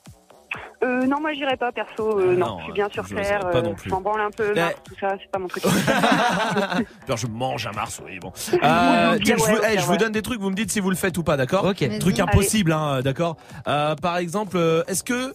Euh, 0.84 1.06
non, 1.06 1.22
moi 1.22 1.32
j'irai 1.34 1.56
pas 1.56 1.72
perso. 1.72 2.19
euh, 2.19 2.32
Ah, 2.34 2.38
non, 2.40 2.48
non, 2.48 2.57
je 2.60 2.64
suis 2.65 2.73
bien 2.73 2.90
sur 2.91 3.06
je 3.06 3.15
Terre. 3.15 3.40
pas 3.41 3.57
euh, 3.60 3.61
non 3.61 3.73
plus. 3.76 3.90
je 3.90 3.94
m'en 3.95 4.02
branle 4.02 4.22
un 4.22 4.32
peu, 4.32 4.52
Eh. 4.56 4.60
Mars, 4.60 4.73
tout 4.84 4.95
ça, 4.99 5.10
c'est 5.22 5.30
pas 5.32 5.40
mon 5.40 5.48
truc. 5.48 5.64
Je 7.15 7.28
mange 7.28 7.68
à 7.68 7.72
Mars, 7.72 8.02
oui 8.03 8.18
bon. 8.19 8.32
Euh, 8.64 9.18
tiens, 9.23 9.36
je, 9.38 9.44
vous, 9.44 9.57
eh, 9.69 9.78
je 9.78 9.86
vous 9.86 9.91
ouais. 9.91 9.98
donne 9.98 10.11
des 10.11 10.22
trucs, 10.23 10.40
vous 10.41 10.49
me 10.49 10.56
dites 10.56 10.72
si 10.72 10.80
vous 10.80 10.90
le 10.90 10.95
faites 10.95 11.18
ou 11.18 11.23
pas, 11.23 11.38
d'accord? 11.38 11.65
Ok. 11.65 11.88
Truc 11.99 12.19
impossible, 12.19 12.72
hein, 12.73 13.02
d'accord? 13.02 13.38
Euh, 13.68 13.95
Par 13.95 14.18
exemple, 14.18 14.57
est-ce 14.88 15.03
que 15.03 15.34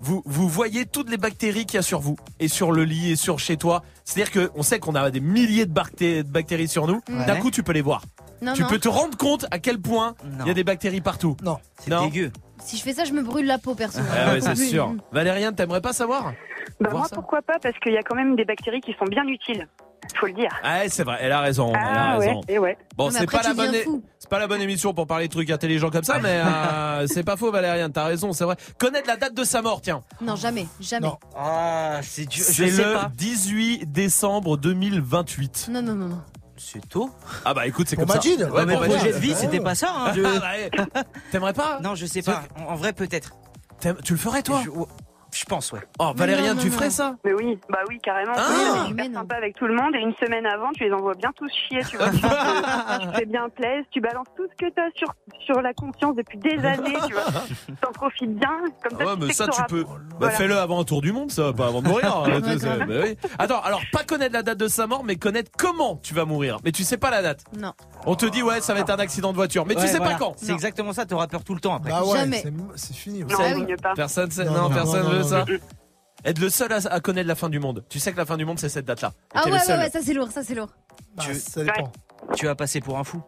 vous, 0.00 0.22
vous 0.26 0.48
voyez 0.48 0.86
toutes 0.86 1.10
les 1.10 1.16
bactéries 1.16 1.66
qu'il 1.66 1.76
y 1.76 1.78
a 1.78 1.82
sur 1.82 2.00
vous 2.00 2.16
et 2.40 2.48
sur 2.48 2.72
le 2.72 2.84
lit 2.84 3.12
et 3.12 3.16
sur 3.16 3.38
chez 3.38 3.56
toi 3.56 3.82
C'est-à-dire 4.04 4.32
que 4.32 4.50
on 4.54 4.62
sait 4.62 4.78
qu'on 4.78 4.94
a 4.94 5.10
des 5.10 5.20
milliers 5.20 5.66
de, 5.66 5.72
bacté- 5.72 6.22
de 6.22 6.28
bactéries 6.30 6.68
sur 6.68 6.86
nous. 6.86 7.00
Ouais. 7.08 7.26
D'un 7.26 7.36
coup, 7.36 7.50
tu 7.50 7.62
peux 7.62 7.72
les 7.72 7.82
voir. 7.82 8.02
Non, 8.40 8.52
tu 8.52 8.62
non. 8.62 8.68
peux 8.68 8.78
te 8.78 8.88
rendre 8.88 9.16
compte 9.18 9.46
à 9.50 9.58
quel 9.58 9.80
point 9.80 10.14
il 10.42 10.46
y 10.46 10.50
a 10.50 10.54
des 10.54 10.62
bactéries 10.64 11.00
partout. 11.00 11.36
Non. 11.42 11.58
C'est 11.80 11.90
Non. 11.90 12.04
dégueu. 12.06 12.30
Si 12.60 12.76
je 12.76 12.82
fais 12.82 12.92
ça, 12.92 13.04
je 13.04 13.12
me 13.12 13.22
brûle 13.22 13.46
la 13.46 13.58
peau, 13.58 13.74
perso. 13.74 14.00
Ah 14.16 14.32
ouais, 14.32 14.40
c'est 14.40 14.54
sûr. 14.56 14.94
Valériane, 15.12 15.54
t'aimerais 15.54 15.80
pas 15.80 15.92
savoir? 15.92 16.32
Bah, 16.80 16.90
Voir 16.90 17.00
moi, 17.02 17.08
ça? 17.08 17.16
pourquoi 17.16 17.42
pas 17.42 17.58
Parce 17.60 17.76
qu'il 17.80 17.92
y 17.92 17.96
a 17.96 18.02
quand 18.02 18.14
même 18.14 18.36
des 18.36 18.44
bactéries 18.44 18.80
qui 18.80 18.94
sont 18.98 19.06
bien 19.06 19.24
utiles. 19.26 19.66
Faut 20.18 20.26
le 20.26 20.32
dire. 20.32 20.50
Ouais, 20.64 20.88
c'est 20.88 21.04
vrai, 21.04 21.18
elle 21.20 21.32
a 21.32 21.40
raison. 21.40 21.70
elle 21.70 21.76
a 21.76 22.10
Ah 22.14 22.18
ouais, 22.18 22.26
raison. 22.28 22.40
et 22.48 22.58
ouais. 22.58 22.76
Bon, 22.96 23.10
c'est 23.10 23.30
pas 23.30 23.42
la 23.42 23.54
bonne, 23.54 23.74
c'est 24.18 24.28
pas 24.30 24.38
la 24.38 24.46
bonne 24.46 24.60
émission 24.60 24.94
pour 24.94 25.06
parler 25.06 25.28
de 25.28 25.32
trucs 25.32 25.50
intelligents 25.50 25.90
comme 25.90 26.04
ça, 26.04 26.18
mais 26.20 26.40
euh, 26.44 27.06
c'est 27.08 27.22
pas 27.24 27.36
faux, 27.36 27.50
Valériane. 27.52 27.92
T'as 27.92 28.04
raison, 28.04 28.32
c'est 28.32 28.44
vrai. 28.44 28.56
Connaître 28.78 29.06
la 29.08 29.16
date 29.16 29.34
de 29.34 29.44
sa 29.44 29.62
mort, 29.62 29.80
tiens. 29.80 30.00
Non, 30.20 30.34
jamais, 30.36 30.66
jamais. 30.80 31.08
Ah, 31.36 32.00
c'est 32.02 32.26
dur. 32.26 32.44
Je 32.46 32.52
C'est 32.52 32.70
sais 32.70 32.84
le 32.84 32.94
pas. 32.94 33.10
18 33.16 33.90
décembre 33.92 34.56
2028. 34.56 35.68
Non, 35.70 35.82
non, 35.82 35.94
non, 35.94 36.08
non. 36.08 36.22
C'est 36.56 36.88
tôt. 36.88 37.10
Ah 37.44 37.54
bah 37.54 37.66
écoute, 37.68 37.86
c'est 37.88 37.94
comme 37.94 38.08
Majid. 38.08 38.40
ça. 38.40 38.50
Ouais, 38.50 38.66
mais 38.66 38.74
pour 38.74 38.84
projet 38.86 39.12
de 39.12 39.18
vie, 39.18 39.34
c'était 39.34 39.60
pas 39.60 39.76
ça. 39.76 39.92
hein, 39.96 40.12
je- 40.14 40.22
Ah, 40.24 40.40
bah, 40.40 40.50
ouais. 40.96 41.02
T'aimerais 41.30 41.52
pas 41.52 41.78
Non, 41.80 41.94
je 41.94 42.04
sais 42.06 42.20
pas. 42.22 42.42
En, 42.58 42.72
en 42.72 42.74
vrai, 42.74 42.92
peut-être. 42.92 43.34
Tu 44.02 44.12
le 44.14 44.18
ferais, 44.18 44.42
toi? 44.42 44.60
Je, 44.64 44.70
je 45.32 45.44
pense, 45.44 45.72
ouais. 45.72 45.80
Oh, 45.98 46.12
Valériane, 46.14 46.56
tu 46.58 46.70
ferais 46.70 46.90
ça 46.90 47.16
Mais 47.24 47.32
oui, 47.34 47.58
bah 47.68 47.78
oui, 47.88 47.98
carrément. 48.02 48.32
Ah. 48.36 48.46
Oui, 48.50 48.56
c'est 48.82 48.88
super 48.88 49.12
sympa 49.12 49.34
avec 49.36 49.56
tout 49.56 49.66
le 49.66 49.74
monde 49.74 49.94
et 49.94 49.98
une 49.98 50.14
semaine 50.14 50.46
avant, 50.46 50.70
tu 50.72 50.84
les 50.84 50.92
envoies 50.92 51.14
bien 51.14 51.30
tous 51.36 51.50
chier, 51.50 51.80
tu 51.88 51.96
vois. 51.96 52.10
tu, 52.10 52.16
te- 52.20 53.02
tu 53.10 53.16
fais 53.18 53.26
bien 53.26 53.48
plaisir, 53.48 53.84
tu 53.90 54.00
balances 54.00 54.26
tout 54.36 54.46
ce 54.50 54.66
que 54.66 54.70
t'as 54.72 54.88
sur, 54.96 55.12
sur 55.44 55.60
la 55.60 55.72
conscience 55.74 56.14
depuis 56.16 56.38
des 56.38 56.58
années, 56.64 56.96
tu 57.06 57.12
vois. 57.12 57.24
T'en 57.82 57.92
profites 57.92 58.34
bien, 58.38 58.50
comme 58.82 58.98
ça. 58.98 59.04
Ouais, 59.06 59.14
tu 59.14 59.20
mais 59.20 59.26
sais 59.28 59.44
ça, 59.44 59.46
que 59.46 59.56
tu 59.56 59.62
peux. 59.68 59.84
Bah, 59.84 59.90
Voilà. 60.18 60.34
fais-le 60.34 60.56
avant 60.58 60.80
un 60.80 60.84
tour 60.84 61.00
du 61.02 61.12
monde, 61.12 61.30
ça, 61.30 61.52
pas 61.52 61.66
avant 61.66 61.82
de 61.82 61.88
mourir. 61.88 62.16
hein. 62.16 62.40
Bah 62.88 62.94
oui. 63.04 63.16
Attends, 63.38 63.60
alors, 63.62 63.80
pas 63.92 64.04
connaître 64.04 64.32
la 64.34 64.42
date 64.42 64.58
de 64.58 64.68
sa 64.68 64.86
mort, 64.86 65.04
mais 65.04 65.16
connaître 65.16 65.50
comment 65.56 65.96
tu 66.02 66.14
vas 66.14 66.24
mourir. 66.24 66.58
Mais 66.64 66.72
tu 66.72 66.82
sais 66.84 66.96
pas 66.96 67.10
la 67.10 67.22
date. 67.22 67.44
Non. 67.58 67.72
On 68.06 68.14
te 68.14 68.26
dit, 68.26 68.42
ouais, 68.42 68.60
ça 68.60 68.74
va 68.74 68.80
être 68.80 68.90
un 68.90 68.96
accident 68.98 69.30
de 69.30 69.36
voiture. 69.36 69.64
Mais 69.66 69.74
tu 69.74 69.80
Ouais, 69.82 69.86
sais 69.86 69.98
voilà. 69.98 70.12
pas 70.14 70.18
quand. 70.18 70.34
C'est 70.36 70.52
exactement 70.52 70.92
ça. 70.92 71.06
T'auras 71.06 71.26
peur 71.26 71.44
tout 71.44 71.54
le 71.54 71.60
temps 71.60 71.74
après. 71.74 71.90
Bah 71.90 72.02
ouais, 72.04 72.18
Jamais. 72.18 72.42
c'est- 72.76 72.94
fini. 72.94 73.24
Non, 73.24 73.64
mieux 73.66 73.76
pas. 73.76 73.94
Personne 73.94 74.30
sait, 74.30 74.44
Non, 74.44 74.52
non, 74.52 74.62
non, 74.68 74.74
personne 74.74 75.17
ça. 75.22 75.44
Être 76.24 76.40
le 76.40 76.48
seul 76.50 76.72
à, 76.72 76.78
à 76.90 77.00
connaître 77.00 77.28
la 77.28 77.34
fin 77.36 77.48
du 77.48 77.60
monde. 77.60 77.84
Tu 77.88 77.98
sais 78.00 78.12
que 78.12 78.16
la 78.16 78.26
fin 78.26 78.36
du 78.36 78.44
monde, 78.44 78.58
c'est 78.58 78.68
cette 78.68 78.84
date-là. 78.86 79.12
Ah 79.34 79.44
ouais, 79.44 79.50
le 79.50 79.56
ouais, 79.56 79.60
seul. 79.62 79.78
ouais, 79.78 79.90
ça 79.90 80.00
c'est 80.02 80.14
lourd, 80.14 80.30
ça 80.32 80.42
c'est 80.42 80.54
lourd. 80.54 80.68
Bah, 81.16 81.22
Tu- 81.26 81.34
ça 81.34 81.62
dépend. 81.64 81.92
Tu 82.34 82.46
vas 82.46 82.54
passer 82.56 82.80
pour 82.80 82.98
un 82.98 83.04
fou. 83.04 83.22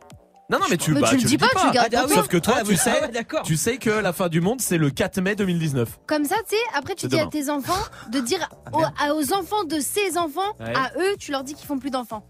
Non, 0.51 0.59
non, 0.59 0.67
mais 0.69 0.77
tu, 0.77 0.93
Mais 0.93 1.01
bah, 1.01 1.07
tu 1.11 1.15
le 1.17 1.23
le 1.23 1.29
dis 1.29 1.39
pas, 1.39 1.47
tu 1.57 1.65
le 1.67 1.73
gardes 1.73 1.95
Ah. 1.97 2.09
Sauf 2.13 2.27
que 2.27 2.37
toi, 2.37 2.55
Ah, 2.59 2.63
tu 2.65 2.75
sais, 2.75 2.91
ah 3.01 3.43
tu 3.45 3.57
sais 3.57 3.77
que 3.79 3.91
la 3.91 4.13
fin 4.13 4.29
du 4.29 4.41
monde, 4.41 4.61
c'est 4.61 4.79
le 4.79 4.91
4 4.91 5.21
mai 5.21 5.37
2019. 5.37 6.01
Comme 6.09 6.25
ça, 6.25 6.35
tu 6.49 6.57
sais, 6.57 6.63
après 6.77 6.97
tu 6.97 7.07
dis 7.07 7.21
à 7.21 7.27
tes 7.27 7.49
enfants 7.49 7.81
de 8.11 8.19
dire 8.19 8.49
aux, 8.73 8.83
à- 8.83 9.15
aux 9.15 9.33
enfants 9.33 9.63
de 9.63 9.79
ces 9.79 10.19
enfants, 10.19 10.41
Ouais. 10.59 10.75
à 10.75 10.91
eux, 10.99 11.17
tu 11.21 11.31
leur 11.31 11.45
dis 11.45 11.55
qu'ils 11.55 11.69
font 11.69 11.79
plus 11.79 11.91
d'enfants. 11.91 12.25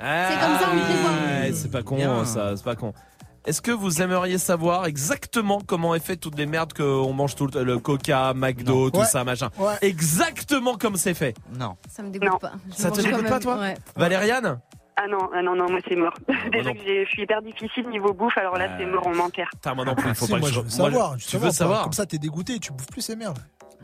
C'est 0.00 0.38
comme 0.40 0.58
ça, 0.58 0.70
on 0.72 0.78
prévoit. 0.78 1.10
Ouais, 1.10 1.52
c'est 1.54 1.70
pas 1.70 1.82
con, 1.82 1.96
Bien. 1.96 2.24
ça, 2.24 2.56
c'est 2.56 2.64
pas 2.64 2.76
con. 2.76 2.94
Est-ce 3.46 3.62
que 3.62 3.70
vous 3.70 4.02
aimeriez 4.02 4.38
savoir 4.38 4.86
exactement 4.86 5.60
comment 5.64 5.94
est 5.94 6.04
fait 6.04 6.16
toutes 6.16 6.36
les 6.36 6.46
merdes 6.46 6.72
qu'on 6.72 7.12
mange 7.12 7.36
tout 7.36 7.46
le, 7.54 7.62
le 7.62 7.78
coca, 7.78 8.34
McDo, 8.34 8.90
tout 8.90 8.98
Ouais. 8.98 9.04
ça, 9.04 9.22
machin 9.24 9.50
Ouais. 9.58 9.74
Exactement 9.82 10.74
comme 10.74 10.96
c'est 10.96 11.14
fait. 11.14 11.34
Non. 11.58 11.76
Ça 11.88 12.02
me 12.02 12.10
dégoûte 12.10 12.28
Non. 12.30 12.38
pas. 12.38 12.52
Je 12.70 12.74
Ça 12.74 12.90
te 12.90 13.00
dégoûte 13.00 13.22
même. 13.22 13.30
pas, 13.30 13.38
toi 13.38 13.58
Ouais. 13.58 13.74
Valériane 13.94 14.58
Ah 14.96 15.06
non, 15.08 15.28
ah 15.32 15.42
non, 15.42 15.54
non, 15.54 15.66
moi 15.70 15.78
c'est 15.88 15.94
mort. 15.94 16.14
Déjà 16.52 16.72
que 16.72 16.78
j'ai- 16.84 17.04
je 17.04 17.10
suis 17.10 17.22
hyper 17.22 17.40
difficile 17.42 17.88
niveau 17.88 18.12
bouffe, 18.12 18.36
alors 18.36 18.56
là 18.56 18.68
c'est 18.78 18.86
mort, 18.86 19.02
on 19.06 19.14
m'enterre. 19.14 19.50
Moi 19.74 19.84
non 19.84 19.94
plus, 19.94 20.08
il 20.08 20.14
faut 20.16 20.26
Si, 20.26 20.32
pas 20.32 20.38
moi, 20.38 20.48
que 20.48 20.54
je 20.54 20.60
veux 20.60 20.68
savoir. 20.68 21.16
Tu 21.16 21.36
veux 21.36 21.50
savoir 21.50 21.82
Comme 21.84 21.92
ça, 21.92 22.06
t'es 22.06 22.18
dégoûté, 22.18 22.58
tu 22.58 22.72
bouffes 22.72 22.88
plus 22.88 23.02
ces 23.02 23.14
merdes. 23.14 23.38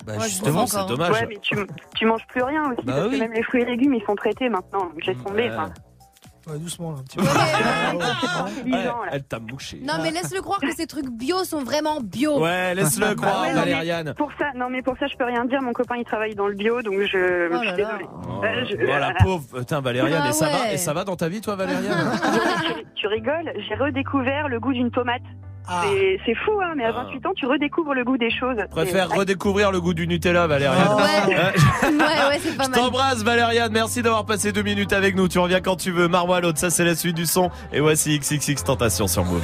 Bah, 0.07 0.15
Ouais, 0.17 0.25
justement, 0.25 0.67
C'est 0.67 0.85
dommage. 0.87 1.13
Ouais, 1.13 1.27
mais 1.29 1.37
tu, 1.41 1.55
tu 1.95 2.07
manges 2.07 2.27
plus 2.27 2.43
rien 2.43 2.65
aussi, 2.73 2.83
Bah 2.85 2.95
parce 2.95 3.09
oui. 3.09 3.19
que 3.19 3.23
même 3.23 3.33
les 3.35 3.43
fruits 3.45 3.63
et 3.63 3.67
légumes, 3.67 3.95
ils 3.95 4.05
sont 4.05 4.17
traités 4.17 4.49
maintenant. 4.49 4.87
donc 4.87 5.05
Laisse 5.07 5.23
tomber, 5.23 5.49
Ouais. 6.47 6.59
doucement 6.59 6.93
là, 6.93 6.99
un 6.99 7.03
petit 7.03 7.17
peu. 7.19 7.25
Elle 9.13 9.23
t'a 9.25 9.39
mouché. 9.39 9.81
Non, 9.83 9.95
mais 10.03 10.11
laisse-le 10.11 10.41
croire 10.41 10.61
que 10.61 10.71
ces 10.73 10.87
trucs 10.87 11.09
bio 11.11 11.45
sont 11.45 11.63
vraiment 11.63 12.01
bio. 12.01 12.41
Ouais, 12.41 12.75
laisse-le 12.75 13.15
croire, 13.15 13.43
Ouais, 13.43 13.49
non, 13.53 13.61
mais 13.65 13.71
Valériane. 13.73 14.15
Pour 14.15 14.31
ça, 14.39 14.47
non 14.57 14.69
mais 14.71 14.83
pour 14.83 14.97
ça 14.99 15.07
je 15.07 15.17
peux 15.17 15.25
rien 15.25 15.45
dire. 15.45 15.61
Mon 15.63 15.73
copain 15.73 15.97
il 15.97 16.05
travaille 16.05 16.35
dans 16.35 16.47
le 16.49 16.55
bio, 16.55 16.83
donc 16.83 16.95
je, 17.03 17.49
Oh 17.49 17.49
je 17.51 17.53
là 17.53 17.59
suis 17.59 17.67
là. 17.67 17.75
désolée. 17.77 18.07
Oh, 18.29 18.45
Euh, 18.45 18.65
je- 18.69 18.77
oh, 18.77 18.99
la 18.99 19.15
pauvre, 19.23 19.45
putain, 19.59 19.81
Valériane, 19.81 20.23
Ah 20.25 20.29
et 20.29 20.33
ça 20.33 20.47
va, 20.49 20.53
ouais. 20.63 20.75
et 20.75 20.77
ça 20.79 20.93
va 20.93 21.05
dans 21.05 21.17
ta 21.17 21.29
vie, 21.29 21.41
toi, 21.41 21.55
Valériane 21.57 22.13
tu, 22.65 22.85
tu 22.97 23.07
rigoles, 23.07 23.53
j'ai 23.69 23.75
redécouvert 23.75 24.49
le 24.49 24.59
goût 24.61 24.73
d'une 24.73 24.91
tomate. 24.91 25.23
Ah. 25.69 25.83
C'est- 25.85 26.19
C'est 26.27 26.35
fou, 26.35 26.53
hein, 26.63 26.75
mais 26.77 26.85
à 26.85 26.89
Ah. 26.89 27.05
28 27.05 27.27
ans, 27.27 27.33
tu 27.37 27.47
redécouvres 27.47 27.95
le 27.95 28.05
goût 28.05 28.17
des 28.19 28.31
choses. 28.31 28.57
Préfère 28.71 29.09
redécouvrir 29.11 29.71
le 29.73 29.81
goût 29.81 29.95
du 29.95 30.07
Nutella, 30.07 30.47
Valériane. 30.47 30.89
Oh. 30.91 30.97
Ouais, 31.01 31.35
Ouais. 31.35 32.29
ouais, 32.29 32.41
c'est 32.43 32.57
pas 32.57 32.65
Je 32.67 32.71
mal. 32.71 32.81
t'embrasse 32.81 33.23
Valériane, 33.23 33.73
merci 33.73 34.03
d'avoir 34.03 34.25
passé 34.25 34.53
deux 34.53 34.63
minutes 34.63 34.93
avec 34.93 35.15
nous. 35.17 35.29
Tu 35.29 35.39
reviens 35.39 35.61
quand 35.61 35.77
tu 35.77 35.91
veux. 35.93 36.09
Marwa 36.09 36.41
l'autre, 36.41 36.59
ça 36.59 36.71
c'est 36.71 36.85
la 36.85 36.95
suite 36.95 37.17
du 37.17 37.27
son. 37.27 37.51
Et 37.73 37.81
voici 37.81 38.19
XXX 38.19 38.65
Tentation 38.65 39.07
sur 39.07 39.25
Move. 39.25 39.43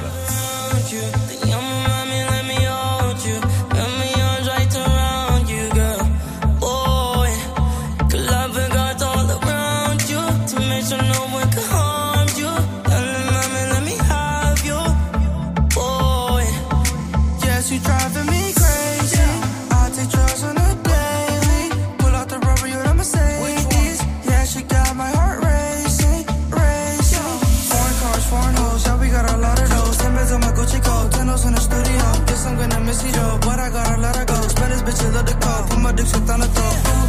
Duks 35.99 36.11
het 36.11 36.29
aan 36.29 36.41
het. 36.41 37.08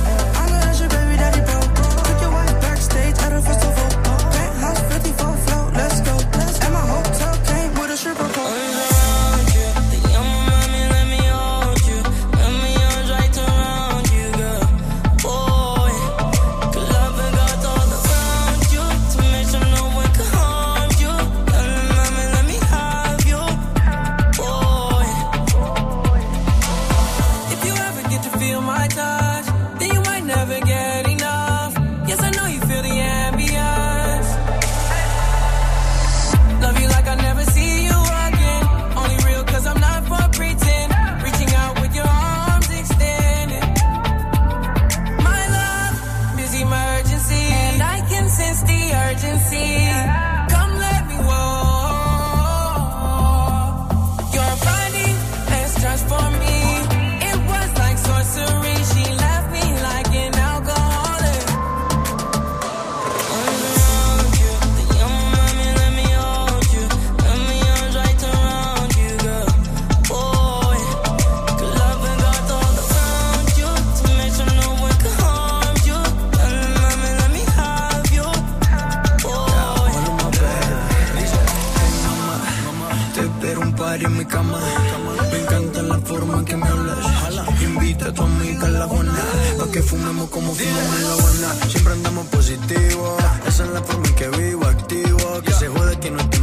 Como 90.40 90.54
fumamos 90.54 90.96
en 90.96 91.02
la 91.02 91.12
Habana. 91.12 91.68
Siempre 91.68 91.92
andamos 91.92 92.26
positivo. 92.28 93.16
Esa 93.46 93.64
es 93.64 93.70
la 93.70 93.82
forma 93.82 94.06
en 94.08 94.14
que 94.14 94.28
vivo, 94.28 94.66
activo. 94.66 95.42
Que 95.44 95.52
se 95.52 95.68
jode 95.68 95.98
que 95.98 96.10
no 96.10 96.20
estoy 96.20 96.39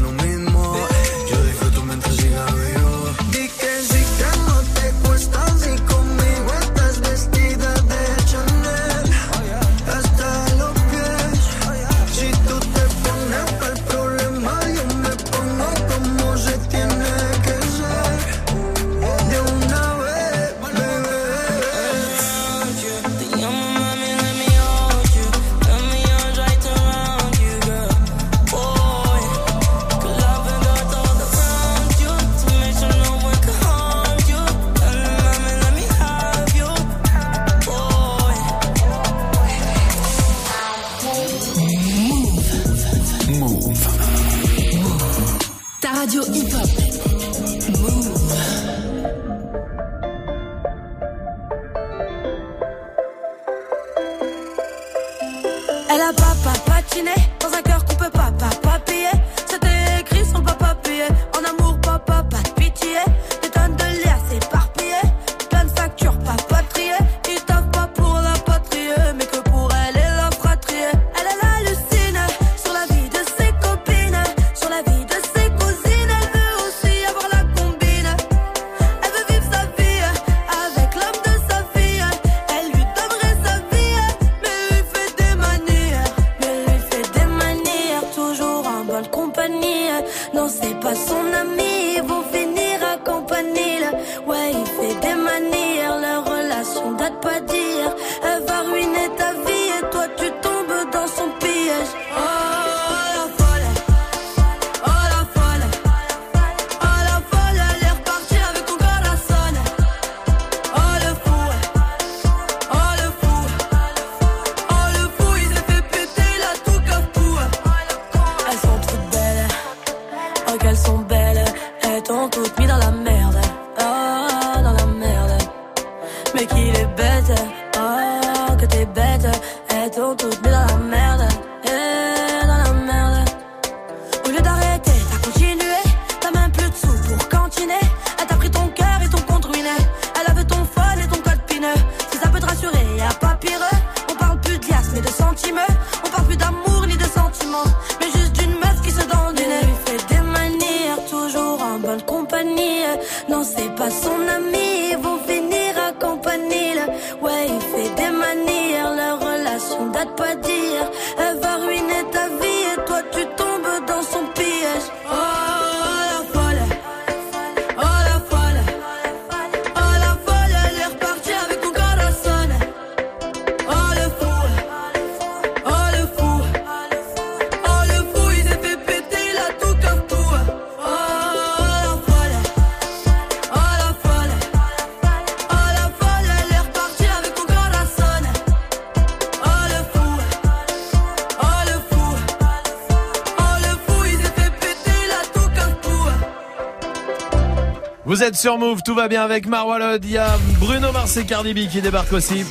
êtes 198.28 198.36
sur 198.36 198.58
Move, 198.58 198.82
tout 198.84 198.94
va 198.94 199.08
bien 199.08 199.24
avec 199.24 199.48
Marwalod. 199.48 200.04
Il 200.04 200.12
y 200.12 200.18
a 200.18 200.28
Bruno 200.60 200.92
Mars 200.92 201.16
et 201.16 201.26
Cardi 201.26 201.54
B 201.54 201.70
qui 201.70 201.82
débarquent 201.82 202.12
aussi. 202.12 202.46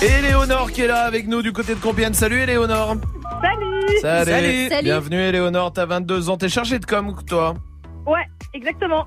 Et 0.00 0.22
Léonore 0.22 0.72
qui 0.72 0.80
est 0.82 0.86
là 0.86 1.04
avec 1.04 1.28
nous 1.28 1.42
du 1.42 1.52
côté 1.52 1.74
de 1.74 1.80
Compiègne. 1.80 2.14
Salut 2.14 2.46
Léonore. 2.46 2.96
Salut 4.00 4.68
Salut. 4.70 4.84
Bienvenue 4.84 5.30
Léonore, 5.32 5.72
t'as 5.72 5.84
22 5.84 6.30
ans, 6.30 6.38
t'es 6.38 6.48
chargée 6.48 6.78
de 6.78 6.86
com 6.86 7.14
toi. 7.26 7.56
Ouais, 8.06 8.24
exactement. 8.54 9.06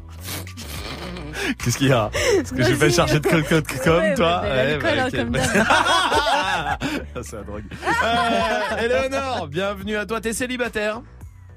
Qu'est-ce 1.63 1.77
qu'il 1.80 1.88
y 1.88 1.93
a 1.93 2.11
Est-ce 2.39 2.53
que 2.53 2.61
j'ai 2.61 2.76
fait 2.76 2.91
charger 2.91 3.19
de 3.19 3.27
com, 3.27 3.41
com, 3.49 3.61
com, 3.84 3.93
Ouais, 3.97 4.13
toi 4.13 4.43
bah, 4.43 4.77
bah, 4.80 5.11
comme 5.11 5.38
Ah, 5.65 6.77
C'est 7.23 7.35
la 7.38 7.41
drogue. 7.41 7.63
Euh, 8.03 8.88
Léonore, 8.88 9.47
bienvenue 9.47 9.97
à 9.97 10.05
toi. 10.05 10.22
T'es 10.22 10.34
célibataire 10.34 11.01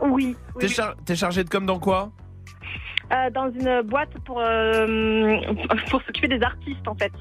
Oui. 0.01 0.37
T'es 0.59 0.69
char- 0.69 0.95
t'es 1.05 1.17
chargée 1.17 1.45
de 1.45 1.51
com 1.51 1.67
dans 1.67 1.79
quoi 1.79 2.13
Euh, 3.25 3.31
dans 3.31 3.51
une 3.51 3.83
boîte 3.89 4.11
pour, 4.25 4.41
euh, 4.41 5.37
pour 5.91 6.03
s'occuper 6.03 6.29
des 6.29 6.43
artistes 6.43 6.87
en 6.87 6.95
fait. 6.95 7.13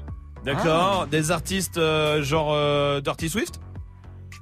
D'accord. 0.44 1.06
Des 1.10 1.30
artistes 1.30 1.78
euh, 1.78 2.22
genre 2.22 2.52
euh, 2.52 3.00
Dirty 3.00 3.28
Swift? 3.28 3.60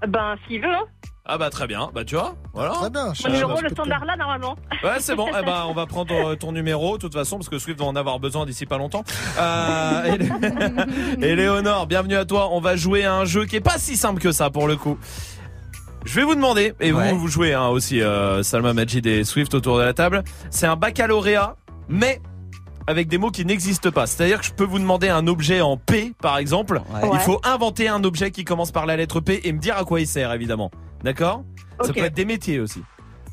Ben 0.09 0.35
s'il 0.47 0.61
veut, 0.61 0.75
hein. 0.75 0.85
Ah 1.25 1.39
bah 1.39 1.51
très 1.51 1.69
bien. 1.69 1.89
Bah 1.95 2.05
tu 2.05 2.17
vois, 2.17 2.35
voilà. 2.53 2.71
Très 2.73 2.91
bien. 2.91 3.13
Mon 3.25 3.31
numéro, 3.33 3.61
le 3.61 3.69
standard 3.69 4.05
là 4.05 4.17
normalement. 4.17 4.57
Ouais, 4.83 4.97
c'est 4.99 5.15
bon. 5.15 5.29
Eh 5.39 5.45
ben, 5.45 5.65
on 5.69 5.73
va 5.73 5.87
prendre 5.87 6.09
ton, 6.09 6.35
ton 6.35 6.51
numéro, 6.51 6.97
de 6.97 7.03
toute 7.03 7.13
façon, 7.15 7.37
parce 7.37 7.49
que 7.49 7.61
Swift 7.61 7.79
va 7.79 7.87
en 7.87 7.95
avoir 7.95 8.19
besoin 8.19 8.45
d'ici 8.45 8.67
pas 8.67 8.77
longtemps. 8.79 9.05
Euh, 9.39 10.03
et, 10.05 10.19
Lé- 10.19 10.33
et 11.23 11.37
Léonore, 11.37 11.87
bienvenue 11.87 12.17
à 12.17 12.25
toi. 12.25 12.49
On 12.51 12.61
va 12.61 12.75
jouer 12.75 13.05
à 13.05 13.15
un 13.15 13.25
jeu 13.25 13.45
qui 13.45 13.55
est 13.55 13.61
pas 13.61 13.79
si 13.79 13.97
simple 13.97 14.21
que 14.21 14.33
ça 14.33 14.51
pour 14.51 14.67
le 14.67 14.75
coup. 14.75 14.99
Je 16.13 16.21
vais 16.21 16.27
vous 16.27 16.35
demander, 16.35 16.75
et 16.79 16.93
Ouais. 16.93 17.11
vous, 17.11 17.21
vous 17.21 17.29
jouez 17.29 17.55
hein, 17.55 17.69
aussi, 17.69 18.03
euh, 18.03 18.43
Salma 18.43 18.75
Majid 18.75 19.07
et 19.07 19.25
Swift 19.25 19.55
autour 19.55 19.79
de 19.79 19.83
la 19.83 19.95
table. 19.95 20.23
C'est 20.51 20.67
un 20.67 20.77
baccalauréat, 20.77 21.57
mais 21.89 22.21
avec 22.87 23.09
des 23.09 23.17
mots 23.17 23.31
qui 23.31 23.47
n'existent 23.47 23.91
pas. 23.91 24.07
C'est-à-dire 24.07 24.41
que 24.41 24.45
je 24.45 24.53
peux 24.53 24.65
vous 24.67 24.79
demander 24.79 25.09
un 25.09 25.27
objet 25.27 25.63
en 25.63 25.79
P, 25.79 26.13
par 26.21 26.37
exemple. 26.37 26.83
Il 27.15 27.19
faut 27.21 27.41
inventer 27.45 27.89
un 27.89 28.05
objet 28.05 28.31
qui 28.31 28.45
commence 28.45 28.73
par 28.73 28.85
la 28.85 28.99
lettre 28.99 29.21
P 29.21 29.41
et 29.45 29.53
me 29.55 29.59
dire 29.59 29.75
à 29.79 29.85
quoi 29.85 30.01
il 30.03 30.07
sert, 30.07 30.31
évidemment. 30.35 30.71
D'accord? 31.03 31.45
Ça 31.81 31.95
peut 31.95 32.01
être 32.05 32.13
des 32.15 32.27
métiers 32.27 32.61
aussi. 32.61 32.83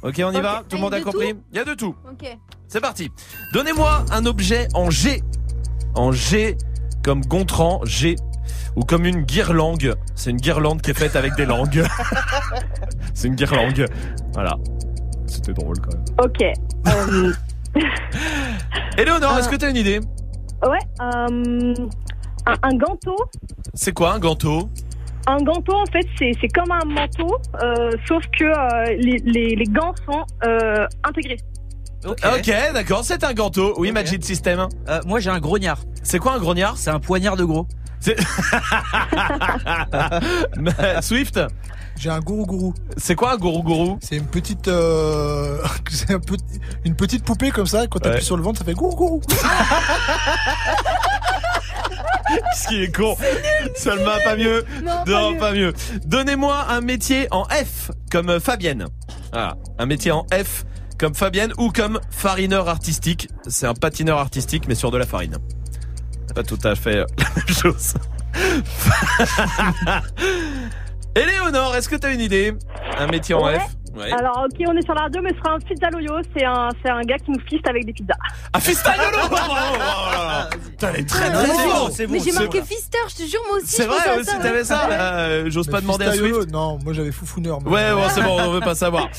Ok, 0.02 0.22
on 0.24 0.32
y 0.32 0.40
va? 0.40 0.64
Tout 0.70 0.78
le 0.78 0.82
monde 0.82 0.94
a 0.94 1.02
compris? 1.02 1.34
Il 1.52 1.58
y 1.58 1.60
a 1.60 1.66
de 1.66 1.74
tout. 1.74 1.94
Ok. 2.10 2.30
C'est 2.70 2.80
parti. 2.80 3.12
Donnez-moi 3.52 4.06
un 4.10 4.26
objet 4.26 4.70
en 4.74 4.90
G. 4.90 5.22
En 5.96 6.14
G 6.14 6.56
comme 7.04 7.26
Gontran, 7.26 7.82
G. 7.84 8.16
Ou 8.80 8.84
comme 8.86 9.04
une 9.06 9.24
guirlande. 9.24 9.98
C'est 10.16 10.30
une 10.30 10.38
guirlande 10.38 10.82
qui 10.82 10.92
est 10.92 10.98
faite 10.98 11.18
avec 11.18 11.36
des 11.36 11.46
langues. 11.46 11.84
C'est 13.14 13.28
une 13.28 13.36
guirlande. 13.36 13.86
Voilà. 14.34 14.56
C'était 15.28 15.52
drôle 15.52 15.76
quand 15.80 15.94
même. 15.94 16.06
Ok. 16.24 16.42
Euh, 16.88 17.34
Éléonore, 18.98 19.38
est-ce 19.38 19.50
que 19.50 19.58
t'as 19.58 19.70
une 19.70 19.76
idée? 19.76 20.00
Ouais. 20.66 20.80
euh, 21.02 21.74
un, 22.46 22.56
un 22.64 22.78
ganteau. 22.78 23.18
C'est 23.74 23.92
quoi 23.92 24.14
un 24.14 24.20
ganteau? 24.20 24.70
Un 25.28 25.38
ganteau, 25.44 25.74
en 25.76 25.86
fait, 25.92 26.08
c'est 26.18 26.32
c'est 26.40 26.48
comme 26.48 26.72
un 26.72 26.86
manteau, 26.86 27.38
euh, 27.62 27.92
sauf 28.08 28.24
que 28.38 28.46
euh, 28.46 28.96
les, 28.98 29.18
les, 29.26 29.56
les 29.58 29.66
gants 29.66 29.94
sont 30.10 30.24
euh, 30.46 30.88
intégrés. 31.04 31.38
Ok. 32.08 32.20
Ok, 32.38 32.52
d'accord, 32.74 33.04
c'est 33.04 33.26
un 33.26 33.34
ganteau. 33.34 33.74
Oui, 33.78 33.92
Magic 33.92 34.24
System. 34.24 34.68
Euh, 34.88 35.02
moi 35.06 35.20
j'ai 35.20 35.30
un 35.30 35.40
grognard. 35.40 35.80
C'est 36.02 36.18
quoi 36.18 36.34
un 36.34 36.40
grognard? 36.40 36.78
C'est 36.78 36.90
un 36.92 37.00
poignard 37.02 37.36
de 37.36 37.44
gros. 37.44 37.68
C'est- 38.00 38.18
Swift 41.02 41.40
J'ai 41.98 42.10
un 42.10 42.20
gourou 42.20 42.46
gourou. 42.46 42.74
C'est 42.98 43.16
quoi 43.16 43.34
un 43.34 43.38
gourou 43.38 43.62
gourou? 43.64 43.98
C'est 44.02 44.16
une 44.16 44.28
petite, 44.28 44.68
euh, 44.70 45.62
c'est 45.90 46.12
un 46.14 46.20
peu, 46.20 46.38
une 46.86 46.96
petite 46.96 47.24
poupée 47.26 47.52
comme 47.52 47.68
ça. 47.68 47.88
Quand 47.88 48.00
t'appuies 48.00 48.20
Ouais. 48.20 48.24
sur 48.24 48.38
le 48.38 48.44
ventre, 48.44 48.60
ça 48.60 48.66
fait 48.66 48.74
gourou 48.74 48.96
gourou. 48.96 49.22
Ce 52.56 52.68
qui 52.68 52.84
est 52.84 52.96
con. 52.96 53.18
Salma, 53.76 54.20
pas 54.24 54.36
mieux. 54.36 54.64
Non, 54.84 55.04
pas 55.04 55.12
Non, 55.12 55.32
mieux. 55.32 55.38
pas 55.40 55.52
mieux. 55.52 55.74
Donnez-moi 56.06 56.66
un 56.70 56.80
métier 56.82 57.28
en 57.32 57.46
F, 57.46 57.90
comme 58.12 58.40
Fabienne. 58.40 58.86
Voilà. 59.32 59.56
Un 59.80 59.86
métier 59.88 60.12
en 60.12 60.28
F, 60.32 60.64
comme 61.00 61.16
Fabienne, 61.16 61.52
ou 61.58 61.72
comme 61.72 62.00
farineur 62.12 62.70
artistique. 62.70 63.30
C'est 63.48 63.66
un 63.66 63.74
patineur 63.74 64.20
artistique, 64.20 64.66
mais 64.68 64.76
sur 64.76 64.92
de 64.92 64.98
la 64.98 65.08
farine. 65.08 65.38
Pas 66.36 66.44
tout 66.44 66.60
à 66.64 66.76
fait 66.76 66.98
euh, 66.98 67.06
la 67.18 67.26
même 67.36 67.48
chose. 67.48 67.94
Éléonore, 71.16 71.76
est-ce 71.76 71.90
que 71.90 71.96
t'as 71.96 72.14
une 72.14 72.20
idée? 72.22 72.54
Un 72.98 73.08
métier 73.08 73.36
en 73.36 73.46
Ouais. 73.46 73.60
F 73.60 73.64
Ouais. 73.98 74.12
Alors, 74.14 74.46
ok, 74.46 74.56
on 74.68 74.78
est 74.78 74.84
sur 74.86 74.94
la 74.94 75.02
radio, 75.02 75.20
mais 75.24 75.32
ce 75.32 75.38
sera 75.40 75.56
un 75.56 75.60
pizza 75.60 75.90
loyo. 75.90 76.14
C'est 76.38 76.46
un, 76.46 76.70
c'est 76.86 76.92
un 76.92 77.02
gars 77.02 77.18
qui 77.18 77.32
nous 77.32 77.40
fiste 77.50 77.68
avec 77.68 77.86
des 77.86 77.92
pizzas. 77.92 78.14
Ah, 78.54 78.60
Oh. 80.52 80.56
Putain, 80.70 80.92
elle 80.94 81.00
est 81.02 81.10
très 81.10 81.32
très 81.32 81.48
forte. 81.48 82.00
Mais 82.08 82.20
j'ai 82.20 82.32
marqué 82.32 82.62
Fister, 82.62 83.00
je 83.10 83.16
te 83.16 83.24
jure, 83.28 83.42
moi 83.50 83.58
aussi. 83.58 83.68
C'est 83.68 83.88
vrai 83.88 83.98
à 84.08 84.16
aussi, 84.18 84.30
t'avais 84.38 84.60
ouais. 84.60 84.64
ça 84.64 84.88
Euh, 84.92 85.46
J'ose 85.50 85.68
pas 85.68 85.82
demander 85.82 86.06
à 86.06 86.14
Swift. 86.14 86.52
Non, 86.52 86.78
moi 86.84 86.94
j'avais 86.94 87.12
Foufouneur. 87.12 87.60
mais- 87.64 87.70
Ouais, 87.72 87.92
bon, 87.94 88.04
c'est 88.14 88.22
bon, 88.22 88.40
on 88.40 88.52
veut 88.52 88.60
pas 88.62 88.76
savoir. 88.76 89.10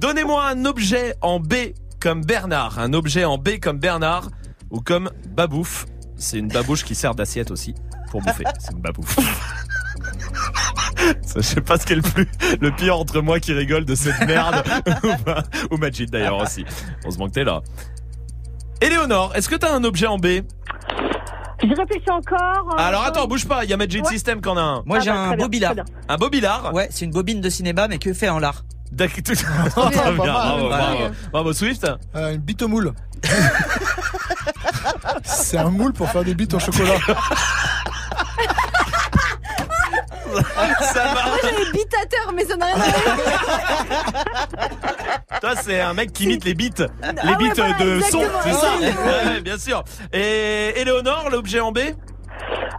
Donnez-moi 0.00 0.44
un 0.44 0.64
objet 0.64 1.14
en 1.22 1.38
B 1.38 1.54
comme 2.00 2.24
Bernard. 2.24 2.80
Un 2.80 2.92
objet 2.94 3.24
en 3.24 3.38
B 3.38 3.60
comme 3.62 3.78
Bernard 3.78 4.28
ou 4.70 4.80
comme 4.80 5.08
babouf. 5.28 5.86
C'est 6.16 6.38
une 6.38 6.48
babouche 6.48 6.84
qui 6.84 6.94
sert 6.94 7.14
d'assiette 7.14 7.50
aussi 7.50 7.74
pour 8.10 8.22
bouffer. 8.22 8.44
C'est 8.58 8.72
une 8.72 8.80
babouf. 8.80 9.16
Ça, 11.22 11.34
Je 11.36 11.40
sais 11.40 11.60
pas 11.60 11.78
ce 11.78 11.86
qui 11.86 11.92
est 11.92 11.96
le 11.96 12.02
plus, 12.02 12.26
le 12.60 12.70
pire 12.74 12.98
entre 12.98 13.20
moi 13.20 13.38
qui 13.40 13.52
rigole 13.52 13.84
de 13.84 13.94
cette 13.94 14.20
merde 14.26 14.62
ou, 15.70 15.76
Majid 15.76 16.10
d'ailleurs 16.10 16.38
aussi. 16.38 16.64
Heureusement 17.04 17.26
que 17.28 17.32
t'es 17.32 17.44
là. 17.44 17.60
Éléonore, 18.80 19.32
est-ce 19.34 19.48
que 19.48 19.54
t'as 19.56 19.72
un 19.74 19.84
objet 19.84 20.06
en 20.06 20.18
B? 20.18 20.26
Je 21.62 21.68
réfléchis 21.68 22.10
encore. 22.10 22.74
euh, 22.74 22.82
Alors 22.82 23.04
attends, 23.04 23.26
bouge 23.26 23.46
pas, 23.46 23.64
il 23.64 23.70
y 23.70 23.72
a 23.72 23.76
Magic 23.76 24.04
Ouais. 24.04 24.10
System 24.10 24.40
qu'on 24.42 24.56
a 24.56 24.60
un. 24.62 24.82
Moi, 24.84 24.98
Ah 25.00 25.04
j'ai 25.04 25.10
bah, 25.10 25.16
un 25.16 25.36
bien. 25.36 25.84
Un 26.08 26.16
bobillard? 26.16 26.74
Ouais, 26.74 26.88
c'est 26.90 27.04
une 27.06 27.10
bobine 27.10 27.40
de 27.40 27.48
cinéma, 27.48 27.88
mais 27.88 27.98
que 27.98 28.12
fait 28.12 28.28
en 28.28 28.38
lard. 28.38 28.64
D'accord. 28.92 29.16
Bravo, 30.16 30.68
mal. 30.68 31.12
Bravo, 31.32 31.52
Swift. 31.52 31.86
Euh, 32.14 32.34
une 32.34 32.40
bite 32.40 32.62
au 32.62 32.68
moule. 32.68 32.92
C'est 35.24 35.58
un 35.58 35.70
moule 35.70 35.92
pour 35.92 36.10
faire 36.10 36.24
des 36.24 36.34
bites 36.34 36.54
au 36.54 36.58
chocolat. 36.58 36.98
Ça 40.80 41.04
va. 41.04 41.26
Moi 41.26 41.38
j'avais 41.42 41.70
bitateur, 41.72 42.32
mais 42.34 42.44
ça 42.44 42.56
n'a 42.56 42.66
rien 42.66 42.74
à 42.74 42.78
voir. 42.78 44.48
Toi, 45.40 45.54
c'est 45.62 45.80
un 45.80 45.94
mec 45.94 46.12
qui 46.12 46.24
imite 46.24 46.44
les 46.44 46.54
beats. 46.54 46.68
Les 46.78 46.86
Ah 47.02 47.26
ouais, 47.26 47.36
beats 47.36 47.54
voilà, 47.56 47.72
de 47.74 48.00
son, 48.10 48.22
c'est 48.42 48.52
ça. 48.52 48.76
Ouais, 48.80 48.94
ouais, 49.34 49.40
bien 49.40 49.58
sûr. 49.58 49.82
Et 50.12 50.80
Éléonore, 50.80 51.30
l'objet 51.30 51.60
en 51.60 51.72
B? 51.72 51.78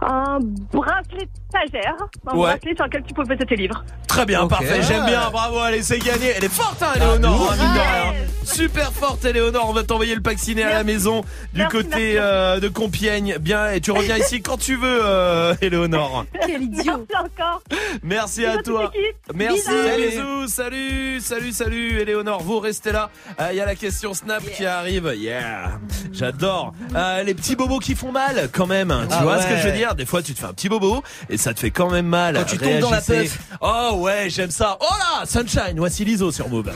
Un 0.02 0.38
bracelet 0.72 1.28
stagiaire. 1.48 1.94
Un 2.26 2.36
Ouais. 2.36 2.50
bracelet 2.52 2.74
sur 2.76 2.84
lequel 2.86 3.02
tu 3.06 3.14
peux 3.14 3.24
mettre 3.24 3.44
tes 3.46 3.56
livres. 3.56 3.84
Très 4.06 4.24
bien, 4.24 4.42
Ok. 4.42 4.50
parfait, 4.50 4.80
j'aime 4.82 5.04
bien, 5.06 5.28
bravo, 5.30 5.58
allez, 5.58 5.82
c'est 5.82 5.98
gagné. 5.98 6.32
Elle 6.36 6.44
est 6.44 6.52
forte, 6.52 6.82
hein, 6.82 6.92
Éléonore, 6.96 7.52
hein, 7.52 7.56
mine 7.58 7.74
de 7.74 7.78
rien. 7.78 8.14
Super 8.44 8.92
forte, 8.92 9.24
Éléonore. 9.26 9.68
On 9.68 9.72
va 9.74 9.82
t'envoyer 9.82 10.14
le 10.14 10.22
pack 10.22 10.38
ciné 10.38 10.62
à 10.62 10.70
la 10.70 10.84
maison 10.84 11.20
du 11.52 11.58
Merci, 11.60 11.76
côté 11.76 11.88
merci. 11.90 12.16
euh, 12.18 12.60
de 12.60 12.68
Compiègne. 12.68 13.36
Bien, 13.38 13.70
et 13.70 13.80
tu 13.80 13.90
reviens 13.92 14.16
ici 14.16 14.40
quand 14.40 14.56
tu 14.56 14.76
veux, 14.76 15.00
euh, 15.04 15.54
Éléonore. 15.60 16.24
Quel 16.46 16.62
idiot. 16.62 17.06
Merci 17.06 17.16
encore. 17.36 17.62
Merci 18.02 18.46
à 18.46 18.50
Bisous 18.56 18.62
toi. 18.62 18.90
l'équipe. 18.94 19.16
Merci, 19.34 19.62
Bisous. 19.68 20.10
bisous, 20.10 20.46
salut, 20.48 21.20
salut, 21.20 21.52
salut, 21.52 22.00
Éléonore, 22.00 22.42
vous 22.42 22.58
restez 22.60 22.92
là. 22.92 23.10
Euh, 23.40 23.48
Il 23.52 23.56
y 23.56 23.60
a 23.60 23.66
la 23.66 23.74
question 23.74 24.14
Snap 24.14 24.42
qui 24.56 24.64
arrive. 24.64 25.12
Yeah, 25.16 25.72
j'adore. 26.12 26.72
Euh, 26.96 27.22
les 27.24 27.34
petits 27.34 27.54
bobos 27.56 27.80
qui 27.80 27.94
font 27.94 28.12
mal, 28.12 28.48
quand 28.52 28.66
même. 28.66 28.94
Tu 29.10 29.14
Ah 29.18 29.22
vois 29.22 29.42
ce 29.42 29.46
que 29.48 29.54
ouais. 29.54 29.60
je 29.62 29.68
veux 29.68 29.76
dire 29.76 29.94
Des 29.94 30.06
fois, 30.06 30.22
tu 30.22 30.34
te 30.34 30.38
fais 30.38 30.46
un 30.46 30.52
petit 30.52 30.68
bobo 30.68 31.02
et 31.28 31.36
ça 31.36 31.54
te 31.54 31.60
fait 31.60 31.70
quand 31.70 31.90
même 31.90 32.06
mal. 32.06 32.34
Quand 32.34 32.44
tu 32.44 32.58
tombes 32.58 32.80
dans 32.80 32.90
la 32.90 33.00
puff. 33.00 33.38
Oh 33.60 33.96
ouais, 33.98 34.28
j'aime 34.28 34.50
ça. 34.50 34.76
Oh 34.80 34.84
là, 34.98 35.26
Sunshine, 35.26 35.76
voici 35.76 36.04
l'ISO 36.04 36.30
sur 36.30 36.48
Move. 36.48 36.70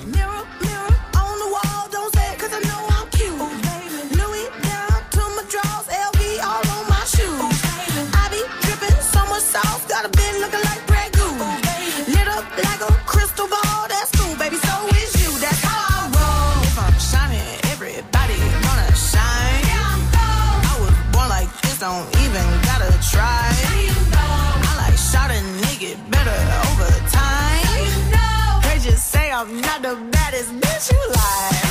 I 23.21 24.75
like 24.79 24.97
shot 24.97 25.31
a 25.31 25.41
nigga 25.63 25.97
better 26.11 26.39
over 26.69 26.91
time. 27.11 28.63
They 28.63 28.79
just 28.79 29.11
say 29.11 29.31
I'm 29.31 29.61
not 29.61 29.83
the 29.83 29.97
baddest 30.11 30.51
bitch 30.53 30.93
you 30.93 31.13
like. 31.13 31.62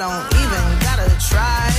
Don't 0.00 0.34
even 0.34 0.78
gotta 0.78 1.14
try. 1.20 1.69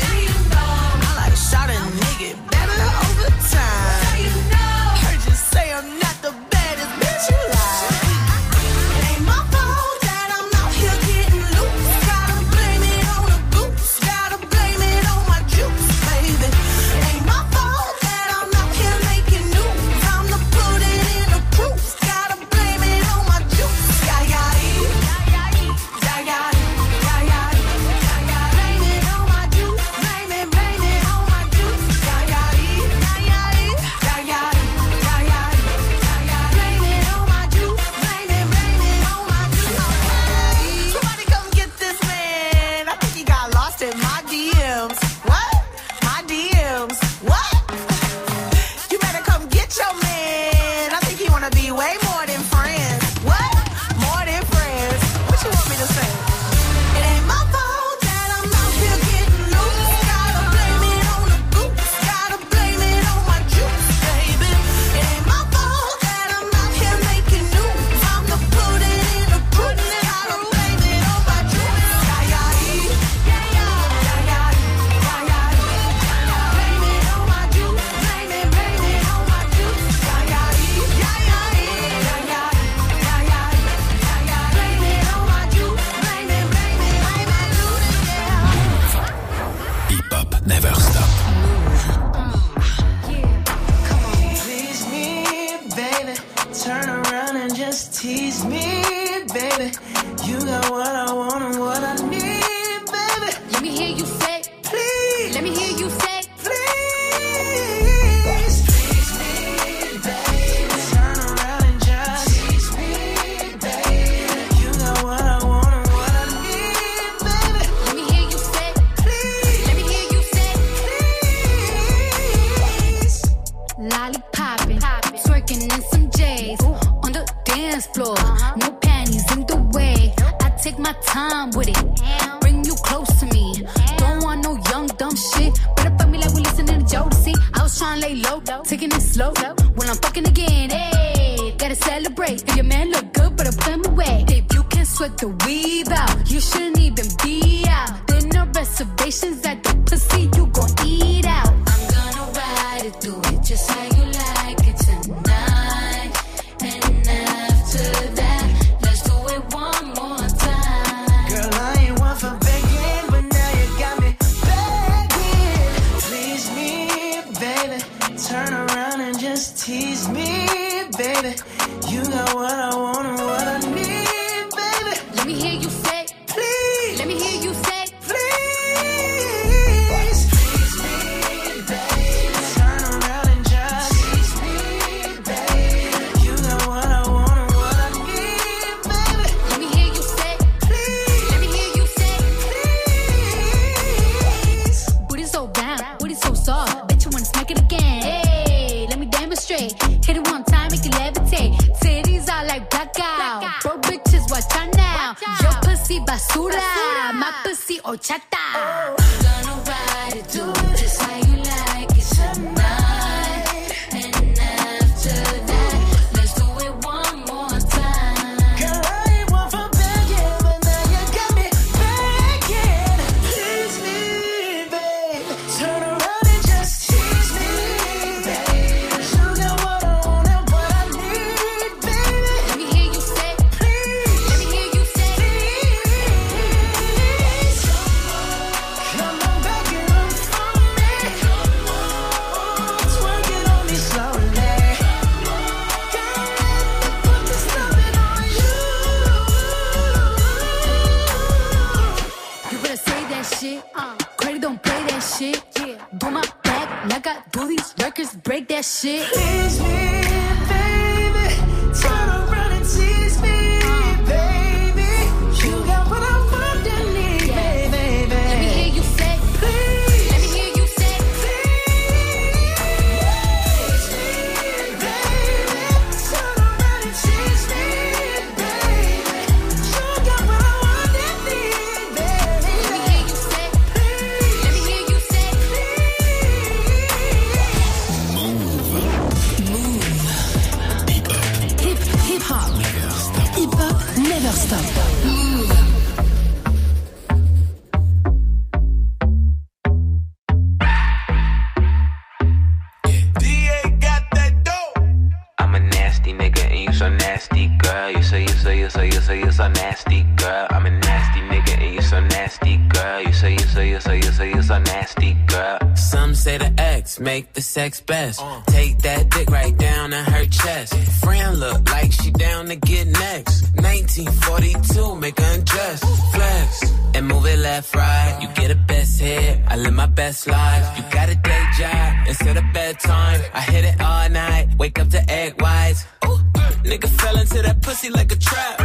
Sex 317.52 317.82
best. 317.82 318.22
Take 318.48 318.78
that 318.80 319.10
dick 319.10 319.30
right 319.30 319.56
down 319.58 319.92
in 319.92 320.06
her 320.06 320.26
chest. 320.26 320.74
Friend 321.04 321.38
look 321.38 321.70
like 321.70 321.92
she 321.92 322.10
down 322.12 322.46
to 322.46 322.56
get 322.56 322.88
next. 322.88 323.44
1942, 323.60 324.96
make 324.96 325.20
her 325.20 325.34
undress. 325.34 325.80
Flex 326.14 326.72
and 326.96 327.08
move 327.08 327.26
it 327.26 327.40
left, 327.40 327.76
right. 327.76 328.20
You 328.22 328.30
get 328.42 328.52
a 328.52 328.56
best 328.56 329.02
hit. 329.02 329.42
I 329.50 329.58
live 329.58 329.74
my 329.74 329.86
best 329.86 330.28
life. 330.28 330.66
You 330.78 330.84
got 330.92 331.10
a 331.10 331.16
day 331.16 331.44
job 331.60 332.08
instead 332.08 332.38
of 332.38 332.46
bedtime. 332.54 333.20
I 333.34 333.42
hit 333.42 333.66
it 333.66 333.82
all 333.82 334.10
night. 334.10 334.48
Wake 334.58 334.80
up 334.80 334.88
to 334.96 335.02
egg 335.12 335.42
whites. 335.42 335.84
Ooh, 336.06 336.20
nigga 336.64 336.88
fell 337.02 337.18
into 337.18 337.42
that 337.42 337.62
pussy 337.62 337.90
like 337.90 338.14
a 338.14 338.20
trap. 338.30 338.56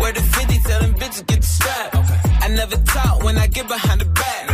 Where 0.00 0.12
the 0.12 0.22
50 0.22 0.58
tell 0.68 0.80
them 0.82 0.94
bitches 0.94 1.26
get 1.26 1.40
the 1.40 1.50
strap. 1.58 1.90
I 2.44 2.48
never 2.48 2.76
talk 2.76 3.24
when 3.24 3.36
I 3.38 3.48
get 3.48 3.66
behind 3.66 4.00
the 4.00 4.10
back. 4.22 4.44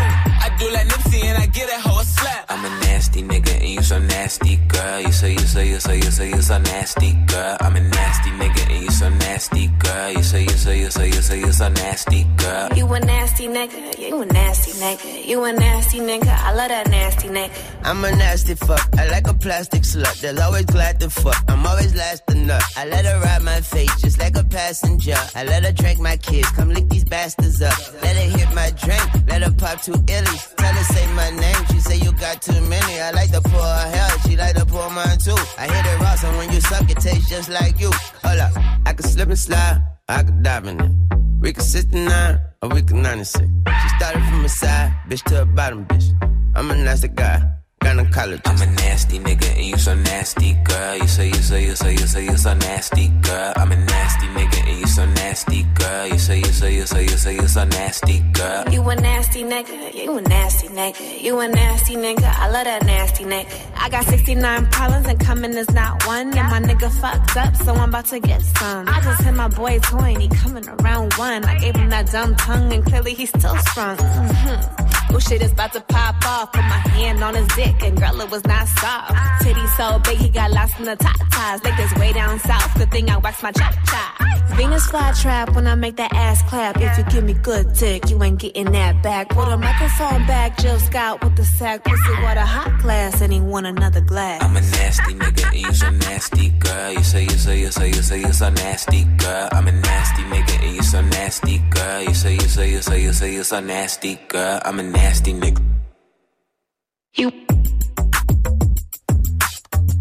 I 0.46 0.48
do 0.58 0.66
like 0.72 0.86
Nipsey 0.88 1.24
and 1.24 1.36
I 1.36 1.46
get 1.46 1.68
a 1.68 2.04
slap. 2.04 2.85
I'm 2.96 3.00
nasty 3.00 3.22
nigga 3.24 3.54
and 3.60 3.68
you 3.68 3.82
so 3.82 3.98
nasty, 3.98 4.56
girl. 4.68 5.00
You 5.02 5.12
so 5.12 5.26
you 5.26 5.38
so 5.40 5.60
you 5.60 5.78
so 5.78 5.92
you 5.92 6.10
so 6.10 6.22
you 6.22 6.40
so 6.40 6.56
nasty, 6.56 7.12
girl. 7.26 7.58
I'm 7.60 7.76
a 7.76 7.80
nasty 7.80 8.30
nigga 8.30 8.70
and 8.70 8.84
you 8.84 8.90
so 8.90 9.10
nasty, 9.10 9.66
girl. 9.66 10.12
You 10.12 10.22
so 10.22 10.38
you 10.38 10.48
so 10.48 10.70
you 10.70 10.90
so 10.90 11.02
you 11.02 11.12
so 11.12 11.34
you 11.34 11.52
so 11.52 11.68
nasty, 11.68 12.24
girl. 12.38 12.72
You 12.74 12.90
a 12.90 13.00
nasty 13.00 13.48
nigga, 13.48 13.98
you 13.98 14.22
a 14.22 14.24
nasty 14.24 14.72
nigga, 14.80 15.26
you 15.26 15.44
a 15.44 15.52
nasty 15.52 15.98
nigga, 15.98 16.34
I 16.38 16.54
love 16.54 16.70
that 16.70 16.88
nasty 16.88 17.28
nigga. 17.28 17.52
I'm 17.84 18.02
a 18.02 18.10
nasty 18.16 18.54
fuck. 18.54 18.88
I 18.98 19.06
like 19.10 19.28
a 19.28 19.34
plastic 19.34 19.82
slut. 19.82 20.18
They'll 20.22 20.40
always 20.40 20.64
glad 20.64 20.98
to 21.00 21.10
fuck. 21.10 21.44
I'm 21.48 21.66
always 21.66 21.94
last 21.94 22.26
to 22.28 22.34
nut. 22.34 22.62
I 22.78 22.86
let 22.86 23.04
her 23.04 23.20
ride 23.20 23.42
my 23.42 23.60
face 23.60 23.94
just 24.00 24.18
like 24.18 24.36
a 24.38 24.42
passenger. 24.42 25.16
I 25.34 25.44
let 25.44 25.64
her 25.64 25.72
drink 25.72 26.00
my 26.00 26.16
kids. 26.16 26.48
Come 26.52 26.70
lick 26.70 26.88
these 26.88 27.04
bastards 27.04 27.60
up. 27.60 27.76
Let 28.02 28.16
her 28.16 28.38
hit 28.38 28.52
my 28.54 28.70
drink. 28.70 29.28
Let 29.28 29.42
her 29.42 29.52
pop 29.52 29.82
two 29.82 29.92
illies. 29.92 30.56
Tell 30.56 30.72
her 30.72 30.84
say 30.94 31.06
my 31.12 31.30
name. 31.30 31.66
She 31.70 31.78
say 31.80 31.96
you 31.98 32.12
got 32.12 32.40
too 32.40 32.60
many. 32.62 32.85
I 33.02 33.10
like 33.12 33.30
to 33.32 33.40
pour 33.40 33.60
her 33.60 33.88
hair. 33.94 34.08
She 34.24 34.36
like 34.36 34.54
to 34.56 34.66
pour 34.66 34.90
mine 34.90 35.18
too. 35.18 35.36
I 35.58 35.66
hit 35.66 35.86
it 35.86 36.00
raw, 36.00 36.14
so 36.16 36.28
when 36.38 36.52
you 36.52 36.60
suck, 36.60 36.90
it 36.90 36.98
tastes 36.98 37.28
just 37.28 37.48
like 37.48 37.78
you. 37.80 37.90
Hold 38.24 38.38
up. 38.38 38.52
I 38.86 38.92
can 38.92 39.04
slip 39.04 39.28
and 39.28 39.38
slide. 39.38 39.82
I 40.08 40.22
can 40.22 40.42
dive 40.42 40.66
in 40.66 40.80
it. 40.80 40.92
We 41.40 41.52
can 41.52 41.62
69 41.62 42.40
or 42.62 42.68
we 42.70 42.82
can 42.82 43.02
96. 43.02 43.44
She 43.82 43.88
started 43.98 44.24
from 44.28 44.42
the 44.42 44.48
side, 44.48 44.92
bitch 45.08 45.22
to 45.24 45.34
the 45.34 45.46
bottom, 45.46 45.84
bitch. 45.86 46.06
I'm 46.54 46.70
a 46.70 46.74
nasty 46.74 47.08
guy. 47.08 47.42
Gynecologist. 47.86 48.40
I'm 48.46 48.60
a 48.62 48.66
nasty 48.82 49.18
nigga 49.20 49.48
and 49.54 49.64
you 49.64 49.76
so 49.76 49.94
nasty, 49.94 50.54
girl. 50.64 50.96
You 50.96 51.06
so 51.06 51.22
you 51.22 51.34
so 51.34 51.54
you 51.56 51.76
so 51.76 51.88
you 51.88 51.98
so 51.98 52.18
you 52.18 52.36
so 52.36 52.54
nasty, 52.54 53.08
girl. 53.22 53.52
I'm 53.54 53.70
a 53.70 53.76
nasty 53.76 54.26
nigga 54.26 54.68
and 54.68 54.80
you 54.80 54.86
so 54.88 55.06
nasty, 55.06 55.62
girl. 55.62 56.06
You 56.08 56.18
so 56.18 56.32
you 56.32 56.46
so 56.46 56.66
you 56.66 56.84
so 56.84 56.98
you 56.98 57.16
so 57.16 57.30
you 57.30 57.46
so 57.46 57.64
nasty, 57.64 58.18
girl. 58.32 58.68
You 58.72 58.82
a 58.88 58.96
nasty 58.96 59.44
nigga, 59.44 59.94
you 59.94 60.18
a 60.18 60.20
nasty 60.20 60.66
nigga, 60.66 61.22
you 61.22 61.38
a 61.38 61.46
nasty 61.46 61.94
nigga, 61.94 62.24
I 62.24 62.50
love 62.50 62.64
that 62.64 62.84
nasty 62.84 63.22
nigga. 63.22 63.54
I 63.76 63.88
got 63.88 64.04
69 64.06 64.66
problems 64.66 65.06
and 65.06 65.20
coming 65.20 65.52
is 65.52 65.70
not 65.70 66.04
one. 66.08 66.36
And 66.36 66.48
my 66.50 66.60
nigga 66.60 66.90
fucked 67.00 67.36
up, 67.36 67.54
so 67.54 67.72
I'm 67.72 67.90
about 67.90 68.06
to 68.06 68.18
get 68.18 68.42
some. 68.42 68.88
I 68.88 69.00
just 69.00 69.22
hit 69.22 69.34
my 69.34 69.46
boy 69.46 69.78
toy 69.78 70.14
and 70.14 70.22
he 70.22 70.28
coming 70.28 70.68
around 70.68 71.14
one. 71.14 71.44
I 71.44 71.56
gave 71.60 71.76
him 71.76 71.90
that 71.90 72.10
dumb 72.10 72.34
tongue 72.34 72.72
and 72.72 72.84
clearly 72.84 73.14
he's 73.14 73.28
still 73.28 73.56
sprung. 73.58 73.96
hmm 74.00 74.95
Shit 75.20 75.42
is 75.42 75.52
about 75.52 75.72
to 75.72 75.80
pop 75.80 76.24
off. 76.26 76.52
Put 76.52 76.62
my 76.62 76.82
hand 76.94 77.22
on 77.22 77.34
his 77.34 77.48
dick 77.48 77.82
and 77.82 77.98
girl, 77.98 78.20
it 78.20 78.30
was 78.30 78.44
not 78.44 78.68
soft. 78.68 79.14
Titty 79.42 79.66
so 79.76 79.98
big 80.00 80.18
he 80.18 80.28
got 80.28 80.50
lost 80.52 80.78
in 80.78 80.84
the 80.84 80.96
top 80.96 81.16
ties. 81.30 81.64
Like 81.64 81.76
this 81.76 81.92
way 81.94 82.12
down 82.12 82.38
south. 82.40 82.74
Good 82.76 82.90
thing 82.90 83.10
I 83.10 83.16
wax 83.18 83.42
my 83.42 83.52
chop 83.52 83.74
chop. 83.86 84.26
Venus 84.56 84.86
fly 84.86 85.12
trap 85.20 85.54
when 85.54 85.66
I 85.66 85.74
make 85.74 85.96
that 85.96 86.12
ass 86.14 86.42
clap. 86.48 86.76
If 86.80 86.96
you 86.96 87.04
give 87.04 87.24
me 87.24 87.34
good 87.34 87.74
dick, 87.74 88.08
you 88.08 88.22
ain't 88.22 88.38
getting 88.38 88.72
that 88.72 89.02
back. 89.02 89.28
Put 89.28 89.48
a 89.48 89.56
microphone 89.56 90.26
back, 90.26 90.56
Jill 90.58 90.78
Scott 90.78 91.22
with 91.22 91.36
the 91.36 91.44
sack. 91.44 91.84
Pussy 91.84 92.14
what 92.22 92.36
a 92.38 92.46
hot 92.46 92.80
glass 92.80 93.20
and 93.20 93.32
he 93.32 93.40
want 93.40 93.66
another 93.66 94.00
glass. 94.00 94.42
I'm 94.42 94.56
a 94.56 94.60
nasty 94.60 95.14
nigga 95.14 95.46
and 95.46 95.60
you 95.60 95.74
so 95.74 95.90
nasty, 95.90 96.48
girl. 96.50 96.92
You 96.92 97.02
say, 97.02 97.22
you 97.24 97.30
say, 97.30 97.60
you 97.60 97.70
say, 97.70 97.88
you 97.88 98.02
say, 98.02 98.20
you 98.20 98.32
so 98.32 98.50
nasty, 98.50 99.04
girl. 99.18 99.48
I'm 99.52 99.68
a 99.68 99.72
nasty 99.72 100.22
nigga 100.22 100.64
and 100.64 100.76
you 100.76 100.82
so 100.82 101.02
nasty, 101.02 101.58
girl. 101.70 102.02
You 102.02 102.14
say, 102.14 102.34
you 102.34 102.40
say, 102.40 102.70
you 102.70 102.82
say, 102.82 103.02
you 103.02 103.12
say, 103.12 103.32
you 103.34 103.44
so 103.44 103.60
nasty, 103.60 104.18
girl. 104.28 104.60
I'm 104.64 104.78
a 104.78 104.82
nasty 104.82 105.05
nigga. 105.32 105.60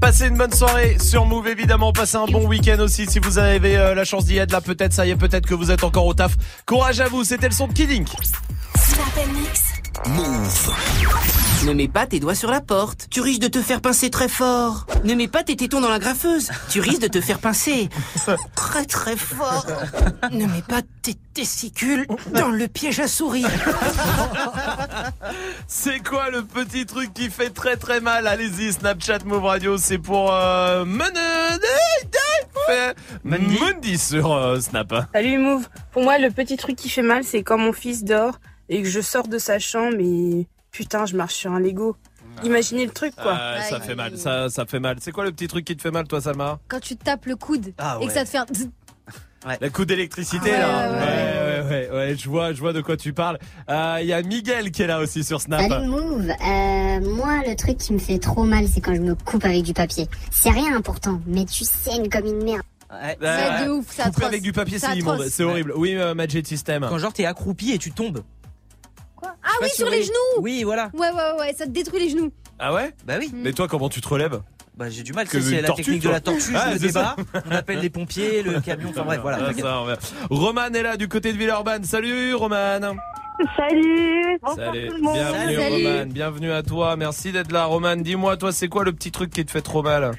Passez 0.02 0.28
une 0.28 0.38
bonne 0.38 0.54
soirée 0.54 0.98
sur 1.00 1.26
Move 1.26 1.48
évidemment, 1.48 1.92
passez 1.92 2.18
un 2.18 2.26
bon 2.26 2.46
week-end 2.48 2.78
aussi 2.80 3.08
si 3.08 3.20
vous 3.20 3.40
avez 3.40 3.76
euh, 3.76 3.96
la 3.96 4.04
chance 4.04 4.26
d'y 4.26 4.38
être 4.38 4.52
là 4.52 4.62
peut-être 4.62 4.94
ça 4.94 5.06
y 5.06 5.10
est 5.10 5.16
peut-être 5.16 5.48
que 5.48 5.56
vous 5.56 5.72
êtes 5.72 5.84
encore 5.84 6.06
au 6.06 6.14
taf. 6.14 6.36
Courage 6.66 7.00
à 7.00 7.08
vous, 7.08 7.24
c'était 7.24 7.48
le 7.48 7.56
son 7.56 7.68
de 7.68 7.74
Kidding. 7.74 8.06
Move. 10.08 11.45
Ne 11.64 11.74
mets 11.74 11.88
pas 11.88 12.06
tes 12.06 12.20
doigts 12.20 12.36
sur 12.36 12.52
la 12.52 12.62
porte. 12.62 13.08
Tu 13.10 13.22
risques 13.22 13.42
de 13.42 13.48
te 13.48 13.62
faire 13.62 13.82
pincer 13.82 14.10
très 14.10 14.28
fort. 14.28 14.86
Ne 15.04 15.16
mets 15.16 15.28
pas 15.28 15.44
tes 15.44 15.56
tétons 15.56 15.82
dans 15.82 15.90
la 15.90 16.00
graffeuse. 16.00 16.50
Tu 16.70 16.80
risques 16.80 17.02
de 17.02 17.08
te 17.08 17.22
faire 17.22 17.40
pincer 17.40 17.90
très 18.56 18.86
très 18.86 19.16
fort. 19.16 19.66
Ne 20.32 20.46
mets 20.46 20.62
pas 20.68 20.82
tes 21.02 21.16
testicules 21.34 22.06
dans 22.34 22.50
le 22.50 22.68
piège 22.68 23.00
à 23.00 23.08
souris. 23.08 23.46
C'est 25.68 26.00
quoi 26.00 26.30
le 26.30 26.44
petit 26.44 26.86
truc 26.86 27.14
qui 27.14 27.30
fait 27.30 27.50
très 27.50 27.78
très 27.78 28.00
mal? 28.00 28.28
Allez-y, 28.28 28.74
Snapchat 28.74 29.20
Move 29.26 29.46
Radio, 29.46 29.78
c'est 29.78 29.98
pour 29.98 30.34
euh, 30.34 30.86
Mundi 33.24 33.98
sur 33.98 34.34
euh, 34.34 34.60
Snap. 34.60 34.94
Salut 35.14 35.38
Move. 35.38 35.68
Pour 35.92 36.04
moi, 36.04 36.18
le 36.18 36.32
petit 36.32 36.58
truc 36.58 36.76
qui 36.76 36.90
fait 36.90 37.02
mal, 37.02 37.24
c'est 37.24 37.44
quand 37.44 37.58
mon 37.58 37.74
fils 37.74 38.04
dort 38.04 38.40
et 38.70 38.82
que 38.82 38.90
je 38.90 39.02
sors 39.02 39.28
de 39.28 39.38
sa 39.38 39.60
chambre 39.60 39.98
et 40.00 40.48
putain, 40.76 41.06
je 41.06 41.16
marche 41.16 41.36
sur 41.36 41.52
un 41.54 41.60
Lego. 41.60 41.96
Imaginez 42.44 42.86
le 42.86 42.92
truc, 42.92 43.16
quoi. 43.16 43.34
Ah, 43.34 43.62
ça 43.62 43.80
fait 43.80 43.96
mal, 43.96 44.18
ça, 44.18 44.50
ça 44.50 44.66
fait 44.66 44.80
mal. 44.82 44.98
C'est 45.00 45.12
quoi 45.14 45.24
le 45.24 45.32
petit 45.32 45.48
truc 45.48 45.64
qui 45.64 45.76
te 45.78 45.82
fait 45.82 45.92
mal, 45.92 46.06
toi, 46.06 46.20
Salma? 46.20 46.60
Quand 46.68 46.82
tu 46.82 46.98
te 46.98 47.04
tapes 47.06 47.26
le 47.28 47.38
coude 47.38 47.74
Ah 47.78 47.98
et 48.02 48.04
que 48.04 48.10
ouais. 48.10 48.14
ça 48.14 48.26
te 48.26 48.30
fait 48.30 48.38
un... 48.40 48.46
La 49.62 49.70
coup 49.70 49.86
d'électricité, 49.86 50.52
Ah 50.54 50.60
là. 50.60 50.92
ouais, 50.92 51.00
Ouais, 51.00 51.62
ouais, 51.62 51.90
ouais, 51.92 51.96
ouais, 51.96 52.16
je 52.18 52.28
vois, 52.28 52.52
je 52.52 52.60
vois 52.60 52.74
de 52.74 52.82
quoi 52.82 52.98
tu 52.98 53.14
parles. 53.14 53.38
Euh, 53.70 54.00
Il 54.02 54.08
y 54.08 54.14
a 54.14 54.22
Miguel 54.24 54.72
qui 54.72 54.82
est 54.82 54.88
là 54.88 55.00
aussi 55.00 55.24
sur 55.24 55.40
Snap. 55.40 55.62
Salut 55.70 55.88
Move, 55.88 56.30
euh, 56.30 57.16
moi 57.16 57.42
le 57.48 57.56
truc 57.56 57.78
qui 57.78 57.94
me 57.94 58.00
fait 58.00 58.18
trop 58.20 58.44
mal 58.44 58.66
c'est 58.68 58.82
quand 58.82 58.96
je 58.96 59.02
me 59.02 59.14
coupe 59.16 59.46
avec 59.46 59.62
du 59.64 59.74
papier. 59.74 60.08
C'est 60.32 60.50
rien 60.50 60.82
pourtant, 60.82 61.22
mais 61.28 61.46
tu 61.46 61.64
saignes 61.64 62.10
comme 62.10 62.26
une 62.26 62.44
merde. 62.44 62.64
Ouais, 62.92 63.18
de 63.66 63.70
ouf, 63.72 63.86
c'est 63.90 64.04
couper 64.04 64.10
atroce. 64.10 64.24
avec 64.26 64.42
du 64.42 64.52
papier, 64.54 64.80
C'est 64.80 64.88
c'est 64.88 64.98
immonde, 64.98 65.26
c'est 65.30 65.44
horrible. 65.44 65.74
Oui, 65.76 65.96
euh, 65.96 66.14
Magic 66.16 66.48
System. 66.48 66.86
Quand 66.90 66.98
genre 66.98 67.14
t'es 67.14 67.26
accroupi 67.26 67.72
et 67.72 67.78
tu 67.78 67.92
tombes. 67.92 68.22
Ah 69.46 69.52
oui, 69.62 69.70
sur 69.70 69.90
les 69.90 70.02
genoux 70.04 70.42
Oui, 70.42 70.64
voilà. 70.64 70.90
Ouais, 70.94 71.12
ouais, 71.12 71.40
ouais, 71.40 71.54
ça 71.54 71.66
te 71.66 71.72
détruit 71.72 72.00
les 72.00 72.10
genoux. 72.10 72.32
Ah 72.60 72.74
ouais? 72.74 72.92
Bah 73.06 73.16
oui. 73.20 73.30
Mais 73.34 73.54
toi, 73.54 73.68
comment 73.68 73.90
tu 73.90 74.02
te 74.02 74.08
relèves? 74.08 74.42
Bah 74.78 74.90
j'ai 74.90 75.04
du 75.04 75.14
mal, 75.14 75.26
Que 75.28 75.40
c'est 75.40 75.52
une 75.56 75.62
la 75.62 75.68
tortue, 75.68 75.84
technique 75.84 76.04
de 76.04 76.10
la 76.10 76.20
tortue, 76.20 76.54
Ah, 76.56 76.66
je 76.70 76.74
me 76.74 76.80
c'est 76.80 76.88
débat, 76.88 77.16
ça. 77.34 77.42
on 77.48 77.52
appelle 77.52 77.80
les 77.80 77.90
pompiers, 77.90 78.44
le 78.44 78.60
camion, 78.66 78.90
enfin 78.90 79.04
bref, 79.04 79.20
voilà. 79.22 79.38
Ah, 79.50 79.54
ça, 79.54 79.80
on 79.82 79.86
verra. 79.86 80.00
Roman 80.30 80.66
est 80.74 80.82
là 80.84 80.98
du 80.98 81.08
côté 81.08 81.32
de 81.32 81.38
Villeurbanne. 81.38 81.84
Salut 81.86 82.34
Roman. 82.34 82.80
Salut 83.58 84.38
Bonsoir 84.42 84.68
Salut, 84.74 84.88
tout 84.88 84.96
le 84.96 85.02
monde 85.02 85.16
bienvenue 85.18 85.58
Roman, 85.90 86.06
bienvenue 86.08 86.52
à 86.54 86.64
toi, 86.64 86.96
merci 86.96 87.32
d'être 87.34 87.52
là 87.52 87.66
Roman. 87.66 87.96
Dis-moi, 87.98 88.38
toi, 88.38 88.52
c'est 88.52 88.68
quoi 88.70 88.84
le 88.84 88.94
petit 88.94 89.12
truc 89.12 89.30
qui 89.30 89.46
te 89.46 89.52
fait 89.52 89.62
trop 89.62 89.82
mal? 89.84 90.12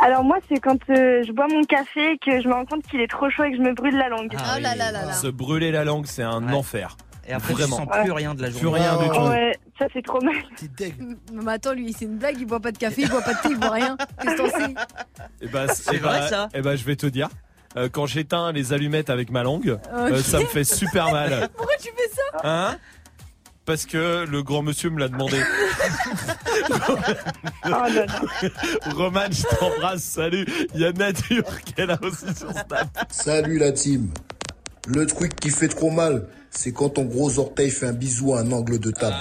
Alors 0.00 0.22
moi, 0.24 0.38
c'est 0.48 0.58
quand 0.60 0.78
euh, 0.90 1.22
je 1.26 1.32
bois 1.32 1.46
mon 1.50 1.62
café 1.64 2.12
et 2.12 2.18
que 2.18 2.40
je 2.40 2.48
me 2.48 2.54
rends 2.54 2.64
compte 2.66 2.84
qu'il 2.86 3.00
est 3.00 3.06
trop 3.08 3.30
chaud 3.30 3.44
et 3.44 3.50
que 3.52 3.56
je 3.56 3.62
me 3.62 3.74
brûle 3.74 3.96
la 3.96 4.08
langue. 4.08 4.32
Oh 4.32 4.60
là 4.60 4.74
là 4.76 4.90
là 4.92 5.06
là. 5.06 5.12
Se 5.12 5.26
brûler 5.28 5.70
la 5.72 5.84
langue, 5.84 6.06
c'est 6.06 6.22
un 6.22 6.52
enfer. 6.52 6.96
Et 7.28 7.32
après, 7.34 7.52
tu 7.52 7.60
Vraiment. 7.60 7.76
sens 7.76 7.86
plus 8.02 8.10
rien 8.12 8.34
de 8.34 8.40
la 8.42 8.50
journée. 8.50 8.60
Plus 8.60 8.68
rien 8.68 8.96
du 8.96 9.08
tout. 9.10 9.20
Ouais, 9.28 9.52
ça 9.78 9.88
fait 9.90 10.00
trop 10.02 10.20
mal. 10.22 10.34
Mais 11.32 11.52
attends, 11.52 11.74
lui, 11.74 11.92
c'est 11.96 12.06
une 12.06 12.16
blague, 12.16 12.36
il 12.40 12.46
boit 12.46 12.58
pas 12.60 12.72
de 12.72 12.78
café, 12.78 13.02
il 13.02 13.08
boit 13.10 13.20
pas 13.20 13.34
de 13.34 13.40
thé, 13.42 13.48
il 13.50 13.58
boit 13.58 13.70
rien. 13.70 13.96
Qu'est-ce 14.22 14.34
que 14.34 14.38
t'en 14.50 14.58
sais? 14.58 14.74
Eh 15.42 15.46
ben, 15.48 15.66
C'est 15.74 15.94
eh 15.94 15.98
ben, 15.98 16.08
vrai, 16.08 16.28
ça 16.28 16.48
Eh 16.54 16.62
ben, 16.62 16.74
je 16.76 16.84
vais 16.84 16.96
te 16.96 17.04
dire. 17.06 17.28
euh, 17.76 17.88
quand 17.92 18.06
j'éteins 18.06 18.50
les 18.52 18.72
allumettes 18.72 19.10
avec 19.10 19.30
ma 19.30 19.42
langue, 19.42 19.78
euh, 19.92 20.16
Ok. 20.16 20.24
ça 20.24 20.38
me 20.40 20.46
fait 20.46 20.64
super 20.64 21.12
mal. 21.12 21.48
Pourquoi 21.54 21.76
tu 21.76 21.88
fais 21.94 22.10
ça? 22.14 22.40
Hein? 22.44 22.76
Parce 23.66 23.84
que 23.84 24.24
le 24.26 24.42
grand 24.42 24.62
monsieur 24.62 24.88
me 24.88 24.98
l'a 24.98 25.08
demandé. 25.08 25.38
Roman, 28.96 29.26
je 29.30 29.42
t'embrasse, 29.58 30.02
salut. 30.02 30.46
Il 30.74 30.80
y 30.80 30.86
a 30.86 30.92
Nature 30.92 31.44
qui 31.64 31.74
est 31.80 31.84
là 31.86 31.98
aussi 32.02 32.34
sur 32.34 32.50
Snap. 32.50 33.06
Salut 33.10 33.58
la 33.58 33.72
team. 33.72 34.10
Le 34.90 35.06
truc 35.06 35.36
qui 35.36 35.50
fait 35.50 35.68
trop 35.68 35.90
mal, 35.90 36.26
c'est 36.50 36.72
quand 36.72 36.88
ton 36.90 37.04
gros 37.04 37.38
orteil 37.38 37.70
fait 37.70 37.86
un 37.86 37.92
bisou 37.92 38.34
à 38.34 38.40
un 38.40 38.52
angle 38.52 38.78
de 38.78 38.90
table. 38.90 39.16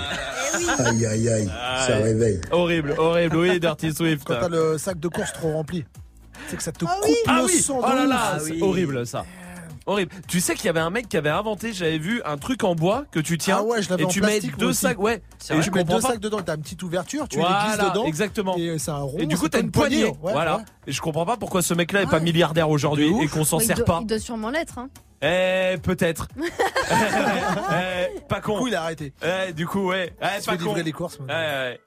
Aïe 0.79 1.05
aïe 1.05 1.29
aïe, 1.29 1.45
ça 1.85 1.95
Aïe. 1.97 2.03
réveille. 2.03 2.41
Horrible, 2.51 2.95
horrible, 2.97 3.35
oui, 3.37 3.59
Dirty 3.59 3.93
Swift. 3.93 4.23
Quand 4.25 4.37
t'as 4.39 4.49
le 4.49 4.77
sac 4.77 4.99
de 4.99 5.07
course 5.07 5.33
trop 5.33 5.51
rempli, 5.51 5.83
c'est 6.47 6.55
que 6.55 6.63
ça 6.63 6.71
te 6.71 6.79
coupe 6.79 6.89
Ah 7.27 7.39
le 7.41 7.45
oui, 7.47 7.59
sang. 7.59 7.79
oh 7.83 7.87
là 7.93 8.05
là, 8.05 8.39
c'est 8.39 8.61
horrible 8.61 9.05
ça. 9.05 9.25
Horrible. 9.87 10.11
Tu 10.27 10.41
sais 10.41 10.53
qu'il 10.53 10.65
y 10.65 10.69
avait 10.69 10.81
un 10.81 10.89
mec 10.89 11.07
qui 11.09 11.15
avait 11.17 11.29
inventé, 11.29 11.71
j'avais 11.73 11.97
vu 11.97 12.21
un 12.25 12.37
truc 12.37 12.63
en 12.63 12.75
bois 12.75 13.05
que 13.09 13.19
tu 13.19 13.37
tiens 13.37 13.57
Ah 13.61 13.63
ouais, 13.63 13.81
je 13.81 13.89
l'avais 13.89 14.03
et 14.03 14.05
en 14.05 14.09
tu 14.09 14.21
mets 14.21 14.39
deux 14.41 14.73
sacs, 14.73 14.99
ouais. 14.99 15.23
Et 15.49 15.59
tu 15.61 15.71
mets 15.71 15.83
deux 15.85 16.01
sacs 16.01 16.19
dedans, 16.19 16.39
t'as 16.45 16.55
une 16.55 16.61
petite 16.61 16.83
ouverture, 16.83 17.27
tu 17.29 17.37
les 17.37 17.43
Voilà, 17.43 17.65
glisses 17.75 17.89
dedans. 17.89 18.05
exactement. 18.05 18.55
Et 18.57 18.77
c'est 18.79 18.91
un 18.91 18.97
rond. 18.97 19.17
Et 19.17 19.25
du 19.25 19.37
coup, 19.37 19.47
t'as 19.49 19.61
une 19.61 19.71
poignée. 19.71 20.03
ouais, 20.05 20.13
voilà. 20.21 20.57
ouais. 20.57 20.63
Et 20.87 20.91
je 20.91 21.01
comprends 21.01 21.25
pas 21.25 21.37
pourquoi 21.37 21.61
ce 21.61 21.73
mec-là 21.73 22.01
est 22.03 22.09
pas 22.09 22.19
milliardaire 22.19 22.69
aujourd'hui 22.69 23.11
et 23.21 23.27
qu'on 23.27 23.43
s'en 23.45 23.59
sert 23.59 23.77
doit- 23.77 23.85
pas. 23.85 23.99
Il 24.01 24.07
doit 24.07 24.19
sûrement 24.19 24.49
l'être. 24.49 24.77
Hein. 24.77 24.89
Eh, 25.21 25.77
peut-être. 25.81 26.27
Eh, 26.91 28.19
pas 28.27 28.41
con. 28.41 28.53
Du 28.55 28.59
coup, 28.59 28.67
il 28.67 28.75
a 28.75 28.83
arrêté. 28.83 29.13
Eh, 29.23 29.53
du 29.53 29.65
coup, 29.67 29.87
ouais. 29.89 30.13
Eh, 30.21 30.45
pas 30.45 30.57
con. 30.57 30.73
les 30.75 30.91
courses. 30.91 31.19
Ouais. 31.19 31.79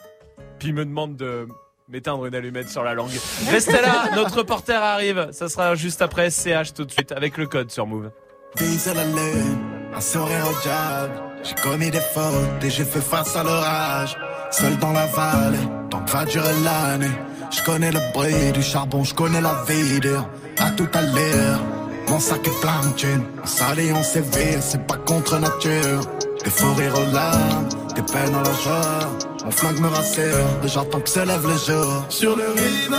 Puis 0.59 0.69
il 0.69 0.75
me 0.75 0.85
demande 0.85 1.17
de 1.17 1.47
m'éteindre 1.91 2.27
une 2.27 2.35
allumette 2.35 2.69
sur 2.69 2.85
la 2.85 2.95
langue. 2.95 3.11
Restez 3.51 3.73
là, 3.73 4.11
notre 4.15 4.39
reporter 4.39 4.81
arrive. 4.83 5.29
Ça 5.33 5.49
sera 5.49 5.75
juste 5.75 6.03
après 6.03 6.31
CH 6.31 6.73
tout 6.75 6.85
de 6.85 6.93
suite 6.93 7.13
avec 7.13 7.37
le 7.37 7.47
code 7.47 7.71
sur 7.71 7.87
Move. 7.87 8.11
À 8.59 8.95
la 8.95 9.05
lune, 9.05 9.59
un 9.95 10.01
sourire 10.01 10.47
au 10.49 10.63
diable. 10.63 11.23
J'ai 11.43 11.55
commis 11.63 11.91
des 11.91 12.01
fautes 12.01 12.65
et 12.65 12.71
j'ai 12.71 12.85
fait 12.85 13.01
face 13.01 13.35
à 13.37 13.43
l'orage. 13.43 14.17
Seul 14.51 14.77
dans 14.79 14.93
la 14.93 15.07
vallée, 15.07 15.59
tant 15.91 16.01
que 16.05 16.11
va 16.11 16.25
durer 16.25 16.53
l'année. 16.65 17.15
Je 17.51 17.63
connais 17.63 17.91
le 17.93 18.01
bruit 18.13 18.53
du 18.53 18.63
charbon, 18.63 19.05
je 19.05 19.15
connais 19.15 19.41
la 19.41 19.65
vie 19.69 20.01
dur. 20.01 20.29
À 20.59 20.71
tout 20.71 20.89
à 20.93 21.03
l'heure, 21.03 21.61
mon 22.09 22.21
sac 22.21 22.47
est 22.47 22.61
plein 22.61 22.81
de 22.89 22.95
thunes. 22.97 23.25
On 23.43 23.47
s'allie, 23.47 23.93
on 23.93 24.03
séville, 24.03 24.59
c'est 24.61 24.87
pas 24.87 24.97
contre 24.97 25.39
nature. 25.39 26.01
Des 26.45 26.51
rires 26.51 26.99
aux 26.99 27.13
larmes, 27.13 27.69
des 28.01 28.13
peines 28.13 28.35
à 28.35 28.43
la 28.43 28.55
joie. 28.63 29.01
Mon 29.45 29.51
flingue 29.51 29.81
me 29.81 29.89
rassure, 29.89 30.47
et 30.65 30.69
j'attends 30.69 31.01
que 31.01 31.09
se 31.09 31.21
lève 31.21 31.47
le 31.47 31.57
jour. 31.57 32.05
Sur 32.09 32.37
le 32.37 32.49
rivage, 32.51 32.93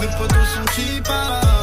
mes 0.00 0.06
potos 0.18 0.48
sont 0.54 0.64
qui 0.74 1.00
partent 1.00 1.59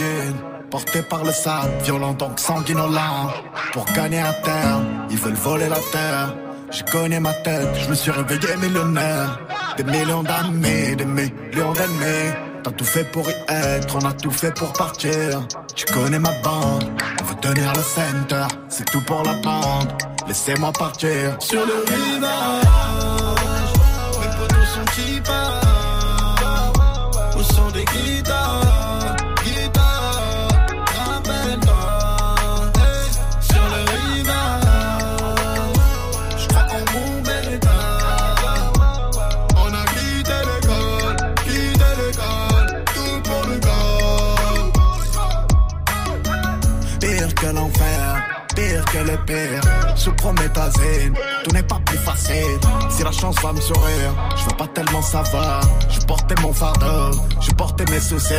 dune. 0.00 0.38
Porté 0.70 1.02
par 1.02 1.24
le 1.24 1.32
sable, 1.32 1.72
violent 1.82 2.14
donc 2.14 2.38
sanguinolent. 2.38 3.32
Pour 3.72 3.84
gagner 3.96 4.20
à 4.20 4.32
terre, 4.32 4.80
ils 5.10 5.18
veulent 5.18 5.42
voler 5.48 5.68
la 5.68 5.82
terre. 5.94 6.28
J'ai 6.70 6.84
connu 6.84 7.18
ma 7.18 7.32
tête, 7.46 7.68
je 7.82 7.88
me 7.90 7.94
suis 7.94 8.12
réveillé 8.12 8.56
millionnaire. 8.56 9.40
Des 9.76 9.84
millions 9.84 10.22
d'amis, 10.22 10.96
des 10.96 11.04
millions 11.04 11.72
d'ennemis. 11.78 12.32
T'as 12.62 12.70
tout 12.72 12.84
fait 12.84 13.04
pour 13.04 13.26
y 13.28 13.34
être, 13.48 13.96
on 13.96 14.04
a 14.06 14.12
tout 14.12 14.30
fait 14.30 14.54
pour 14.54 14.72
partir. 14.72 15.40
Tu 15.74 15.84
connais 15.92 16.18
ma 16.18 16.32
bande, 16.44 16.84
on 17.20 17.24
veut 17.24 17.40
tenir 17.40 17.72
le 17.72 17.82
center. 17.82 18.46
C'est 18.68 18.88
tout 18.92 19.04
pour 19.06 19.22
la 19.24 19.34
bande, 19.34 19.90
laissez-moi 20.28 20.70
partir. 20.72 21.36
Sur 21.40 21.64
le 21.66 21.76
rivage, 21.90 22.64
mes 24.20 24.30
potos 24.38 24.68
sont 24.74 24.86
qui 24.94 25.10
au 27.38 27.42
son 27.42 27.70
des 27.70 27.84
guitares, 27.84 28.79
Je 49.96 50.10
promets 50.10 50.48
ta 50.48 50.70
zine, 50.70 51.14
tout 51.44 51.52
n'est 51.52 51.62
pas 51.62 51.78
plus 51.86 51.98
facile. 51.98 52.58
Si 52.88 53.04
la 53.04 53.12
chance 53.12 53.36
va 53.42 53.52
me 53.52 53.60
sourire, 53.60 54.12
je 54.36 54.44
veux 54.44 54.56
pas 54.56 54.66
tellement 54.68 55.02
savoir. 55.02 55.60
Je 55.88 56.00
portais 56.00 56.34
mon 56.42 56.52
fardeau, 56.52 57.16
je 57.40 57.50
portais 57.52 57.84
mes 57.90 58.00
soucis. 58.00 58.34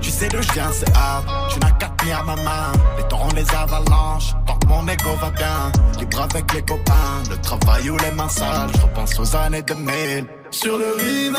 Tu 0.00 0.10
sais 0.10 0.28
d'où 0.28 0.42
je 0.42 0.48
c'est 0.48 0.96
hard. 0.96 1.24
Tu 1.50 1.60
n'as 1.60 1.70
qu'à 1.72 1.88
tenir 1.98 2.24
ma 2.24 2.34
main. 2.36 2.72
Les 2.96 3.04
torrents, 3.04 3.32
les 3.36 3.48
avalanches, 3.54 4.34
tant 4.46 4.56
que 4.56 4.66
mon 4.66 4.88
ego 4.88 5.10
va 5.20 5.30
bien. 5.30 5.72
Libre 6.00 6.22
avec 6.22 6.52
les 6.54 6.62
copains, 6.62 7.22
le 7.30 7.36
travail 7.36 7.90
ou 7.90 7.96
les 7.98 8.10
mains 8.10 8.28
sales. 8.28 8.70
Je 8.74 8.82
repense 8.82 9.18
aux 9.20 9.36
années 9.36 9.62
2000. 9.62 10.26
Sur 10.50 10.76
le 10.76 10.96
rivage, 10.98 11.38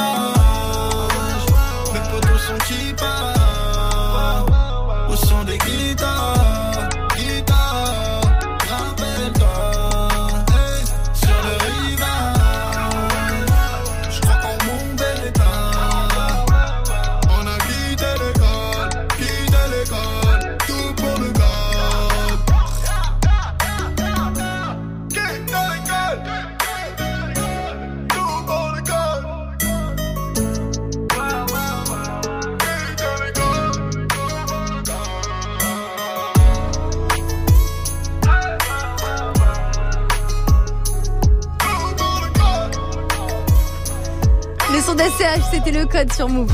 mes 1.93 1.99
potos 1.99 2.39
sont 2.39 2.57
qui 2.67 2.93
partent 2.93 4.49
Au 5.09 5.15
son 5.15 5.43
des 5.43 5.57
guitares, 5.57 6.52
D'ACH, 45.19 45.41
c'était 45.51 45.71
le 45.71 45.85
code 45.85 46.11
sur 46.11 46.27
Move. 46.27 46.51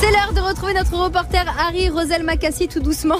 C'est 0.00 0.10
l'heure 0.10 0.32
de 0.34 0.40
retrouver 0.40 0.74
notre 0.74 0.94
reporter 0.96 1.44
Harry 1.58 1.88
Rosel 1.90 2.22
Macassi 2.22 2.68
tout 2.68 2.80
doucement 2.80 3.18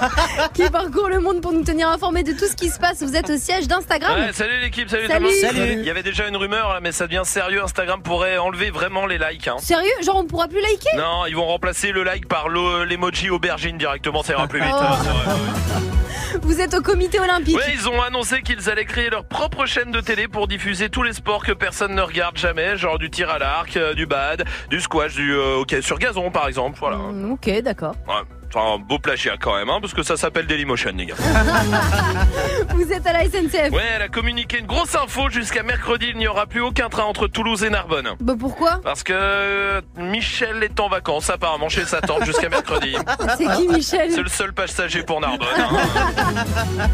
qui 0.54 0.68
parcourt 0.70 1.08
le 1.08 1.20
monde 1.20 1.40
pour 1.40 1.52
nous 1.52 1.62
tenir 1.62 1.88
informés 1.88 2.22
de 2.22 2.32
tout 2.32 2.46
ce 2.46 2.56
qui 2.56 2.68
se 2.68 2.78
passe. 2.78 3.02
Vous 3.02 3.14
êtes 3.16 3.30
au 3.30 3.36
siège 3.36 3.68
d'Instagram. 3.68 4.18
Ouais, 4.18 4.32
salut 4.32 4.58
l'équipe, 4.60 4.88
salut, 4.90 5.06
Salut. 5.06 5.30
Salut. 5.40 5.72
Il 5.78 5.84
y 5.84 5.90
avait 5.90 6.02
déjà 6.02 6.26
une 6.28 6.36
rumeur 6.36 6.72
là, 6.72 6.80
mais 6.80 6.92
ça 6.92 7.06
devient 7.06 7.22
sérieux. 7.24 7.62
Instagram 7.62 8.02
pourrait 8.02 8.38
enlever 8.38 8.70
vraiment 8.70 9.06
les 9.06 9.18
likes. 9.18 9.48
hein. 9.48 9.56
Sérieux? 9.58 9.90
Genre 10.02 10.16
on 10.16 10.24
pourra 10.24 10.48
plus 10.48 10.60
liker? 10.60 10.96
Non, 10.96 11.26
ils 11.26 11.36
vont 11.36 11.46
remplacer 11.46 11.92
le 11.92 12.02
like 12.02 12.26
par 12.28 12.48
l'emoji 12.48 13.30
aubergine 13.30 13.78
directement, 13.78 14.22
ça 14.22 14.32
ira 14.32 14.46
plus 14.48 14.60
vite. 14.60 14.70
Oh. 14.74 14.82
hein. 14.82 15.80
Vous 16.42 16.60
êtes 16.60 16.74
au 16.74 16.82
comité 16.82 17.20
olympique. 17.20 17.56
Ouais, 17.56 17.72
ils 17.72 17.88
ont 17.88 18.02
annoncé 18.02 18.42
qu'ils 18.42 18.68
allaient 18.68 18.84
créer 18.84 19.10
leur 19.10 19.24
propre 19.24 19.64
chaîne 19.66 19.90
de 19.92 20.00
télé 20.00 20.26
pour 20.28 20.48
diffuser 20.48 20.88
tous 20.90 21.02
les 21.02 21.12
sports 21.12 21.44
que 21.44 21.52
personne 21.52 21.94
ne 21.94 22.02
regarde 22.02 22.36
jamais, 22.36 22.76
genre 22.76 22.98
du 22.98 23.10
tir 23.10 23.30
à 23.30 23.38
l'arc, 23.38 23.76
euh, 23.76 23.94
du 23.94 24.06
bad, 24.06 24.44
du 24.68 24.80
squash, 24.80 25.14
du 25.14 25.32
euh, 25.34 25.56
hockey 25.60 25.82
sur 25.82 25.98
gazon 25.98 26.30
par 26.30 26.48
exemple. 26.48 26.78
Voilà. 26.80 26.96
Mm, 26.96 27.32
Ok, 27.32 27.48
d'accord. 27.62 27.94
Ouais. 28.08 28.14
Enfin, 28.54 28.74
un 28.74 28.78
beau 28.78 28.98
plagiat 28.98 29.36
quand 29.40 29.54
même, 29.56 29.70
hein, 29.70 29.78
parce 29.80 29.94
que 29.94 30.02
ça 30.02 30.16
s'appelle 30.18 30.46
Dailymotion, 30.46 30.92
les 30.94 31.06
gars. 31.06 31.14
Vous 32.74 32.92
êtes 32.92 33.06
à 33.06 33.12
la 33.14 33.24
SNCF. 33.24 33.70
Ouais, 33.72 33.82
elle 33.96 34.02
a 34.02 34.08
communiqué 34.08 34.58
une 34.58 34.66
grosse 34.66 34.94
info. 34.94 35.30
Jusqu'à 35.30 35.62
mercredi, 35.62 36.08
il 36.10 36.18
n'y 36.18 36.28
aura 36.28 36.46
plus 36.46 36.60
aucun 36.60 36.90
train 36.90 37.04
entre 37.04 37.28
Toulouse 37.28 37.64
et 37.64 37.70
Narbonne. 37.70 38.10
Bah 38.20 38.34
pourquoi? 38.38 38.80
Parce 38.84 39.02
que 39.04 39.12
euh, 39.14 39.80
Michel 39.96 40.62
est 40.62 40.78
en 40.80 40.88
vacances 40.90 41.30
apparemment 41.30 41.70
chez 41.70 41.86
sa 41.86 42.02
tante 42.02 42.24
jusqu'à 42.26 42.50
mercredi. 42.50 42.94
C'est 43.38 43.46
qui 43.56 43.68
Michel? 43.68 44.10
C'est 44.10 44.22
le 44.22 44.28
seul 44.28 44.52
passager 44.52 45.02
pour 45.02 45.20
Narbonne. 45.22 45.48
hein. 45.56 46.88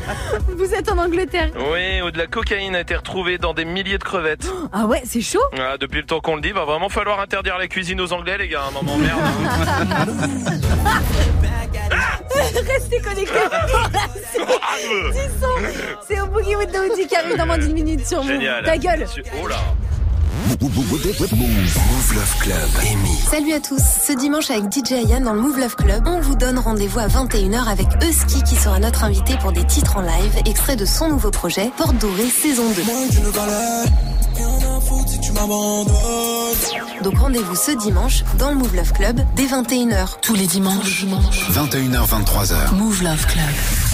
Vous 0.56 0.72
êtes 0.74 0.90
en 0.92 0.98
Angleterre. 0.98 1.50
Oui, 1.72 2.00
où 2.02 2.10
de 2.12 2.18
la 2.18 2.26
cocaïne 2.28 2.76
a 2.76 2.80
été 2.80 2.94
retrouvée 2.94 3.38
dans 3.38 3.52
des 3.54 3.64
milliers 3.64 3.98
de 3.98 4.04
crevettes. 4.04 4.48
Ah 4.72 4.84
ouais, 4.86 5.02
c'est 5.04 5.22
chaud? 5.22 5.40
Ah, 5.58 5.76
depuis 5.80 6.00
le 6.00 6.06
temps 6.06 6.20
qu'on 6.20 6.36
le 6.36 6.42
dit, 6.42 6.52
va 6.52 6.64
vraiment 6.66 6.88
falloir 6.90 7.18
interdire 7.20 7.56
la 7.58 7.66
cuisine 7.68 8.00
aux 8.00 8.12
Anglais, 8.12 8.36
les 8.38 8.48
gars. 8.48 8.62
Un 8.68 8.70
moment 8.70 8.96
merde. 8.98 9.18
Restez 12.66 13.00
connectés. 13.00 13.32
C'est 14.32 14.38
du 14.38 15.40
son. 15.40 15.48
C'est 16.06 16.20
au 16.20 16.26
Boogie 16.26 16.56
Hoodie 16.56 17.06
qui 17.06 17.16
arrive 17.16 17.36
dans 17.36 17.46
moins 17.46 17.58
d'une 17.58 17.72
minute 17.72 18.06
sur. 18.06 18.22
Génial. 18.22 18.64
Ta 18.64 18.76
gueule. 18.76 19.06
Oh 19.42 19.46
là. 19.48 19.56
Move 20.28 22.14
Love 22.14 22.38
Club. 22.40 22.68
Amy. 22.80 23.16
Salut 23.30 23.52
à 23.52 23.60
tous, 23.60 23.80
ce 24.06 24.12
dimanche 24.12 24.50
avec 24.50 24.64
DJ 24.72 24.92
Ayan 24.92 25.20
dans 25.20 25.32
le 25.32 25.40
Move 25.40 25.58
Love 25.58 25.76
Club, 25.76 26.06
on 26.06 26.20
vous 26.20 26.34
donne 26.34 26.58
rendez-vous 26.58 26.98
à 26.98 27.06
21h 27.06 27.66
avec 27.66 27.86
Husky 28.02 28.42
qui 28.42 28.54
sera 28.54 28.78
notre 28.78 29.04
invité 29.04 29.36
pour 29.40 29.52
des 29.52 29.64
titres 29.64 29.96
en 29.96 30.02
live, 30.02 30.42
extrait 30.44 30.76
de 30.76 30.84
son 30.84 31.08
nouveau 31.08 31.30
projet, 31.30 31.70
Porte 31.76 31.96
Dorée 31.98 32.28
saison 32.28 32.64
2. 32.70 32.82
Donc 37.02 37.18
rendez-vous 37.18 37.56
ce 37.56 37.72
dimanche 37.72 38.24
dans 38.38 38.50
le 38.50 38.56
Move 38.56 38.76
Love 38.76 38.92
Club 38.92 39.20
dès 39.34 39.46
21h. 39.46 40.20
Tous 40.20 40.34
les 40.34 40.46
dimanches. 40.46 41.06
21h, 41.52 42.06
23h. 42.06 42.74
Move 42.74 43.02
Love 43.02 43.26
Club. 43.26 43.87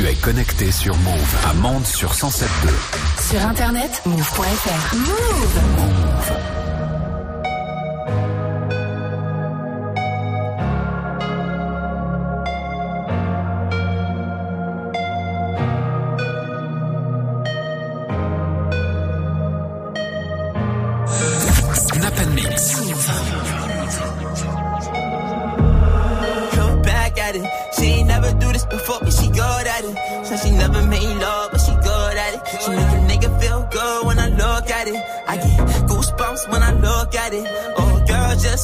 Tu 0.00 0.06
es 0.08 0.14
connecté 0.14 0.72
sur 0.72 0.96
Move 0.96 1.36
à 1.46 1.52
Mende 1.52 1.84
sur 1.84 2.14
107.2. 2.14 3.28
Sur 3.28 3.46
internet, 3.46 4.00
move.fr. 4.06 4.96
Move 4.96 5.90
Snap 6.24 6.59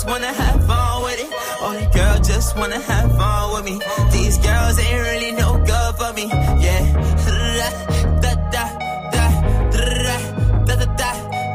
wanna 0.07 0.33
have 0.33 0.65
fun 0.67 1.03
with 1.03 1.21
it. 1.21 1.31
Oh, 1.61 1.73
the 1.79 1.87
girl 1.99 2.19
just 2.21 2.57
wanna 2.57 2.81
have 2.81 3.11
fun 3.17 3.53
with 3.53 3.65
me. 3.65 3.81
These 4.13 4.39
girls 4.39 4.79
ain't 4.79 5.03
really 5.03 5.33
no 5.33 5.59
good 5.59 5.95
for 5.99 6.13
me. 6.13 6.27
Yeah. 6.65 6.83
Da, 8.23 8.35
da, 8.55 8.65
da, 9.15 9.27
da, 9.73 9.87
da, 10.67 10.75
da, 10.75 10.75
da, 10.75 10.87
da, 10.87 11.11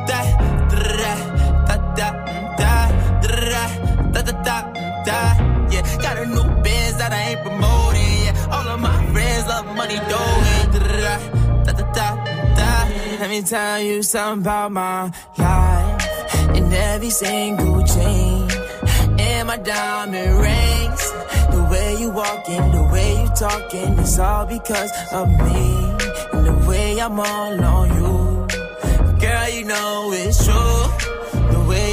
da, 0.09 0.25
da, 0.79 1.97
da, 1.97 2.09
da, 2.59 2.77
da, 3.31 3.61
da, 4.13 4.21
da, 4.21 4.33
da, 4.47 4.57
da. 5.07 5.19
Yeah, 5.71 5.83
got 6.01 6.17
a 6.17 6.25
new 6.25 6.47
biz 6.63 6.97
that 6.97 7.11
I 7.13 7.21
ain't 7.31 7.41
promoting. 7.41 8.25
Yeah, 8.25 8.53
all 8.53 8.67
of 8.67 8.79
my 8.79 8.97
friends 9.11 9.47
love 9.47 9.65
money, 9.75 9.99
dough. 10.11 10.41
Da, 10.73 10.79
da, 10.79 11.73
da, 11.73 11.73
da, 11.93 12.07
da. 12.57 12.87
Let 13.19 13.29
me 13.29 13.41
tell 13.41 13.79
you 13.79 14.03
something 14.03 14.41
about 14.43 14.71
my 14.71 15.11
life. 15.37 16.07
In 16.55 16.73
every 16.73 17.09
single 17.09 17.83
chain, 17.85 18.40
in 18.40 18.40
my 19.51 19.57
diamond 19.57 20.39
rings. 20.39 21.03
The 21.51 21.67
way 21.69 21.97
you 21.99 22.09
walking, 22.11 22.71
the 22.71 22.83
way 22.93 23.21
you 23.21 23.29
talking, 23.35 23.99
it's 23.99 24.17
all 24.17 24.45
because 24.45 24.91
of 25.11 25.27
me. 25.27 25.63
And 26.31 26.45
the 26.49 26.65
way 26.69 27.01
I'm 27.01 27.19
all 27.19 27.65
on 27.75 27.87
you. 27.99 28.47
Girl, 29.19 29.49
you 29.49 29.65
know 29.65 30.11
it's 30.13 30.45
true. 30.45 30.90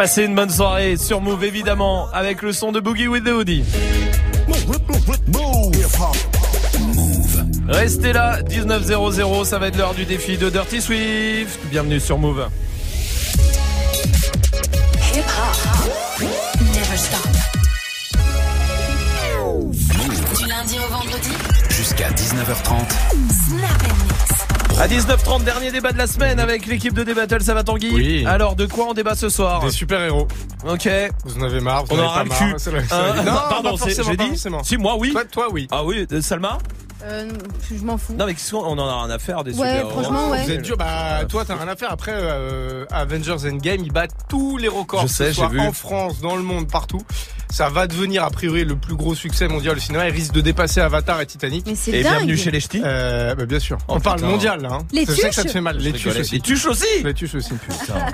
Passez 0.00 0.24
une 0.24 0.34
bonne 0.34 0.48
soirée 0.48 0.96
sur 0.96 1.20
Move 1.20 1.44
évidemment 1.44 2.08
avec 2.14 2.40
le 2.40 2.54
son 2.54 2.72
de 2.72 2.80
Boogie 2.80 3.06
with 3.06 3.22
the 3.22 3.32
Hoodie. 3.32 3.64
Restez 7.68 8.14
là, 8.14 8.40
19.00, 8.40 9.44
ça 9.44 9.58
va 9.58 9.68
être 9.68 9.76
l'heure 9.76 9.92
du 9.92 10.06
défi 10.06 10.38
de 10.38 10.48
Dirty 10.48 10.80
Swift. 10.80 11.60
Bienvenue 11.66 12.00
sur 12.00 12.16
Move. 12.16 12.48
Hip 15.12 15.18
hop. 15.18 16.22
Never 16.62 16.96
stop. 16.96 17.28
Du 20.38 20.46
lundi 20.46 20.78
au 20.78 20.90
vendredi. 20.90 21.30
Jusqu'à 21.68 22.08
19h30. 22.08 22.88
Snap 23.50 23.82
and 23.82 24.04
mix. 24.06 24.19
À 24.80 24.88
19h30, 24.88 25.44
dernier 25.44 25.70
débat 25.70 25.92
de 25.92 25.98
la 25.98 26.06
semaine 26.06 26.40
avec 26.40 26.64
l'équipe 26.66 26.94
de 26.94 27.02
Débattle, 27.02 27.42
ça 27.42 27.52
va 27.52 27.62
Tanguy 27.62 27.90
Oui. 27.92 28.24
Alors 28.26 28.56
de 28.56 28.64
quoi 28.64 28.86
on 28.88 28.94
débat 28.94 29.14
ce 29.14 29.28
soir 29.28 29.60
Des 29.60 29.70
super-héros. 29.70 30.26
Ok. 30.66 30.88
Vous 31.24 31.36
en 31.38 31.42
avez 31.42 31.60
marre, 31.60 31.84
vous 31.84 31.94
On 31.96 32.00
en 32.00 32.04
aura 32.06 32.24
marre, 32.24 32.38
c'est 32.56 32.70
Hein 32.70 32.80
vrai. 32.80 33.24
Non, 33.24 33.24
Non, 33.32 33.38
pardon, 33.50 33.76
pas 33.76 33.84
c'est- 33.84 33.94
forcément, 33.94 34.10
j'ai 34.10 34.16
pas 34.16 34.24
dit 34.24 34.30
forcément. 34.30 34.62
Si, 34.64 34.76
moi 34.78 34.96
oui. 34.98 35.10
Toi, 35.12 35.24
toi, 35.26 35.48
oui. 35.52 35.68
Ah 35.70 35.84
oui, 35.84 36.06
euh, 36.10 36.22
Salma 36.22 36.56
Euh, 37.04 37.28
je 37.70 37.82
m'en 37.84 37.96
fous. 37.96 38.14
Non 38.14 38.26
mais 38.26 38.34
qu'est-ce 38.34 38.50
qu'on 38.52 38.58
on 38.64 38.78
en 38.78 38.86
a 38.88 39.04
rien 39.04 39.10
à 39.14 39.18
faire 39.18 39.42
des 39.44 39.56
Ouais, 39.58 39.76
super 39.78 39.90
franchement, 39.90 40.30
ouais. 40.30 40.44
Vous 40.44 40.50
êtes 40.50 40.62
dur, 40.62 40.76
bah 40.76 41.20
toi 41.28 41.44
t'as 41.46 41.56
rien 41.56 41.68
à 41.68 41.76
faire. 41.76 41.90
Après 41.92 42.12
euh, 42.14 42.84
Avengers 42.90 43.46
Endgame, 43.48 43.82
ils 43.84 43.92
battent 43.92 44.14
tous 44.28 44.56
les 44.58 44.68
records, 44.68 45.02
Je 45.02 45.06
que 45.06 45.12
sais, 45.12 45.28
ce 45.28 45.32
soit 45.34 45.48
j'ai 45.50 45.58
vu. 45.58 45.60
en 45.60 45.72
France, 45.72 46.20
dans 46.20 46.36
le 46.36 46.42
monde, 46.42 46.68
partout. 46.70 47.00
Ça 47.52 47.68
va 47.68 47.88
devenir 47.88 48.22
a 48.22 48.30
priori 48.30 48.64
le 48.64 48.76
plus 48.76 48.94
gros 48.94 49.16
succès 49.16 49.48
mondial 49.48 49.76
au 49.76 49.80
cinéma. 49.80 50.06
Il 50.08 50.12
risque 50.14 50.32
de 50.32 50.40
dépasser 50.40 50.80
Avatar 50.80 51.20
et 51.20 51.26
Titanic. 51.26 51.66
Mais 51.66 51.74
c'est 51.74 51.90
Et 51.90 52.02
dingue. 52.04 52.12
bienvenue 52.12 52.36
chez 52.36 52.52
les 52.52 52.60
ch'tis. 52.60 52.80
Euh, 52.84 53.34
bah, 53.34 53.44
bien 53.44 53.58
sûr. 53.58 53.76
Oh, 53.88 53.94
On 53.96 54.00
parle 54.00 54.18
putain. 54.18 54.28
mondial 54.30 54.62
là. 54.62 54.68
Hein. 54.74 54.78
Les 54.92 55.04
Je 55.04 55.10
sais 55.10 55.30
que 55.30 55.34
ça 55.34 55.42
te 55.42 55.48
tuches 55.48 55.54
fait 55.54 55.60
mal. 55.60 55.80
Je 55.80 55.84
Les 55.84 55.92
tuches 55.92 56.16
aussi. 56.16 56.34
Les 56.36 56.40
tuches 56.40 56.66
aussi 56.66 56.84
Les 57.02 57.12
tuches 57.12 57.34
aussi. 57.34 57.50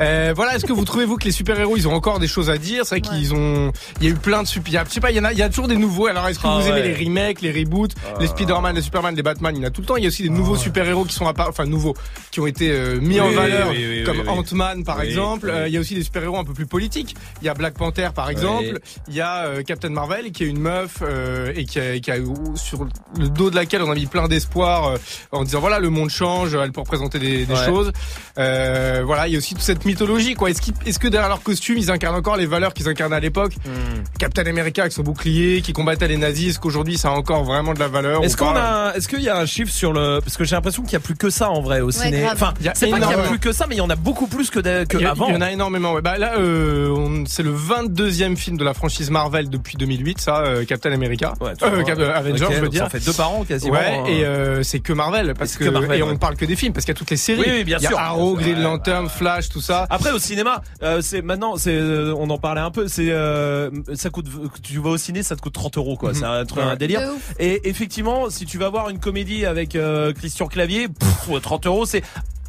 Euh, 0.01 0.33
voilà, 0.35 0.57
est-ce 0.57 0.65
que 0.65 0.73
vous 0.73 0.87
trouvez-vous 0.87 1.17
que 1.19 1.25
les 1.27 1.33
super-héros, 1.33 1.77
ils 1.77 1.87
ont 1.87 1.93
encore 1.93 2.19
des 2.19 2.29
choses 2.29 2.49
à 2.49 2.57
dire? 2.57 2.87
C'est 2.87 2.95
vrai 2.99 3.01
qu'ils 3.03 3.35
ont, 3.35 3.73
il 4.01 4.07
y 4.07 4.11
a 4.11 4.15
eu 4.15 4.17
plein 4.17 4.43
de 4.43 4.49
super, 4.49 4.71
il 4.71 4.75
y 4.75 4.79
a- 4.79 4.85
je 4.89 4.91
sais 4.95 5.01
pas, 5.01 5.11
il 5.11 5.17
y 5.19 5.21
en 5.21 5.25
a, 5.25 5.33
il 5.33 5.39
y 5.39 5.43
a 5.43 5.51
toujours 5.51 5.69
des 5.69 5.77
nouveaux. 5.77 6.07
Alors, 6.07 6.27
est-ce 6.29 6.39
que 6.39 6.47
Ah 6.47 6.61
vous 6.63 6.69
aimez 6.69 6.81
ouais. 6.81 6.95
les 6.97 7.05
remakes, 7.05 7.43
les 7.43 7.53
reboots, 7.53 7.93
les 8.19 8.29
Spider-Man, 8.29 8.76
les 8.77 8.83
Superman, 8.83 9.15
les 9.17 9.23
Batman, 9.23 9.55
il 9.57 9.63
y 9.63 9.65
en 9.65 9.69
a 9.69 9.71
tout 9.71 9.81
le 9.81 9.87
temps. 9.87 9.97
Il 9.97 10.03
y 10.03 10.07
a 10.07 10.09
aussi 10.09 10.23
des 10.23 10.29
nouveaux 10.29 10.57
super-héros 10.57 11.05
qui 11.05 11.15
sont 11.15 11.27
enfin 11.27 11.65
nouveaux, 11.67 11.95
qui 12.31 12.41
ont 12.41 12.47
été 12.47 12.71
euh, 12.71 13.01
mis 13.01 13.21
en 13.21 13.31
valeur, 13.31 13.71
oui, 13.71 13.85
oui, 13.89 14.05
comme. 14.05 14.29
Ant-Man 14.29 14.85
par 14.85 15.01
exemple. 15.03 15.51
Euh, 15.51 15.67
il 15.69 15.75
y 15.75 15.77
a 15.77 15.81
aussi 15.81 15.95
des 15.95 16.03
super-héros 16.03 16.37
un 16.39 16.45
peu 16.45 16.53
plus 16.53 16.67
politiques. 16.67 17.17
Il 17.43 17.47
y 17.47 17.49
a 17.49 17.55
Black 17.55 17.75
Panther 17.75 18.09
par 18.15 18.31
exemple. 18.31 18.79
Il 19.09 19.15
y 19.15 19.21
a 19.21 19.45
euh, 19.47 19.63
Captain 19.63 19.89
Marvel 19.91 20.31
qui 20.33 20.45
est 20.45 20.47
une 20.47 20.59
meuf 20.61 20.99
euh, 21.03 21.53
et 21.57 21.65
qui 21.65 21.79
a, 21.81 21.99
qui 21.99 22.11
a 22.11 22.17
sur 22.55 22.87
le 23.19 23.29
dos 23.29 23.51
de 23.51 23.57
laquelle 23.57 23.83
on 23.83 23.91
a 23.91 23.95
mis 23.95 24.07
plein 24.07 24.29
d'espoir 24.29 24.87
euh, 24.89 24.97
en 25.33 25.45
disant 25.45 25.61
voilà 25.61 25.79
le 25.79 25.91
monde 25.91 26.11
change, 26.11 26.55
elle 26.55 26.73
peut 26.73 26.81
représenter 26.81 27.19
des, 27.19 27.47
des 27.47 27.55
Ouais. 27.55 27.65
choses. 27.67 27.93
Euh, 28.39 29.03
voilà, 29.07 29.27
il 29.29 29.33
y 29.33 29.37
a 29.37 29.39
aussi 29.39 29.55
toute 29.55 29.63
cette 29.63 29.85
mythologie 29.85 30.35
quoi. 30.35 30.51
Est-ce 30.51 30.61
est-ce 30.85 30.99
que 30.99 31.09
derrière 31.09 31.29
leur 31.29 31.43
costume 31.43 31.79
ils 31.79 31.91
incarnent 31.91 32.17
encore 32.17 32.37
les 32.37 32.47
valeurs 32.47 32.75
qu'ils 32.75 32.89
incarnaient 32.89 33.17
à 33.17 33.21
l'époque 33.21 33.55
Hmm. 33.65 34.03
Captain 34.19 34.45
America 34.47 34.83
avec 34.83 34.93
son 34.93 35.03
bouclier 35.03 35.61
qui 35.63 35.73
combattait 35.73 36.09
les 36.09 36.17
nazis, 36.19 36.51
est-ce 36.51 36.61
qu'aujourd'hui 36.61 36.99
ça 36.99 37.09
a 37.09 37.13
encore 37.13 37.45
vraiment 37.45 37.75
de 37.75 37.79
la 37.81 37.89
valeur 37.89 38.23
Est-ce 38.25 38.37
qu'on 38.37 38.55
a, 38.67 38.93
est-ce 38.97 39.09
qu'il 39.09 39.21
y 39.23 39.29
a 39.29 39.37
un 39.39 39.47
chiffre 39.47 39.73
sur 39.73 39.93
le, 39.93 40.21
parce 40.21 40.37
que 40.37 40.45
j'ai 40.45 40.57
l'impression 40.57 40.83
qu'il 40.83 40.93
y 40.93 40.97
a 40.97 41.01
plus 41.01 41.17
que 41.17 41.31
ça 41.31 41.51
en 41.51 41.61
vrai 41.61 41.81
au 41.81 41.91
ciné. 41.91 42.21
grave. 42.21 42.33
Enfin, 42.35 42.55
Il 42.61 42.67
y 42.67 42.69
a 42.69 42.73
c'est 42.75 42.87
pas 42.89 42.97
qu'il 42.97 43.01
y 43.03 43.07
a 43.07 43.11
énormément. 43.13 43.29
plus 43.31 43.39
que 43.39 43.53
ça, 43.53 43.67
mais 43.69 43.75
il 43.77 43.79
y 43.79 43.83
en 43.83 43.91
a 43.91 43.97
beaucoup 43.97 44.27
plus 44.27 44.51
que, 44.51 44.61
de- 44.61 44.85
que 44.85 44.97
Il 44.97 45.03
y, 45.03 45.07
a- 45.07 45.11
avant. 45.13 45.29
il 45.29 45.35
y 45.35 45.37
en 45.37 45.41
a 45.41 45.51
énormément. 45.51 45.93
Ouais. 45.93 46.03
Bah 46.03 46.19
là, 46.19 46.39
euh, 46.39 46.89
on- 46.91 47.25
c'est 47.27 47.43
le 47.43 47.53
22e 47.53 48.37
film 48.37 48.57
de 48.57 48.65
la 48.65 48.75
franchise 48.75 49.11
Marvel 49.11 49.49
depuis 49.51 49.77
2008, 49.77 50.21
ça, 50.21 50.41
euh, 50.41 50.65
Captain 50.65 50.93
America, 50.93 51.35
Ouais, 51.41 51.55
tu 51.57 51.65
Euh. 51.65 51.83
Cap- 51.85 51.99
euh, 51.99 52.15
Avengers, 52.15 52.45
Ok, 52.45 52.51
je 52.53 52.57
veux 52.57 52.63
donc 52.63 52.71
dire. 52.71 52.83
Ça 52.85 52.89
fait 52.91 53.05
deux 53.05 53.13
par 53.13 53.31
an 53.33 53.45
quasiment. 53.45 53.75
Ouais, 53.75 54.01
hein. 54.01 54.05
et 54.07 54.25
euh, 54.25 54.63
c'est 54.63 54.81
que 54.81 54.93
Marvel 54.93 55.35
parce 55.39 55.51
C'est 55.53 55.59
que, 55.59 55.65
que 55.65 55.71
Marvel, 55.71 55.99
et 55.99 56.03
on 56.03 56.07
ouais. 56.09 56.13
ne 56.15 56.19
parle 56.19 56.37
que 56.37 56.45
des 56.45 56.57
films 56.57 56.73
parce 56.73 56.85
qu'il 56.85 56.93
y 56.95 56.97
a 56.97 56.99
toutes 56.99 57.11
les 57.11 57.17
séries. 57.17 57.41
Oui, 57.47 57.53
oui, 57.59 57.65
bien 57.65 57.79
il 57.79 57.83
y 57.83 57.87
a 57.87 57.89
sûr. 57.91 57.99
Arrow, 57.99 58.35
Bien 58.37 58.45
sûr, 58.47 58.53
Green 58.55 58.57
ouais, 58.59 58.71
Lantern, 58.71 59.09
Flash, 59.09 59.49
tout 59.49 59.61
ça. 59.61 59.87
Après 59.91 60.11
au 60.13 60.19
cinéma, 60.19 60.63
euh, 60.83 61.01
c'est 61.03 61.23
maintenant, 61.23 61.57
c'est, 61.57 61.75
euh, 61.75 62.15
on 62.17 62.29
en 62.31 62.39
parlait 62.39 62.61
un 62.61 62.71
peu, 62.71 62.89
c'est, 62.89 63.11
euh, 63.11 63.71
ça 63.95 64.11
coûte, 64.11 64.27
tu 64.63 64.79
vas 64.79 64.91
au 64.91 64.97
ciné, 64.97 65.23
ça 65.23 65.37
te 65.37 65.41
coûte 65.41 65.53
30 65.55 65.77
euros 65.77 65.97
quoi, 65.97 66.11
Mhm. 66.11 66.15
c'est 66.17 66.25
un, 66.25 66.45
truc- 66.45 66.59
Ouais. 66.65 66.71
un 66.71 66.77
délire. 66.77 67.01
De 67.03 67.07
ouf. 67.13 67.35
Et 67.39 67.69
effectivement, 67.69 68.31
si 68.31 68.47
tu 68.47 68.56
vas 68.59 68.69
voir 68.71 68.89
une 68.91 68.99
comédie 68.99 69.45
avec 69.47 69.77
euh, 69.77 70.13
Christian 70.13 70.47
Clavier, 70.47 70.89
pff, 70.89 71.41
30 71.43 71.67
euros, 71.67 71.87
c'est. 71.87 72.03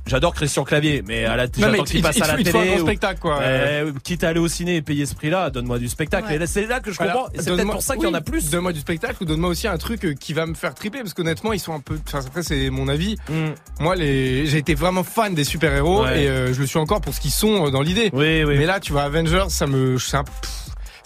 J'adore 0.10 0.34
Christian 0.34 0.64
Clavier, 0.64 1.04
mais 1.06 1.26
à 1.26 1.36
la 1.36 1.48
j'attends 1.48 1.84
qu'il 1.84 1.98
il- 1.98 2.02
passe 2.02 2.16
il- 2.16 2.24
à 2.24 2.28
la 2.28 2.40
il 2.40 2.46
te 2.46 2.50
faut 2.52 2.60
un 2.60 2.62
télé. 2.62 2.72
grand 2.76 2.82
ou- 2.82 2.86
spectacle, 2.88 3.20
quoi. 3.20 3.40
Euh, 3.42 3.92
quitte 4.06 4.24
à 4.24 4.30
aller 4.30 4.40
au 4.40 4.48
ciné 4.48 4.78
et 4.78 4.82
payer 4.82 5.06
ce 5.06 5.14
prix-là, 5.16 5.50
donne-moi 5.50 5.80
du 5.80 5.90
spectacle. 5.90 6.30
Ouais. 6.30 6.36
Et 6.36 6.38
là, 6.38 6.48
c'est 6.48 6.66
là 6.66 6.80
que 6.80 6.94
je 6.94 6.98
comprends. 6.98 7.28
C'est 7.38 7.52
peut-être 7.54 7.70
pour 7.70 7.82
ça 7.82 7.96
qu'il 7.98 8.06
y 8.06 8.08
en 8.08 8.14
a 8.14 8.22
plus. 8.22 8.50
Donne-moi 8.50 8.72
du 8.72 8.80
spectacle 8.80 9.18
ou 9.20 9.26
donne-moi 9.26 9.50
aussi 9.50 9.68
un 9.68 9.76
truc 9.78 10.06
euh, 10.06 10.14
qui 10.14 10.32
va 10.32 10.46
me 10.46 10.54
faire 10.54 10.74
triper 10.76 11.00
parce 11.00 11.14
qu'honnêtement 11.14 11.52
ils 11.52 11.60
sont 11.60 11.74
un 11.74 11.82
peu. 11.82 12.00
Enfin 12.08 12.22
après 12.26 12.42
c'est 12.42 12.70
mon 12.70 12.88
avis. 12.88 13.18
Mm. 13.30 13.48
Moi 13.82 13.98
les, 13.98 14.46
j'ai 14.48 14.60
été 14.60 14.76
vraiment 14.76 15.04
fan 15.04 15.36
des 15.36 15.44
super 15.44 15.74
héros 15.74 16.04
Ouais. 16.04 16.24
et 16.24 16.30
euh, 16.30 16.54
je 16.54 16.62
le 16.62 16.68
suis 16.68 16.80
encore 16.80 17.02
pour 17.02 17.14
ce 17.14 17.20
qu'ils 17.20 17.32
sont 17.32 17.70
dans 17.70 17.82
l'idée. 17.82 18.10
Oui, 18.14 18.46
oui. 18.46 18.56
Mais 18.58 18.66
là 18.66 18.80
tu 18.80 18.94
vois 18.94 19.04
Avengers 19.04 19.48
ça 19.50 19.68
me, 19.68 19.98
c'est 20.00 20.16
un- 20.16 20.24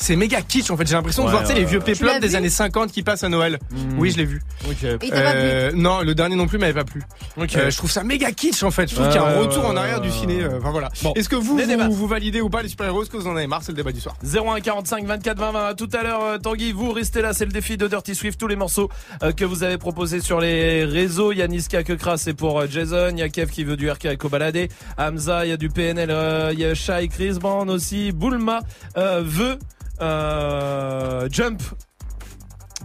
c'est 0.01 0.15
méga 0.15 0.41
kitsch 0.41 0.69
en 0.71 0.77
fait. 0.77 0.87
J'ai 0.87 0.95
l'impression 0.95 1.23
de 1.25 1.29
voir 1.29 1.41
tu 1.43 1.47
sais, 1.49 1.53
ouais, 1.53 1.59
les 1.59 1.65
vieux 1.65 1.79
péplums 1.79 2.19
des 2.19 2.35
années 2.35 2.49
50 2.49 2.91
qui 2.91 3.03
passent 3.03 3.23
à 3.23 3.29
Noël. 3.29 3.59
Mm. 3.71 3.99
Oui 3.99 4.11
je 4.11 4.17
l'ai 4.17 4.25
vu. 4.25 4.41
Euh, 5.13 5.71
non 5.73 6.01
le 6.01 6.15
dernier 6.15 6.35
non 6.35 6.47
plus 6.47 6.57
m'avait 6.57 6.73
pas 6.73 6.83
plu. 6.83 7.01
Ok. 7.37 7.55
Euh, 7.55 7.69
je 7.71 7.77
trouve 7.77 7.91
ça 7.91 8.03
méga 8.03 8.31
kitsch 8.31 8.63
en 8.63 8.71
fait. 8.71 8.89
Je 8.89 8.95
trouve 8.95 9.07
qu'il 9.07 9.15
y 9.15 9.23
a 9.23 9.25
un 9.25 9.39
retour 9.39 9.65
en 9.65 9.75
arrière 9.77 10.01
du 10.01 10.11
ciné. 10.11 10.41
euh, 10.41 10.57
Enfin 10.59 10.71
voilà. 10.71 10.89
Bon. 11.03 11.13
Est-ce 11.13 11.29
que 11.29 11.35
vous 11.35 11.57
vous, 11.57 11.91
vous 11.95 12.07
validez 12.07 12.41
ou 12.41 12.49
pas 12.49 12.61
les 12.61 12.69
super 12.69 12.87
héros 12.87 13.03
Est-ce 13.03 13.09
que 13.09 13.17
vous 13.17 13.27
en 13.27 13.35
avez 13.35 13.47
marre? 13.47 13.61
C'est 13.63 13.71
le 13.71 13.77
débat 13.77 13.91
du 13.91 13.99
soir. 14.01 14.15
01 14.23 14.59
45 14.59 15.05
24 15.05 15.37
20 15.37 15.51
20 15.51 15.65
à 15.67 15.73
tout 15.75 15.89
à 15.93 16.03
l'heure 16.03 16.41
Tanguy 16.41 16.71
vous 16.71 16.91
restez 16.91 17.21
là 17.21 17.33
c'est 17.33 17.45
le 17.45 17.51
défi 17.51 17.77
de 17.77 17.87
Dirty 17.87 18.15
Swift 18.15 18.39
tous 18.39 18.47
les 18.47 18.55
morceaux 18.55 18.89
que 19.37 19.45
vous 19.45 19.63
avez 19.63 19.77
proposés 19.77 20.19
sur 20.21 20.39
les 20.41 20.83
réseaux 20.85 21.31
il 21.31 21.37
y 21.37 21.41
a 21.41 21.47
Niska 21.47 21.83
Kekra 21.83 22.17
c'est 22.17 22.33
pour 22.33 22.65
Jason 22.67 23.09
il 23.11 23.19
y 23.19 23.21
a 23.21 23.29
Kev 23.29 23.51
qui 23.51 23.63
veut 23.63 23.77
du 23.77 23.89
RK 23.89 24.05
Eco 24.13 24.29
Baladé 24.29 24.69
Hamza 24.97 25.45
il 25.45 25.49
y 25.49 25.53
a 25.53 25.57
du 25.57 25.69
PNL 25.69 26.09
il 26.53 26.59
y 26.59 26.65
a 26.65 26.73
Shai 26.73 27.07
Chris 27.07 27.33
Band 27.39 27.67
aussi 27.67 28.11
Bulma 28.11 28.61
euh, 28.97 29.21
veut 29.23 29.57
euh, 30.01 31.27
Jump 31.31 31.61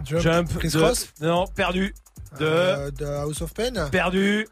Jump. 0.05 0.21
Jump 0.21 0.57
Chris 0.59 0.69
de- 0.69 0.79
Cross 0.79 1.07
non 1.21 1.45
perdu 1.47 1.93
de 2.39 2.45
Euh, 2.45 2.91
de 2.91 3.05
House 3.05 3.41
of 3.41 3.53
Pain 3.53 3.89
perdu 3.91 4.47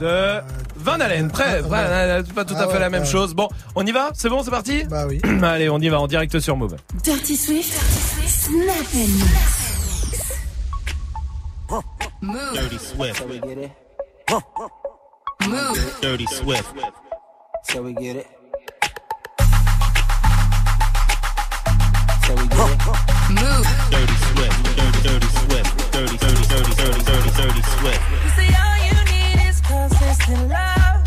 de 0.00 0.40
Van 0.76 0.98
Halen. 0.98 1.30
Ah, 1.34 1.60
ouais. 1.60 2.22
c'est 2.26 2.32
pas 2.34 2.44
tout 2.46 2.54
Ah 2.56 2.62
à 2.62 2.66
fait 2.68 2.72
ouais, 2.74 2.78
la 2.80 2.88
même 2.90 3.04
chose. 3.04 3.34
Bon, 3.34 3.48
on 3.74 3.84
y 3.84 3.92
va 3.92 4.10
C'est 4.14 4.30
bon, 4.30 4.42
c'est 4.42 4.50
parti 4.50 4.84
Bah 4.84 5.04
oui. 5.06 5.20
Allez, 5.42 5.68
on 5.68 5.78
y 5.78 5.88
va 5.90 6.00
en 6.00 6.06
direct 6.06 6.40
sur 6.40 6.56
Move. 6.56 6.76
Dirty 7.04 7.36
Swift. 7.36 7.72
Snap 8.26 8.86
and 8.94 9.08
mix. 9.08 10.32
Move. 12.22 12.54
Dirty 12.54 12.78
Swift. 12.78 13.22
Move. 15.46 15.78
Dirty 16.02 16.26
Swift. 16.26 16.74
So 17.70 17.82
we 17.82 17.92
get 17.94 18.16
it? 18.16 18.26
Move. 22.60 23.64
Dirty 23.90 24.16
Swift. 24.28 24.76
Dirty, 24.76 25.00
dirty 25.00 25.26
Swift. 25.28 25.92
Dirty, 25.92 26.16
dirty, 26.18 26.44
dirty, 26.44 26.74
dirty, 26.74 27.04
dirty, 27.04 27.30
dirty 27.30 27.62
Swift. 27.62 28.02
You 28.22 28.30
see, 28.36 28.54
all 28.54 28.78
you 28.84 28.96
need 29.10 29.48
is 29.48 29.60
consistent 29.62 30.48
love. 30.50 30.99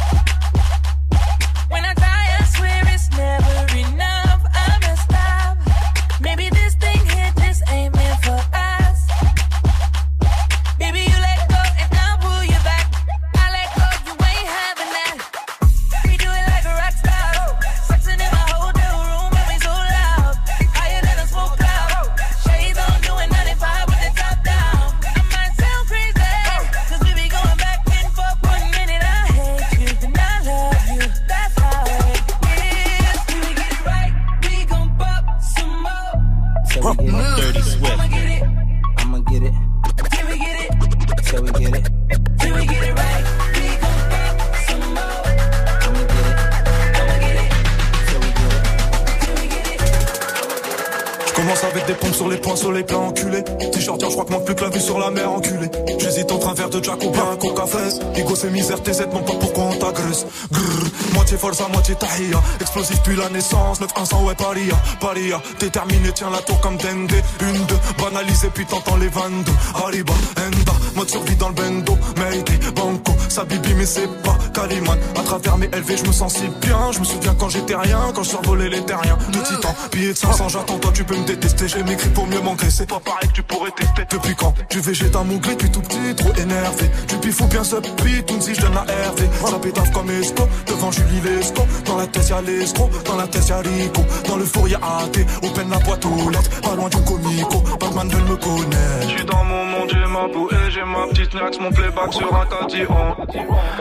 Des 51.88 51.94
pompes 51.94 52.16
sur 52.16 52.30
les 52.30 52.38
poings, 52.38 52.56
sur 52.56 52.72
les 52.72 52.84
plans 52.84 53.08
enculés. 53.08 53.44
T-shirt, 53.72 54.02
je 54.02 54.08
crois 54.08 54.26
que 54.26 54.32
manque 54.32 54.46
plus 54.46 54.56
que 54.56 54.64
la 54.64 54.70
vue 54.70 54.80
sur 54.80 55.00
la 55.00 55.10
mer 55.12 55.32
enculée. 55.32 55.70
J'hésite 56.00 56.32
entre 56.32 56.50
un 56.50 56.54
verre 56.54 56.70
de 56.70 56.84
Jack 56.84 57.04
ou 57.04 57.10
bien 57.10 57.24
un 57.32 57.36
coca 57.36 57.66
fraise. 57.66 58.00
Ego 58.16 58.36
c'est 58.36 58.50
misère, 58.50 58.82
TZ, 58.82 59.08
non 59.14 59.22
pas 59.22 59.34
pourquoi 59.34 59.64
on 59.66 59.74
t'agresse. 59.74 60.26
Grrr, 60.52 61.14
moitié 61.14 61.38
force, 61.38 61.62
moitié 61.72 61.96
tahia. 61.96 62.42
Explosif 62.60 63.02
puis 63.04 63.16
la 63.16 63.30
naissance, 63.30 63.80
9-100, 63.82 64.26
ouais, 64.26 64.36
paria, 64.36 64.76
paria. 65.00 65.42
Déterminé, 65.60 66.12
tiens 66.14 66.30
la 66.30 66.40
tour 66.40 66.60
comme 66.62 66.78
Dende. 66.78 67.12
Une, 67.42 67.66
deux, 67.66 67.80
banalisé, 67.98 68.50
puis 68.54 68.66
t'entends 68.66 68.98
les 68.98 69.10
22. 69.10 69.52
Arriba, 69.76 70.14
Enda, 70.38 70.74
mode 70.96 71.10
survie 71.10 71.36
dans 71.36 71.50
le 71.50 71.56
bendo. 71.56 71.98
Mayday, 72.18 72.60
Banco, 72.76 73.14
ça 73.30 73.44
bibi, 73.46 73.74
mais 73.76 73.86
c'est 73.86 74.08
pas 74.22 74.38
Caliman. 74.54 74.98
À 75.18 75.24
travers 75.24 75.58
mes 75.58 75.68
LV, 75.68 75.98
je 75.98 76.08
me 76.08 76.14
sens 76.14 76.34
si 76.36 76.48
bien. 76.62 76.92
Je 76.92 77.00
me 77.00 77.06
souviens 77.06 77.36
quand 77.38 77.50
j'étais 77.50 77.76
rien, 77.76 78.00
quand 78.14 78.24
je 78.24 78.30
survolais 78.30 78.70
les 78.70 78.84
terriens. 78.86 79.18
De 79.30 79.40
titan, 79.40 79.76
billet 79.92 80.14
de 80.14 80.18
500, 80.18 80.50
j'attends, 80.50 80.78
toi 80.78 80.92
tu 80.94 81.04
peux 81.04 81.16
me 81.16 81.26
détester. 81.26 81.68
J'ai 81.74 81.84
m'écrit 81.84 82.10
pour 82.10 82.28
mieux 82.28 82.40
m'engraisser. 82.42 82.86
Pas 82.86 83.00
pareil 83.00 83.30
que 83.30 83.34
tu 83.34 83.44
pourrais 83.44 83.72
tester. 83.72 84.04
Depuis 84.10 84.36
quand 84.36 84.54
tu 84.70 84.80
végètes 84.80 85.16
un 85.16 85.24
mougli, 85.24 85.56
puis 85.56 85.72
tout 85.72 85.82
petit, 85.82 86.16
trop 86.16 86.34
énervé. 86.34 86.92
Tu 87.08 87.18
pifou 87.18 87.46
bien 87.48 87.64
ce 87.64 87.78
tout 87.78 88.42
si 88.42 88.54
je 88.54 88.62
donne 88.62 88.78
à 88.78 88.86
Hervé. 88.92 89.28
Ça 89.46 89.60
pétave 89.60 89.92
comme 89.92 90.10
Esco, 90.12 90.44
devant 90.68 90.92
Julie 90.92 91.22
Lesco. 91.22 91.64
Dans 91.86 91.98
la 91.98 92.08
tête 92.08 92.30
y'a 92.30 92.42
l'escroc, 92.42 92.90
dans 93.06 93.16
la 93.16 93.28
tête 93.28 93.48
y'a 93.48 93.58
Rico. 93.58 94.02
Dans 94.28 94.38
le 94.38 94.46
four 94.46 94.68
y'a 94.68 94.78
AT, 94.78 95.46
open 95.46 95.70
la 95.70 95.80
boîte 95.80 96.06
aux 96.06 96.30
lettres. 96.30 96.62
Pas 96.62 96.76
loin 96.76 96.90
du 96.90 97.02
comico, 97.04 97.64
Batman 97.80 98.10
veut 98.10 98.32
me 98.32 98.36
connaître. 98.36 99.10
J'suis 99.10 99.26
dans 99.26 99.44
mon 99.44 99.66
monde, 99.66 99.90
j'ai 99.92 100.12
ma 100.12 100.28
boue 100.28 100.50
et 100.52 100.72
j'ai 100.72 100.84
ma 100.84 101.08
petite 101.08 101.34
nax, 101.34 101.60
mon 101.60 101.72
playback 101.72 102.14
sur 102.14 102.36
un 102.36 102.46
tatillon. 102.46 103.16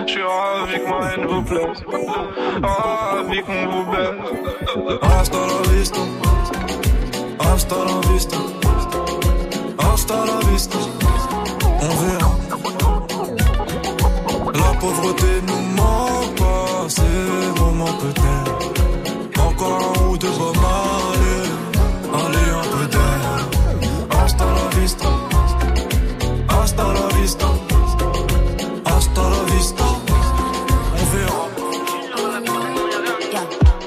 J'suis 0.06 0.22
ravi 0.22 0.78
que 0.78 0.88
ma 0.88 1.12
haine 1.12 1.26
vous 1.26 1.42
plaise, 1.42 1.82
ravi 2.62 3.42
qu'on 3.42 3.66
vous 3.70 3.90
baise. 3.90 4.98
Hasta 5.02 5.38
la 5.38 5.70
vista, 5.72 6.00
hasta 7.50 7.76
la 7.84 7.98
vista, 8.12 8.36
hasta 9.78 10.24
la 10.26 10.38
vista. 10.50 10.78
On 11.80 11.92
verra. 12.02 12.32
La 14.54 14.70
pauvreté 14.80 15.30
nous 15.46 15.62
manque 15.76 16.34
pas, 16.36 16.88
ces 16.88 17.60
moments 17.60 17.96
peut-être. 18.02 18.52
Encore 19.40 19.78
un 19.82 20.10
ou 20.10 20.18
deux 20.18 20.30
pas 20.30 20.54
mal, 20.66 21.20
allez 22.20 22.50
un 22.60 22.66
peu 22.72 22.84
d'air. 22.94 23.22
Hasta 24.22 24.44
la 24.44 24.80
vista, 24.80 25.08
hasta 26.48 26.84
la 26.98 27.06
vista, 27.18 27.48
hasta 28.84 29.22
la 29.34 29.42
vista. 29.54 29.84
On 31.00 31.04
verra. 31.16 31.44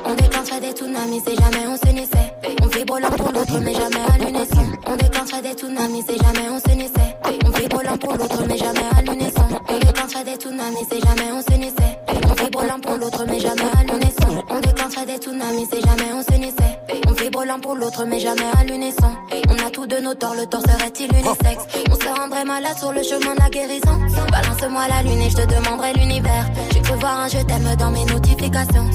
On 0.06 0.14
déclencherait 0.14 0.62
des 0.62 0.72
tsunamis 0.72 1.22
si 1.26 1.36
jamais 1.36 1.68
on 1.68 1.78
vibre 2.96 3.00
l'un 3.00 3.18
pour 3.18 3.32
l'autre 3.32 3.60
mais 3.62 3.74
jamais 3.74 4.06
à 4.14 4.18
l'unisson. 4.18 4.66
On 4.88 4.96
déclencherait 4.96 5.42
des 5.42 5.54
tsunamis 5.54 6.04
si 6.08 6.18
jamais 6.18 6.50
on 6.50 6.60
s'unissait. 6.60 7.18
On 7.46 7.50
vibre 7.50 7.82
l'un 7.84 7.98
pour 7.98 8.14
l'autre 8.14 8.44
mais 8.48 8.58
jamais 8.58 8.88
à 8.98 9.02
l'unisson. 9.02 9.48
On 9.70 9.80
déclencherait 9.80 10.24
des 10.24 10.36
tsunamis 10.36 10.86
si 10.92 11.00
jamais 11.02 11.32
on 11.32 11.42
s'unissait. 11.42 12.00
On 12.30 12.34
vibre 12.34 12.64
l'un 12.68 12.80
pour 12.80 12.98
l'autre 12.98 13.26
mais 13.28 13.40
jamais 13.40 13.62
à 13.62 13.84
l'unisson. 13.84 14.44
On 14.50 14.60
déclencherait 14.60 15.06
des 15.06 15.18
tsunamis 15.18 15.68
si 15.72 15.82
jamais 15.82 16.14
on 16.14 16.24
s'unissait. 16.24 16.80
On 17.08 17.12
vibre 17.12 17.44
l'un 17.46 17.60
pour 17.60 17.76
l'autre 17.76 18.06
mais 18.06 18.20
jamais 18.20 18.50
à 18.60 18.64
l'unisson. 18.64 19.12
On 19.50 19.68
a 19.68 19.70
tous 19.72 19.88
de 19.88 19.98
nos 19.98 20.14
torts, 20.14 20.36
le 20.36 20.46
tort 20.46 20.62
serait-il 20.62 21.12
unisexe? 21.14 21.66
On 21.92 21.96
se 21.96 22.20
rendrait 22.20 22.46
malade 22.46 22.78
sur 22.78 22.92
le 22.92 23.04
chemin 23.04 23.36
de 23.36 23.40
la 23.40 23.50
guérison. 23.50 23.98
Balance-moi 24.32 24.88
la 24.88 25.04
lune 25.04 25.22
et 25.22 25.30
je 25.30 25.36
te 25.36 25.46
demanderai 25.48 25.94
l'univers. 25.94 26.46
J'ai 26.72 26.82
cru 26.82 26.98
voir 27.00 27.20
un 27.22 27.28
je 27.28 27.40
t'aime 27.40 27.76
dans 27.78 27.92
mes 27.92 28.06
notifications. 28.06 28.90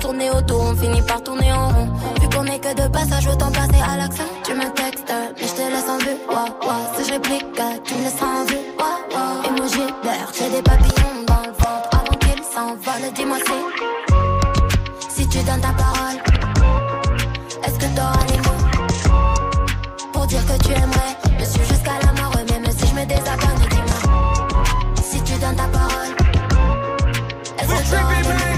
Tourner 0.00 0.30
autour, 0.30 0.62
on 0.62 0.74
finit 0.74 1.02
par 1.02 1.22
tourner 1.22 1.52
en 1.52 1.68
rond. 1.68 1.88
Vu 2.20 2.28
qu'on 2.30 2.44
est 2.46 2.58
que 2.58 2.74
de 2.74 2.88
passage, 2.88 3.26
autant 3.28 3.52
passer 3.52 3.80
à 3.86 3.96
l'action. 3.98 4.24
Tu 4.44 4.54
me 4.54 4.68
textes, 4.72 5.12
mais 5.36 5.46
je 5.46 5.54
te 5.54 5.60
laisse 5.60 5.88
en 5.88 5.98
vue. 5.98 6.16
Wow, 6.28 6.48
wow. 6.66 6.82
Si 6.96 7.04
je 7.06 7.12
réplique, 7.12 7.46
tu 7.84 7.94
me 7.94 8.04
laisseras 8.04 8.26
en 8.26 8.44
vue. 8.46 8.56
Wow, 8.78 8.86
wow. 9.12 9.42
Emoji 9.48 9.86
d'air, 10.02 10.26
j'ai 10.36 10.48
des 10.50 10.62
papillons 10.62 11.24
dans 11.26 11.42
le 11.42 11.52
ventre 11.52 11.90
avant 11.92 12.16
qu'ils 12.18 12.42
s'envolent. 12.42 13.12
Dis-moi 13.14 13.36
si, 13.46 15.20
si 15.22 15.28
tu 15.28 15.38
donnes 15.44 15.60
ta 15.60 15.72
parole, 15.74 16.18
est-ce 17.64 17.78
que 17.78 17.86
t'auras 17.94 18.24
les 18.30 18.38
mots 18.38 18.62
pour 20.12 20.26
dire 20.26 20.44
que 20.46 20.56
tu 20.64 20.72
aimerais? 20.72 21.14
Me 21.38 21.44
suivre 21.44 21.68
jusqu'à 21.68 21.92
la 22.04 22.12
mort, 22.20 22.34
et 22.40 22.52
même 22.52 22.72
si 22.72 22.86
je 22.86 22.94
me 22.94 23.04
désabonne, 23.04 23.60
dis-moi 23.70 24.00
si 25.02 25.22
tu 25.22 25.34
donnes 25.38 25.56
ta 25.56 25.68
parole, 25.68 26.12
est-ce 27.58 27.68
que 27.68 28.49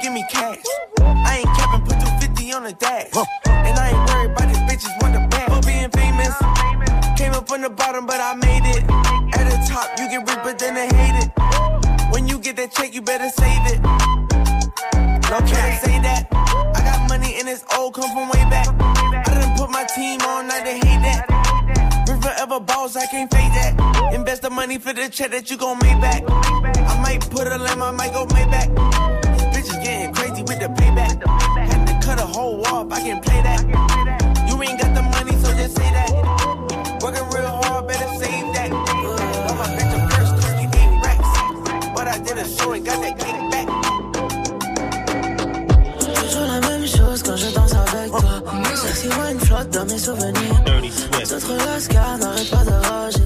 give 0.00 0.12
me 0.12 0.24
cash. 0.28 0.58
I 1.00 1.38
ain't 1.38 1.56
capping, 1.56 1.82
put 1.82 1.98
250 1.98 2.52
on 2.52 2.62
the 2.64 2.72
dash. 2.72 3.10
And 3.46 3.78
I 3.78 3.90
ain't 3.90 4.02
worried 4.08 4.30
about 4.30 4.48
these 4.48 4.64
bitches 4.68 4.94
want 5.02 5.14
the 5.14 5.26
bag. 5.28 5.48
For 5.50 5.62
being 5.66 5.90
famous, 5.90 6.34
came 7.18 7.32
up 7.32 7.48
from 7.48 7.62
the 7.62 7.70
bottom, 7.70 8.06
but 8.06 8.20
I 8.20 8.34
made 8.34 8.64
it. 8.64 8.82
At 9.38 9.44
the 9.50 9.58
top, 9.68 9.98
you 9.98 10.08
get 10.08 10.28
rich, 10.28 10.38
but 10.42 10.58
then 10.58 10.74
they 10.74 10.88
hate 10.88 11.24
it. 11.24 12.12
When 12.12 12.28
you 12.28 12.38
get 12.38 12.56
that 12.56 12.72
check, 12.72 12.94
you 12.94 13.02
better 13.02 13.28
save 13.28 13.66
it. 13.72 13.82
No 15.30 15.38
can't 15.44 15.80
say 15.82 15.98
that. 16.00 16.28
I 16.74 16.80
got 16.80 17.08
money 17.08 17.36
and 17.38 17.48
it's 17.48 17.64
old, 17.76 17.94
come 17.94 18.10
from 18.10 18.28
way 18.28 18.44
back. 18.50 18.68
I 18.80 19.34
done 19.34 19.56
put 19.56 19.70
my 19.70 19.84
team 19.84 20.20
on, 20.22 20.48
now 20.48 20.62
they 20.62 20.78
hate 20.78 21.02
that. 21.04 22.04
Been 22.06 22.20
forever 22.20 22.60
balls, 22.60 22.96
I 22.96 23.06
can't 23.06 23.30
fake 23.30 23.52
that. 23.52 24.14
Invest 24.14 24.42
the 24.42 24.50
money 24.50 24.78
for 24.78 24.92
the 24.92 25.08
check 25.08 25.30
that 25.32 25.50
you 25.50 25.56
gon' 25.56 25.78
make 25.82 26.00
back. 26.00 26.22
I 26.28 27.00
might 27.02 27.28
put 27.30 27.46
a 27.46 27.58
lamb, 27.58 27.82
I 27.82 27.90
might 27.90 28.12
go 28.12 28.26
getting 28.26 28.48
crazy 28.48 29.27
to 31.06 31.94
cut 32.02 32.20
a 32.20 32.26
off, 32.26 32.92
I 32.92 33.00
can 33.00 33.20
play 33.20 33.42
that. 33.42 33.62
You 34.48 34.62
ain't 34.62 34.80
got 34.80 34.94
the 34.94 35.02
money, 35.02 35.32
so 35.42 35.52
just 35.54 35.76
say 35.76 35.90
that. 35.92 36.10
Working 37.02 37.28
real 37.34 37.48
hard, 37.62 37.86
better 37.86 38.08
save 38.18 38.52
that. 38.54 38.70
Got 38.70 39.56
my 39.58 39.68
bitch 39.76 39.94
a 39.94 40.00
first, 40.10 40.32
took 40.42 40.56
me 40.56 40.66
eight 40.80 40.94
racks. 41.04 41.30
But 41.94 42.08
I 42.08 42.18
did 42.18 42.38
a 42.38 42.46
show 42.48 42.72
and 42.72 42.84
got 42.84 43.00
that 43.02 43.18
kickback. 43.18 43.66
Toujours 46.00 46.46
la 46.46 46.60
même 46.68 46.86
chose 46.86 47.22
quand 47.22 47.36
je 47.36 47.50
danse 47.54 47.74
avec 47.74 48.10
toi. 48.10 48.42
Sexy 48.76 49.08
wine 49.08 49.40
flotte 49.40 49.70
dans 49.70 49.86
mes 49.86 49.98
souvenirs. 49.98 50.62
Les 51.18 51.32
autres 51.32 51.54
lascars 51.66 52.18
n'arrêtent 52.18 52.50
pas 52.50 52.64
de 52.64 52.88
rager. 52.88 53.22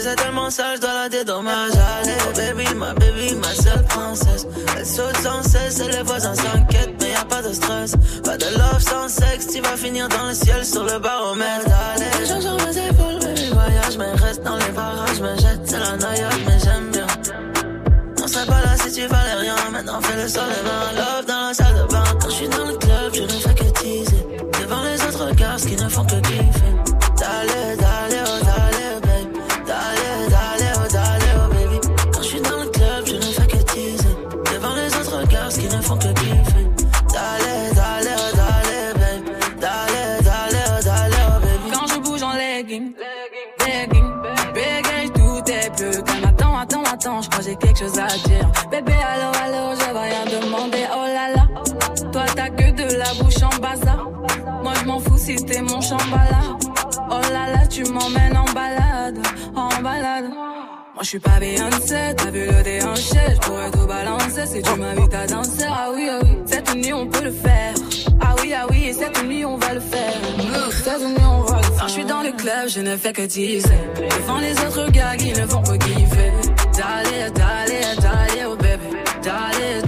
C'est 0.00 0.14
tellement 0.16 0.48
sale, 0.48 0.76
je 0.76 0.80
dois 0.80 0.94
la 0.94 1.08
dédommager. 1.08 1.78
Allez, 2.00 2.54
baby, 2.54 2.74
ma 2.76 2.94
baby, 2.94 3.34
ma 3.34 3.52
seule 3.54 3.84
princesse. 3.84 4.46
Elle 4.76 4.86
saute 4.86 5.16
sans 5.16 5.42
cesse 5.42 5.80
et 5.80 5.88
les 5.88 6.02
voisins 6.02 6.34
s'inquiètent, 6.34 6.97
pas 7.28 7.42
de 7.42 7.52
stress. 7.52 7.92
Pas 8.24 8.36
de 8.36 8.46
love 8.58 8.80
sans 8.80 9.08
sexe, 9.08 9.46
tu 9.48 9.60
vas 9.60 9.76
finir 9.76 10.08
dans 10.08 10.26
le 10.26 10.34
ciel 10.34 10.64
sur 10.64 10.84
le 10.84 10.98
baromètre. 10.98 11.66
Allez, 11.94 12.26
je 12.26 12.40
sur 12.40 12.56
mes 12.66 12.76
épaules, 12.88 13.18
baby, 13.20 13.50
voyage, 13.52 13.98
mais 13.98 14.12
reste 14.24 14.42
dans 14.42 14.56
les 14.56 14.72
barrages, 14.72 15.20
me 15.20 15.36
jette, 15.36 15.60
c'est 15.64 15.78
la 15.78 15.96
noyade, 15.96 16.40
mais 16.46 16.58
j'aime 16.64 16.90
bien. 16.92 17.06
On 18.22 18.26
serait 18.26 18.46
pas 18.46 18.60
là 18.60 18.76
si 18.76 18.92
tu 18.92 19.06
valais 19.06 19.34
rien. 19.40 19.56
Maintenant 19.72 20.00
fais 20.02 20.22
le 20.22 20.28
sol 20.28 20.42
et 20.48 20.64
mains 20.64 20.92
love 21.00 21.26
dans 21.26 21.48
la 21.48 21.54
salle 21.54 21.74
de 21.74 21.92
bain. 21.92 22.04
Quand 22.20 22.28
je 22.28 22.34
suis 22.34 22.48
dans 22.48 22.66
le 22.66 22.76
club, 22.76 23.14
je 23.14 23.22
ne 23.22 23.28
fais 23.28 23.54
que 23.54 23.64
teaser. 23.80 24.26
Devant 24.60 24.82
les 24.82 25.02
autres 25.06 25.26
regards, 25.28 25.56
qui 25.56 25.76
ne 25.76 25.88
font 25.88 26.04
que 26.04 26.20
kiffer. 26.20 26.57
Quelque 47.78 47.90
chose 47.90 47.98
à 47.98 48.28
dire. 48.28 48.50
Bébé, 48.70 48.92
allô, 48.92 49.30
allô, 49.44 49.74
je 49.78 49.92
vais 49.92 50.00
rien 50.00 50.40
demander. 50.40 50.86
Oh 50.92 51.06
là 51.06 51.34
là, 51.34 51.48
toi 52.12 52.24
t'as 52.34 52.50
que 52.50 52.70
de 52.70 52.96
la 52.96 53.14
bouche 53.14 53.42
en 53.42 53.60
bazar. 53.60 54.08
Moi 54.62 54.72
je 54.80 54.84
m'en 54.86 54.98
fous 54.98 55.18
si 55.18 55.36
t'es 55.36 55.60
mon 55.60 55.80
chambala. 55.80 56.40
Oh 57.10 57.20
là 57.32 57.52
là, 57.52 57.66
tu 57.66 57.84
m'emmènes 57.84 58.36
en 58.36 58.52
balade, 58.52 59.18
en 59.54 59.68
balade. 59.82 60.28
Moi 60.28 61.02
je 61.02 61.08
suis 61.08 61.18
pas 61.20 61.38
Beyoncé, 61.38 62.14
t'as 62.16 62.30
vu 62.30 62.46
le 62.46 62.62
déhanché, 62.62 63.18
je 63.34 63.38
pourrais 63.46 63.70
tout 63.70 63.86
balancer 63.86 64.46
si 64.46 64.62
tu 64.62 64.74
m'invites 64.78 65.14
à 65.14 65.26
danser. 65.26 65.66
Ah 65.68 65.88
oui, 65.94 66.08
ah 66.10 66.18
oui, 66.22 66.28
cette 66.46 66.74
nuit 66.74 66.92
on 66.92 67.06
peut 67.06 67.24
le 67.24 67.30
faire. 67.30 67.74
Ah 68.20 68.34
oui, 68.42 68.52
ah 68.52 68.66
oui, 68.68 68.92
cette 68.98 69.24
nuit 69.24 69.44
on 69.44 69.56
va 69.56 69.74
le 69.74 69.80
faire. 69.80 70.14
Cette 70.84 71.00
nuit 71.00 71.24
on 71.24 71.42
va 71.42 71.56
le 71.58 71.62
faire. 71.62 71.88
Je 71.88 71.92
suis 71.92 72.04
dans 72.04 72.22
le 72.22 72.32
club, 72.32 72.68
je 72.68 72.80
ne 72.80 72.96
fais 72.96 73.12
que 73.12 73.22
teaser. 73.22 73.68
Devant 73.94 74.38
les 74.38 74.52
autres 74.66 74.90
gars 74.90 75.16
qui 75.16 75.32
ne 75.32 75.46
font 75.46 75.62
que 75.62 75.76
kiffer. 75.76 76.32
D'aller, 76.78 77.28
d'aller, 77.32 77.96
d'aller, 78.00 78.44
oh 78.46 78.54
bébé. 78.54 79.02
D'aller, 79.20 79.82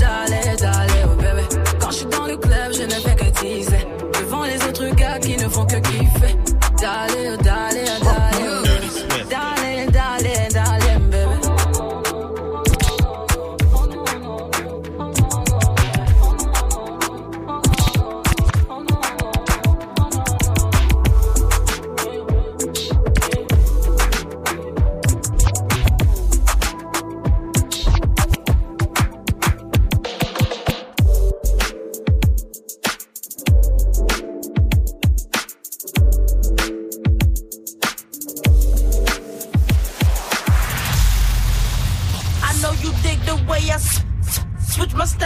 Dirty 45.01 45.17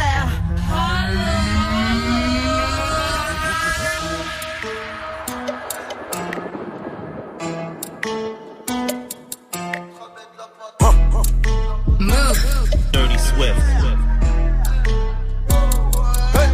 Hey. 16.35 16.51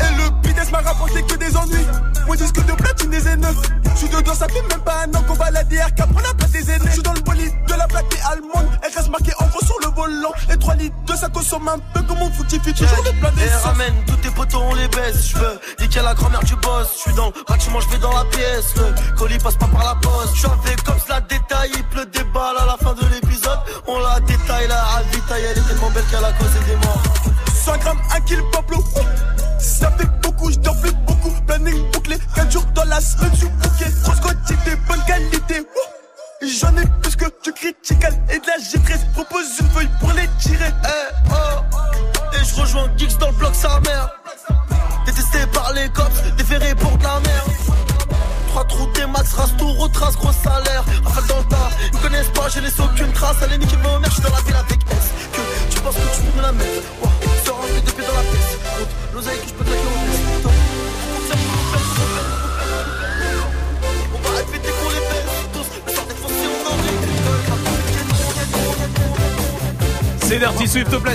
Et 0.00 0.12
le 0.16 0.30
business 0.40 0.72
m'a 0.72 0.78
rapporté 0.78 1.22
que 1.24 1.36
des 1.36 1.54
ennuis. 1.58 1.84
Moi 1.84 2.24
Mon 2.26 2.34
disque 2.36 2.64
de 2.64 2.72
platine 2.72 3.10
des 3.10 3.20
Z9. 3.20 3.54
J'suis 3.96 4.08
dedans, 4.08 4.34
ça 4.34 4.48
fait 4.48 4.62
même 4.62 4.80
pas 4.80 5.04
un 5.04 5.14
an 5.14 5.22
qu'on 5.28 5.34
va 5.34 5.50
la 5.50 5.62
DRK. 5.62 5.96
Prends 5.96 6.20
la 6.20 6.32
des 6.48 6.70
aînés. 6.70 6.88
J'suis 6.90 7.02
dans 7.02 7.12
le 7.12 7.20
bolide 7.20 7.52
de 7.68 7.74
la 7.74 7.86
plaque 7.86 8.16
Allemande. 8.30 8.70
Elle 8.82 8.94
reste 8.94 9.10
marquée 9.10 9.32
en 9.38 9.46
gros 9.48 9.60
sur 9.60 9.76
le 9.84 9.90
volant. 9.94 10.32
Et 10.50 10.56
trois 10.56 10.74
litres 10.74 10.96
consomme 11.24 11.68
un 11.68 11.78
peu 11.94 12.02
comme 12.02 12.20
on 12.22 12.30
foutifie 12.30 12.72
toujours 12.72 13.02
le 13.04 13.12
plein 13.20 13.30
Et 13.32 13.36
d'essence. 13.46 13.62
ramène 13.64 13.94
tous 14.06 14.16
tes 14.16 14.30
potos, 14.30 14.60
on 14.62 14.74
les 14.74 14.88
baisse. 14.88 15.28
Je 15.30 15.36
veux 15.38 15.60
niquer 15.80 16.00
la 16.02 16.14
grand-mère 16.14 16.44
du 16.44 16.54
boss. 16.56 16.88
Je 16.96 17.00
suis 17.00 17.12
dans 17.14 17.26
le 17.26 17.32
bâtiment, 17.48 17.80
je 17.80 17.88
vais 17.88 17.98
dans 17.98 18.12
la 18.12 18.24
pièce. 18.24 18.74
Le 18.76 19.16
colis 19.16 19.38
passe 19.38 19.56
pas 19.56 19.66
par 19.66 19.84
la 19.84 19.94
poste. 19.96 20.36
Je 20.36 20.46
avec 20.46 20.82
comme 20.84 20.98
cela 21.04 21.20
détail. 21.20 21.70
Il 21.76 21.84
pleut 21.84 22.06
des 22.06 22.24
balles 22.24 22.56
à 22.58 22.66
la 22.66 22.76
fin 22.76 22.94
de 22.94 23.06
l'épisode. 23.14 23.58
On 23.86 23.98
la 23.98 24.20
détaille, 24.20 24.68
la 24.68 24.82
ravitaille. 24.82 25.42
Elle 25.50 25.58
est 25.58 25.66
tellement 25.68 25.90
belle 25.90 26.04
qu'elle 26.10 26.24
a 26.24 26.32
causé 26.32 26.58
des 26.66 26.76
morts. 26.76 27.02
100 27.64 27.76
grammes, 27.78 28.00
1 28.14 28.20
kill 28.20 28.42
Pablo. 28.52 28.78
ouh. 28.78 29.35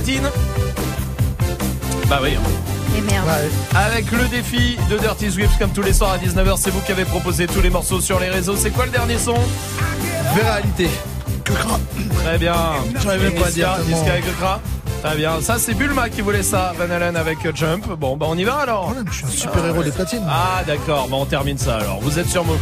Platine. 0.02 0.30
Bah 2.10 2.20
oui. 2.22 2.32
Et 2.98 3.02
merde. 3.02 3.28
Avec 3.76 4.12
le 4.12 4.28
défi 4.28 4.78
de 4.90 4.98
Dirty 4.98 5.32
Swift, 5.32 5.58
comme 5.60 5.72
tous 5.72 5.82
les 5.82 5.94
soirs 5.94 6.14
à 6.14 6.18
19h, 6.18 6.56
c'est 6.58 6.72
vous 6.72 6.82
qui 6.82 6.92
avez 6.92 7.06
proposé 7.06 7.48
tous 7.48 7.62
les 7.62 7.70
morceaux 7.70 8.02
sur 8.02 8.20
les 8.20 8.30
réseaux. 8.30 8.56
C'est 8.56 8.72
quoi 8.72 8.86
le 8.86 8.92
dernier 8.92 9.18
son? 9.18 9.36
Véralité. 10.36 10.90
Très 12.24 12.38
bien. 12.38 12.56
J'arrive 13.02 13.24
même 13.24 13.36
pas 13.36 13.48
à 13.48 13.52
dire 13.52 13.70
avec 13.70 14.26
le 14.26 14.34
cra. 14.34 14.60
Très 15.04 15.16
bien. 15.16 15.42
Ça, 15.42 15.58
c'est 15.58 15.74
Bulma 15.74 16.10
qui 16.10 16.22
voulait 16.22 16.44
ça. 16.44 16.74
Van 16.78 16.94
Halen 16.94 17.16
avec 17.16 17.56
Jump. 17.56 17.88
Bon, 17.98 18.18
bah 18.18 18.28
on 18.30 18.38
y 18.38 18.44
va 18.44 18.56
alors. 18.56 18.94
Je 19.10 19.18
suis 19.18 19.26
un 19.26 19.30
super 19.30 19.66
héros 19.66 19.84
des 19.84 19.92
platines. 19.92 20.26
Ah, 20.28 20.64
d'accord. 20.66 21.08
Bah 21.10 21.18
on 21.20 21.26
termine 21.26 21.58
ça 21.58 21.78
alors. 21.78 22.00
Vous 22.02 22.20
êtes 22.20 22.30
sur 22.30 22.44
Move. 22.44 22.60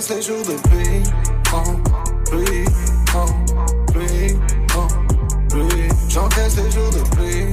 J'encaisse 0.00 0.16
les 0.16 0.22
jours 0.22 0.42
de 0.44 0.54
pluie. 0.68 1.02
Oh, 1.52 1.58
pluie, 2.30 2.64
oh, 3.14 3.92
pluie, 3.92 4.36
oh, 4.76 4.86
pluie. 5.48 5.88
J'encaisse 6.08 6.56
les 6.56 6.70
jours 6.70 6.90
de 6.90 7.16
pluie. 7.16 7.50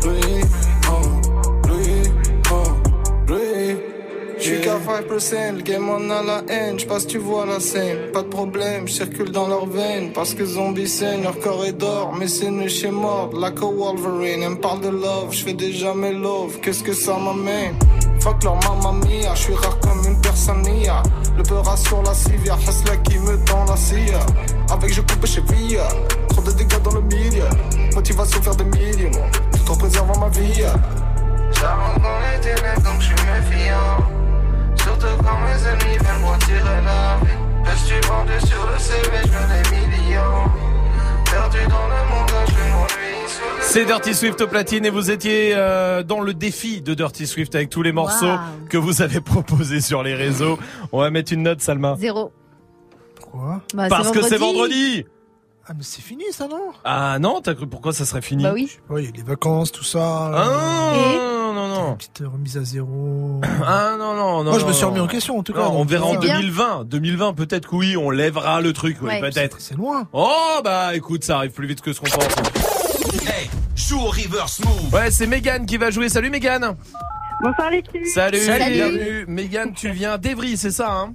Pluie, 0.00 0.44
pluie, 1.62 2.12
pluie. 3.26 3.76
J'suis 4.38 4.60
qu'à 4.60 4.78
5%, 4.78 5.56
le 5.56 5.62
game 5.62 5.88
on 5.88 6.10
a 6.10 6.22
la 6.22 6.42
haine, 6.48 6.78
j'passe 6.78 7.06
tu 7.06 7.18
vois 7.18 7.44
la 7.44 7.58
scène, 7.58 8.12
pas 8.12 8.22
de 8.22 8.28
problème, 8.28 8.86
j'circule 8.86 9.30
dans 9.30 9.48
leurs 9.48 9.66
veines, 9.66 10.12
parce 10.12 10.32
que 10.32 10.44
zombies 10.44 10.86
saignent, 10.86 11.24
leur 11.24 11.38
corps 11.40 11.64
est 11.64 11.72
d'or, 11.72 12.14
mais 12.16 12.28
c'est 12.28 12.50
nu 12.50 12.68
chez 12.68 12.92
mort, 12.92 13.30
like 13.34 13.58
a 13.58 13.66
Wolverine, 13.66 14.44
elle 14.44 14.50
me 14.50 14.60
parle 14.60 14.80
de 14.80 14.90
love, 14.90 15.32
j'fais 15.32 15.54
déjà 15.54 15.92
mes 15.92 16.12
love, 16.12 16.60
qu'est-ce 16.60 16.84
que 16.84 16.92
ça 16.92 17.16
m'amène? 17.18 17.74
Fuck 18.20 18.44
leur 18.44 18.54
mamma 18.54 18.92
mia, 19.04 19.34
j'suis 19.34 19.54
rare 19.54 19.78
le 20.48 21.42
beurre 21.42 21.76
sur 21.76 22.02
la 22.02 22.14
civière, 22.14 22.58
Hasla 22.66 22.96
qui 22.98 23.18
me 23.18 23.36
tend 23.44 23.64
la 23.66 23.76
scie, 23.76 24.12
avec 24.70 24.94
je 24.94 25.02
coupe 25.02 25.26
chez 25.26 25.42
Via, 25.42 25.86
trop 26.28 26.40
de 26.40 26.52
dégâts 26.52 26.80
dans 26.82 26.94
le 26.94 27.02
milieu, 27.02 27.44
motivation 27.94 28.40
faire 28.40 28.56
des 28.56 28.64
millions, 28.64 29.10
tout 29.52 29.72
en 29.72 29.76
préservant 29.76 30.18
ma 30.18 30.28
vie. 30.28 30.64
J'arrange 31.52 32.00
dans 32.02 32.18
les 32.20 32.40
ténèbres 32.40 32.82
donc 32.82 33.00
j'suis 33.00 33.14
méfiant. 33.14 33.98
Surtout 34.76 35.22
quand 35.22 35.38
mes 35.40 35.68
ennemis 35.68 35.98
veulent 35.98 36.20
moi 36.22 36.36
tirer 36.40 36.82
la 36.82 37.18
vie. 37.22 37.36
Je 37.64 37.76
suis 37.84 38.00
vendu 38.08 38.46
sur 38.46 38.66
le 38.70 38.78
CV, 38.78 39.18
je 39.24 39.28
veux 39.28 39.62
des 39.62 39.76
millions. 39.76 40.67
C'est 43.60 43.84
Dirty 43.84 44.14
Swift 44.14 44.40
au 44.40 44.46
platine 44.46 44.86
et 44.86 44.90
vous 44.90 45.10
étiez 45.10 45.52
euh, 45.54 46.02
dans 46.02 46.20
le 46.20 46.32
défi 46.32 46.80
de 46.80 46.94
Dirty 46.94 47.26
Swift 47.26 47.54
avec 47.54 47.68
tous 47.68 47.82
les 47.82 47.92
morceaux 47.92 48.26
Wow. 48.26 48.38
que 48.70 48.78
vous 48.78 49.02
avez 49.02 49.20
proposés 49.22 49.80
sur 49.82 50.02
les 50.02 50.14
réseaux. 50.14 50.58
On 50.90 51.00
va 51.00 51.10
mettre 51.10 51.32
une 51.34 51.42
note, 51.42 51.60
Salma. 51.60 51.94
Zéro. 51.98 52.32
Pourquoi? 53.16 53.60
Bah, 53.74 53.88
Parce 53.90 54.10
que 54.10 54.22
c'est 54.22 54.38
vendredi. 54.38 55.04
Ah, 55.66 55.72
mais 55.76 55.82
c'est 55.82 56.00
fini 56.00 56.24
ça, 56.30 56.48
non? 56.48 56.70
Ah 56.82 57.18
non, 57.18 57.42
t'as 57.42 57.54
cru 57.54 57.66
pourquoi 57.66 57.92
ça 57.92 58.06
serait 58.06 58.22
fini? 58.22 58.42
Bah 58.42 58.52
oui. 58.54 58.78
Il 58.96 59.04
y 59.04 59.08
a 59.08 59.10
les 59.14 59.22
vacances, 59.22 59.70
tout 59.70 59.84
ça. 59.84 60.30
Ah 60.32 60.92
euh, 60.94 60.96
non, 60.96 61.37
non. 61.80 61.96
Petite 61.96 62.22
remise 62.24 62.56
à 62.56 62.64
zéro. 62.64 63.40
Ah 63.64 63.96
non, 63.98 64.14
non, 64.14 64.44
non. 64.44 64.50
Moi, 64.50 64.58
je 64.58 64.66
me 64.66 64.72
suis 64.72 64.84
remis 64.84 64.98
non. 64.98 65.04
en 65.04 65.08
question, 65.08 65.38
en 65.38 65.42
tout 65.42 65.52
cas. 65.52 65.60
Non, 65.60 65.72
on 65.80 65.84
verra 65.84 66.06
en 66.06 66.12
c'est 66.12 66.18
bien. 66.20 66.36
2020. 66.36 66.84
2020, 66.84 67.34
peut-être 67.34 67.68
que 67.68 67.76
oui, 67.76 67.96
on 67.96 68.10
lèvera 68.10 68.60
le 68.60 68.72
truc, 68.72 68.98
oui, 69.02 69.08
Ouais. 69.08 69.20
peut-être. 69.20 69.60
C'est 69.60 69.76
loin. 69.76 70.08
Oh 70.12 70.60
bah 70.64 70.94
écoute, 70.94 71.24
ça 71.24 71.36
arrive 71.38 71.50
plus 71.52 71.66
vite 71.66 71.80
que 71.80 71.92
ce 71.92 72.00
qu'on 72.00 72.08
pense. 72.10 72.24
Hey, 73.26 73.48
joue 73.76 73.98
au 74.00 74.08
reverse 74.08 74.60
move. 74.64 74.92
Ouais, 74.94 75.10
c'est 75.10 75.26
Megan 75.26 75.66
qui 75.66 75.76
va 75.76 75.90
jouer. 75.90 76.08
Salut 76.08 76.30
Megan. 76.30 76.76
Bonsoir 77.42 77.70
l'équipe. 77.70 78.04
Salut, 78.06 78.38
Salut. 78.38 78.72
bienvenue. 78.72 79.24
Megan, 79.28 79.72
tu 79.72 79.90
viens 79.90 80.18
d'Evry, 80.18 80.56
c'est 80.56 80.70
ça 80.72 80.90
hein? 80.92 81.14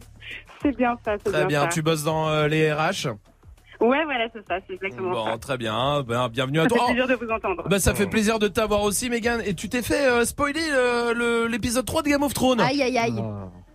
C'est 0.61 0.75
bien 0.77 0.95
ça, 1.03 1.13
c'est 1.23 1.29
Très 1.31 1.39
bien, 1.45 1.47
bien, 1.47 1.61
ça. 1.63 1.67
tu 1.67 1.81
bosses 1.81 2.03
dans 2.03 2.29
euh, 2.29 2.47
les 2.47 2.71
RH 2.71 3.09
Ouais, 3.85 4.03
voilà, 4.05 4.27
c'est 4.33 4.45
ça, 4.47 4.59
c'est 4.67 4.73
exactement 4.75 5.11
Bon, 5.11 5.25
ça. 5.25 5.37
très 5.37 5.57
bien. 5.57 6.03
Ben, 6.03 6.29
bienvenue 6.29 6.59
à 6.59 6.63
Ça 6.63 6.69
fait 6.69 6.75
toi. 6.75 6.85
plaisir 6.87 7.07
de 7.07 7.15
vous 7.15 7.29
entendre. 7.31 7.63
Bah, 7.67 7.79
ça 7.79 7.93
fait 7.93 8.07
plaisir 8.07 8.39
de 8.39 8.47
t'avoir 8.47 8.81
aussi, 8.83 9.09
Megan. 9.09 9.41
Et 9.45 9.53
tu 9.55 9.67
t'es 9.67 9.81
fait 9.81 10.07
euh, 10.07 10.23
spoiler 10.25 10.61
euh, 10.71 11.13
le- 11.13 11.47
l'épisode 11.47 11.85
3 11.85 12.01
de 12.03 12.09
Game 12.09 12.23
of 12.23 12.33
Thrones. 12.33 12.61
Aïe 12.61 12.81
aïe 12.81 12.97
aïe. 12.97 13.13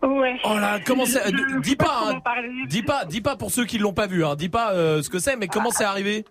Ouais. 0.03 0.37
Oh 0.45 0.55
là, 0.59 0.79
comment 0.87 1.05
c'est 1.05 1.27
euh, 1.27 1.61
Dis 1.61 1.77
pas, 1.77 2.05
hein. 2.07 2.21
dis 2.69 2.83
pas, 2.83 3.05
dis 3.05 3.21
pas 3.21 3.37
pour 3.37 3.51
ceux 3.51 3.65
qui 3.67 3.79
l'ont 3.79 3.93
pas 3.93 4.07
vu. 4.07 4.25
Hein. 4.25 4.35
Dis 4.37 4.49
pas 4.49 4.73
euh, 4.73 5.03
ce 5.03 5.11
que 5.11 5.19
c'est, 5.19 5.37
mais 5.37 5.47
comment 5.49 5.71
c'est 5.71 5.85
arrivé? 5.85 6.25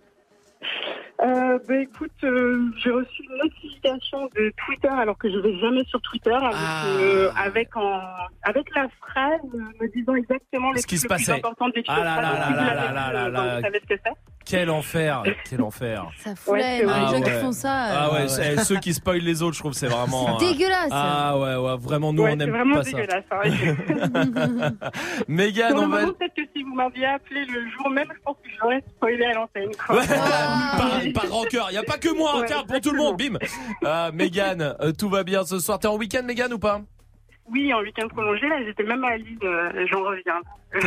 euh, 1.20 1.58
bah, 1.66 1.76
écoute, 1.76 2.12
euh, 2.24 2.70
j'ai 2.76 2.90
reçu 2.90 3.22
une 3.24 3.38
notification 3.38 4.26
de 4.36 4.52
Twitter 4.64 4.88
alors 4.88 5.18
que 5.18 5.30
je 5.30 5.38
vais 5.38 5.58
jamais 5.58 5.84
sur 5.84 6.00
Twitter 6.02 6.32
avec, 6.32 6.54
ah. 6.54 6.84
euh, 6.86 7.30
avec, 7.36 7.76
en, 7.76 8.00
avec 8.42 8.72
la 8.74 8.88
phrase 9.00 9.40
euh, 9.54 9.58
me 9.80 9.92
disant 9.92 10.14
exactement 10.14 10.72
les 10.72 10.80
ce 10.80 10.86
qui 10.86 10.98
se 10.98 11.08
passait. 11.08 11.40
Ah 11.88 12.04
là 12.04 12.20
là 12.20 12.32
là 12.32 12.74
là 12.74 12.92
là 12.92 13.12
là 13.12 13.28
là. 13.28 13.56
Vous 13.56 13.62
savez 13.62 13.80
ce 13.80 13.94
que 13.94 14.00
c'est 14.04 14.12
quel 14.48 14.70
enfer, 14.70 15.22
quel 15.48 15.60
enfer. 15.60 16.06
Ça 16.24 16.34
fout 16.34 16.56
la 16.58 16.64
Ah 16.66 16.78
les 16.78 16.86
gens 16.86 17.12
ouais. 17.12 17.22
qui 17.22 17.30
font 17.30 17.52
ça. 17.52 17.70
Ah 17.72 18.06
euh, 18.08 18.12
ouais, 18.14 18.28
c'est- 18.28 18.64
ceux 18.64 18.76
qui 18.78 18.94
spoilent 18.94 19.18
les 19.20 19.42
autres, 19.42 19.54
je 19.54 19.60
trouve, 19.60 19.74
c'est 19.74 19.88
vraiment. 19.88 20.38
C'est 20.38 20.46
euh, 20.46 20.50
dégueulasse. 20.52 20.88
Ah 20.90 21.36
ouais, 21.38 21.56
ouais, 21.56 21.76
vraiment, 21.78 22.12
nous 22.14 22.22
Ouais, 22.22 22.32
on 22.34 22.40
aime 22.40 22.50
vraiment 22.50 22.76
pas 22.76 22.84
ça. 22.84 22.90
dégueulasse. 22.92 23.24
hein. 23.30 24.70
Mégane, 25.28 25.78
on 25.78 25.88
va. 25.88 26.06
peut-être 26.06 26.34
que 26.34 26.42
si 26.56 26.62
vous 26.62 26.74
m'aviez 26.74 27.06
appelé 27.06 27.44
le 27.44 27.68
jour 27.70 27.90
même, 27.90 28.08
je 28.10 28.22
pense 28.24 28.36
que 28.42 28.48
j'aurais 28.60 28.82
spoilé 28.96 29.24
à 29.26 29.34
l'antenne. 29.34 29.68
Ouais, 29.90 30.06
par, 30.06 31.22
par 31.22 31.30
rancœur. 31.30 31.66
Il 31.70 31.72
n'y 31.72 31.78
a 31.78 31.82
pas 31.82 31.98
que 31.98 32.16
moi, 32.16 32.32
hein, 32.36 32.40
Ouais, 32.40 32.46
tiens, 32.46 32.64
pour 32.66 32.80
tout 32.80 32.90
le 32.92 32.98
monde, 32.98 33.16
bim. 33.18 33.36
Euh, 33.84 34.10
Mégane, 34.12 34.74
euh, 34.80 34.92
tout 34.92 35.08
va 35.10 35.24
bien 35.24 35.44
ce 35.44 35.58
soir. 35.58 35.78
T'es 35.78 35.88
en 35.88 35.96
week-end, 35.96 36.22
Mégane, 36.24 36.52
ou 36.52 36.58
pas? 36.58 36.80
Oui, 37.50 37.72
en 37.72 37.80
week-end 37.80 38.08
prolongé, 38.08 38.46
là, 38.48 38.56
j'étais 38.64 38.82
même 38.82 39.02
à 39.04 39.16
Lille, 39.16 39.38
euh, 39.42 39.86
j'en 39.90 40.02
reviens. 40.02 40.40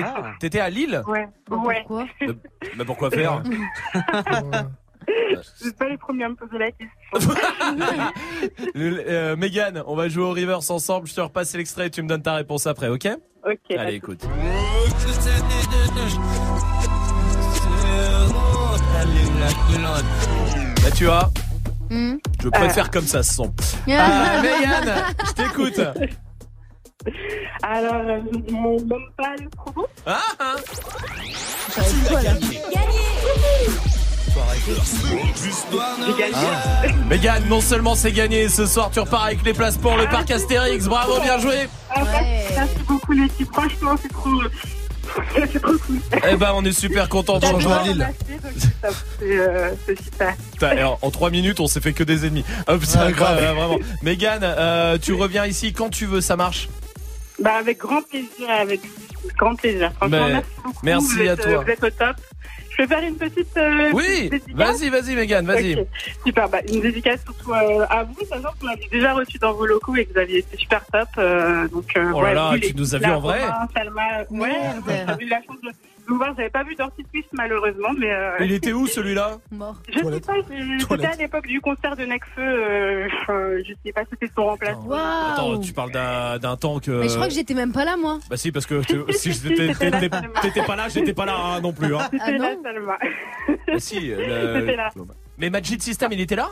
Ah. 0.04 0.34
T'étais 0.40 0.60
à 0.60 0.70
Lille? 0.70 1.02
Ouais, 1.08 1.28
ouais. 1.50 1.84
Pourquoi? 1.88 2.06
Euh, 2.22 2.34
Mais 2.78 2.86
pourquoi 2.86 3.10
faire? 3.10 3.42
N'êtes 5.64 5.78
pas 5.78 5.90
les 5.90 5.98
premiers 5.98 6.26
à 6.26 6.30
me 6.30 6.36
poser 6.36 6.58
la 6.60 6.72
question. 6.72 6.96
Le- 8.76 9.04
euh, 9.10 9.36
Mégane, 9.36 9.84
on 9.88 9.96
va 9.96 10.08
jouer 10.08 10.24
au 10.24 10.30
reverse 10.32 10.70
ensemble. 10.70 11.08
Je 11.08 11.16
te 11.16 11.22
repasse 11.22 11.56
l'extrait 11.56 11.88
et 11.88 11.90
tu 11.90 12.04
me 12.04 12.08
donnes 12.08 12.22
ta 12.22 12.36
réponse 12.36 12.68
après, 12.68 12.88
ok? 12.90 13.08
Ok. 13.44 13.72
Allez, 13.78 13.96
écoute. 13.96 14.24
Bah, 20.84 20.90
tu 20.96 21.06
vois, 21.06 21.30
Hmm? 21.90 22.16
je 22.42 22.48
préfère 22.50 22.90
comme 22.90 23.06
ça 23.06 23.22
ce 23.22 23.34
son. 23.34 23.54
Ah, 23.90 24.42
Mégane, 24.42 25.04
je 25.28 25.32
t'écoute. 25.34 25.80
Alors, 27.64 27.94
euh, 27.96 28.20
mon 28.52 28.78
trop 28.78 29.72
beau. 29.74 29.88
Ah, 30.06 30.20
ah. 30.40 30.56
Va 31.76 31.84
être 31.84 32.08
quoi, 32.10 32.22
là 32.22 32.32
Ah. 36.34 36.84
Mégane, 37.10 37.44
non 37.48 37.62
seulement 37.62 37.96
c'est 37.96 38.12
gagné, 38.12 38.48
ce 38.50 38.66
soir 38.66 38.90
tu 38.94 39.00
repars 39.00 39.26
avec 39.26 39.44
les 39.44 39.54
places 39.54 39.78
pour 39.78 39.98
le 39.98 40.06
parc 40.06 40.32
Astérix. 40.32 40.86
Bravo, 40.86 41.20
bien 41.22 41.38
joué. 41.40 41.68
Ah, 41.90 42.02
Merci 42.56 42.76
beaucoup 42.88 43.12
les 43.14 43.28
filles, 43.30 43.48
franchement 43.52 43.96
c'est 44.02 44.10
trop... 44.12 44.30
C'est 45.36 45.62
trop 45.62 45.74
cool. 45.86 46.00
Eh 46.32 46.36
ben, 46.38 46.52
on 46.56 46.64
est 46.64 46.72
super 46.72 47.10
content 47.10 47.38
de 47.40 47.46
rejoindre 47.46 47.82
à 47.82 47.84
Lille. 47.84 48.08
c'est 48.58 48.82
top. 48.82 48.96
C'est 49.20 49.40
euh, 49.40 49.72
c'est 49.86 50.02
super. 50.02 50.36
Putain, 50.54 50.68
alors, 50.70 51.00
en 51.02 51.12
3 51.12 51.32
minutes, 51.32 51.60
on 51.60 51.68
s'est 51.68 51.82
fait 51.82 51.92
que 51.92 52.04
des 52.06 52.26
ennemis. 52.26 52.46
Hop, 52.68 52.82
c'est 52.86 52.98
Ouais, 52.98 53.06
incroyable, 53.06 53.42
grave. 53.42 53.56
vraiment. 53.56 53.78
Mégane, 54.04 54.40
euh, 54.44 54.98
tu 55.02 55.12
reviens 55.14 55.46
ici 55.46 55.74
quand 55.74 55.90
tu 55.90 56.06
veux, 56.06 56.22
ça 56.22 56.38
marche 56.38 56.70
Bah 57.42 57.54
avec 57.60 57.78
grand 57.80 58.02
plaisir, 58.02 58.50
avec 58.50 58.82
grand 59.38 59.56
plaisir. 59.56 59.92
Franchement, 59.98 60.26
Mais- 60.28 60.34
merci 60.34 60.50
beaucoup. 60.64 60.80
merci 60.84 61.16
vous 61.16 61.22
à 61.22 61.26
êtes, 61.26 61.42
toi. 61.42 61.52
euh, 61.52 61.60
Vous 61.60 61.70
êtes 61.72 61.84
au 61.84 61.90
top. 61.90 62.16
Je 62.72 62.78
peux 62.78 62.88
faire 62.88 63.04
une 63.04 63.16
petite. 63.18 63.58
euh, 63.58 63.90
Oui, 63.94 64.30
vas-y, 64.54 64.90
vas-y, 64.90 65.16
Mégane, 65.16 65.46
vas-y. 65.46 65.86
Super, 66.26 66.48
bah, 66.50 66.60
une 66.72 66.80
dédicace 66.82 67.22
surtout 67.24 67.52
euh, 67.54 67.86
à 67.90 68.04
vous, 68.04 68.16
sachant 68.28 68.50
qu'on 68.60 68.68
avait 68.68 68.88
déjà 68.90 69.14
reçu 69.14 69.38
dans 69.40 69.54
vos 69.54 69.66
locaux 69.66 69.96
et 69.98 70.06
que 70.06 70.14
vous 70.14 70.20
aviez 70.20 70.38
été 70.40 70.56
super 70.58 70.86
top. 70.86 71.08
euh, 71.18 71.68
donc, 71.68 71.86
euh, 71.98 72.12
Oh 72.16 72.22
là 72.22 72.28
ouais, 72.30 72.34
là, 72.34 72.50
vous, 72.52 72.60
tu 72.60 72.68
les- 72.68 72.74
nous 72.74 72.96
as 72.96 72.98
vus 73.00 73.06
en 73.12 73.20
vrai 73.20 73.42
Salma, 73.76 74.02
ouais, 74.30 74.52
j'avais 74.88 75.26
eu 75.26 75.28
la 75.28 75.42
chance 75.44 75.58
de 75.62 75.72
vous 76.08 76.18
voir. 76.18 76.34
J'avais 76.38 76.50
pas 76.50 76.64
vu 76.64 76.76
Dirty 76.76 77.04
Twist 77.12 77.30
malheureusement, 77.34 77.90
mais. 77.98 78.12
euh, 78.12 78.38
Il 78.42 78.52
était 78.52 78.74
où 78.74 78.88
celui-là 78.88 79.38
Mort. 79.52 79.76
Je 79.90 80.00
sais 80.00 80.20
pas, 80.22 80.34
c'était 80.90 81.06
à 81.06 81.16
l'époque 81.16 81.48
du 81.48 81.60
concert 81.62 81.96
de 81.96 82.04
Necfeu, 82.06 82.22
euh, 82.40 83.08
euh, 83.30 83.62
je 83.68 83.74
sais 83.86 83.92
pas 83.94 84.02
si 84.02 84.08
c'était 84.12 84.32
son 84.36 84.46
remplacement. 84.46 84.96
Attends, 85.34 85.60
tu 85.60 85.74
parles 85.74 85.92
d'un 85.92 86.38
d'un 86.40 86.58
temps 86.58 86.80
que. 86.80 86.92
Mais 86.92 87.10
je 87.10 87.16
crois 87.16 87.28
que 87.28 87.34
j'étais 87.34 87.54
même 87.54 87.72
pas 87.72 87.86
là, 87.86 87.98
moi. 87.98 88.20
Bah 88.30 88.38
si, 88.38 88.52
parce 88.52 88.66
que 88.66 88.82
si 89.12 89.30
t'étais 89.42 89.74
pas 90.66 90.76
là, 90.76 90.90
j'étais 90.90 91.14
pas 91.14 91.26
là 91.26 91.36
hein, 91.38 91.62
non 91.62 91.74
plus. 91.74 91.96
Hein. 91.96 92.08
C'était 92.12 92.38
là, 92.38 92.56
Salma. 92.64 92.98
Bah 93.68 93.80
si. 93.80 93.96
C'était 93.96 94.76
là. 94.76 94.90
Mais 95.38 95.50
Magic 95.50 95.82
System, 95.82 96.12
il 96.12 96.22
était 96.22 96.36
là? 96.36 96.50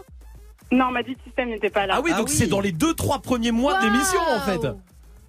Non, 0.71 0.91
Magic 0.91 1.17
System 1.23 1.49
n'était 1.49 1.69
pas 1.69 1.85
là. 1.87 1.95
Ah 1.97 2.01
oui, 2.03 2.11
donc 2.15 2.29
c'est 2.29 2.47
dans 2.47 2.59
les 2.61 2.71
2-3 2.71 3.21
premiers 3.21 3.51
mois 3.51 3.79
de 3.79 3.85
l'émission 3.85 4.19
en 4.35 4.39
fait. 4.41 4.67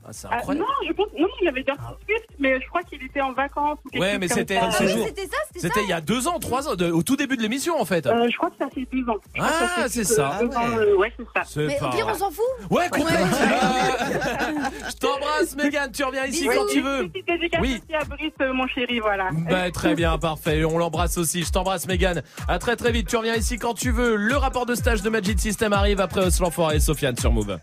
Ah, 0.02 0.09
c'est 0.12 0.28
Ah, 0.31 0.40
non, 0.55 0.64
je 0.89 0.93
pense, 0.94 1.06
non, 1.18 1.28
il 1.40 1.44
y 1.44 1.48
avait 1.48 1.62
Dirty 1.62 1.81
Swift, 2.06 2.27
mais 2.39 2.59
je 2.60 2.66
crois 2.68 2.82
qu'il 2.82 3.02
était 3.05 3.20
en 3.20 3.32
vacances 3.32 3.78
ou 3.85 3.90
quelque 3.90 4.02
Ouais, 4.02 4.10
chose 4.12 4.18
mais 4.20 4.28
comme 4.28 4.39
c'était 4.39 4.59
ça. 4.59 4.70
C'était 4.72 5.27
ça, 5.27 5.36
c'était 5.52 5.60
C'était 5.68 5.82
il 5.82 5.89
y 5.89 5.93
a 5.93 6.01
2 6.01 6.27
ans, 6.27 6.39
3 6.39 6.68
ans, 6.68 6.74
de- 6.74 6.90
au 6.90 7.02
tout 7.02 7.16
début 7.16 7.36
de 7.36 7.43
l'émission 7.43 7.78
en 7.81 7.85
fait. 7.85 8.06
Euh, 8.06 8.27
je 8.31 8.36
crois 8.36 8.48
que 8.51 8.56
ça 8.59 8.68
fait 8.74 8.86
deux 8.93 9.09
ans. 9.10 9.16
Je 9.35 9.40
crois 9.40 9.51
que 9.51 9.55
Ah, 9.62 9.82
fait 9.82 9.89
c'est 9.90 9.98
deux- 10.01 10.05
ça. 10.14 10.39
deux 10.40 10.56
ans, 10.56 10.78
euh, 10.78 10.97
ouais, 10.97 11.12
c'est 11.16 11.24
ça. 11.36 11.43
C'est 11.47 11.66
Mais 11.66 11.77
pas 11.78 11.90
pire, 11.90 12.06
vrai. 12.06 12.14
on 12.14 12.18
s'en 12.18 12.31
fout. 12.31 12.44
Ouais, 12.70 12.89
complètement. 12.89 13.27
Je 14.90 14.97
t'embrasse, 14.97 15.56
Mégane. 15.56 15.93
Tu 15.93 16.02
reviens 16.05 16.24
ici 16.27 16.47
quand 16.47 16.66
tu 16.70 16.81
veux. 16.81 17.09
Petite 17.09 17.27
dédicace 17.27 17.60
Oui. 17.60 17.81
aussi 17.86 17.94
à 17.94 18.05
Brice, 18.05 18.32
euh, 18.40 18.52
mon 18.52 18.66
chéri, 18.68 19.01
voilà. 19.01 19.28
Bah, 19.48 19.70
très 19.70 19.94
bien, 19.94 20.18
parfait. 20.18 20.64
On 20.64 20.78
l'embrasse 20.78 21.18
aussi. 21.18 21.44
Je 21.44 21.52
t'embrasse, 21.52 21.86
Mégane. 21.86 22.22
À 22.48 22.59
très 22.59 22.77
très 22.77 22.90
vite. 22.93 23.09
Tu 23.09 23.16
reviens 23.16 23.35
ici 23.35 23.59
quand 23.59 23.74
tu 23.74 23.90
veux. 23.90 24.16
Le 24.16 24.36
rapport 24.36 24.66
de 24.66 24.74
stage 24.74 25.02
de 25.02 25.10
Magic 25.10 25.39
System 25.40 25.72
arrive 25.72 26.01
après 26.01 26.24
Oslan 26.27 26.51
Forêt 26.51 26.77
et 26.77 26.81
Sofiane 26.81 27.16
sur 27.16 27.32
Move. 27.32 27.59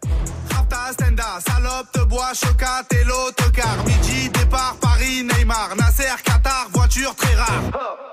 Rapta, 0.52 0.92
Stenda, 0.94 1.40
salope, 1.40 1.92
te 1.94 2.04
bois, 2.06 2.27
chocat 2.34 2.84
et 2.92 3.04
l'autocar. 3.04 3.78
Midi, 3.86 4.30
départ, 4.30 4.76
Paris, 4.82 5.24
Neymar. 5.24 5.76
Nasser, 5.78 6.04
Qatar, 6.24 6.68
voiture 6.74 7.16
très 7.16 7.36
rare. 7.36 7.64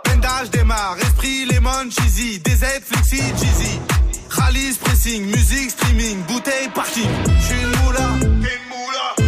Pendage 0.05 0.51
démarre, 0.51 0.97
esprit, 1.01 1.47
lemon, 1.47 1.91
cheesy. 1.91 2.39
DZ, 2.41 2.81
flexi, 2.85 3.19
cheesy. 3.39 3.81
Rallye, 4.31 4.73
pressing, 4.83 5.27
musique, 5.27 5.71
streaming, 5.71 6.23
bouteille, 6.25 6.69
parking. 6.75 7.09
J'suis 7.41 7.61
une 7.61 7.69
moula, 7.85 8.09
t'es 8.21 8.27
une 8.27 8.69
moula. 8.69 9.24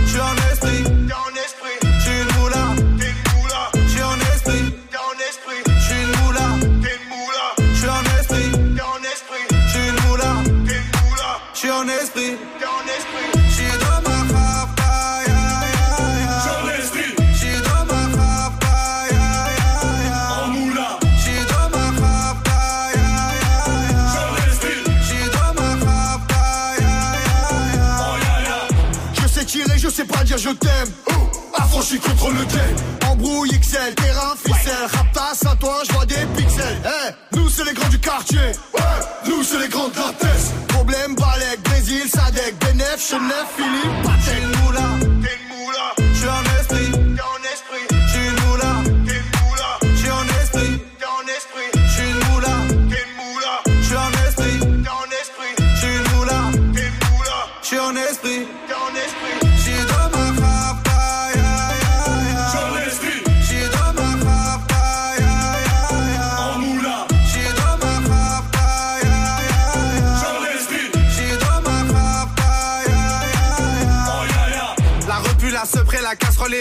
Je 30.36 30.50
t'aime. 30.50 30.88
Affranchi 31.54 31.98
contre 31.98 32.28
le 32.30 32.44
game. 32.44 33.10
Embrouille 33.10 33.58
XL, 33.58 33.94
terrain, 33.94 34.34
ficelle. 34.36 34.86
Raptas 34.92 35.50
à 35.50 35.56
toi, 35.56 35.82
je 35.86 35.92
vois 35.92 36.04
des 36.06 36.26
pixels. 36.36 36.82
Eh, 36.84 37.36
nous 37.36 37.48
c'est 37.48 37.64
les 37.64 37.72
grands 37.72 37.88
du 37.88 37.98
quartier. 37.98 38.52
Nous 39.26 39.42
c'est 39.42 39.58
les 39.60 39.68
grands 39.68 39.88
de 39.88 39.96
la. 39.96 40.66
Problème, 40.68 41.14
Balek, 41.14 41.62
Brésil, 41.64 42.02
Sadek, 42.08 42.54
Benef, 42.60 43.08
Chenef, 43.10 43.46
Philippe, 43.56 44.06
J'suis 44.20 44.55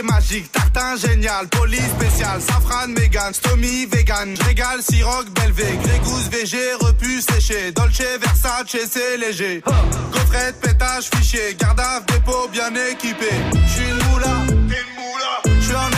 magique. 0.04 0.52
Tartin 0.52 0.96
génial, 0.98 1.48
police 1.48 1.90
spécial, 1.98 2.42
safran, 2.42 2.88
mégan, 2.88 3.34
stomy, 3.34 3.86
vegan. 3.86 4.36
Régale, 4.46 4.82
siroc, 4.82 5.30
belvé, 5.30 5.78
grégousse, 5.84 6.30
VG, 6.30 6.58
repu, 6.80 7.22
séché. 7.22 7.72
Dolce, 7.72 8.02
Versace, 8.20 8.78
c'est 8.90 9.18
léger. 9.18 9.62
Gaufrette, 10.12 10.60
pétage, 10.62 11.10
fichier. 11.16 11.56
Garde 11.60 11.82
dépôt 12.08 12.48
bien 12.52 12.74
équipé. 12.92 13.30
J'suis 13.68 13.90
une 13.90 14.10
moula, 14.10 14.36
une 14.50 14.92
moula. 14.98 15.60
J'suis 15.62 15.76
en 15.76 15.95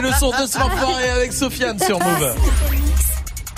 C'était 0.00 0.12
le 0.12 0.18
son 0.18 0.30
de 0.30 0.46
ce 0.46 0.58
l'enfoiré 0.58 1.10
avec 1.10 1.32
Sofiane 1.32 1.78
sur 1.78 1.98
Move. 1.98 2.34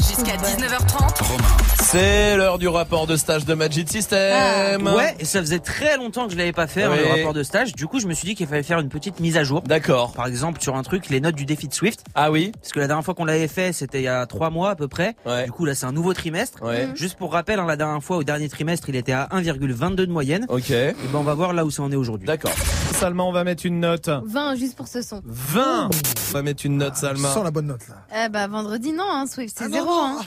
Jusqu'à 0.00 0.36
19h30. 0.36 1.51
C'est 1.92 2.38
l'heure 2.38 2.56
du 2.58 2.68
rapport 2.68 3.06
de 3.06 3.16
stage 3.16 3.44
de 3.44 3.52
Magic 3.52 3.86
System. 3.86 4.86
Ouais, 4.86 5.14
et 5.18 5.26
ça 5.26 5.40
faisait 5.40 5.58
très 5.58 5.98
longtemps 5.98 6.24
que 6.26 6.32
je 6.32 6.38
l'avais 6.38 6.54
pas 6.54 6.66
fait, 6.66 6.84
hein, 6.84 6.90
Oui. 6.90 6.98
le 7.04 7.10
rapport 7.18 7.34
de 7.34 7.42
stage. 7.42 7.74
Du 7.74 7.86
coup, 7.86 8.00
je 8.00 8.06
me 8.06 8.14
suis 8.14 8.26
dit 8.26 8.34
qu'il 8.34 8.46
fallait 8.46 8.62
faire 8.62 8.78
une 8.80 8.88
petite 8.88 9.20
mise 9.20 9.36
à 9.36 9.44
jour. 9.44 9.60
D'accord. 9.60 10.14
Par 10.14 10.26
exemple, 10.26 10.62
sur 10.62 10.74
un 10.74 10.82
truc, 10.84 11.10
les 11.10 11.20
notes 11.20 11.34
du 11.34 11.44
défi 11.44 11.68
de 11.68 11.74
Swift. 11.74 12.02
Ah 12.14 12.30
oui. 12.30 12.50
Parce 12.58 12.72
que 12.72 12.80
la 12.80 12.86
dernière 12.86 13.04
fois 13.04 13.12
qu'on 13.14 13.26
l'avait 13.26 13.46
fait, 13.46 13.74
c'était 13.74 14.00
il 14.00 14.04
y 14.04 14.08
a 14.08 14.24
trois 14.24 14.48
mois 14.48 14.70
à 14.70 14.74
peu 14.74 14.88
près. 14.88 15.16
Ouais. 15.26 15.44
Du 15.44 15.52
coup, 15.52 15.66
là, 15.66 15.74
c'est 15.74 15.84
un 15.84 15.92
nouveau 15.92 16.14
trimestre. 16.14 16.62
Ouais. 16.62 16.88
Juste 16.94 17.18
pour 17.18 17.30
rappel, 17.30 17.58
hein, 17.60 17.66
la 17.66 17.76
dernière 17.76 18.02
fois, 18.02 18.16
au 18.16 18.24
dernier 18.24 18.48
trimestre, 18.48 18.88
il 18.88 18.96
était 18.96 19.12
à 19.12 19.28
1,22 19.30 19.94
de 20.06 20.06
moyenne. 20.12 20.46
Ok. 20.48 20.70
Et 20.70 20.94
ben, 21.12 21.18
on 21.18 21.22
va 21.24 21.34
voir 21.34 21.52
là 21.52 21.66
où 21.66 21.70
ça 21.70 21.82
en 21.82 21.92
est 21.92 21.96
aujourd'hui. 21.96 22.26
D'accord. 22.26 22.54
Salma, 22.94 23.22
on 23.22 23.32
va 23.32 23.44
mettre 23.44 23.66
une 23.66 23.80
note. 23.80 24.08
20 24.24 24.56
juste 24.56 24.76
pour 24.76 24.88
ce 24.88 25.02
son. 25.02 25.20
20 25.26 25.90
On 26.30 26.32
va 26.32 26.42
mettre 26.42 26.64
une 26.64 26.78
note, 26.78 26.96
Salma. 26.96 27.28
Sans 27.34 27.42
la 27.42 27.50
bonne 27.50 27.66
note 27.66 27.86
là. 27.88 28.24
Eh 28.24 28.28
bah 28.30 28.46
vendredi 28.46 28.92
non, 28.94 29.04
hein, 29.06 29.26
Swift, 29.26 29.58
Ah 29.60 29.64
c'est 29.66 29.72
zéro. 29.74 29.90
Hein. 29.92 30.20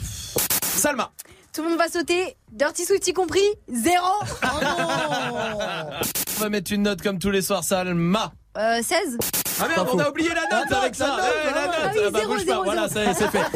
Salma. 0.62 1.10
Tout 1.56 1.62
le 1.62 1.70
monde 1.70 1.78
va 1.78 1.88
sauter, 1.88 2.36
Dirty 2.52 2.84
Swift 2.84 3.08
y 3.08 3.14
compris, 3.14 3.40
zéro. 3.66 4.04
Oh 4.44 4.46
On 6.36 6.40
va 6.42 6.48
mettre 6.50 6.70
une 6.70 6.82
note 6.82 7.00
comme 7.00 7.18
tous 7.18 7.30
les 7.30 7.40
soirs, 7.40 7.64
Salma. 7.64 8.34
Euh, 8.58 8.82
16 8.82 9.16
Ah 9.62 9.68
merde, 9.68 9.88
on 9.90 9.98
a 9.98 10.10
oublié 10.10 10.28
la 10.34 10.42
note 10.42 10.70
avec 10.70 10.94
ça. 10.94 11.16
Eh, 11.18 11.54
la 11.54 11.66
note. 11.66 11.74
Ah 11.82 11.90
oui, 11.94 12.00
Ah 12.08 12.10
bah, 12.10 12.20
bouge 12.26 12.44
pas. 12.44 12.62
Voilà, 12.62 12.88
c'est 12.90 13.14
c'est 13.14 13.30
fait. 13.30 13.46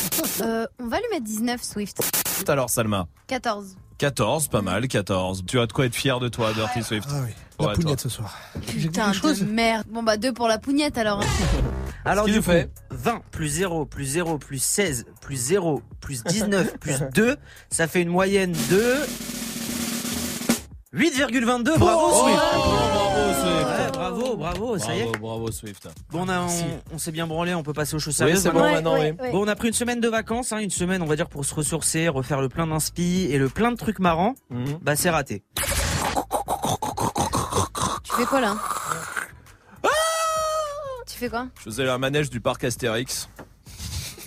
Euh, 0.42 0.66
on 0.78 0.86
va 0.86 0.96
lui 0.96 1.04
mettre 1.10 1.24
19 1.24 1.62
Swift. 1.62 2.00
Alors, 2.48 2.70
Salma. 2.70 3.06
14. 3.26 3.76
14, 3.98 4.48
pas 4.48 4.62
mal, 4.62 4.88
14. 4.88 5.44
Tu 5.46 5.60
as 5.60 5.66
de 5.66 5.72
quoi 5.74 5.84
être 5.84 5.94
fier 5.94 6.18
de 6.20 6.28
toi, 6.28 6.54
Dirty 6.54 6.82
Swift. 6.82 7.06
Ah 7.12 7.16
oui. 7.22 7.34
Ouais, 7.58 7.66
La 7.66 7.74
pougnette 7.74 8.00
toi. 8.00 8.08
ce 8.10 8.16
soir. 8.16 8.38
Putain 8.66 9.10
de 9.10 9.44
merde. 9.44 9.84
Bon 9.90 10.02
bah 10.02 10.16
deux 10.16 10.32
pour 10.32 10.48
la 10.48 10.56
pougnette 10.56 10.96
alors. 10.96 11.22
Alors 12.04 12.24
du 12.26 12.36
coup, 12.36 12.42
fait 12.42 12.70
20 12.90 13.22
plus 13.30 13.48
0 13.48 13.84
plus 13.86 14.04
0 14.04 14.38
plus 14.38 14.62
16 14.62 15.04
plus 15.20 15.36
0 15.36 15.82
plus 16.00 16.24
19 16.24 16.78
plus 16.80 16.94
2, 17.14 17.36
ça 17.70 17.86
fait 17.88 18.02
une 18.02 18.08
moyenne 18.08 18.52
de 18.70 18.94
8,22. 20.94 21.78
Bravo 21.78 22.00
Oh, 22.10 22.24
Swift. 22.24 22.36
bravo, 22.36 23.34
Swift. 23.34 23.66
Ouais, 23.66 23.90
bravo, 23.92 24.36
bravo, 24.36 24.78
ça 24.78 24.94
y 24.96 24.98
est. 25.00 25.02
Bravo, 25.04 25.18
bravo 25.20 25.50
Swift. 25.52 25.88
Bon, 26.10 26.22
on, 26.24 26.28
a- 26.28 26.40
Merci. 26.40 26.64
on, 26.90 26.96
on 26.96 26.98
s'est 26.98 27.12
bien 27.12 27.26
branlé, 27.28 27.54
on 27.54 27.62
peut 27.62 27.72
passer 27.72 27.94
aux 27.94 28.00
choses 28.00 28.14
Oui, 28.14 28.18
sérieuses. 28.18 28.42
c'est 28.42 28.50
bon 28.50 28.60
maintenant, 28.60 28.94
oui. 28.98 29.12
Bon, 29.30 29.44
on 29.44 29.48
a 29.48 29.54
pris 29.54 29.68
une 29.68 29.74
semaine 29.74 30.00
de 30.00 30.08
vacances, 30.08 30.52
hein, 30.52 30.58
une 30.58 30.70
semaine, 30.70 31.00
on 31.02 31.06
va 31.06 31.14
dire, 31.14 31.28
pour 31.28 31.44
se 31.44 31.54
ressourcer, 31.54 32.08
refaire 32.08 32.40
le 32.40 32.48
plein 32.48 32.66
d'inspi 32.66 33.28
et 33.30 33.38
le 33.38 33.48
plein 33.48 33.70
de 33.70 33.76
trucs 33.76 34.00
marrants. 34.00 34.34
Mhm. 34.50 34.78
Bah, 34.82 34.96
c'est 34.96 35.10
raté. 35.10 35.44
Tu 38.02 38.12
fais 38.16 38.24
quoi 38.24 38.40
là? 38.40 38.56
Fais 41.20 41.28
quoi 41.30 41.46
Je 41.58 41.62
faisais 41.62 41.84
la 41.84 41.98
manège 41.98 42.30
du 42.30 42.40
parc 42.40 42.64
Astérix. 42.64 43.28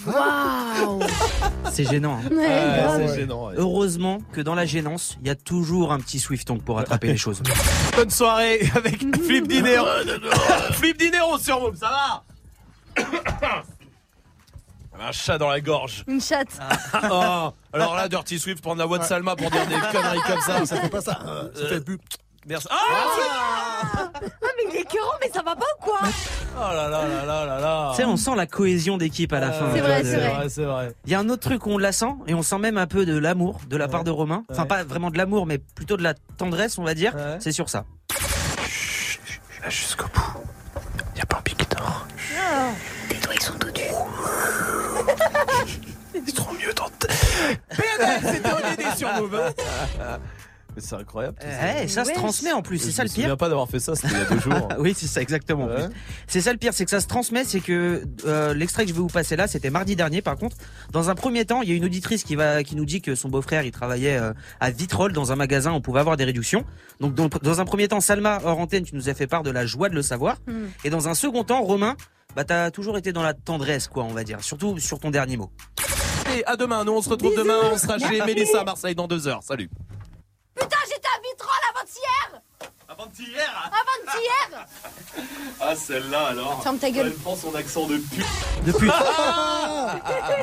Waouh 0.06 1.02
C'est 1.72 1.86
gênant. 1.90 2.20
hein. 2.24 2.28
Ouais, 2.30 2.36
Ouais, 2.38 2.82
grave. 2.84 3.02
c'est 3.08 3.16
gênant. 3.22 3.48
ouais. 3.48 3.54
Heureusement 3.58 4.20
que 4.34 4.42
dans 4.42 4.54
la 4.56 4.66
gênance, 4.66 5.18
il 5.22 5.28
y 5.28 5.30
a 5.30 5.36
toujours 5.36 5.94
un 5.94 6.00
petit 6.00 6.20
Swifton 6.20 6.58
pour 6.58 6.76
rattraper 6.78 7.08
les 7.08 7.18
choses. 7.18 7.42
Bonne 7.96 8.10
soirée 8.10 8.70
avec 8.76 8.98
Flip 9.24 9.48
Dinero. 9.48 9.86
Flip 10.74 10.98
Dinero 10.98 11.38
sur 11.38 11.60
Move, 11.62 11.78
ça 11.78 11.90
va 12.98 13.04
Un 15.00 15.12
chat 15.12 15.38
dans 15.38 15.50
la 15.50 15.60
gorge. 15.60 16.04
Une 16.08 16.22
chatte. 16.22 16.60
Oh, 17.12 17.50
alors 17.74 17.96
là, 17.96 18.08
Dirty 18.08 18.40
Swift 18.40 18.62
prendre 18.62 18.78
la 18.80 18.86
voix 18.86 19.00
de 19.00 19.04
Salma 19.04 19.36
pour 19.36 19.50
dire 19.50 19.66
des 19.68 19.76
conneries 19.92 20.22
comme 20.28 20.40
ça. 20.42 20.66
Ça 20.66 20.80
fait 20.80 20.90
pas 20.90 21.02
ça. 21.02 21.20
Ça 21.56 21.68
fait 21.68 21.82
plus. 21.82 21.98
Merci. 22.46 22.68
Ah 22.70 22.76
Ah 24.16 24.20
mais 24.58 24.64
il 24.72 24.76
est 24.78 24.82
écœurant, 24.82 25.14
mais 25.22 25.30
ça 25.34 25.42
va 25.44 25.56
pas 25.56 25.66
ou 25.80 25.84
quoi 25.84 26.00
Oh 26.56 26.60
là 26.60 26.88
là 26.90 27.08
là 27.08 27.26
là 27.26 27.46
là 27.46 27.60
là. 27.60 27.92
Tu 27.92 27.98
sais, 27.98 28.06
on 28.06 28.18
sent 28.18 28.36
la 28.36 28.46
cohésion 28.48 28.98
d'équipe 28.98 29.32
à 29.34 29.40
la 29.40 29.52
fin. 29.52 29.66
C'est 29.74 29.82
vrai, 29.82 30.04
c'est 30.04 30.18
vrai. 30.18 30.50
c'est 30.50 30.64
vrai. 30.66 30.94
Il 31.06 31.12
y 31.12 31.16
a 31.16 31.20
un 31.20 31.30
autre 31.30 31.42
truc 31.42 31.66
où 31.66 31.72
on 31.72 31.78
la 31.78 31.92
sent 31.92 32.14
et 32.28 32.34
on 32.34 32.42
sent 32.44 32.58
même 32.60 32.78
un 32.78 32.88
peu 32.88 33.06
de 33.06 33.18
l'amour 33.18 33.60
de 33.68 33.78
la 33.78 33.88
part 33.88 34.04
de 34.04 34.12
Romain. 34.12 34.44
Enfin, 34.52 34.64
Ouais. 34.64 34.68
pas 34.68 34.84
vraiment 34.84 35.10
de 35.10 35.18
l'amour, 35.18 35.46
mais 35.46 35.58
plutôt 35.58 35.98
de 35.98 36.04
la 36.04 36.14
tendresse, 36.38 36.78
on 36.78 36.84
va 36.84 36.94
dire. 36.94 37.16
Ouais. 37.16 37.38
C'est 37.40 37.52
sur 37.54 37.70
ça. 37.70 37.86
Là 39.62 39.70
jusqu'au 39.70 40.06
bout. 40.14 40.42
Y 41.16 41.22
a 41.22 41.26
pas 41.26 41.38
un 41.38 41.42
pic 41.42 41.58
d'or. 41.72 42.06
Tes 43.10 43.16
doigts 43.16 43.34
ils 43.34 43.42
sont 43.42 43.54
tout 43.58 43.72
durs. 43.72 44.06
C'est 46.26 46.36
trop 46.36 46.54
mieux 46.54 46.74
dans. 46.76 46.90
PNL, 47.76 48.20
c'était 48.24 48.52
Holiday 48.52 48.96
sur 48.98 49.12
Move. 49.14 49.54
Mais 50.76 50.82
c'est 50.82 50.95
incroyable. 50.95 51.38
tout 51.40 51.48
ça. 51.88 52.03
Ça 52.03 52.06
se 52.06 52.16
transmet 52.16 52.52
en 52.52 52.61
plus, 52.61 52.77
c'est 52.80 52.90
Je 52.90 52.95
ça 52.95 53.03
me 53.03 53.08
le 53.08 53.14
pire. 53.14 53.24
souviens 53.24 53.38
pas 53.38 53.50
d'avoir 53.50 53.69
fait 53.69 53.80
ça, 53.80 53.95
c'était 53.95 54.14
il 54.14 54.18
y 54.18 54.22
a 54.22 54.26
deux 54.26 54.40
jours. 54.40 54.69
oui, 54.80 54.93
c'est 54.95 55.08
ça 55.08 55.22
exactement. 55.22 55.66
Ouais. 55.66 55.88
C'est 56.27 56.42
ça 56.42 56.52
le 56.52 56.58
pire, 56.58 56.74
c'est 56.74 56.85
que 56.85 56.92
ça 56.92 57.00
se 57.00 57.08
transmet, 57.08 57.43
c'est 57.43 57.60
que 57.60 58.03
euh, 58.26 58.53
l'extrait 58.53 58.84
que 58.84 58.90
je 58.90 58.93
vais 58.93 59.02
vous 59.02 59.08
passer 59.08 59.35
là, 59.35 59.48
c'était 59.48 59.69
mardi 59.69 59.95
dernier. 59.95 60.22
Par 60.22 60.35
contre, 60.35 60.58
dans 60.92 61.10
un 61.10 61.16
premier 61.16 61.45
temps, 61.45 61.61
il 61.61 61.69
y 61.69 61.72
a 61.72 61.76
une 61.76 61.85
auditrice 61.85 62.24
qui 62.24 62.35
va, 62.35 62.64
qui 62.64 62.76
nous 62.76 62.85
dit 62.85 63.02
que 63.02 63.16
son 63.16 63.30
beau-frère, 63.30 63.64
il 63.64 63.72
travaillait 63.72 64.18
euh, 64.18 64.34
à 64.60 64.72
Vitrolles 64.72 65.14
dans 65.14 65.32
un 65.32 65.35
magasin, 65.35 65.72
on 65.72 65.82
pouvait 65.82 66.00
avoir 66.00 66.18
des 66.18 66.24
réductions. 66.26 66.66
Donc, 67.00 67.14
dans, 67.16 67.27
dans 67.27 67.61
un 67.61 67.66
premier 67.66 67.88
temps, 67.88 68.02
Salma 68.02 68.40
hors 68.43 68.60
antenne, 68.60 68.84
tu 68.84 68.95
nous 68.95 69.10
as 69.10 69.14
fait 69.14 69.27
part 69.27 69.43
de 69.43 69.52
la 69.52 69.66
joie 69.66 69.90
de 69.90 69.95
le 69.95 70.02
savoir. 70.02 70.38
Hmm. 70.48 70.66
Et 70.84 70.90
dans 70.90 71.08
un 71.08 71.14
second 71.14 71.43
temps, 71.43 71.61
Romain, 71.61 71.95
bah 72.35 72.43
t'as 72.43 72.72
toujours 72.72 72.98
été 72.98 73.14
dans 73.14 73.22
la 73.24 73.34
tendresse, 73.34 73.88
quoi, 73.88 74.03
on 74.03 74.14
va 74.14 74.24
dire. 74.24 74.43
Surtout 74.43 74.80
sur 74.80 75.00
ton 75.00 75.11
dernier 75.11 75.38
mot. 75.38 75.52
Et 76.35 76.43
à 76.45 76.56
demain, 76.56 76.84
nous 76.84 76.93
on 76.93 77.02
se 77.02 77.10
retrouve 77.10 77.35
demain, 77.38 77.60
on 77.72 77.77
sera 77.77 78.00
chez 78.00 78.24
Mélissa 78.26 78.61
à 78.61 78.64
Marseille 78.64 78.95
dans 78.95 79.08
deux 79.08 79.27
heures. 79.27 79.43
Salut. 79.43 79.69
Putain, 80.56 80.78
j'étais 80.88 81.08
à 81.08 81.20
Vitrolles 81.22 81.68
avant-hier 81.76 82.42
Avant-hier 82.90 83.72
Avant-hier 83.72 84.68
Ah 85.62 85.76
celle-là 85.76 86.28
alors 86.32 86.62
Ferme 86.64 86.78
ta 86.78 86.92
gueule. 86.92 87.08
Elle 87.08 87.14
prend 87.14 87.36
son 87.36 87.54
accent 87.56 87.88
de 87.88 87.98
pute. 87.98 88.26
De 88.66 88.72
pute. 88.72 88.92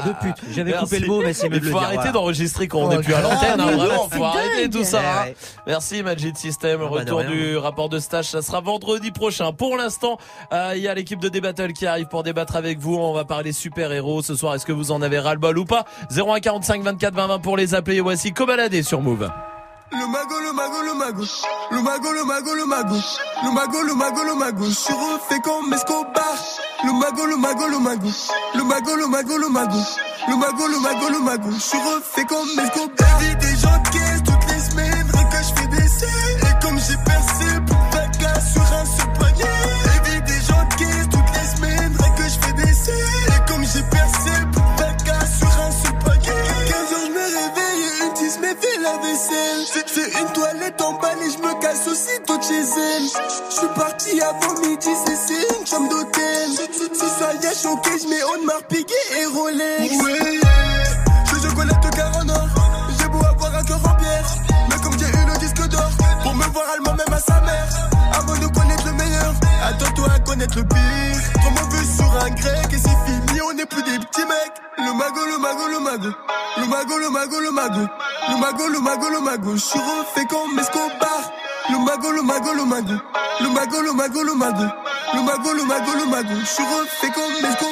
de 0.06 0.12
pute. 0.20 0.36
J'avais 0.50 0.72
coupé 0.72 0.98
le 0.98 1.06
mot, 1.06 1.22
mais 1.22 1.32
c'est 1.32 1.48
mieux 1.48 1.56
Il 1.56 1.60
de 1.60 1.66
le 1.66 1.70
faut 1.72 1.78
dire. 1.78 1.86
arrêter 1.86 1.96
voilà. 1.98 2.12
d'enregistrer 2.12 2.66
quand 2.68 2.78
on 2.80 2.86
Oh, 2.86 2.88
n'est 2.88 2.98
plus 3.02 3.14
à 3.14 3.20
l'antenne, 3.20 3.60
hein, 3.60 3.66
mais 3.66 3.74
vraiment, 3.76 4.08
faut 4.08 4.24
arrêter 4.24 4.68
tout 4.68 4.84
ça. 4.84 5.00
Eh 5.02 5.06
hein. 5.06 5.22
ouais. 5.26 5.36
Merci 5.68 6.02
Magic 6.02 6.36
System, 6.36 6.80
Ah 6.82 6.84
bah, 6.84 6.90
retour 6.90 7.24
du 7.24 7.56
rapport 7.56 7.88
de 7.88 7.98
stage, 7.98 8.26
ça 8.26 8.42
sera 8.42 8.60
vendredi 8.60 9.10
prochain. 9.12 9.52
Pour 9.52 9.76
l'instant, 9.76 10.18
euh, 10.52 10.72
il 10.74 10.82
y 10.82 10.88
a 10.88 10.94
l'équipe 10.94 11.20
de 11.20 11.28
D-Battle 11.28 11.72
qui 11.72 11.86
arrive 11.86 12.08
pour 12.08 12.22
débattre 12.24 12.56
avec 12.56 12.78
vous. 12.78 12.96
On 12.96 13.12
va 13.12 13.24
parler 13.24 13.52
super-héros 13.52 14.22
ce 14.22 14.34
soir. 14.34 14.54
Est-ce 14.54 14.66
que 14.66 14.72
vous 14.72 14.90
en 14.90 15.02
avez 15.02 15.18
ras-le-bol 15.20 15.56
ou 15.58 15.64
pas? 15.64 15.84
0145 16.10 16.82
24 16.82 17.14
20 17.14 17.26
20 17.28 17.38
pour 17.38 17.56
les 17.56 17.74
appeler. 17.74 17.96
Et 17.96 18.00
voici 18.00 18.32
Cobaladé 18.32 18.82
sur 18.82 19.00
Move. 19.00 19.30
Le 19.92 20.06
mago, 20.06 20.38
le 20.40 20.52
mago, 20.52 20.82
le 20.82 20.94
mago. 20.94 21.24
Le 21.70 21.82
mago, 21.82 22.12
le 22.12 22.24
mago, 22.24 22.54
le 22.54 22.64
mago. 22.64 22.96
Le 23.42 23.50
mago, 23.50 23.82
le 23.82 23.94
mago, 23.94 24.22
le 24.24 24.34
mago. 24.34 24.64
Je 24.66 24.70
suis 24.70 24.94
refait 24.94 25.40
comme 25.42 25.72
Escobar. 25.72 26.36
Le 26.84 26.92
mago, 26.92 27.26
le 27.26 27.36
mago, 27.36 27.66
le 27.68 27.78
mago. 27.78 28.08
Le 28.54 28.62
mago, 28.62 28.96
le 28.96 29.06
mago, 29.08 29.36
le 29.38 29.48
mago. 29.48 29.78
Le 30.28 30.36
mago, 30.36 30.68
le 30.68 30.78
mago, 30.78 31.08
le 31.08 31.18
mago. 31.20 31.50
Je 31.52 31.60
suis 31.60 31.78
refait 31.78 32.24
comme 32.24 32.48
Escobar. 32.58 33.20
La 48.90 48.98
vaisselle. 48.98 49.62
J'ai 49.72 49.86
fait 49.86 50.20
une 50.20 50.32
toilette 50.32 50.80
en 50.80 50.92
balle 50.94 51.18
et 51.22 51.30
je 51.30 51.38
me 51.38 51.60
casse 51.60 51.86
aussitôt 51.86 52.36
de 52.38 52.42
chez 52.42 52.60
elle. 52.60 53.06
Je 53.50 53.54
suis 53.54 53.68
parti 53.74 54.20
avant 54.20 54.54
midi, 54.60 54.88
c'est 55.04 55.58
une 55.58 55.66
chambre 55.66 55.88
d'hôtel. 55.90 56.50
Si 56.92 57.08
ça 57.18 57.32
y 57.40 57.46
a 57.46 57.54
choqué, 57.54 57.90
je 58.02 58.08
mets 58.08 58.22
Audemars 58.22 58.62
Piguet 58.68 58.94
et 59.20 59.26
Rolex. 59.26 60.02
Ouais, 60.02 60.40
je 61.26 61.48
chocolat 61.48 61.74
de 61.74 61.96
car 61.96 62.16
en 62.16 62.28
or. 62.28 62.48
J'ai 62.98 63.08
beau 63.08 63.24
avoir 63.24 63.54
un 63.54 63.64
cœur 63.64 63.80
en 63.84 63.94
pierre. 64.00 64.26
Mais 64.68 64.76
comme 64.82 64.98
j'ai 64.98 65.06
eu 65.06 65.26
le 65.32 65.38
disque 65.38 65.68
d'or, 65.68 65.90
pour 66.22 66.34
me 66.34 66.44
voir 66.44 66.64
allemand 66.74 66.94
même 66.94 67.14
à 67.14 67.20
sa 67.20 67.40
mère. 67.40 67.68
Avant 68.18 68.34
de 68.34 68.46
connaître 68.46 68.86
le 68.86 68.92
attends-toi 69.62 70.08
à 70.14 70.18
connaître 70.20 70.56
le 70.56 70.64
pire. 70.64 71.32
Trop 71.34 71.50
mauvais 71.50 71.84
sur 71.84 72.10
un 72.24 72.30
grec 72.30 72.72
et 72.72 72.78
c'est 72.78 72.98
fini, 73.06 73.40
on 73.42 73.52
n'est 73.54 73.66
plus 73.66 73.82
des 73.82 73.98
petits 73.98 74.24
mecs. 74.26 74.56
Le 74.78 74.92
mago, 74.92 75.20
le 75.26 75.38
mago, 75.38 75.68
le 75.70 75.80
mago. 75.80 76.08
Le 76.56 76.66
mago, 76.66 76.98
le 76.98 77.10
mago, 77.10 77.40
le 77.40 77.50
mago. 77.50 77.86
Le 78.28 78.36
mago, 78.40 78.68
le 78.68 78.80
mago, 78.80 79.08
le 79.10 79.20
mago. 79.20 79.52
Je 79.54 79.60
suis 79.60 79.78
refait 79.78 80.26
comme 80.26 80.58
Escobar. 80.58 81.32
Le 81.70 81.78
mago, 81.78 82.10
le 82.12 82.22
mago, 82.22 82.52
le 82.54 82.64
mago. 82.64 82.94
Le 83.40 83.48
mago, 83.48 83.82
le 83.82 83.92
mago, 83.92 84.22
le 84.22 84.34
mago. 84.34 84.64
Le 85.14 85.22
mago, 85.22 85.52
le 85.54 85.64
mago, 85.64 85.92
le 85.98 86.06
mago. 86.06 86.34
Je 86.40 86.46
suis 86.46 86.64
refait 86.64 87.12
comme 87.14 87.44
Escobar. 87.44 87.69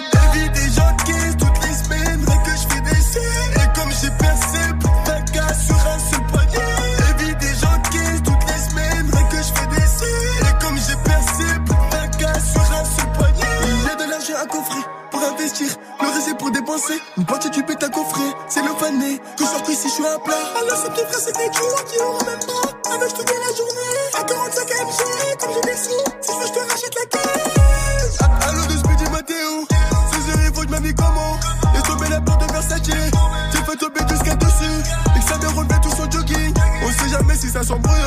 À 14.39 14.47
coffrer 14.47 14.81
pour 15.11 15.23
investir. 15.23 15.69
Le 16.01 16.07
reste 16.07 16.39
pour 16.39 16.51
dépenser. 16.51 17.01
Une 17.17 17.25
partie 17.25 17.51
du 17.51 17.63
bête 17.63 17.83
à 17.83 17.89
coffrer. 17.89 18.31
C'est 18.49 18.63
le 18.63 18.73
fané. 18.79 19.19
Que 19.37 19.45
je 19.45 19.49
sorte 19.49 19.69
ici, 19.69 19.89
je 19.89 19.95
suis 19.95 20.07
à 20.07 20.19
plat. 20.19 20.35
Alors 20.61 20.79
c'est 20.83 20.93
petit 20.93 21.05
frère, 21.05 21.21
c'est 21.25 21.37
des 21.37 21.53
jours 21.53 21.85
qui 21.85 21.99
auront 21.99 22.25
même 22.25 22.39
pas. 22.47 22.95
Avec 22.95 23.15
toute 23.15 23.27
la 23.27 23.57
journée. 23.57 23.99
À 24.19 24.23
45 24.23 24.69
MG, 24.69 25.39
comme 25.41 25.51
j'ai 25.55 25.61
des 25.61 25.77
sous. 25.77 25.91
Si 26.21 26.33
je 26.33 26.39
veux, 26.39 26.51
te 26.55 26.71
rachète 26.71 26.95
la 26.95 27.07
caisse. 27.07 28.19
Allo 28.49 28.63
de 28.63 28.79
Speedy 28.79 29.11
Matteo. 29.11 29.67
Ce 30.13 30.21
soir, 30.21 30.37
il 30.45 30.55
faut 30.55 30.61
que 30.61 30.67
je 30.67 30.73
m'habille 30.73 30.95
comment. 30.95 31.37
Et 31.77 31.83
tomber 31.83 32.09
la 32.09 32.21
porte 32.21 32.47
de 32.47 32.53
Versace. 32.53 32.83
J'ai 32.85 33.63
fait 33.65 33.77
tomber 33.77 34.01
jusqu'à 34.09 34.35
dessus. 34.37 34.79
Et 35.17 35.21
que 35.21 35.29
ça 35.29 35.39
me 35.39 35.49
relevait 35.49 35.81
tout 35.83 35.91
son 35.91 36.11
jogging. 36.11 36.55
On 36.85 36.91
sait 36.93 37.09
jamais 37.11 37.35
si 37.35 37.49
ça 37.49 37.63
s'embrouille. 37.65 37.99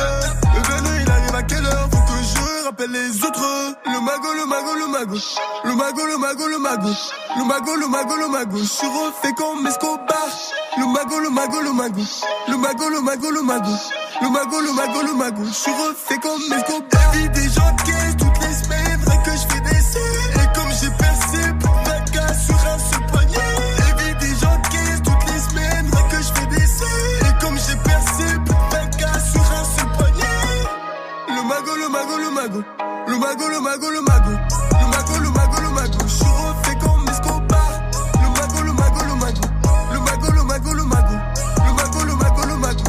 Le 0.54 0.60
venu, 0.60 1.02
il 1.02 1.10
arrive 1.10 1.34
à 1.34 1.42
quelle 1.42 1.66
heure? 1.66 1.88
Faut 1.90 1.98
que 1.98 2.18
je 2.22 2.64
rappelle 2.64 2.90
les 2.90 3.24
autres. 3.24 3.81
Mago, 4.22 4.34
le 4.34 4.46
mago, 4.46 4.74
le 4.76 4.86
mago. 4.86 5.16
Le 5.64 5.74
mago, 5.74 6.06
le 6.06 6.16
mago, 6.16 6.46
le 6.46 6.58
mago. 6.58 6.88
Le 7.36 7.44
mago, 7.44 7.74
le 7.74 7.88
mago, 7.88 8.16
le 8.16 8.28
mago. 8.28 8.56
Je 8.58 8.64
suis 8.64 8.86
refait 8.86 9.32
comme 9.32 9.66
Escobar. 9.66 10.28
Le 10.78 10.86
mago, 10.86 11.18
le 11.18 11.28
mago, 11.28 11.60
le 11.60 11.72
mago. 11.72 12.02
Le 12.46 12.56
mago, 12.56 12.88
le 12.88 13.00
mago, 13.00 13.30
le 13.32 13.42
mago. 13.42 13.72
Le 14.20 14.28
mago, 14.28 14.60
le 14.60 14.72
mago, 14.74 15.02
le 15.02 15.14
mago. 15.14 15.42
Je 15.44 15.52
suis 15.52 15.72
refait 15.72 16.18
comme 16.18 16.40
Escobar. 16.40 17.10
Vie 17.14 17.28
des 17.30 17.48
gens 17.48 17.74
caisse 17.84 18.16
toutes 18.16 18.38
les 18.46 18.54
semaines. 18.54 19.00
Rien 19.08 19.22
que 19.22 19.30
je 19.32 19.54
fais 19.54 19.60
des 19.60 19.80
scènes. 19.80 20.34
Et 20.34 20.56
comme 20.56 20.70
j'ai 20.70 20.90
percé 20.90 21.38
pour 21.60 21.74
faire 21.82 22.04
casse 22.12 22.46
sur 22.46 22.54
un 22.54 22.78
seul. 22.78 23.02
Et 23.26 24.04
vie 24.04 24.14
des 24.20 24.38
gens 24.38 24.62
caisse 24.70 25.02
toutes 25.02 25.32
les 25.32 25.40
semaines. 25.40 25.90
Rien 25.92 26.08
que 26.08 26.22
je 26.22 26.32
fais 26.32 26.46
des 26.46 26.66
scènes. 26.68 27.26
Et 27.26 27.44
comme 27.44 27.58
j'ai 27.58 27.76
percé 27.76 28.38
pour 28.46 28.70
faire 28.70 28.88
casse 28.90 29.32
sur 29.32 29.42
un 29.42 29.64
seul 29.64 29.88
poignet. 29.98 30.62
Le 31.26 31.42
mago, 31.42 31.74
le 31.74 31.88
mago, 31.88 32.18
le 32.18 32.30
mago. 32.30 32.62
Le 33.12 33.18
mago, 33.18 33.46
le 33.46 33.60
mago, 33.60 33.90
le 33.90 34.00
mago. 34.00 34.30
Le 34.80 34.86
mago, 34.88 35.18
le 35.20 35.28
mago, 35.28 35.60
le 35.60 35.68
mago. 35.68 35.98
Le 36.00 36.06
mago, 38.40 38.62
le 38.64 38.72
mago, 38.72 39.04
le 39.06 39.14
mago. 39.16 39.42
Le 39.92 40.00
mago, 40.00 40.32
le 40.32 40.42
mago, 40.42 40.72
le 40.72 40.84
mago. 40.84 41.16
Le 41.58 41.72
mago, 41.74 42.04
le 42.06 42.14
mago, 42.16 42.42
le 42.48 42.56
mago. 42.56 42.84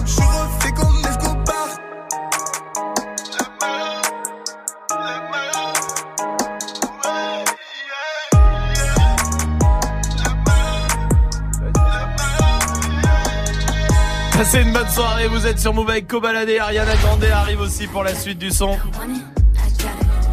Une 14.55 14.71
bonne 14.71 14.87
soirée, 14.87 15.27
vous 15.27 15.47
êtes 15.47 15.57
sur 15.59 15.73
Move 15.73 15.89
avec 15.89 16.07
Kobalade, 16.07 16.47
Ariana 16.47 16.95
Grande 16.97 17.23
arrive 17.23 17.59
aussi 17.59 17.87
pour 17.87 18.03
la 18.03 18.13
suite 18.13 18.37
du 18.37 18.51
son. 18.51 18.77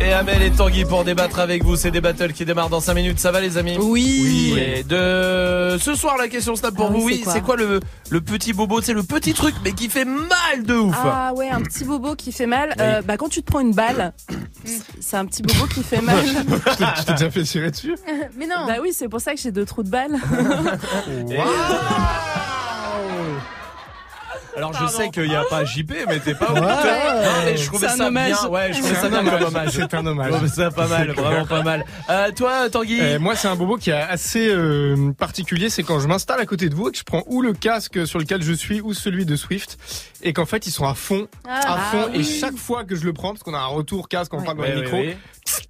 Et 0.03 0.12
Amel 0.15 0.41
et 0.43 0.51
Tanguy 0.51 0.87
pour 0.87 1.05
débattre 1.05 1.41
avec 1.41 1.62
vous, 1.62 1.77
c'est 1.77 1.91
des 1.91 2.01
battles 2.01 2.33
qui 2.33 2.47
démarrent 2.47 2.70
dans 2.70 2.81
5 2.81 2.95
minutes, 2.95 3.19
ça 3.19 3.33
va 3.33 3.41
les 3.41 3.59
amis 3.59 3.77
Oui. 3.79 4.55
Et 4.59 4.83
de 4.83 5.77
ce 5.79 5.95
soir 5.95 6.17
la 6.17 6.29
question 6.29 6.57
snap 6.57 6.75
pour 6.75 6.87
Ah 6.87 6.93
vous, 6.93 7.05
oui, 7.05 7.23
oui, 7.25 7.31
c'est 7.31 7.43
quoi 7.43 7.57
le, 7.57 7.81
le 8.09 8.20
petit 8.23 8.55
bobo, 8.55 8.81
c'est 8.81 8.95
le 8.95 9.03
petit 9.03 9.35
truc 9.35 9.55
mais 9.62 9.73
qui 9.73 9.91
fait 9.91 10.07
mal 10.07 10.62
de 10.65 10.75
ouf 10.75 10.97
Ah 11.05 11.33
ouais, 11.37 11.51
un 11.51 11.61
petit 11.61 11.85
bobo 11.85 12.15
qui 12.15 12.33
fait 12.33 12.47
mal. 12.47 12.75
Euh, 12.81 13.03
bah 13.03 13.19
quand 13.19 13.29
tu 13.29 13.43
te 13.43 13.51
prends 13.51 13.61
une 13.61 13.75
balle, 13.75 14.15
c'est 15.01 15.17
un 15.19 15.27
petit 15.27 15.43
bobo 15.43 15.67
qui 15.67 15.83
fait 15.83 16.01
mal. 16.01 16.25
tu 16.99 17.05
t'es 17.05 17.12
déjà 17.12 17.31
fait 17.31 17.43
tirer 17.43 17.70
dessus? 17.70 17.95
Mais 18.39 18.47
non. 18.47 18.67
Bah 18.67 18.77
oui, 18.81 18.93
c'est 18.95 19.09
pour 19.09 19.20
ça 19.20 19.35
que 19.35 19.41
j'ai 19.41 19.53
deux 19.53 19.67
trous 19.67 19.83
de 19.83 19.91
balle. 19.91 20.12
Alors 24.57 24.73
je 24.75 24.87
sais 24.87 25.09
qu'il 25.11 25.29
n'y 25.29 25.35
a 25.37 25.45
pas 25.45 25.65
JP, 25.65 25.93
mais 26.09 26.19
t'es 26.20 26.35
pas 26.35 26.53
Ouais. 26.53 26.61
Non, 26.61 26.67
mais 27.45 27.57
je 27.57 27.67
trouvais 27.67 27.87
C'est 27.87 27.93
un 27.95 27.97
ça 27.97 28.07
hommage. 28.09 28.27
bien. 28.33 28.49
Ouais, 28.49 28.73
je 28.73 28.79
trouvais 28.79 28.95
C'est 28.95 29.01
ça 29.01 29.09
bien 29.09 29.25
comme 29.25 29.43
hommage. 29.49 29.70
C'est 29.70 29.95
un 29.95 30.07
hommage. 30.07 30.27
Je 30.27 30.33
trouvais 30.35 30.49
ça 30.49 30.70
pas 30.70 30.87
mal, 30.89 31.11
vraiment 31.12 31.47
pas 31.47 31.62
mal. 31.62 31.85
Euh, 32.11 32.31
toi, 32.33 32.69
Tanguy 32.70 32.99
Euh, 33.01 33.19
moi, 33.19 33.37
c'est 33.37 33.49
un 33.49 33.57
bobo 33.57 33.77
qui 33.77 33.91
est 33.91 33.95
assez 33.95 34.49
euh, 34.49 35.12
particulier. 35.19 35.70
C'est 35.70 35.83
quand 35.83 36.01
je 36.01 36.09
m'installe 36.09 36.41
à 36.41 36.47
côté 36.47 36.69
de 36.69 36.75
vous 36.75 36.89
et 36.89 36.93
que 36.93 36.99
je 36.99 37.05
prends 37.05 37.23
ou 37.27 37.43
le 37.43 37.53
casque 37.53 38.07
sur 38.07 38.19
lequel 38.19 38.43
je 38.43 38.53
suis 38.53 38.81
ou 38.81 38.93
celui 38.95 39.25
de 39.27 39.37
Swift 39.37 39.79
et 40.23 40.33
qu'en 40.33 40.47
fait 40.47 40.67
ils 40.67 40.70
sont 40.73 40.87
à 40.87 40.95
fond, 40.95 41.29
Ah. 41.49 41.75
à 41.75 41.79
fond. 41.79 42.07
Ah 42.12 42.17
et 42.17 42.23
chaque 42.25 42.57
fois 42.57 42.85
que 42.85 42.97
je 42.97 43.05
le 43.05 43.12
prends, 43.12 43.31
parce 43.33 43.43
qu'on 43.43 43.55
a 43.55 43.59
un 43.59 43.67
retour 43.67 44.09
casque, 44.09 44.35
on 44.35 44.43
parle 44.43 44.57
dans 44.59 44.62
Ouais, 44.65 44.70
le 44.73 44.77
ouais, 44.79 44.83
micro, 44.83 44.97
ouais. 44.99 45.17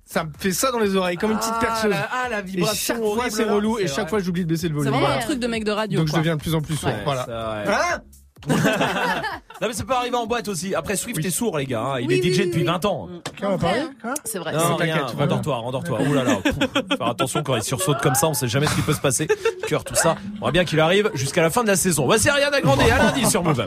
ça 0.04 0.24
me 0.24 0.30
fait 0.38 0.52
ça 0.52 0.72
dans 0.72 0.78
les 0.80 0.96
oreilles 0.96 1.16
comme 1.16 1.30
une 1.32 1.38
petite 1.38 1.52
Ah, 1.56 1.60
perceuse. 1.64 1.90
la- 1.90 2.08
ah, 2.12 2.28
la 2.28 2.38
et 2.40 2.42
vibration 2.42 2.94
chaque 2.94 3.04
fois 3.04 3.24
c'est 3.30 3.44
relou 3.44 3.78
et 3.78 3.82
c'est 3.82 3.88
chaque 3.88 3.98
vrai. 4.04 4.08
fois 4.08 4.18
j'oublie 4.20 4.44
de 4.44 4.48
baisser 4.48 4.68
le 4.68 4.74
C'est 4.74 4.78
volume. 4.78 4.90
vraiment 4.92 5.06
Voilà. 5.06 5.22
un 5.22 5.24
truc 5.26 5.38
de 5.38 5.46
mec 5.46 5.64
de 5.64 5.70
radio. 5.70 6.00
Donc 6.00 6.08
je 6.08 6.14
deviens 6.14 6.36
de 6.36 6.40
plus 6.40 6.54
en 6.54 6.60
plus 6.60 6.76
sourd. 6.76 6.88
Ouais, 6.90 7.02
voilà. 7.04 8.02
Non 8.48 9.68
mais 9.68 9.74
ça 9.74 9.84
peut 9.84 9.92
arriver 9.92 10.16
en 10.16 10.26
boîte 10.26 10.48
aussi. 10.48 10.74
Après 10.74 10.96
Swift 10.96 11.22
est 11.24 11.30
sourd 11.30 11.58
les 11.58 11.66
gars, 11.66 11.82
hein. 11.82 12.00
il 12.00 12.06
Oui, 12.08 12.14
est 12.14 12.22
DJ 12.22 12.38
oui, 12.38 12.46
depuis 12.46 12.60
oui. 12.60 12.66
20 12.66 12.84
ans. 12.86 13.08
Comment 13.38 13.58
parler 13.58 13.82
C'est 14.24 14.38
vrai. 14.38 14.52
Non, 14.52 14.76
rien, 14.76 15.06
rendors-toi. 15.06 16.00
Ouh 16.00 16.14
là 16.14 16.24
là, 16.24 16.36
pouf. 16.36 16.96
faire 16.96 17.06
attention 17.08 17.42
quand 17.42 17.56
il 17.56 17.62
sursaute 17.62 17.98
comme 18.00 18.14
ça, 18.14 18.28
on 18.28 18.34
sait 18.34 18.48
jamais 18.48 18.66
ce 18.66 18.74
qui 18.74 18.82
peut 18.82 18.94
se 18.94 19.00
passer. 19.00 19.28
Cœur, 19.68 19.84
tout 19.84 19.94
ça. 19.94 20.16
On 20.40 20.46
va 20.46 20.52
bien 20.52 20.64
qu'il 20.64 20.80
arrive 20.80 21.10
jusqu'à 21.14 21.42
la 21.42 21.50
fin 21.50 21.62
de 21.62 21.68
la 21.68 21.76
saison. 21.76 22.06
Voici 22.06 22.28
Ariana 22.30 22.60
Grande, 22.60 22.80
à 22.80 22.98
lundi 22.98 23.28
sur 23.28 23.42
Move. 23.42 23.66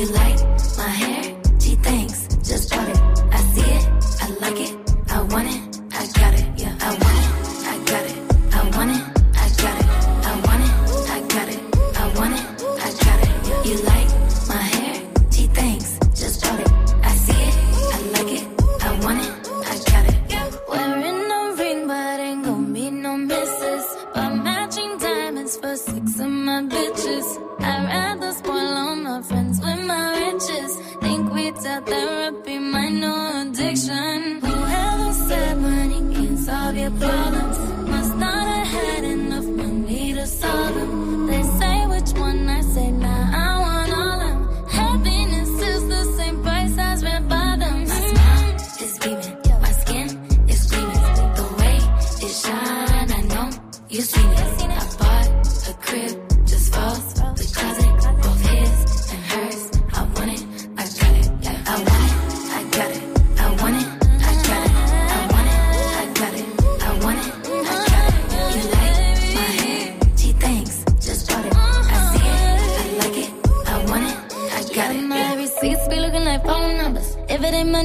You 0.00 0.06
like 0.06 0.39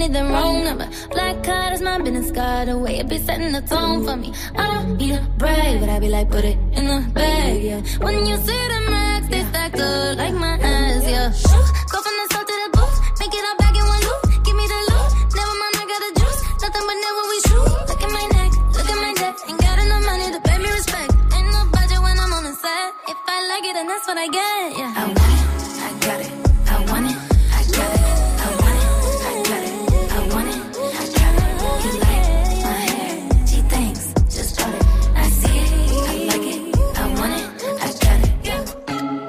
Money, 0.05 0.13
then 0.13 0.31
wrong 0.31 0.63
number. 0.63 0.87
Black 1.09 1.43
card 1.43 1.73
is 1.73 1.81
my 1.81 1.97
business 1.97 2.31
card. 2.31 2.67
The 2.67 2.77
way 2.77 2.99
it 2.99 3.09
be 3.09 3.17
setting 3.17 3.51
the 3.51 3.61
tone 3.61 4.05
for 4.05 4.15
me. 4.15 4.33
I 4.55 4.67
don't 4.73 4.97
need 4.97 5.15
a 5.15 5.21
brag, 5.37 5.79
but 5.79 5.89
I 5.89 5.99
be 5.99 6.09
like, 6.09 6.29
put 6.29 6.45
it 6.45 6.57
in 6.77 6.85
the 6.85 7.09
bag, 7.13 7.63
yeah. 7.63 7.81
When 8.05 8.25
you 8.25 8.37
see 8.37 8.63
the 8.73 8.79
max, 8.91 9.27
they 9.29 9.41
stacked 9.45 9.79
up 9.79 10.17
like 10.17 10.35
my 10.35 10.59
ass, 10.61 11.03
yeah. 11.09 11.29
Go 11.89 11.97
from 12.05 12.15
the 12.21 12.25
south 12.31 12.45
to 12.45 12.53
the 12.53 12.69
booth, 12.77 12.97
make 13.19 13.33
it 13.33 13.45
all 13.49 13.57
back 13.57 13.73
in 13.73 13.85
one 13.85 14.01
loop. 14.05 14.21
Give 14.45 14.55
me 14.55 14.65
the 14.69 14.79
loot, 14.93 15.09
never 15.33 15.55
mind, 15.61 15.75
I 15.81 15.85
got 15.89 16.01
the 16.05 16.11
juice. 16.21 16.41
Nothing 16.61 16.85
but 16.85 16.97
never 17.05 17.23
we 17.31 17.37
shoot. 17.49 17.69
Look 17.89 18.01
at 18.05 18.11
my 18.13 18.25
neck, 18.37 18.51
look 18.77 18.89
at 18.93 18.99
my 19.01 19.11
neck. 19.25 19.35
Ain't 19.49 19.59
got 19.59 19.77
enough 19.81 20.05
money 20.05 20.27
to 20.37 20.39
pay 20.45 20.57
me 20.61 20.69
respect. 20.69 21.11
Ain't 21.33 21.49
no 21.49 21.61
budget 21.73 22.01
when 22.05 22.13
I'm 22.13 22.29
on 22.29 22.43
the 22.45 22.53
set. 22.53 22.87
If 23.09 23.17
I 23.25 23.37
like 23.49 23.65
it, 23.65 23.73
then 23.73 23.87
that's 23.89 24.05
what 24.05 24.17
I 24.21 24.27
get, 24.29 24.77
yeah. 24.77 24.93
I 25.01 25.34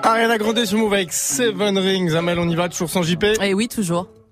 Ariana 0.07 0.39
Grande 0.39 0.65
sur 0.65 0.79
Move 0.79 0.95
avec 0.95 1.13
Seven 1.13 1.77
Rings. 1.77 2.15
Amel, 2.15 2.39
on 2.39 2.49
y 2.49 2.55
va 2.55 2.69
toujours 2.69 2.89
sans 2.89 3.03
JP 3.03 3.25
Et 3.43 3.55
oui, 3.55 3.67
toujours. 3.67 4.07